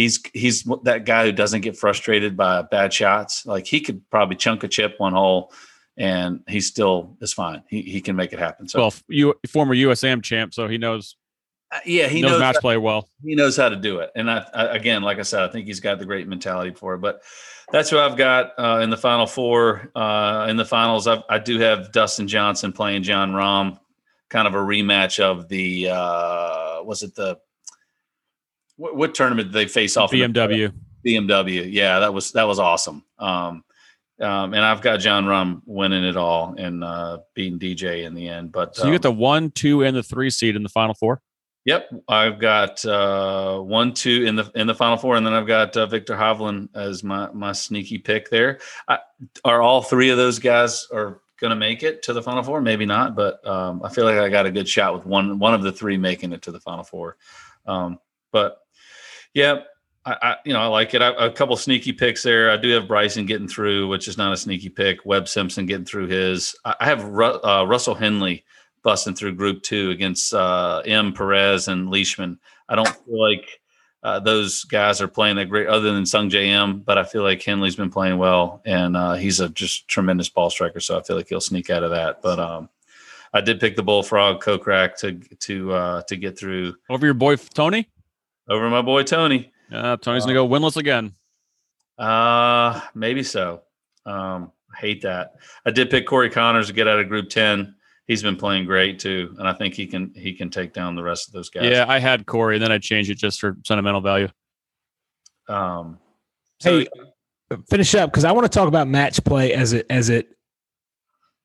He's 0.00 0.20
he's 0.32 0.64
that 0.84 1.04
guy 1.04 1.26
who 1.26 1.32
doesn't 1.32 1.60
get 1.60 1.76
frustrated 1.76 2.36
by 2.36 2.62
bad 2.62 2.92
shots. 2.92 3.44
Like 3.44 3.66
he 3.66 3.80
could 3.80 4.08
probably 4.10 4.36
chunk 4.36 4.64
a 4.64 4.68
chip 4.68 4.94
one 4.98 5.12
hole, 5.12 5.52
and 5.96 6.40
he 6.48 6.60
still 6.60 7.16
is 7.20 7.32
fine. 7.32 7.62
He 7.68 7.82
he 7.82 8.00
can 8.00 8.16
make 8.16 8.32
it 8.32 8.38
happen. 8.38 8.68
So 8.68 8.80
well, 8.80 8.94
you 9.08 9.34
former 9.48 9.74
USAM 9.74 10.22
champ, 10.22 10.54
so 10.54 10.68
he 10.68 10.78
knows 10.78 11.16
uh, 11.72 11.78
yeah, 11.84 12.08
he 12.08 12.20
knows, 12.20 12.32
knows 12.32 12.40
match 12.40 12.56
how, 12.56 12.60
play 12.60 12.76
well. 12.78 13.08
he 13.22 13.34
knows 13.34 13.56
how 13.56 13.68
to 13.68 13.76
do 13.76 13.98
it. 13.98 14.10
And 14.16 14.30
I, 14.30 14.44
I 14.52 14.64
again, 14.76 15.02
like 15.02 15.18
I 15.18 15.22
said, 15.22 15.42
I 15.42 15.52
think 15.52 15.66
he's 15.66 15.80
got 15.80 15.98
the 15.98 16.06
great 16.06 16.26
mentality 16.26 16.72
for 16.74 16.94
it. 16.94 16.98
But 16.98 17.22
that's 17.70 17.90
who 17.90 17.98
I've 17.98 18.16
got 18.16 18.52
uh, 18.58 18.80
in 18.82 18.90
the 18.90 18.96
final 18.96 19.26
four. 19.26 19.90
Uh, 19.94 20.46
in 20.48 20.56
the 20.56 20.64
finals, 20.64 21.06
I've, 21.06 21.22
I 21.28 21.38
do 21.38 21.60
have 21.60 21.92
Dustin 21.92 22.26
Johnson 22.26 22.72
playing 22.72 23.04
Jon 23.04 23.32
Rahm 23.32 23.78
kind 24.30 24.46
of 24.48 24.54
a 24.54 24.58
rematch 24.58 25.20
of 25.20 25.48
the 25.48 25.88
uh 25.90 26.82
was 26.84 27.02
it 27.02 27.14
the 27.16 27.36
what, 28.80 28.96
what 28.96 29.14
tournament 29.14 29.48
did 29.48 29.54
they 29.54 29.66
face 29.66 29.96
off 29.96 30.10
BMW. 30.10 30.72
BMW. 31.06 31.70
Yeah, 31.70 32.00
that 32.00 32.14
was 32.14 32.32
that 32.32 32.44
was 32.44 32.58
awesome. 32.58 33.04
Um, 33.18 33.62
um, 34.20 34.52
and 34.54 34.64
I've 34.64 34.82
got 34.82 34.98
Jon 34.98 35.24
Rahm 35.24 35.62
winning 35.64 36.04
it 36.04 36.16
all 36.16 36.54
and 36.58 36.82
uh, 36.82 37.18
beating 37.34 37.58
DJ 37.58 38.04
in 38.04 38.14
the 38.14 38.28
end. 38.28 38.52
But 38.52 38.76
So 38.76 38.86
you 38.86 38.92
get 38.92 39.04
um, 39.06 39.14
the 39.14 39.20
one, 39.20 39.50
two, 39.50 39.82
and 39.82 39.96
the 39.96 40.02
three 40.02 40.30
seed 40.30 40.56
in 40.56 40.62
the 40.62 40.68
final 40.68 40.94
four. 40.94 41.20
Yep, 41.66 41.90
I've 42.08 42.38
got 42.38 42.84
uh, 42.86 43.58
one, 43.60 43.92
two 43.92 44.24
in 44.24 44.34
the 44.36 44.50
in 44.54 44.66
the 44.66 44.74
final 44.74 44.96
four, 44.96 45.16
and 45.16 45.26
then 45.26 45.34
I've 45.34 45.46
got 45.46 45.76
uh, 45.76 45.86
Viktor 45.86 46.14
Hovland 46.14 46.70
as 46.74 47.04
my 47.04 47.30
my 47.32 47.52
sneaky 47.52 47.98
pick 47.98 48.30
there. 48.30 48.60
I, 48.88 48.98
are 49.44 49.60
all 49.60 49.82
three 49.82 50.08
of 50.08 50.16
those 50.16 50.38
guys 50.38 50.86
are 50.90 51.20
going 51.38 51.50
to 51.50 51.56
make 51.56 51.82
it 51.82 52.02
to 52.04 52.14
the 52.14 52.22
final 52.22 52.42
four? 52.42 52.62
Maybe 52.62 52.86
not, 52.86 53.14
but 53.14 53.46
um, 53.46 53.82
I 53.84 53.90
feel 53.90 54.04
like 54.06 54.18
I 54.18 54.30
got 54.30 54.46
a 54.46 54.50
good 54.50 54.68
shot 54.68 54.94
with 54.94 55.04
one 55.04 55.38
one 55.38 55.52
of 55.52 55.62
the 55.62 55.72
three 55.72 55.98
making 55.98 56.32
it 56.32 56.42
to 56.42 56.52
the 56.52 56.60
final 56.60 56.84
four. 56.84 57.18
Um, 57.66 57.98
but 58.32 58.58
yeah, 59.34 59.60
I, 60.04 60.16
I 60.22 60.36
you 60.44 60.52
know 60.52 60.60
I 60.60 60.66
like 60.66 60.94
it. 60.94 61.02
I, 61.02 61.26
a 61.26 61.30
couple 61.30 61.56
sneaky 61.56 61.92
picks 61.92 62.22
there. 62.22 62.50
I 62.50 62.56
do 62.56 62.70
have 62.70 62.88
Bryson 62.88 63.26
getting 63.26 63.48
through, 63.48 63.88
which 63.88 64.08
is 64.08 64.18
not 64.18 64.32
a 64.32 64.36
sneaky 64.36 64.68
pick. 64.68 65.04
Webb 65.04 65.28
Simpson 65.28 65.66
getting 65.66 65.84
through 65.84 66.08
his. 66.08 66.54
I 66.64 66.74
I 66.80 66.84
have 66.86 67.04
Ru- 67.04 67.42
uh, 67.42 67.64
Russell 67.68 67.94
Henley 67.94 68.44
busting 68.82 69.14
through 69.14 69.34
Group 69.34 69.62
Two 69.62 69.90
against 69.90 70.32
uh, 70.32 70.82
M 70.84 71.12
Perez 71.12 71.68
and 71.68 71.90
Leishman. 71.90 72.38
I 72.68 72.76
don't 72.76 72.88
feel 72.88 73.20
like 73.20 73.60
uh, 74.02 74.20
those 74.20 74.64
guys 74.64 75.00
are 75.00 75.08
playing 75.08 75.36
that 75.36 75.50
great, 75.50 75.66
other 75.66 75.92
than 75.92 76.04
Sungjae 76.04 76.46
Im. 76.46 76.80
But 76.80 76.98
I 76.98 77.04
feel 77.04 77.22
like 77.22 77.42
Henley's 77.42 77.76
been 77.76 77.90
playing 77.90 78.18
well, 78.18 78.62
and 78.64 78.96
uh, 78.96 79.14
he's 79.14 79.40
a 79.40 79.48
just 79.50 79.88
tremendous 79.88 80.28
ball 80.28 80.50
striker. 80.50 80.80
So 80.80 80.98
I 80.98 81.02
feel 81.02 81.16
like 81.16 81.28
he'll 81.28 81.40
sneak 81.40 81.70
out 81.70 81.82
of 81.82 81.90
that. 81.90 82.22
But 82.22 82.38
um, 82.38 82.68
I 83.32 83.40
did 83.40 83.60
pick 83.60 83.76
the 83.76 83.82
Bullfrog 83.82 84.42
Kokrak 84.42 84.96
to 84.98 85.20
to 85.36 85.72
uh, 85.72 86.02
to 86.02 86.16
get 86.16 86.38
through 86.38 86.74
Over 86.88 87.06
your 87.06 87.14
boy 87.14 87.36
Tony. 87.36 87.88
Over 88.50 88.68
my 88.68 88.82
boy 88.82 89.04
Tony. 89.04 89.52
Uh, 89.72 89.96
Tony's 89.96 90.24
gonna 90.24 90.34
go 90.34 90.48
winless 90.48 90.76
again. 90.76 91.14
Uh, 91.96 92.80
maybe 92.94 93.22
so. 93.22 93.62
Um, 94.04 94.50
I 94.74 94.80
hate 94.80 95.02
that. 95.02 95.34
I 95.64 95.70
did 95.70 95.88
pick 95.88 96.06
Corey 96.06 96.30
Conners 96.30 96.66
to 96.66 96.72
get 96.72 96.88
out 96.88 96.98
of 96.98 97.08
Group 97.08 97.28
Ten. 97.28 97.76
He's 98.08 98.24
been 98.24 98.36
playing 98.36 98.64
great 98.64 98.98
too, 98.98 99.36
and 99.38 99.46
I 99.46 99.52
think 99.52 99.74
he 99.74 99.86
can 99.86 100.12
he 100.16 100.34
can 100.34 100.50
take 100.50 100.72
down 100.72 100.96
the 100.96 101.02
rest 101.02 101.28
of 101.28 101.32
those 101.32 101.48
guys. 101.48 101.70
Yeah, 101.70 101.84
I 101.86 102.00
had 102.00 102.26
Corey, 102.26 102.56
and 102.56 102.64
then 102.64 102.72
I 102.72 102.78
changed 102.78 103.08
it 103.08 103.18
just 103.18 103.38
for 103.38 103.56
sentimental 103.64 104.00
value. 104.00 104.28
Um, 105.48 105.98
so 106.58 106.80
Hey, 106.80 106.88
finish 107.68 107.94
up 107.94 108.10
because 108.10 108.24
I 108.24 108.32
want 108.32 108.50
to 108.50 108.58
talk 108.58 108.66
about 108.66 108.88
match 108.88 109.22
play 109.24 109.52
as 109.52 109.72
it 109.72 109.86
as 109.90 110.08
it 110.08 110.28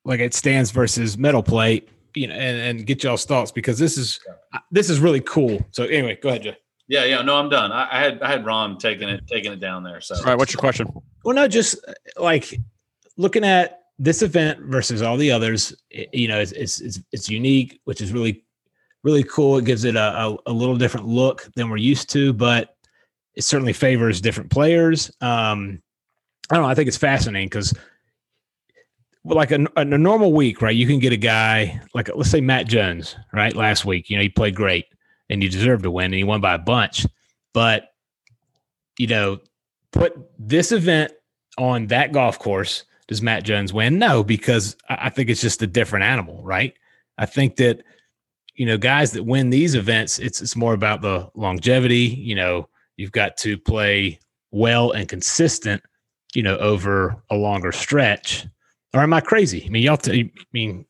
like 0.05 0.19
it 0.19 0.33
stands 0.33 0.71
versus 0.71 1.19
medal 1.19 1.43
play, 1.43 1.83
you 2.15 2.27
know, 2.27 2.33
and, 2.33 2.79
and 2.79 2.87
get 2.87 3.03
y'all's 3.03 3.25
thoughts 3.25 3.51
because 3.51 3.77
this 3.77 3.95
is 3.95 4.19
this 4.71 4.89
is 4.89 4.99
really 4.99 5.21
cool. 5.21 5.63
So 5.69 5.83
anyway, 5.83 6.17
go 6.21 6.29
ahead, 6.29 6.43
Jay. 6.43 6.57
Yeah, 6.87 7.05
yeah. 7.05 7.21
No, 7.21 7.35
I'm 7.37 7.49
done. 7.49 7.71
I, 7.71 7.87
I 7.91 7.99
had 7.99 8.21
I 8.21 8.29
had 8.31 8.43
Rahm 8.45 8.79
taking 8.79 9.09
it 9.09 9.25
taking 9.27 9.51
it 9.51 9.59
down 9.59 9.83
there. 9.83 10.01
So 10.01 10.15
All 10.15 10.23
right, 10.23 10.37
what's 10.37 10.53
your 10.53 10.59
question? 10.59 10.87
Well, 11.23 11.35
no, 11.35 11.47
just 11.47 11.77
like 12.17 12.59
looking 13.17 13.43
at 13.43 13.81
this 13.97 14.21
event 14.21 14.59
versus 14.61 15.01
all 15.01 15.17
the 15.17 15.31
others, 15.31 15.73
it- 15.89 16.13
you 16.13 16.27
know, 16.27 16.39
it's, 16.39 16.51
it's 16.51 16.81
it's 16.81 16.99
it's 17.11 17.29
unique, 17.29 17.79
which 17.85 18.01
is 18.01 18.11
really 18.13 18.43
really 19.03 19.23
cool. 19.23 19.57
It 19.57 19.65
gives 19.65 19.83
it 19.83 19.95
a, 19.95 20.17
a, 20.27 20.37
a 20.47 20.51
little 20.53 20.75
different 20.77 21.07
look 21.07 21.47
than 21.55 21.69
we're 21.69 21.77
used 21.77 22.09
to, 22.11 22.33
but 22.33 22.75
it 23.35 23.43
certainly 23.43 23.73
favors 23.73 24.21
different 24.21 24.49
players. 24.51 25.11
Um, 25.21 25.81
I 26.49 26.55
don't 26.55 26.63
know. 26.63 26.69
I 26.69 26.75
think 26.75 26.87
it's 26.87 26.97
fascinating 26.97 27.47
because, 27.47 27.73
like 29.23 29.51
a, 29.51 29.65
a 29.75 29.83
normal 29.85 30.33
week, 30.33 30.61
right? 30.61 30.75
You 30.75 30.85
can 30.87 30.99
get 30.99 31.13
a 31.13 31.17
guy 31.17 31.81
like 31.95 32.09
let's 32.15 32.29
say 32.29 32.41
Matt 32.41 32.67
Jones, 32.67 33.15
right? 33.33 33.55
Last 33.55 33.85
week, 33.85 34.09
you 34.09 34.17
know, 34.17 34.21
he 34.23 34.29
played 34.29 34.55
great 34.55 34.85
and 35.29 35.41
he 35.41 35.49
deserved 35.49 35.83
to 35.83 35.91
win, 35.91 36.05
and 36.05 36.15
he 36.15 36.23
won 36.23 36.41
by 36.41 36.53
a 36.53 36.59
bunch. 36.59 37.05
But 37.53 37.93
you 38.97 39.07
know, 39.07 39.39
put 39.91 40.13
this 40.39 40.71
event 40.71 41.11
on 41.57 41.87
that 41.87 42.11
golf 42.11 42.39
course, 42.39 42.83
does 43.07 43.21
Matt 43.21 43.43
Jones 43.43 43.73
win? 43.73 43.99
No, 43.99 44.23
because 44.23 44.75
I 44.89 45.09
think 45.09 45.29
it's 45.29 45.41
just 45.41 45.61
a 45.61 45.67
different 45.67 46.05
animal, 46.05 46.41
right? 46.43 46.73
I 47.17 47.25
think 47.25 47.57
that 47.57 47.83
you 48.55 48.65
know, 48.65 48.77
guys 48.77 49.11
that 49.11 49.23
win 49.23 49.49
these 49.49 49.75
events, 49.75 50.17
it's 50.19 50.41
it's 50.41 50.55
more 50.55 50.73
about 50.73 51.01
the 51.01 51.29
longevity. 51.35 52.05
You 52.05 52.35
know, 52.35 52.69
you've 52.97 53.11
got 53.11 53.37
to 53.37 53.57
play 53.57 54.19
well 54.51 54.91
and 54.91 55.09
consistent, 55.09 55.83
you 56.33 56.41
know, 56.41 56.57
over 56.57 57.21
a 57.29 57.35
longer 57.35 57.71
stretch. 57.71 58.47
Or 58.93 59.01
am 59.01 59.13
I 59.13 59.19
crazy? 59.19 59.65
I 59.65 59.69
mean, 59.69 59.83
y'all. 59.83 59.97
T- 59.97 60.31
I 60.37 60.43
mean, 60.53 60.85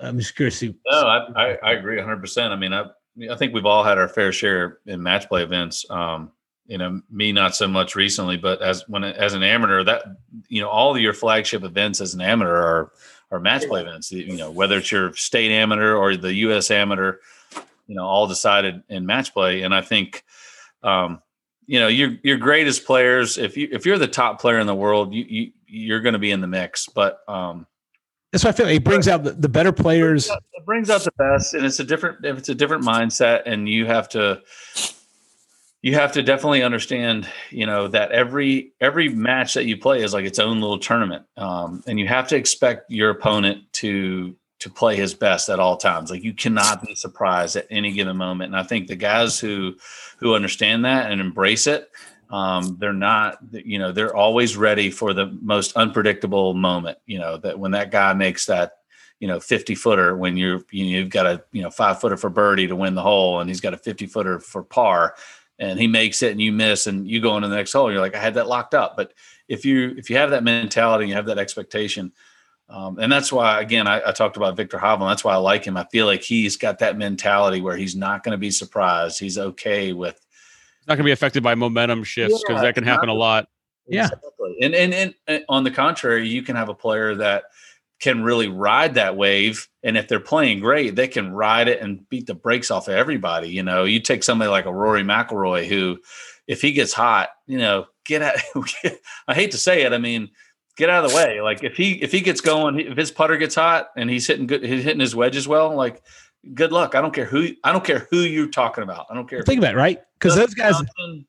I'm 0.00 0.18
just 0.18 0.34
curious. 0.34 0.58
To, 0.60 0.74
no, 0.90 0.98
I, 0.98 1.26
I 1.36 1.58
I 1.62 1.72
agree 1.72 1.96
100. 1.96 2.20
percent 2.20 2.52
I 2.52 2.56
mean, 2.56 2.72
I 2.72 2.86
I 3.30 3.36
think 3.36 3.52
we've 3.52 3.66
all 3.66 3.84
had 3.84 3.98
our 3.98 4.08
fair 4.08 4.32
share 4.32 4.78
in 4.86 5.02
match 5.02 5.28
play 5.28 5.42
events. 5.42 5.84
Um, 5.90 6.32
you 6.66 6.78
know, 6.78 7.02
me 7.10 7.32
not 7.32 7.54
so 7.54 7.68
much 7.68 7.96
recently, 7.96 8.36
but 8.36 8.62
as 8.62 8.88
when 8.88 9.04
as 9.04 9.34
an 9.34 9.42
amateur, 9.42 9.84
that 9.84 10.04
you 10.48 10.62
know, 10.62 10.68
all 10.68 10.94
of 10.94 11.00
your 11.00 11.12
flagship 11.12 11.64
events 11.64 12.00
as 12.00 12.14
an 12.14 12.20
amateur 12.20 12.56
are 12.56 12.92
are 13.30 13.40
match 13.40 13.66
play 13.66 13.82
events. 13.82 14.12
You 14.12 14.36
know, 14.36 14.50
whether 14.50 14.78
it's 14.78 14.90
your 14.90 15.12
state 15.14 15.50
amateur 15.50 15.94
or 15.94 16.16
the 16.16 16.32
U.S. 16.34 16.70
amateur, 16.70 17.16
you 17.86 17.94
know, 17.94 18.04
all 18.04 18.26
decided 18.26 18.82
in 18.88 19.04
match 19.04 19.34
play. 19.34 19.62
And 19.62 19.74
I 19.74 19.82
think, 19.82 20.24
um, 20.82 21.20
you 21.66 21.80
know, 21.80 21.88
your 21.88 22.16
your 22.22 22.36
greatest 22.38 22.86
players, 22.86 23.38
if 23.38 23.56
you 23.56 23.68
if 23.72 23.84
you're 23.84 23.98
the 23.98 24.06
top 24.06 24.40
player 24.40 24.60
in 24.60 24.66
the 24.66 24.74
world, 24.74 25.12
you 25.12 25.24
you 25.28 25.52
you're 25.66 26.00
going 26.00 26.12
to 26.12 26.18
be 26.18 26.30
in 26.30 26.40
the 26.40 26.46
mix. 26.46 26.86
But 26.86 27.20
um, 27.28 27.66
That's 28.32 28.44
why 28.44 28.50
I 28.50 28.52
feel 28.54 28.66
like 28.66 28.76
it 28.76 28.84
brings 28.84 29.08
out 29.08 29.24
the, 29.24 29.32
the 29.32 29.48
better 29.48 29.72
players. 29.72 30.30
It 30.30 30.64
brings 30.64 30.88
out 30.88 31.02
the 31.02 31.12
best, 31.12 31.52
and 31.52 31.66
it's 31.66 31.78
a 31.80 31.84
different. 31.84 32.24
If 32.24 32.38
it's 32.38 32.48
a 32.48 32.54
different 32.54 32.82
mindset, 32.82 33.42
and 33.44 33.68
you 33.68 33.84
have 33.84 34.08
to, 34.10 34.40
you 35.82 35.94
have 35.94 36.12
to 36.12 36.22
definitely 36.22 36.62
understand, 36.62 37.28
you 37.50 37.66
know, 37.66 37.88
that 37.88 38.10
every 38.10 38.72
every 38.80 39.10
match 39.10 39.52
that 39.54 39.66
you 39.66 39.76
play 39.76 40.02
is 40.02 40.14
like 40.14 40.24
its 40.24 40.38
own 40.38 40.62
little 40.62 40.78
tournament, 40.78 41.26
um, 41.36 41.82
and 41.86 42.00
you 42.00 42.08
have 42.08 42.28
to 42.28 42.36
expect 42.36 42.90
your 42.90 43.10
opponent 43.10 43.70
to 43.74 44.34
to 44.62 44.70
play 44.70 44.94
his 44.94 45.12
best 45.12 45.48
at 45.48 45.58
all 45.58 45.76
times. 45.76 46.08
Like 46.08 46.22
you 46.22 46.32
cannot 46.32 46.86
be 46.86 46.94
surprised 46.94 47.56
at 47.56 47.66
any 47.68 47.92
given 47.92 48.16
moment. 48.16 48.54
And 48.54 48.56
I 48.56 48.62
think 48.62 48.86
the 48.86 48.96
guys 48.96 49.40
who 49.40 49.74
who 50.18 50.34
understand 50.34 50.84
that 50.84 51.10
and 51.10 51.20
embrace 51.20 51.66
it, 51.66 51.90
um, 52.32 52.76
they're 52.80 52.92
not, 52.92 53.38
you 53.52 53.78
know, 53.78 53.92
they're 53.92 54.16
always 54.16 54.56
ready 54.56 54.90
for 54.90 55.12
the 55.12 55.26
most 55.42 55.76
unpredictable 55.76 56.54
moment. 56.54 56.98
You 57.06 57.18
know 57.18 57.36
that 57.38 57.58
when 57.58 57.72
that 57.72 57.90
guy 57.90 58.14
makes 58.14 58.46
that, 58.46 58.78
you 59.20 59.28
know, 59.28 59.38
fifty 59.38 59.74
footer 59.74 60.16
when 60.16 60.36
you're 60.36 60.62
you 60.70 60.84
you've 60.84 61.10
got 61.10 61.26
a 61.26 61.44
you 61.52 61.62
know 61.62 61.70
five 61.70 62.00
footer 62.00 62.16
for 62.16 62.30
birdie 62.30 62.66
to 62.66 62.76
win 62.76 62.94
the 62.94 63.02
hole, 63.02 63.40
and 63.40 63.48
he's 63.48 63.60
got 63.60 63.74
a 63.74 63.78
fifty 63.78 64.06
footer 64.06 64.40
for 64.40 64.62
par, 64.62 65.14
and 65.58 65.78
he 65.78 65.86
makes 65.86 66.22
it 66.22 66.32
and 66.32 66.40
you 66.40 66.52
miss, 66.52 66.86
and 66.86 67.06
you 67.06 67.20
go 67.20 67.36
into 67.36 67.48
the 67.48 67.56
next 67.56 67.72
hole. 67.72 67.92
You're 67.92 68.00
like, 68.00 68.16
I 68.16 68.20
had 68.20 68.34
that 68.34 68.48
locked 68.48 68.74
up. 68.74 68.96
But 68.96 69.12
if 69.46 69.64
you 69.64 69.94
if 69.98 70.10
you 70.10 70.16
have 70.16 70.30
that 70.30 70.42
mentality, 70.42 71.04
and 71.04 71.10
you 71.10 71.16
have 71.16 71.26
that 71.26 71.38
expectation 71.38 72.12
um, 72.72 72.98
and 72.98 73.12
that's 73.12 73.30
why, 73.30 73.60
again, 73.60 73.86
I, 73.86 74.00
I, 74.08 74.12
talked 74.12 74.38
about 74.38 74.56
Viktor 74.56 74.78
Hovland. 74.78 75.10
That's 75.10 75.24
why 75.24 75.34
I 75.34 75.36
like 75.36 75.62
him. 75.62 75.76
I 75.76 75.84
feel 75.92 76.06
like 76.06 76.22
he's 76.22 76.56
got 76.56 76.78
that 76.78 76.96
mentality 76.96 77.60
where 77.60 77.76
he's 77.76 77.94
not 77.94 78.24
going 78.24 78.32
to 78.32 78.38
be 78.38 78.50
surprised. 78.50 79.20
He's 79.20 79.36
okay 79.36 79.92
with. 79.92 80.18
Not 80.88 80.96
going 80.96 81.04
to 81.04 81.04
be 81.04 81.12
affected 81.12 81.42
by 81.42 81.54
momentum 81.54 82.04
shifts 82.04 82.42
because 82.42 82.56
yeah, 82.56 82.62
that 82.62 82.74
can 82.74 82.84
happen 82.84 83.08
a 83.08 83.14
lot. 83.14 83.48
Yeah. 83.86 84.04
Exactly. 84.04 84.56
And, 84.62 84.74
and, 84.74 84.94
and, 84.94 85.14
and 85.26 85.44
on 85.48 85.64
the 85.64 85.70
contrary, 85.70 86.28
you 86.28 86.42
can 86.42 86.56
have 86.56 86.68
a 86.68 86.74
player 86.74 87.14
that 87.16 87.44
can 88.00 88.22
really 88.22 88.48
ride 88.48 88.94
that 88.94 89.16
wave. 89.16 89.68
And 89.84 89.96
if 89.96 90.08
they're 90.08 90.20
playing 90.20 90.60
great, 90.60 90.96
they 90.96 91.06
can 91.06 91.32
ride 91.32 91.68
it 91.68 91.80
and 91.80 92.08
beat 92.08 92.26
the 92.26 92.34
brakes 92.34 92.70
off 92.70 92.88
of 92.88 92.94
everybody. 92.94 93.48
You 93.48 93.62
know, 93.62 93.84
you 93.84 94.00
take 94.00 94.24
somebody 94.24 94.50
like 94.50 94.66
a 94.66 94.74
Rory 94.74 95.02
McIlroy 95.02 95.66
who, 95.66 95.98
if 96.48 96.60
he 96.60 96.72
gets 96.72 96.92
hot, 96.92 97.28
you 97.46 97.58
know, 97.58 97.86
get 98.04 98.22
out. 98.22 98.34
I 99.28 99.34
hate 99.34 99.52
to 99.52 99.58
say 99.58 99.82
it. 99.82 99.92
I 99.92 99.98
mean, 99.98 100.30
get 100.76 100.90
out 100.90 101.04
of 101.04 101.10
the 101.10 101.16
way. 101.16 101.40
Like 101.40 101.62
if 101.62 101.76
he 101.76 101.92
if 102.02 102.10
he 102.10 102.20
gets 102.20 102.40
going, 102.40 102.80
if 102.80 102.96
his 102.96 103.12
putter 103.12 103.36
gets 103.36 103.54
hot 103.54 103.90
and 103.96 104.10
he's 104.10 104.26
hitting 104.26 104.48
good, 104.48 104.64
he's 104.64 104.82
hitting 104.82 105.00
his 105.00 105.14
wedges 105.14 105.46
well. 105.46 105.74
Like 105.74 106.02
good 106.54 106.72
luck. 106.72 106.94
I 106.94 107.00
don't 107.00 107.14
care 107.14 107.24
who 107.24 107.48
I 107.64 107.72
don't 107.72 107.84
care 107.84 108.06
who 108.10 108.18
you're 108.18 108.48
talking 108.48 108.84
about. 108.84 109.06
I 109.10 109.14
don't 109.14 109.28
care. 109.28 109.42
Think 109.42 109.58
about 109.58 109.74
it, 109.74 109.78
right? 109.78 110.00
Because 110.18 110.36
those 110.36 110.54
guys, 110.54 110.74
Johnson, 110.74 111.26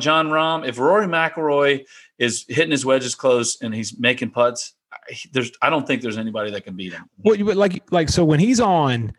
Jon 0.00 0.28
Rahm. 0.28 0.66
If 0.66 0.78
Rory 0.78 1.06
McIlroy 1.06 1.84
is 2.18 2.44
hitting 2.48 2.70
his 2.70 2.84
wedges 2.84 3.14
close 3.14 3.60
and 3.60 3.74
he's 3.74 3.98
making 3.98 4.30
putts, 4.30 4.74
there's 5.32 5.52
I 5.62 5.70
don't 5.70 5.86
think 5.86 6.02
there's 6.02 6.18
anybody 6.18 6.50
that 6.50 6.64
can 6.64 6.76
beat 6.76 6.92
him. 6.92 7.08
Well, 7.18 7.36
like 7.54 7.82
like 7.90 8.08
so 8.08 8.24
when 8.24 8.40
he's 8.40 8.60
on 8.60 9.12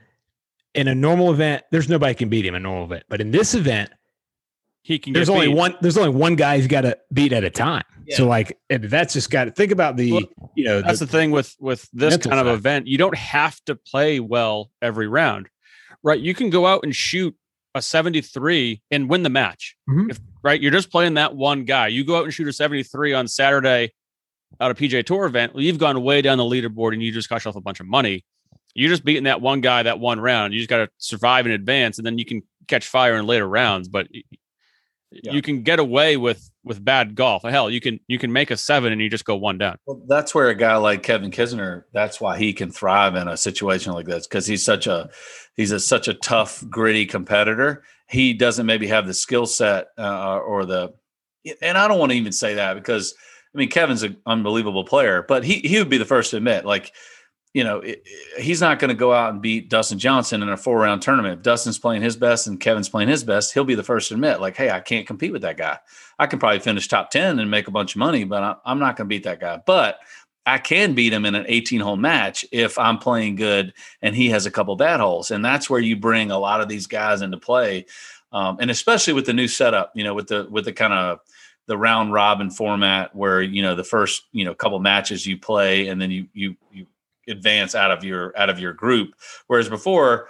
in 0.73 0.87
a 0.87 0.95
normal 0.95 1.31
event, 1.31 1.63
there's 1.71 1.89
nobody 1.89 2.13
can 2.13 2.29
beat 2.29 2.45
him 2.45 2.55
in 2.55 2.61
a 2.61 2.63
normal 2.63 2.85
event. 2.85 3.03
But 3.09 3.21
in 3.21 3.31
this 3.31 3.55
event, 3.55 3.91
he 4.85 4.99
can. 4.99 5.13
There's 5.13 5.29
only 5.29 5.47
beat. 5.47 5.55
one. 5.55 5.75
There's 5.81 5.97
only 5.97 6.11
one 6.11 6.35
guy 6.35 6.57
he's 6.57 6.67
got 6.67 6.81
to 6.81 6.95
beat 7.11 7.33
at 7.33 7.43
a 7.43 7.49
time. 7.49 7.83
Yeah. 8.05 8.17
So 8.17 8.27
like 8.27 8.55
that's 8.69 9.13
just 9.13 9.31
got 9.31 9.45
to 9.45 9.51
think 9.51 9.71
about 9.71 9.97
the. 9.97 10.11
Well, 10.11 10.21
you 10.55 10.63
know, 10.63 10.83
that's 10.83 10.99
the, 10.99 11.05
the, 11.05 11.11
thing 11.11 11.31
with 11.31 11.55
with 11.59 11.89
this 11.91 12.17
kind 12.17 12.39
of 12.39 12.45
event. 12.45 12.85
You 12.85 12.99
don't 12.99 13.17
have 13.17 13.59
to 13.65 13.75
play 13.75 14.19
well 14.19 14.69
every 14.83 15.07
round, 15.07 15.49
right? 16.03 16.19
You 16.19 16.35
can 16.35 16.51
go 16.51 16.67
out 16.67 16.81
and 16.83 16.95
shoot 16.95 17.35
a 17.73 17.81
73 17.81 18.83
and 18.91 19.09
win 19.09 19.23
the 19.23 19.29
match. 19.31 19.75
Mm-hmm. 19.89 20.11
If, 20.11 20.19
right, 20.43 20.61
you're 20.61 20.71
just 20.71 20.91
playing 20.91 21.15
that 21.15 21.35
one 21.35 21.65
guy. 21.65 21.87
You 21.87 22.05
go 22.05 22.17
out 22.17 22.25
and 22.25 22.33
shoot 22.33 22.47
a 22.47 22.53
73 22.53 23.13
on 23.13 23.27
Saturday 23.27 23.91
out 24.61 24.69
of 24.69 24.77
PGA 24.77 25.03
Tour 25.03 25.25
event. 25.25 25.55
Well, 25.55 25.63
you've 25.63 25.79
gone 25.79 25.99
way 26.03 26.21
down 26.21 26.37
the 26.37 26.43
leaderboard 26.43 26.93
and 26.93 27.01
you 27.01 27.11
just 27.11 27.27
got 27.27 27.37
yourself 27.37 27.55
a 27.55 27.61
bunch 27.61 27.79
of 27.79 27.87
money. 27.87 28.23
You're 28.75 28.91
just 28.91 29.03
beating 29.03 29.23
that 29.23 29.41
one 29.41 29.61
guy 29.61 29.81
that 29.81 29.99
one 29.99 30.19
round. 30.19 30.53
You 30.53 30.59
just 30.59 30.69
got 30.69 30.77
to 30.77 30.89
survive 30.99 31.47
in 31.47 31.53
advance, 31.53 31.97
and 31.97 32.05
then 32.05 32.19
you 32.19 32.25
can 32.25 32.43
catch 32.67 32.85
fire 32.87 33.15
in 33.15 33.25
later 33.25 33.47
rounds. 33.47 33.87
But 33.87 34.07
yeah. 35.23 35.33
you 35.33 35.41
can 35.41 35.63
get 35.63 35.79
away 35.79 36.17
with 36.17 36.49
with 36.63 36.83
bad 36.83 37.15
golf. 37.15 37.43
Hell, 37.43 37.69
you 37.69 37.79
can 37.79 37.99
you 38.07 38.17
can 38.17 38.31
make 38.33 38.51
a 38.51 38.57
seven 38.57 38.91
and 38.91 39.01
you 39.01 39.09
just 39.09 39.25
go 39.25 39.35
one 39.35 39.57
down. 39.57 39.77
Well, 39.85 40.01
that's 40.07 40.33
where 40.33 40.49
a 40.49 40.55
guy 40.55 40.75
like 40.77 41.03
Kevin 41.03 41.31
Kisner, 41.31 41.83
that's 41.93 42.19
why 42.19 42.37
he 42.37 42.53
can 42.53 42.71
thrive 42.71 43.15
in 43.15 43.27
a 43.27 43.37
situation 43.37 43.93
like 43.93 44.05
this 44.05 44.27
because 44.27 44.45
he's 44.45 44.63
such 44.63 44.87
a 44.87 45.09
he's 45.55 45.71
a 45.71 45.79
such 45.79 46.07
a 46.07 46.13
tough, 46.13 46.63
gritty 46.69 47.05
competitor. 47.05 47.83
He 48.07 48.33
doesn't 48.33 48.65
maybe 48.65 48.87
have 48.87 49.07
the 49.07 49.13
skill 49.13 49.45
set 49.45 49.87
uh, 49.97 50.37
or 50.37 50.65
the, 50.65 50.93
and 51.61 51.77
I 51.77 51.87
don't 51.87 51.99
want 51.99 52.11
to 52.11 52.17
even 52.17 52.31
say 52.31 52.55
that 52.55 52.75
because 52.75 53.15
I 53.53 53.57
mean 53.57 53.69
Kevin's 53.69 54.03
an 54.03 54.17
unbelievable 54.25 54.83
player, 54.83 55.23
but 55.27 55.43
he 55.43 55.59
he 55.59 55.77
would 55.79 55.89
be 55.89 55.97
the 55.97 56.05
first 56.05 56.31
to 56.31 56.37
admit 56.37 56.65
like 56.65 56.91
you 57.55 57.63
know, 57.63 57.79
it, 57.79 58.05
he's 58.37 58.59
not 58.59 58.79
going 58.79 58.89
to 58.89 58.95
go 58.95 59.13
out 59.13 59.31
and 59.31 59.41
beat 59.41 59.69
Dustin 59.69 59.97
Johnson 59.97 60.43
in 60.43 60.49
a 60.49 60.57
four 60.57 60.77
round 60.77 61.01
tournament. 61.01 61.37
If 61.37 61.43
Dustin's 61.43 61.79
playing 61.79 62.01
his 62.01 62.17
best 62.17 62.47
and 62.47 62.59
Kevin's 62.59 62.89
playing 62.89 63.07
his 63.07 63.23
best, 63.23 63.53
he'll 63.53 63.63
be 63.63 63.75
the 63.75 63.81
first 63.81 64.09
to 64.09 64.15
admit, 64.15 64.41
like, 64.41 64.57
hey, 64.57 64.69
I 64.69 64.81
can't 64.81 65.07
compete 65.07 65.31
with 65.31 65.43
that 65.43 65.55
guy. 65.55 65.79
I 66.19 66.27
can 66.27 66.37
probably 66.37 66.59
finish 66.59 66.89
top 66.89 67.11
10 67.11 67.39
and 67.39 67.49
make 67.49 67.69
a 67.69 67.71
bunch 67.71 67.95
of 67.95 67.99
money, 67.99 68.25
but 68.25 68.43
I, 68.43 68.55
I'm 68.65 68.77
not 68.77 68.97
going 68.97 69.07
to 69.07 69.15
beat 69.15 69.23
that 69.23 69.39
guy. 69.39 69.61
But 69.65 69.99
I 70.45 70.57
can 70.57 70.95
beat 70.95 71.13
him 71.13 71.25
in 71.25 71.33
an 71.33 71.45
18 71.47 71.79
hole 71.79 71.95
match 71.95 72.43
if 72.51 72.77
I'm 72.77 72.97
playing 72.97 73.37
good 73.37 73.73
and 74.01 74.13
he 74.13 74.29
has 74.31 74.45
a 74.45 74.51
couple 74.51 74.75
bad 74.75 74.99
holes. 74.99 75.31
And 75.31 75.43
that's 75.43 75.69
where 75.69 75.79
you 75.79 75.95
bring 75.95 76.31
a 76.31 76.37
lot 76.37 76.59
of 76.59 76.67
these 76.67 76.87
guys 76.87 77.21
into 77.21 77.37
play. 77.37 77.85
Um, 78.33 78.57
and 78.59 78.69
especially 78.69 79.13
with 79.13 79.27
the 79.27 79.33
new 79.33 79.47
setup, 79.47 79.93
you 79.95 80.03
know, 80.03 80.13
with 80.13 80.27
the, 80.27 80.45
with 80.51 80.65
the 80.65 80.73
kind 80.73 80.93
of, 80.93 81.19
the 81.67 81.75
round 81.75 82.13
robin 82.13 82.51
format 82.51 83.15
where 83.15 83.41
you 83.41 83.63
know 83.63 83.73
the 83.73 83.83
first 83.83 84.25
you 84.33 84.45
know 84.45 84.53
couple 84.53 84.77
matches 84.77 85.25
you 85.25 85.35
play 85.35 85.87
and 85.87 85.99
then 85.99 86.11
you 86.11 86.27
you 86.31 86.55
you 86.71 86.85
advance 87.27 87.75
out 87.75 87.91
of 87.91 88.03
your 88.03 88.37
out 88.37 88.49
of 88.49 88.59
your 88.59 88.73
group. 88.73 89.15
Whereas 89.47 89.69
before, 89.69 90.27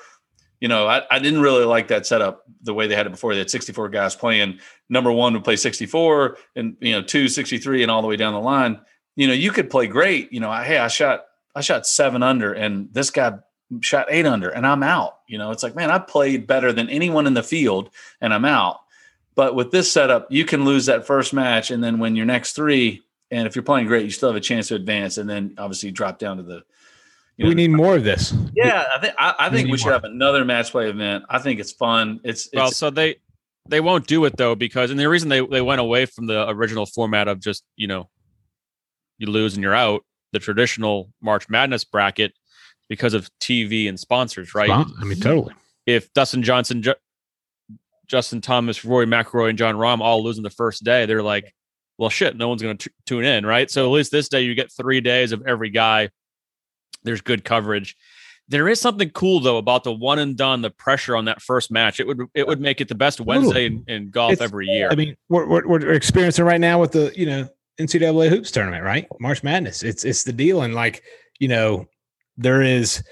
you 0.59 0.67
know, 0.67 0.87
I, 0.87 1.03
I 1.11 1.19
didn't 1.19 1.41
really 1.41 1.65
like 1.65 1.89
that 1.89 2.05
setup 2.05 2.43
the 2.61 2.73
way 2.73 2.87
they 2.87 2.95
had 2.95 3.05
it 3.05 3.11
before. 3.11 3.33
They 3.33 3.39
had 3.39 3.49
64 3.49 3.89
guys 3.89 4.15
playing. 4.15 4.59
Number 4.89 5.11
one 5.11 5.33
would 5.33 5.43
play 5.43 5.55
64 5.55 6.37
and 6.55 6.77
you 6.79 6.93
know, 6.93 7.01
two 7.01 7.27
63 7.27 7.83
and 7.83 7.91
all 7.91 8.01
the 8.01 8.07
way 8.07 8.15
down 8.15 8.33
the 8.33 8.39
line. 8.39 8.79
You 9.15 9.27
know, 9.27 9.33
you 9.33 9.51
could 9.51 9.69
play 9.69 9.87
great. 9.87 10.31
You 10.31 10.39
know, 10.39 10.49
I, 10.49 10.63
hey, 10.63 10.77
I 10.77 10.87
shot 10.87 11.25
I 11.55 11.61
shot 11.61 11.87
seven 11.87 12.23
under 12.23 12.53
and 12.53 12.89
this 12.93 13.09
guy 13.09 13.33
shot 13.81 14.07
eight 14.09 14.25
under 14.25 14.49
and 14.49 14.65
I'm 14.65 14.83
out. 14.83 15.19
You 15.27 15.37
know, 15.37 15.51
it's 15.51 15.63
like, 15.63 15.75
man, 15.75 15.91
I 15.91 15.99
played 15.99 16.47
better 16.47 16.73
than 16.73 16.89
anyone 16.89 17.27
in 17.27 17.33
the 17.33 17.43
field 17.43 17.89
and 18.21 18.33
I'm 18.33 18.45
out. 18.45 18.79
But 19.35 19.55
with 19.55 19.71
this 19.71 19.91
setup, 19.91 20.31
you 20.31 20.45
can 20.45 20.63
lose 20.63 20.85
that 20.85 21.05
first 21.05 21.33
match 21.33 21.69
and 21.69 21.83
then 21.83 21.99
win 21.99 22.15
your 22.15 22.25
next 22.25 22.53
three. 22.53 23.03
And 23.31 23.47
if 23.47 23.55
you're 23.55 23.63
playing 23.63 23.87
great, 23.87 24.05
you 24.05 24.11
still 24.11 24.29
have 24.29 24.35
a 24.35 24.41
chance 24.41 24.69
to 24.69 24.75
advance 24.75 25.17
and 25.17 25.29
then 25.29 25.55
obviously 25.57 25.91
drop 25.91 26.19
down 26.19 26.37
to 26.37 26.43
the 26.43 26.63
you 27.37 27.47
we 27.47 27.55
need 27.55 27.71
more 27.71 27.95
of 27.95 28.03
this. 28.03 28.33
Yeah, 28.55 28.85
I 28.95 28.99
think 28.99 29.13
I, 29.17 29.35
I 29.39 29.49
think 29.49 29.65
we, 29.65 29.73
we 29.73 29.77
should 29.77 29.85
more. 29.85 29.93
have 29.93 30.03
another 30.05 30.45
match 30.45 30.71
play 30.71 30.89
event. 30.89 31.25
I 31.29 31.39
think 31.39 31.59
it's 31.59 31.73
fun. 31.73 32.19
It's, 32.23 32.45
it's 32.47 32.55
well, 32.55 32.71
so 32.71 32.89
they 32.89 33.17
they 33.67 33.81
won't 33.81 34.07
do 34.07 34.23
it 34.25 34.37
though 34.37 34.55
because 34.55 34.91
and 34.91 34.99
the 34.99 35.09
reason 35.09 35.29
they 35.29 35.45
they 35.45 35.61
went 35.61 35.81
away 35.81 36.05
from 36.05 36.27
the 36.27 36.49
original 36.49 36.85
format 36.85 37.27
of 37.27 37.39
just 37.39 37.63
you 37.75 37.87
know 37.87 38.09
you 39.17 39.27
lose 39.27 39.55
and 39.55 39.63
you're 39.63 39.75
out 39.75 40.03
the 40.31 40.39
traditional 40.39 41.09
March 41.21 41.49
Madness 41.49 41.83
bracket 41.83 42.33
because 42.89 43.13
of 43.13 43.29
TV 43.41 43.89
and 43.89 43.99
sponsors, 43.99 44.53
right? 44.53 44.69
I 44.69 45.03
mean, 45.03 45.19
totally. 45.19 45.53
If 45.85 46.11
Dustin 46.13 46.43
Johnson, 46.43 46.83
Ju- 46.83 46.95
Justin 48.07 48.41
Thomas, 48.41 48.83
Rory 48.85 49.07
McIlroy, 49.07 49.49
and 49.49 49.57
Jon 49.57 49.75
Rahm 49.75 50.01
all 50.01 50.23
losing 50.23 50.43
the 50.43 50.49
first 50.49 50.83
day, 50.83 51.05
they're 51.05 51.23
like, 51.23 51.53
well, 51.97 52.09
shit, 52.09 52.35
no 52.35 52.49
one's 52.49 52.61
going 52.61 52.77
to 52.77 52.89
tune 53.05 53.23
in, 53.23 53.45
right? 53.45 53.71
So 53.71 53.85
at 53.85 53.91
least 53.91 54.11
this 54.11 54.29
day 54.29 54.41
you 54.41 54.53
get 54.53 54.71
three 54.71 55.01
days 55.01 55.31
of 55.31 55.41
every 55.47 55.69
guy 55.69 56.09
there's 57.03 57.21
good 57.21 57.43
coverage. 57.43 57.95
There 58.47 58.67
is 58.69 58.79
something 58.79 59.09
cool 59.09 59.39
though 59.39 59.57
about 59.57 59.83
the 59.83 59.91
one 59.91 60.19
and 60.19 60.37
done, 60.37 60.61
the 60.61 60.69
pressure 60.69 61.15
on 61.15 61.25
that 61.25 61.41
first 61.41 61.71
match. 61.71 61.99
It 61.99 62.07
would 62.07 62.21
it 62.33 62.47
would 62.47 62.61
make 62.61 62.79
it 62.79 62.87
the 62.87 62.95
best 62.95 63.19
Wednesday 63.19 63.65
in, 63.65 63.83
in 63.87 64.09
golf 64.11 64.33
it's, 64.33 64.41
every 64.41 64.67
year. 64.67 64.89
I 64.91 64.95
mean, 64.95 65.15
we're, 65.29 65.47
we're, 65.47 65.67
we're 65.67 65.91
experiencing 65.93 66.45
right 66.45 66.61
now 66.61 66.79
with 66.79 66.91
the 66.91 67.11
you 67.15 67.25
know 67.25 67.49
NCAA 67.79 68.29
hoops 68.29 68.51
tournament, 68.51 68.83
right? 68.83 69.07
March 69.19 69.43
Madness. 69.43 69.81
It's 69.81 70.05
it's 70.05 70.23
the 70.23 70.33
deal, 70.33 70.61
and 70.61 70.75
like 70.75 71.03
you 71.39 71.47
know, 71.47 71.85
there 72.37 72.61
is. 72.61 73.03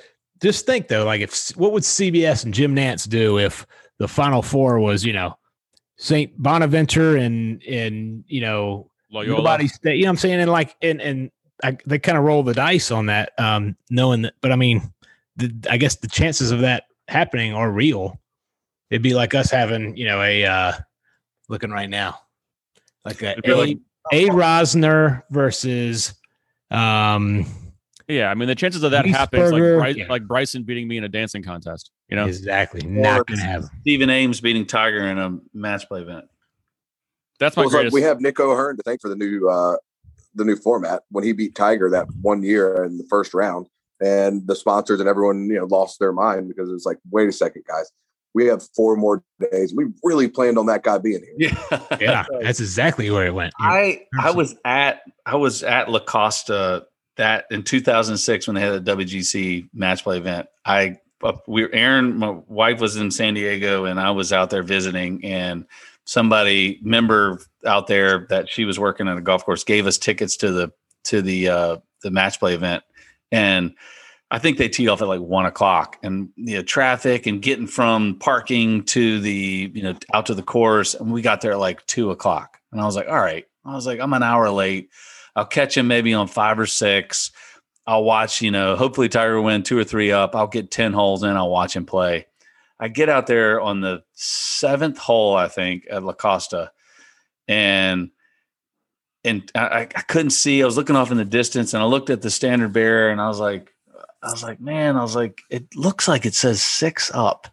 Just 0.42 0.66
think 0.66 0.90
though, 0.90 1.06
like 1.06 1.22
if 1.22 1.50
what 1.56 1.72
would 1.72 1.84
CBS 1.84 2.44
and 2.44 2.54
Jim 2.54 2.76
Nantz 2.76 3.08
do 3.08 3.40
if 3.40 3.66
the 3.98 4.08
Final 4.08 4.42
Four 4.42 4.80
was 4.80 5.06
you 5.06 5.14
know 5.14 5.38
Saint 5.98 6.38
Bonaventure 6.38 7.16
and 7.16 7.64
and 7.64 8.24
you 8.28 8.42
know 8.42 8.92
Loyola. 9.12 9.38
nobody 9.38 9.70
you 9.84 10.02
know 10.02 10.08
what 10.08 10.10
I'm 10.10 10.18
saying, 10.18 10.42
and 10.42 10.52
like 10.52 10.76
and 10.82 11.02
and 11.02 11.32
I, 11.64 11.78
they 11.86 11.98
kind 11.98 12.18
of 12.18 12.24
roll 12.24 12.44
the 12.44 12.54
dice 12.54 12.92
on 12.92 13.06
that, 13.08 13.32
um, 13.40 13.78
knowing 13.90 14.24
that. 14.24 14.34
But 14.42 14.52
I 14.52 14.56
mean, 14.56 14.94
the, 15.38 15.54
I 15.70 15.78
guess 15.78 15.96
the 15.96 16.08
chances 16.08 16.52
of 16.52 16.60
that 16.60 16.86
happening 17.08 17.54
are 17.54 17.72
real. 17.72 18.20
It'd 18.90 19.02
be 19.02 19.14
like 19.14 19.34
us 19.34 19.50
having, 19.50 19.96
you 19.98 20.06
know, 20.06 20.22
a 20.22 20.46
uh, 20.46 20.74
looking 21.50 21.72
right 21.72 21.90
now, 21.90 22.20
like 23.06 23.24
a 23.24 23.36
a, 23.44 23.56
like, 23.56 23.80
a 24.12 24.28
Rosner 24.28 25.24
versus. 25.32 26.14
Um, 26.70 27.46
yeah, 28.08 28.30
I 28.30 28.36
mean 28.36 28.48
the 28.48 28.56
chances 28.56 28.84
of 28.84 28.92
that 28.92 29.06
happening, 29.06 29.52
like 29.52 29.62
Bryce, 29.62 29.96
yeah. 29.96 30.06
like 30.10 30.28
Bryson 30.28 30.64
beating 30.64 30.88
me 30.88 30.98
in 30.98 31.04
a 31.04 31.10
dancing 31.10 31.44
contest. 31.44 31.92
You 32.10 32.18
know, 32.18 32.26
exactly. 32.26 32.86
Not 32.86 33.26
gonna 33.28 33.42
have 33.42 33.70
Stephen 33.82 34.10
Ames 34.10 34.42
beating 34.42 34.66
Tiger 34.66 35.08
in 35.08 35.18
a 35.18 35.40
match 35.54 35.88
play 35.88 36.02
event. 36.02 36.26
That's 37.40 37.56
my 37.56 37.64
well, 37.64 37.70
greatest. 37.70 37.94
Like 37.94 38.02
we 38.02 38.06
have 38.06 38.20
Nick 38.22 38.40
O'Hern 38.40 38.78
to 38.78 38.84
thank 38.84 39.02
for 39.02 39.10
the 39.10 39.16
new 39.16 39.50
uh, 39.50 39.78
the 40.36 40.46
new 40.46 40.56
format 40.56 41.04
when 41.10 41.24
he 41.24 41.34
beat 41.34 41.56
Tiger 41.56 41.90
that 41.90 42.08
one 42.22 42.44
year 42.44 42.84
in 42.84 42.98
the 42.98 43.06
first 43.10 43.34
round. 43.34 43.68
and 44.02 44.46
the 44.48 44.56
sponsors 44.56 45.00
and 45.00 45.08
everyone 45.08 45.48
you 45.48 45.56
know 45.56 45.66
lost 45.66 46.00
their 46.00 46.12
mind 46.12 46.48
because 46.48 46.70
it's 46.72 46.86
like, 46.86 46.98
wait 47.12 47.30
a 47.30 47.32
second, 47.32 47.64
guys, 47.68 47.92
we 48.34 48.46
have 48.48 48.64
four 48.76 48.96
more 48.96 49.24
days. 49.52 49.74
We 49.76 49.86
really 50.04 50.28
planned 50.28 50.58
on 50.58 50.66
that 50.66 50.84
guy 50.84 50.98
being 50.98 51.22
here. 51.38 51.52
Yeah, 51.72 51.98
Yeah, 52.02 52.26
that's 52.42 52.60
exactly 52.60 53.10
where 53.12 53.26
it 53.28 53.34
went. 53.34 53.54
I 53.60 54.02
I 54.20 54.32
was 54.32 54.56
at 54.66 55.02
I 55.26 55.36
was 55.36 55.64
at 55.64 55.90
La 55.90 56.00
Costa 56.00 56.86
that 57.18 57.46
in 57.52 57.64
2006 57.64 58.48
when 58.48 58.56
they 58.56 58.62
had 58.62 58.84
the 58.84 58.96
WGC 58.96 59.70
match 59.74 60.04
play 60.04 60.18
event. 60.18 60.48
I 60.66 60.98
we 61.48 61.72
Aaron, 61.72 62.18
my 62.18 62.32
wife 62.48 62.82
was 62.82 62.98
in 62.98 63.10
San 63.12 63.36
Diego, 63.36 63.86
and 63.86 64.00
I 64.00 64.12
was 64.12 64.34
out 64.34 64.50
there 64.50 64.64
visiting, 64.64 65.24
and 65.24 65.66
somebody 66.06 66.80
member 66.82 67.40
out 67.66 67.88
there 67.88 68.28
that 68.30 68.50
she 68.50 68.66
was 68.66 68.80
working 68.80 69.08
at 69.08 69.18
a 69.18 69.22
golf 69.22 69.46
course 69.46 69.64
gave 69.64 69.88
us 69.88 69.98
tickets 69.98 70.38
to 70.38 70.52
the 70.52 70.72
to 71.06 71.22
the 71.22 71.50
uh, 71.50 71.78
the 72.02 72.12
match 72.12 72.40
play 72.40 72.54
event, 72.54 72.84
and 73.32 73.76
I 74.32 74.40
think 74.40 74.58
they 74.58 74.70
teed 74.70 74.90
off 74.90 75.02
at 75.02 75.08
like 75.08 75.22
one 75.22 75.46
o'clock, 75.46 75.98
and 76.04 76.30
you 76.36 76.58
know 76.58 76.64
traffic 76.64 77.28
and 77.28 77.42
getting 77.42 77.68
from 77.68 78.18
parking 78.20 78.84
to 78.86 79.20
the 79.20 79.72
you 79.74 79.84
know 79.84 79.96
out 80.14 80.26
to 80.28 80.36
the 80.36 80.44
course, 80.44 80.94
and 80.94 81.12
we 81.12 81.22
got 81.22 81.42
there 81.42 81.54
at 81.54 81.60
like 81.60 81.86
two 81.88 82.12
o'clock, 82.12 82.60
and 82.72 82.82
I 82.82 82.86
was 82.86 82.96
like, 82.96 83.08
all 83.08 83.20
right, 83.20 83.46
I 83.66 83.76
was 83.76 83.86
like, 83.86 84.00
I'm 84.00 84.14
an 84.14 84.24
hour 84.24 84.50
late. 84.50 84.90
I'll 85.36 85.46
catch 85.46 85.78
him 85.78 85.88
maybe 85.88 86.14
on 86.14 86.28
five 86.28 86.60
or 86.60 86.66
six. 86.66 87.32
I'll 87.86 88.04
watch, 88.04 88.42
you 88.42 88.52
know, 88.52 88.76
hopefully 88.76 89.10
Tiger 89.10 89.42
win 89.42 89.64
two 89.64 89.78
or 89.78 89.84
three 89.84 90.12
up. 90.12 90.36
I'll 90.36 90.48
get 90.48 90.72
10 90.72 90.94
holes 90.94 91.24
in. 91.24 91.36
I'll 91.36 91.50
watch 91.50 91.76
him 91.76 91.86
play. 91.86 92.28
I 92.84 92.90
get 92.90 93.08
out 93.08 93.28
there 93.28 93.62
on 93.62 93.80
the 93.80 94.04
seventh 94.12 94.98
hole, 94.98 95.38
I 95.38 95.48
think, 95.48 95.86
at 95.90 96.04
La 96.04 96.12
Costa. 96.12 96.74
And 97.48 98.12
and 99.24 99.50
I, 99.56 99.84
I 99.84 100.02
couldn't 100.02 100.32
see. 100.32 100.62
I 100.62 100.66
was 100.66 100.76
looking 100.76 100.98
off 100.98 101.10
in 101.10 101.16
the 101.16 101.24
distance 101.24 101.74
and 101.74 101.82
I 101.82 101.86
looked 101.86 102.10
at 102.10 102.22
the 102.22 102.30
standard 102.30 102.74
bearer 102.74 103.10
and 103.10 103.22
I 103.22 103.30
was 103.30 103.40
like, 103.40 103.74
I 104.22 104.32
was 104.32 104.44
like, 104.44 104.60
man, 104.60 104.98
I 104.98 105.02
was 105.02 105.16
like, 105.16 105.44
it 105.50 105.74
looks 105.78 106.10
like 106.10 106.26
it 106.26 106.36
says 106.36 106.62
six 106.62 107.10
up. 107.14 107.48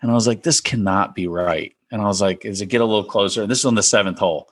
And 0.00 0.10
I 0.10 0.14
was 0.14 0.26
like, 0.26 0.42
this 0.42 0.62
cannot 0.62 1.14
be 1.14 1.26
right. 1.26 1.76
And 1.90 2.00
I 2.00 2.06
was 2.06 2.22
like, 2.22 2.46
as 2.46 2.62
it 2.62 2.66
get 2.66 2.80
a 2.80 2.86
little 2.86 3.04
closer, 3.04 3.42
and 3.42 3.50
this 3.50 3.58
is 3.58 3.66
on 3.66 3.74
the 3.74 3.82
seventh 3.82 4.20
hole. 4.20 4.48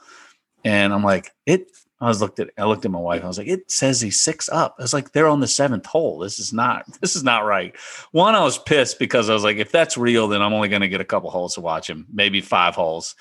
And 0.67 0.93
I'm 0.93 1.03
like, 1.03 1.33
it 1.47 1.67
I 2.01 2.09
was 2.09 2.21
looked 2.21 2.41
at 2.41 2.51
I 2.57 2.65
looked 2.65 2.85
at 2.85 2.91
my 2.91 2.99
wife. 2.99 3.23
I 3.23 3.27
was 3.27 3.39
like, 3.39 3.49
it 3.49 3.71
says 3.71 4.01
he's 4.01 4.21
six 4.21 4.49
up. 4.49 4.77
I 4.79 4.83
was 4.83 4.95
like, 4.95 5.13
they're 5.13 5.29
on 5.29 5.41
the 5.41 5.47
seventh 5.47 5.87
hole. 5.87 6.19
This 6.19 6.39
is 6.39 6.53
not 6.53 6.87
this 7.01 7.17
is 7.17 7.25
not 7.25 7.45
right. 7.45 7.77
One, 8.13 8.35
I 8.35 8.43
was 8.43 8.59
pissed 8.59 8.99
because 8.99 9.29
I 9.29 9.35
was 9.35 9.45
like, 9.45 9.59
if 9.59 9.71
that's 9.71 9.97
real, 9.97 10.29
then 10.29 10.43
I'm 10.43 10.53
only 10.53 10.69
gonna 10.69 10.89
get 10.89 11.01
a 11.01 11.05
couple 11.05 11.31
holes 11.31 11.55
to 11.55 11.61
watch 11.61 11.89
him, 11.89 12.07
maybe 12.13 12.41
five 12.41 12.75
holes. 12.75 13.15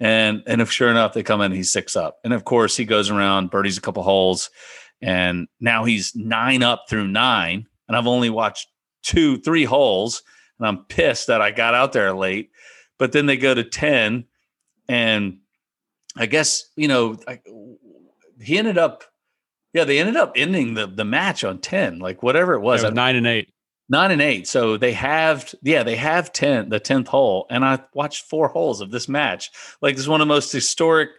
And 0.00 0.42
and 0.46 0.60
if 0.60 0.70
sure 0.70 0.90
enough, 0.90 1.12
they 1.12 1.22
come 1.22 1.40
in, 1.40 1.52
he's 1.52 1.72
six 1.72 1.96
up. 1.96 2.18
And 2.24 2.32
of 2.32 2.44
course, 2.44 2.76
he 2.76 2.84
goes 2.84 3.10
around, 3.10 3.50
birdies 3.50 3.78
a 3.78 3.80
couple 3.80 4.02
holes, 4.02 4.50
and 5.00 5.48
now 5.60 5.84
he's 5.84 6.14
nine 6.16 6.62
up 6.62 6.84
through 6.88 7.08
nine. 7.08 7.66
And 7.86 7.96
I've 7.96 8.06
only 8.06 8.30
watched 8.30 8.66
two, 9.02 9.38
three 9.38 9.64
holes, 9.64 10.22
and 10.58 10.66
I'm 10.66 10.84
pissed 10.86 11.28
that 11.28 11.42
I 11.42 11.50
got 11.50 11.74
out 11.74 11.92
there 11.92 12.14
late. 12.14 12.50
But 12.98 13.12
then 13.12 13.26
they 13.26 13.36
go 13.36 13.54
to 13.54 13.64
10, 13.64 14.24
and 14.88 15.38
I 16.16 16.26
guess, 16.26 16.64
you 16.76 16.88
know, 16.88 17.18
I, 17.28 17.40
he 18.44 18.58
ended 18.58 18.78
up, 18.78 19.04
yeah, 19.72 19.84
they 19.84 19.98
ended 19.98 20.16
up 20.16 20.32
ending 20.36 20.74
the 20.74 20.86
the 20.86 21.04
match 21.04 21.44
on 21.44 21.58
10, 21.58 21.98
like 21.98 22.22
whatever 22.22 22.54
it 22.54 22.60
was. 22.60 22.82
It 22.82 22.86
was 22.86 22.94
nine 22.94 23.16
and 23.16 23.26
eight. 23.26 23.50
Nine 23.88 24.12
and 24.12 24.22
eight. 24.22 24.46
So 24.48 24.78
they 24.78 24.92
have, 24.92 25.54
yeah, 25.62 25.82
they 25.82 25.96
have 25.96 26.32
10, 26.32 26.70
the 26.70 26.80
10th 26.80 27.08
hole. 27.08 27.46
And 27.50 27.62
I 27.64 27.80
watched 27.92 28.24
four 28.30 28.48
holes 28.48 28.80
of 28.80 28.90
this 28.90 29.10
match. 29.10 29.50
Like, 29.82 29.94
this 29.94 30.04
is 30.04 30.08
one 30.08 30.22
of 30.22 30.26
the 30.26 30.34
most 30.34 30.50
historic 30.50 31.10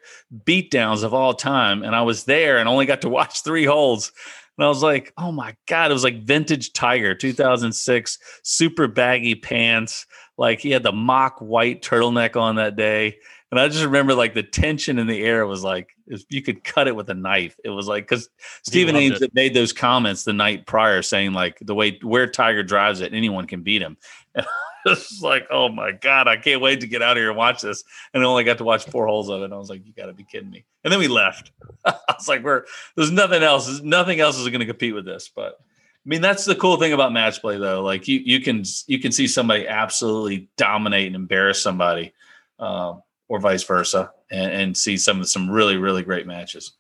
beatdowns 0.46 1.04
of 1.04 1.14
all 1.14 1.36
time. 1.36 1.84
And 1.84 1.96
I 1.96 2.02
was 2.02 2.24
there 2.24 2.58
and 2.58 2.68
only 2.68 2.88
got 2.88 3.02
to 3.02 3.10
watch 3.20 3.44
three 3.44 3.66
holes. 3.66 4.12
And 4.58 4.66
I 4.66 4.68
was 4.68 4.82
like, 4.82 5.14
oh 5.18 5.32
my 5.32 5.56
God, 5.68 5.92
it 5.92 5.94
was 5.94 6.04
like 6.04 6.24
vintage 6.24 6.74
Tiger 6.74 7.14
2006, 7.14 8.18
super 8.42 8.88
baggy 8.88 9.36
pants. 9.36 10.08
Like, 10.38 10.60
he 10.60 10.72
had 10.72 10.84
the 10.84 10.92
mock 10.92 11.38
white 11.40 11.84
turtleneck 11.84 12.36
on 12.36 12.56
that 12.56 12.76
day. 12.76 13.18
And 13.56 13.64
I 13.64 13.70
just 13.70 13.86
remember 13.86 14.14
like 14.14 14.34
the 14.34 14.44
tension 14.44 15.00
in 15.00 15.08
the 15.08 15.24
air 15.24 15.46
was 15.46 15.64
like 15.64 15.96
if 16.08 16.24
you 16.30 16.42
could 16.42 16.64
cut 16.64 16.90
it 16.90 16.96
with 16.96 17.10
a 17.10 17.14
knife. 17.14 17.56
It 17.64 17.70
was 17.70 17.88
like 17.88 18.04
because 18.04 18.30
Stephen 18.64 18.96
Ames 18.98 19.22
it. 19.22 19.34
made 19.34 19.54
those 19.54 19.72
comments 19.72 20.24
the 20.24 20.34
night 20.34 20.66
prior 20.66 21.02
saying 21.02 21.32
like 21.32 21.60
the 21.62 21.74
way 21.74 21.98
where 22.02 22.28
Tiger 22.28 22.64
drives 22.64 23.00
it, 23.00 23.14
anyone 23.14 23.48
can 23.48 23.64
beat 23.64 23.82
him. 23.82 23.98
And 24.88 24.94
I 24.94 25.00
was 25.00 25.20
like, 25.24 25.48
oh 25.50 25.68
my 25.68 25.94
God, 25.94 26.28
I 26.28 26.38
can't 26.38 26.62
wait 26.62 26.82
to 26.82 26.88
get 26.88 27.02
out 27.02 27.18
of 27.18 27.22
here 27.22 27.30
and 27.30 27.38
watch 27.38 27.64
this. 27.64 27.84
And 28.14 28.22
I 28.22 28.28
only 28.28 28.44
got 28.44 28.60
to 28.60 28.64
watch 28.64 28.86
four 28.86 29.08
holes 29.08 29.30
of 29.30 29.42
it. 29.42 29.46
And 29.46 29.54
I 29.54 29.58
was 29.58 29.68
like, 29.68 29.84
you 29.84 29.92
gotta 29.98 30.14
be 30.14 30.24
kidding 30.24 30.52
me. 30.52 30.64
And 30.84 30.94
then 30.94 31.00
we 31.00 31.08
left. 31.08 31.52
I 31.86 31.96
was 32.10 32.28
like, 32.28 32.44
we're 32.44 32.66
there's 32.96 33.10
nothing 33.10 33.42
else. 33.42 33.66
There's 33.66 33.82
nothing 33.82 34.20
else 34.20 34.38
is 34.38 34.48
gonna 34.50 34.68
compete 34.68 34.94
with 34.94 35.06
this. 35.06 35.32
But 35.34 35.58
I 35.60 36.08
mean, 36.10 36.22
that's 36.22 36.46
the 36.46 36.54
cool 36.54 36.78
thing 36.78 36.94
about 36.94 37.14
match 37.14 37.42
play 37.42 37.58
though. 37.58 37.82
Like 37.82 38.08
you 38.08 38.20
you 38.20 38.42
can 38.42 38.64
you 38.86 39.00
can 39.00 39.12
see 39.12 39.28
somebody 39.28 39.68
absolutely 39.68 40.50
dominate 40.56 41.08
and 41.08 41.16
embarrass 41.16 41.64
somebody. 41.64 42.14
Um, 42.60 43.02
or 43.28 43.40
vice 43.40 43.64
versa, 43.64 44.12
and, 44.32 44.52
and 44.52 44.78
see 44.78 44.98
some 44.98 45.20
of 45.22 45.30
some 45.30 45.50
really 45.50 45.78
really 45.78 46.04
great 46.04 46.28
matches. 46.28 46.74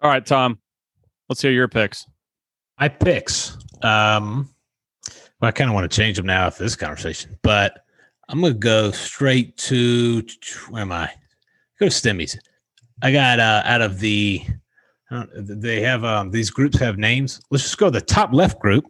All 0.00 0.10
right, 0.10 0.24
Tom. 0.24 0.58
Let's 1.28 1.42
hear 1.42 1.50
your 1.50 1.68
picks. 1.68 2.06
My 2.80 2.88
picks. 2.88 3.56
Um, 3.82 4.48
well, 5.40 5.48
I 5.48 5.52
kind 5.52 5.68
of 5.68 5.74
want 5.74 5.90
to 5.90 5.94
change 5.94 6.16
them 6.16 6.26
now 6.26 6.46
after 6.46 6.62
this 6.62 6.76
conversation, 6.76 7.38
but 7.42 7.84
I'm 8.28 8.40
gonna 8.40 8.54
go 8.54 8.90
straight 8.90 9.56
to 9.58 10.24
where 10.70 10.82
am 10.82 10.92
I? 10.92 11.10
Go 11.78 11.88
to 11.88 11.94
Stimmies. 11.94 12.36
I 13.02 13.12
got 13.12 13.40
uh, 13.40 13.62
out 13.64 13.80
of 13.80 14.00
the. 14.00 14.42
I 15.10 15.24
They 15.34 15.80
have 15.80 16.04
um, 16.04 16.30
these 16.30 16.50
groups 16.50 16.78
have 16.78 16.98
names. 16.98 17.40
Let's 17.50 17.64
just 17.64 17.78
go 17.78 17.86
to 17.86 17.90
the 17.90 18.00
top 18.00 18.32
left 18.32 18.60
group. 18.60 18.84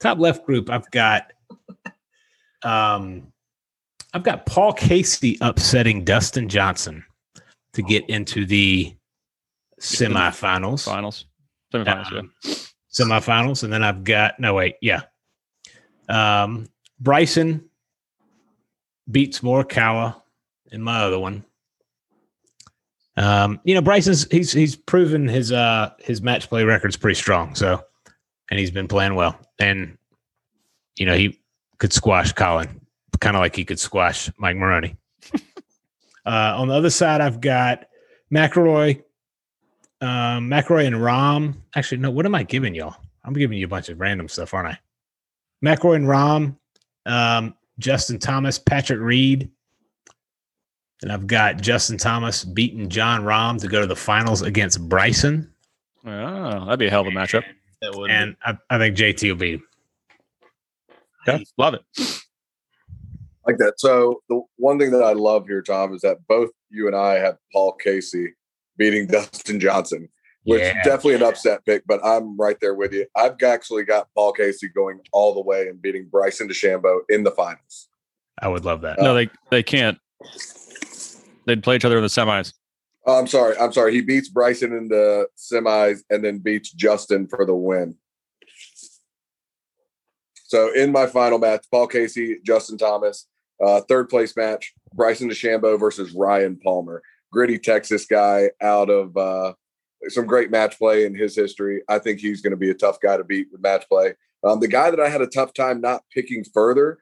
Top 0.00 0.18
left 0.18 0.44
group. 0.44 0.70
I've 0.70 0.90
got. 0.90 1.32
Um, 2.62 3.32
I've 4.14 4.22
got 4.22 4.46
Paul 4.46 4.72
Casey 4.72 5.36
upsetting 5.40 6.04
Dustin 6.04 6.48
Johnson 6.48 7.04
to 7.72 7.82
get 7.82 8.08
into 8.08 8.46
the 8.46 8.94
semifinals 9.80 10.84
Finals, 10.84 11.26
semifinals. 11.72 12.12
Um, 12.12 12.32
yeah. 12.44 12.54
semifinals, 12.92 13.64
and 13.64 13.72
then 13.72 13.82
I've 13.82 14.04
got 14.04 14.38
no 14.38 14.54
wait, 14.54 14.76
yeah. 14.80 15.02
Um, 16.08 16.68
Bryson 17.00 17.68
beats 19.10 19.40
Morikawa 19.40 20.22
in 20.70 20.80
my 20.80 21.00
other 21.00 21.18
one. 21.18 21.44
Um, 23.16 23.60
you 23.64 23.74
know, 23.74 23.80
Bryson's 23.80 24.30
he's 24.30 24.52
he's 24.52 24.76
proven 24.76 25.28
his 25.28 25.52
uh 25.52 25.90
his 25.98 26.22
match 26.22 26.48
play 26.48 26.64
record's 26.64 26.96
pretty 26.96 27.18
strong, 27.18 27.54
so 27.54 27.82
and 28.50 28.60
he's 28.60 28.70
been 28.70 28.88
playing 28.88 29.14
well. 29.16 29.38
And 29.58 29.98
you 30.96 31.06
know, 31.06 31.16
he 31.16 31.40
could 31.78 31.92
squash 31.92 32.32
Collin, 32.32 32.80
kind 33.20 33.36
of 33.36 33.40
like 33.40 33.56
he 33.56 33.64
could 33.64 33.78
squash 33.78 34.30
Mike 34.36 34.56
Maroney. 34.56 34.96
uh 36.26 36.54
on 36.56 36.68
the 36.68 36.74
other 36.74 36.90
side, 36.90 37.20
I've 37.20 37.40
got 37.40 37.86
McIlroy, 38.32 39.02
um, 40.00 40.48
McIlroy 40.50 40.86
and 40.86 40.96
Rahm. 40.96 41.54
Actually, 41.74 41.98
no, 41.98 42.10
what 42.10 42.26
am 42.26 42.34
I 42.34 42.42
giving 42.42 42.74
y'all? 42.74 42.96
I'm 43.24 43.32
giving 43.32 43.58
you 43.58 43.66
a 43.66 43.68
bunch 43.68 43.88
of 43.88 44.00
random 44.00 44.28
stuff, 44.28 44.52
aren't 44.52 44.68
I? 44.68 44.78
McIlroy 45.64 45.96
and 45.96 46.06
Rahm, 46.06 46.56
um, 47.06 47.54
Justin 47.78 48.18
Thomas, 48.18 48.58
Patrick 48.58 49.00
Reed. 49.00 49.50
And 51.02 51.12
I've 51.12 51.26
got 51.26 51.60
Justin 51.60 51.98
Thomas 51.98 52.44
beating 52.44 52.88
Jon 52.88 53.22
Rahm 53.22 53.60
to 53.60 53.68
go 53.68 53.80
to 53.80 53.86
the 53.86 53.96
finals 53.96 54.42
against 54.42 54.88
Bryson. 54.88 55.52
Oh, 56.06 56.64
that'd 56.64 56.78
be 56.78 56.86
a 56.86 56.90
hell 56.90 57.02
of 57.02 57.08
a 57.08 57.10
matchup. 57.10 57.44
That 57.80 57.94
would 57.94 58.10
And 58.10 58.36
I, 58.44 58.56
I 58.70 58.78
think 58.78 58.96
JT 58.96 59.28
will 59.28 59.36
beat 59.36 59.54
him. 59.54 59.64
Okay, 61.26 61.44
love 61.58 61.74
it. 61.74 62.20
Like 63.46 63.58
that. 63.58 63.78
So 63.80 64.22
the 64.28 64.40
one 64.56 64.78
thing 64.78 64.90
that 64.92 65.02
I 65.02 65.12
love 65.12 65.46
here, 65.46 65.62
Tom, 65.62 65.94
is 65.94 66.00
that 66.02 66.26
both 66.28 66.50
you 66.70 66.86
and 66.86 66.96
I 66.96 67.14
have 67.18 67.36
Paul 67.52 67.72
Casey 67.72 68.34
beating 68.76 69.06
Dustin 69.08 69.60
Johnson, 69.60 70.08
which 70.44 70.62
Yeah. 70.62 70.82
definitely 70.84 71.14
an 71.14 71.22
upset 71.22 71.64
pick. 71.64 71.84
But 71.86 72.04
I'm 72.04 72.36
right 72.36 72.58
there 72.60 72.74
with 72.74 72.92
you. 72.92 73.06
I've 73.16 73.40
actually 73.42 73.84
got 73.84 74.08
Paul 74.14 74.32
Casey 74.32 74.68
going 74.68 75.00
all 75.12 75.34
the 75.34 75.40
way 75.42 75.68
and 75.68 75.80
beating 75.80 76.06
Bryson 76.10 76.48
DeChambeau 76.48 77.00
in 77.08 77.22
the 77.24 77.30
finals. 77.30 77.88
I 78.40 78.48
would 78.48 78.64
love 78.64 78.80
that. 78.82 78.98
Uh, 78.98 79.02
No, 79.04 79.14
they 79.14 79.30
they 79.50 79.62
can't. 79.62 79.98
They'd 81.46 81.62
play 81.62 81.76
each 81.76 81.84
other 81.84 81.96
in 81.96 82.02
the 82.02 82.08
semis. 82.08 82.52
Oh, 83.06 83.18
I'm 83.18 83.26
sorry. 83.26 83.54
I'm 83.58 83.72
sorry. 83.72 83.92
He 83.92 84.00
beats 84.00 84.30
Bryson 84.30 84.72
in 84.72 84.88
the 84.88 85.28
semis 85.36 86.00
and 86.08 86.24
then 86.24 86.38
beats 86.38 86.72
Justin 86.72 87.28
for 87.28 87.44
the 87.44 87.54
win. 87.54 87.96
So 90.46 90.72
in 90.72 90.90
my 90.92 91.06
final 91.06 91.38
match, 91.38 91.66
Paul 91.70 91.86
Casey, 91.86 92.38
Justin 92.44 92.78
Thomas, 92.78 93.26
uh, 93.62 93.80
third 93.82 94.08
place 94.08 94.36
match, 94.36 94.72
Bryson 94.94 95.28
DeChambeau 95.28 95.78
versus 95.78 96.12
Ryan 96.12 96.58
Palmer. 96.62 97.02
Gritty 97.32 97.58
Texas 97.58 98.06
guy 98.06 98.50
out 98.60 98.88
of 98.90 99.16
uh, 99.16 99.54
some 100.08 100.26
great 100.26 100.50
match 100.50 100.78
play 100.78 101.04
in 101.04 101.14
his 101.14 101.34
history. 101.34 101.82
I 101.88 101.98
think 101.98 102.20
he's 102.20 102.40
going 102.40 102.52
to 102.52 102.56
be 102.56 102.70
a 102.70 102.74
tough 102.74 103.00
guy 103.00 103.16
to 103.16 103.24
beat 103.24 103.48
with 103.50 103.60
match 103.60 103.86
play. 103.88 104.14
Um, 104.44 104.60
the 104.60 104.68
guy 104.68 104.90
that 104.90 105.00
I 105.00 105.08
had 105.08 105.22
a 105.22 105.26
tough 105.26 105.52
time 105.52 105.80
not 105.80 106.04
picking 106.12 106.44
further, 106.44 106.98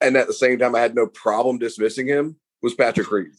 and 0.00 0.16
at 0.16 0.26
the 0.26 0.32
same 0.32 0.58
time 0.58 0.74
I 0.74 0.80
had 0.80 0.94
no 0.94 1.06
problem 1.06 1.58
dismissing 1.58 2.06
him, 2.06 2.36
was 2.62 2.74
Patrick 2.74 3.10
Reed. 3.10 3.32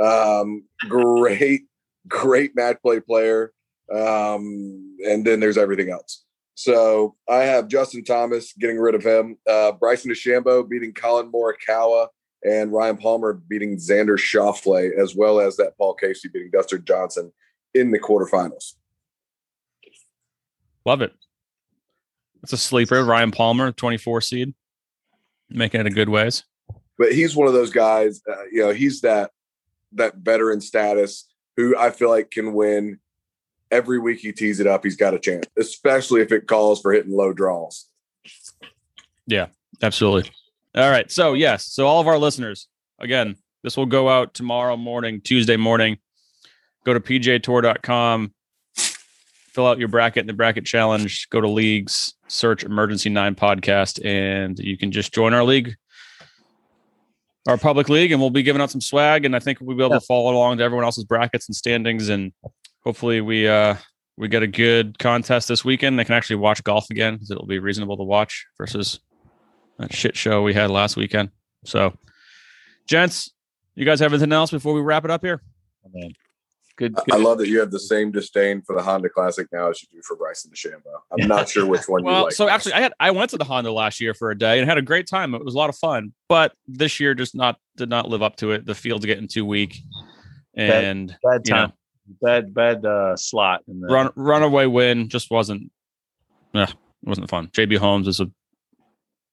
Um, 0.00 0.64
great, 0.88 1.62
great 2.06 2.54
match 2.54 2.76
play 2.82 3.00
player. 3.00 3.52
Um, 3.92 4.96
and 5.04 5.24
then 5.24 5.40
there's 5.40 5.58
everything 5.58 5.90
else. 5.90 6.23
So 6.54 7.16
I 7.28 7.38
have 7.38 7.68
Justin 7.68 8.04
Thomas 8.04 8.52
getting 8.52 8.78
rid 8.78 8.94
of 8.94 9.02
him, 9.02 9.36
uh, 9.48 9.72
Bryson 9.72 10.10
DeChambeau 10.10 10.68
beating 10.68 10.92
Collin 10.92 11.30
Morikawa, 11.32 12.08
and 12.44 12.72
Ryan 12.72 12.96
Palmer 12.96 13.32
beating 13.32 13.76
Xander 13.76 14.18
Schauffele, 14.18 14.96
as 14.96 15.16
well 15.16 15.40
as 15.40 15.56
that 15.56 15.76
Paul 15.76 15.94
Casey 15.94 16.28
beating 16.28 16.50
Dustin 16.52 16.84
Johnson 16.84 17.32
in 17.74 17.90
the 17.90 17.98
quarterfinals. 17.98 18.74
Love 20.84 21.02
it. 21.02 21.12
It's 22.42 22.52
a 22.52 22.58
sleeper. 22.58 23.04
Ryan 23.04 23.30
Palmer, 23.30 23.72
24 23.72 24.20
seed, 24.20 24.54
making 25.48 25.80
it 25.80 25.86
a 25.86 25.90
good 25.90 26.10
ways. 26.10 26.44
But 26.98 27.12
he's 27.12 27.34
one 27.34 27.48
of 27.48 27.54
those 27.54 27.70
guys, 27.70 28.20
uh, 28.30 28.44
you 28.52 28.60
know, 28.60 28.70
he's 28.70 29.00
that 29.00 29.30
that 29.92 30.16
veteran 30.16 30.60
status 30.60 31.26
who 31.56 31.76
I 31.76 31.90
feel 31.90 32.10
like 32.10 32.30
can 32.30 32.52
win 32.52 32.98
every 33.70 33.98
week 33.98 34.20
he 34.20 34.32
tees 34.32 34.60
it 34.60 34.66
up. 34.66 34.84
He's 34.84 34.96
got 34.96 35.14
a 35.14 35.18
chance, 35.18 35.46
especially 35.58 36.20
if 36.20 36.32
it 36.32 36.46
calls 36.46 36.80
for 36.80 36.92
hitting 36.92 37.12
low 37.12 37.32
draws. 37.32 37.88
Yeah, 39.26 39.46
absolutely. 39.82 40.30
All 40.74 40.90
right. 40.90 41.10
So, 41.10 41.34
yes. 41.34 41.66
So, 41.66 41.86
all 41.86 42.00
of 42.00 42.06
our 42.06 42.18
listeners, 42.18 42.68
again, 42.98 43.36
this 43.62 43.76
will 43.76 43.86
go 43.86 44.08
out 44.08 44.34
tomorrow 44.34 44.76
morning, 44.76 45.20
Tuesday 45.20 45.56
morning. 45.56 45.98
Go 46.84 46.92
to 46.92 47.00
pgatour.com, 47.00 48.34
fill 48.74 49.66
out 49.66 49.78
your 49.78 49.88
bracket 49.88 50.20
in 50.20 50.26
the 50.26 50.34
bracket 50.34 50.66
challenge, 50.66 51.30
go 51.30 51.40
to 51.40 51.48
leagues, 51.48 52.12
search 52.28 52.62
Emergency 52.62 53.08
Nine 53.08 53.34
podcast, 53.34 54.04
and 54.04 54.58
you 54.58 54.76
can 54.76 54.92
just 54.92 55.14
join 55.14 55.32
our 55.32 55.44
league, 55.44 55.76
our 57.48 57.56
public 57.56 57.88
league, 57.88 58.12
and 58.12 58.20
we'll 58.20 58.28
be 58.28 58.42
giving 58.42 58.60
out 58.60 58.70
some 58.70 58.82
swag. 58.82 59.24
And 59.24 59.34
I 59.34 59.38
think 59.38 59.60
we'll 59.62 59.76
be 59.76 59.82
able 59.82 59.98
to 59.98 60.06
follow 60.06 60.34
along 60.34 60.58
to 60.58 60.64
everyone 60.64 60.84
else's 60.84 61.04
brackets 61.04 61.48
and 61.48 61.56
standings. 61.56 62.10
And 62.10 62.32
hopefully, 62.84 63.20
we, 63.20 63.48
uh, 63.48 63.76
we 64.16 64.28
get 64.28 64.42
a 64.42 64.46
good 64.46 64.98
contest 64.98 65.48
this 65.48 65.64
weekend. 65.64 65.98
They 65.98 66.04
can 66.04 66.14
actually 66.14 66.36
watch 66.36 66.62
golf 66.62 66.86
again 66.90 67.14
because 67.14 67.30
it'll 67.30 67.46
be 67.46 67.58
reasonable 67.58 67.96
to 67.96 68.04
watch 68.04 68.46
versus 68.58 69.00
that 69.78 69.92
shit 69.92 70.16
show 70.16 70.42
we 70.42 70.54
had 70.54 70.70
last 70.70 70.96
weekend. 70.96 71.30
So, 71.64 71.94
gents, 72.86 73.32
you 73.74 73.84
guys 73.84 73.98
have 74.00 74.12
anything 74.12 74.32
else 74.32 74.50
before 74.50 74.72
we 74.74 74.80
wrap 74.80 75.04
it 75.04 75.10
up 75.10 75.22
here? 75.24 75.42
Man. 75.92 76.12
Good, 76.76 76.94
I- 76.98 77.02
good. 77.04 77.14
I 77.14 77.18
love 77.18 77.38
that 77.38 77.48
you 77.48 77.60
have 77.60 77.70
the 77.70 77.78
same 77.78 78.10
disdain 78.10 78.60
for 78.62 78.74
the 78.74 78.82
Honda 78.82 79.08
Classic 79.08 79.46
now 79.52 79.70
as 79.70 79.80
you 79.82 79.88
do 79.92 80.02
for 80.04 80.16
Bryson 80.16 80.50
DeChambeau. 80.50 80.98
I'm 81.12 81.28
not 81.28 81.48
sure 81.48 81.66
which 81.66 81.88
one 81.88 82.02
you 82.04 82.10
Well, 82.10 82.24
like. 82.24 82.32
so 82.32 82.48
actually, 82.48 82.72
I 82.74 82.80
had 82.80 82.92
I 82.98 83.12
went 83.12 83.30
to 83.30 83.36
the 83.36 83.44
Honda 83.44 83.70
last 83.72 84.00
year 84.00 84.12
for 84.12 84.30
a 84.32 84.38
day 84.38 84.58
and 84.58 84.68
had 84.68 84.78
a 84.78 84.82
great 84.82 85.06
time. 85.06 85.34
It 85.34 85.44
was 85.44 85.54
a 85.54 85.58
lot 85.58 85.70
of 85.70 85.76
fun, 85.76 86.12
but 86.28 86.52
this 86.66 86.98
year 86.98 87.14
just 87.14 87.34
not 87.34 87.58
did 87.76 87.88
not 87.88 88.08
live 88.08 88.22
up 88.22 88.34
to 88.36 88.50
it. 88.52 88.66
The 88.66 88.74
field's 88.74 89.06
getting 89.06 89.28
too 89.28 89.44
weak, 89.44 89.76
and 90.54 91.16
bad 91.22 91.42
you 91.44 91.52
know, 91.54 91.56
time. 91.66 91.72
Bad, 92.06 92.52
bad 92.52 92.84
uh, 92.84 93.16
slot. 93.16 93.62
In 93.66 93.80
the, 93.80 93.86
run 93.86 94.10
runaway 94.14 94.66
win 94.66 95.08
just 95.08 95.30
wasn't. 95.30 95.70
Yeah, 96.52 96.64
it 96.64 96.76
wasn't 97.02 97.30
fun. 97.30 97.48
JB 97.48 97.78
Holmes 97.78 98.06
is 98.08 98.20
a 98.20 98.30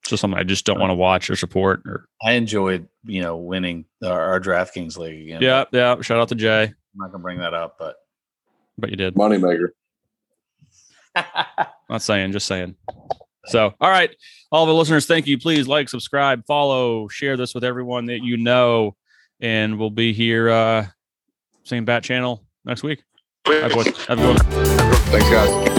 just 0.06 0.22
something 0.22 0.40
I 0.40 0.44
just 0.44 0.66
don't 0.66 0.80
want 0.80 0.90
to 0.90 0.96
watch 0.96 1.30
or 1.30 1.36
support. 1.36 1.82
Or 1.86 2.08
I 2.24 2.34
enjoyed, 2.34 2.88
you 3.06 3.22
know, 3.22 3.38
winning 3.38 3.86
our, 4.04 4.22
our 4.22 4.40
DraftKings 4.40 4.98
league 4.98 5.24
again. 5.24 5.42
yeah, 5.42 5.66
yeah. 5.72 6.02
Shout 6.02 6.20
out 6.20 6.30
to 6.30 6.36
Jay, 6.36 6.64
I'm 6.64 6.74
not 6.96 7.12
gonna 7.12 7.22
bring 7.22 7.40
that 7.40 7.54
up, 7.54 7.76
but 7.78 7.96
but 8.78 8.90
you 8.90 8.96
did. 8.96 9.16
moneymaker. 9.16 9.70
Not 11.90 12.02
saying, 12.02 12.32
just 12.32 12.48
saying. 12.48 12.76
So, 13.48 13.74
all 13.82 13.90
right, 13.90 14.16
all 14.52 14.66
the 14.66 14.74
listeners, 14.74 15.08
thank 15.08 15.28
you. 15.28 15.38
Please 15.38 15.68
like, 15.68 15.90
subscribe, 15.90 16.46
follow, 16.46 17.10
share 17.10 17.36
this 17.36 17.54
with 17.54 17.66
everyone 17.66 18.06
that 18.06 18.24
you 18.24 18.38
know, 18.38 18.96
and 19.42 19.78
we'll 19.78 19.90
be 19.90 20.14
here, 20.14 20.50
uh, 20.50 20.86
same 21.64 21.84
bat 21.84 22.04
channel 22.04 22.46
next 22.66 22.84
week. 22.84 23.04
Bye, 23.46 23.70
boys. 23.70 23.88
Have 24.06 24.20
a 24.20 24.22
good 24.22 24.28
one. 24.28 24.66
Thanks, 25.12 25.30
guys. 25.30 25.71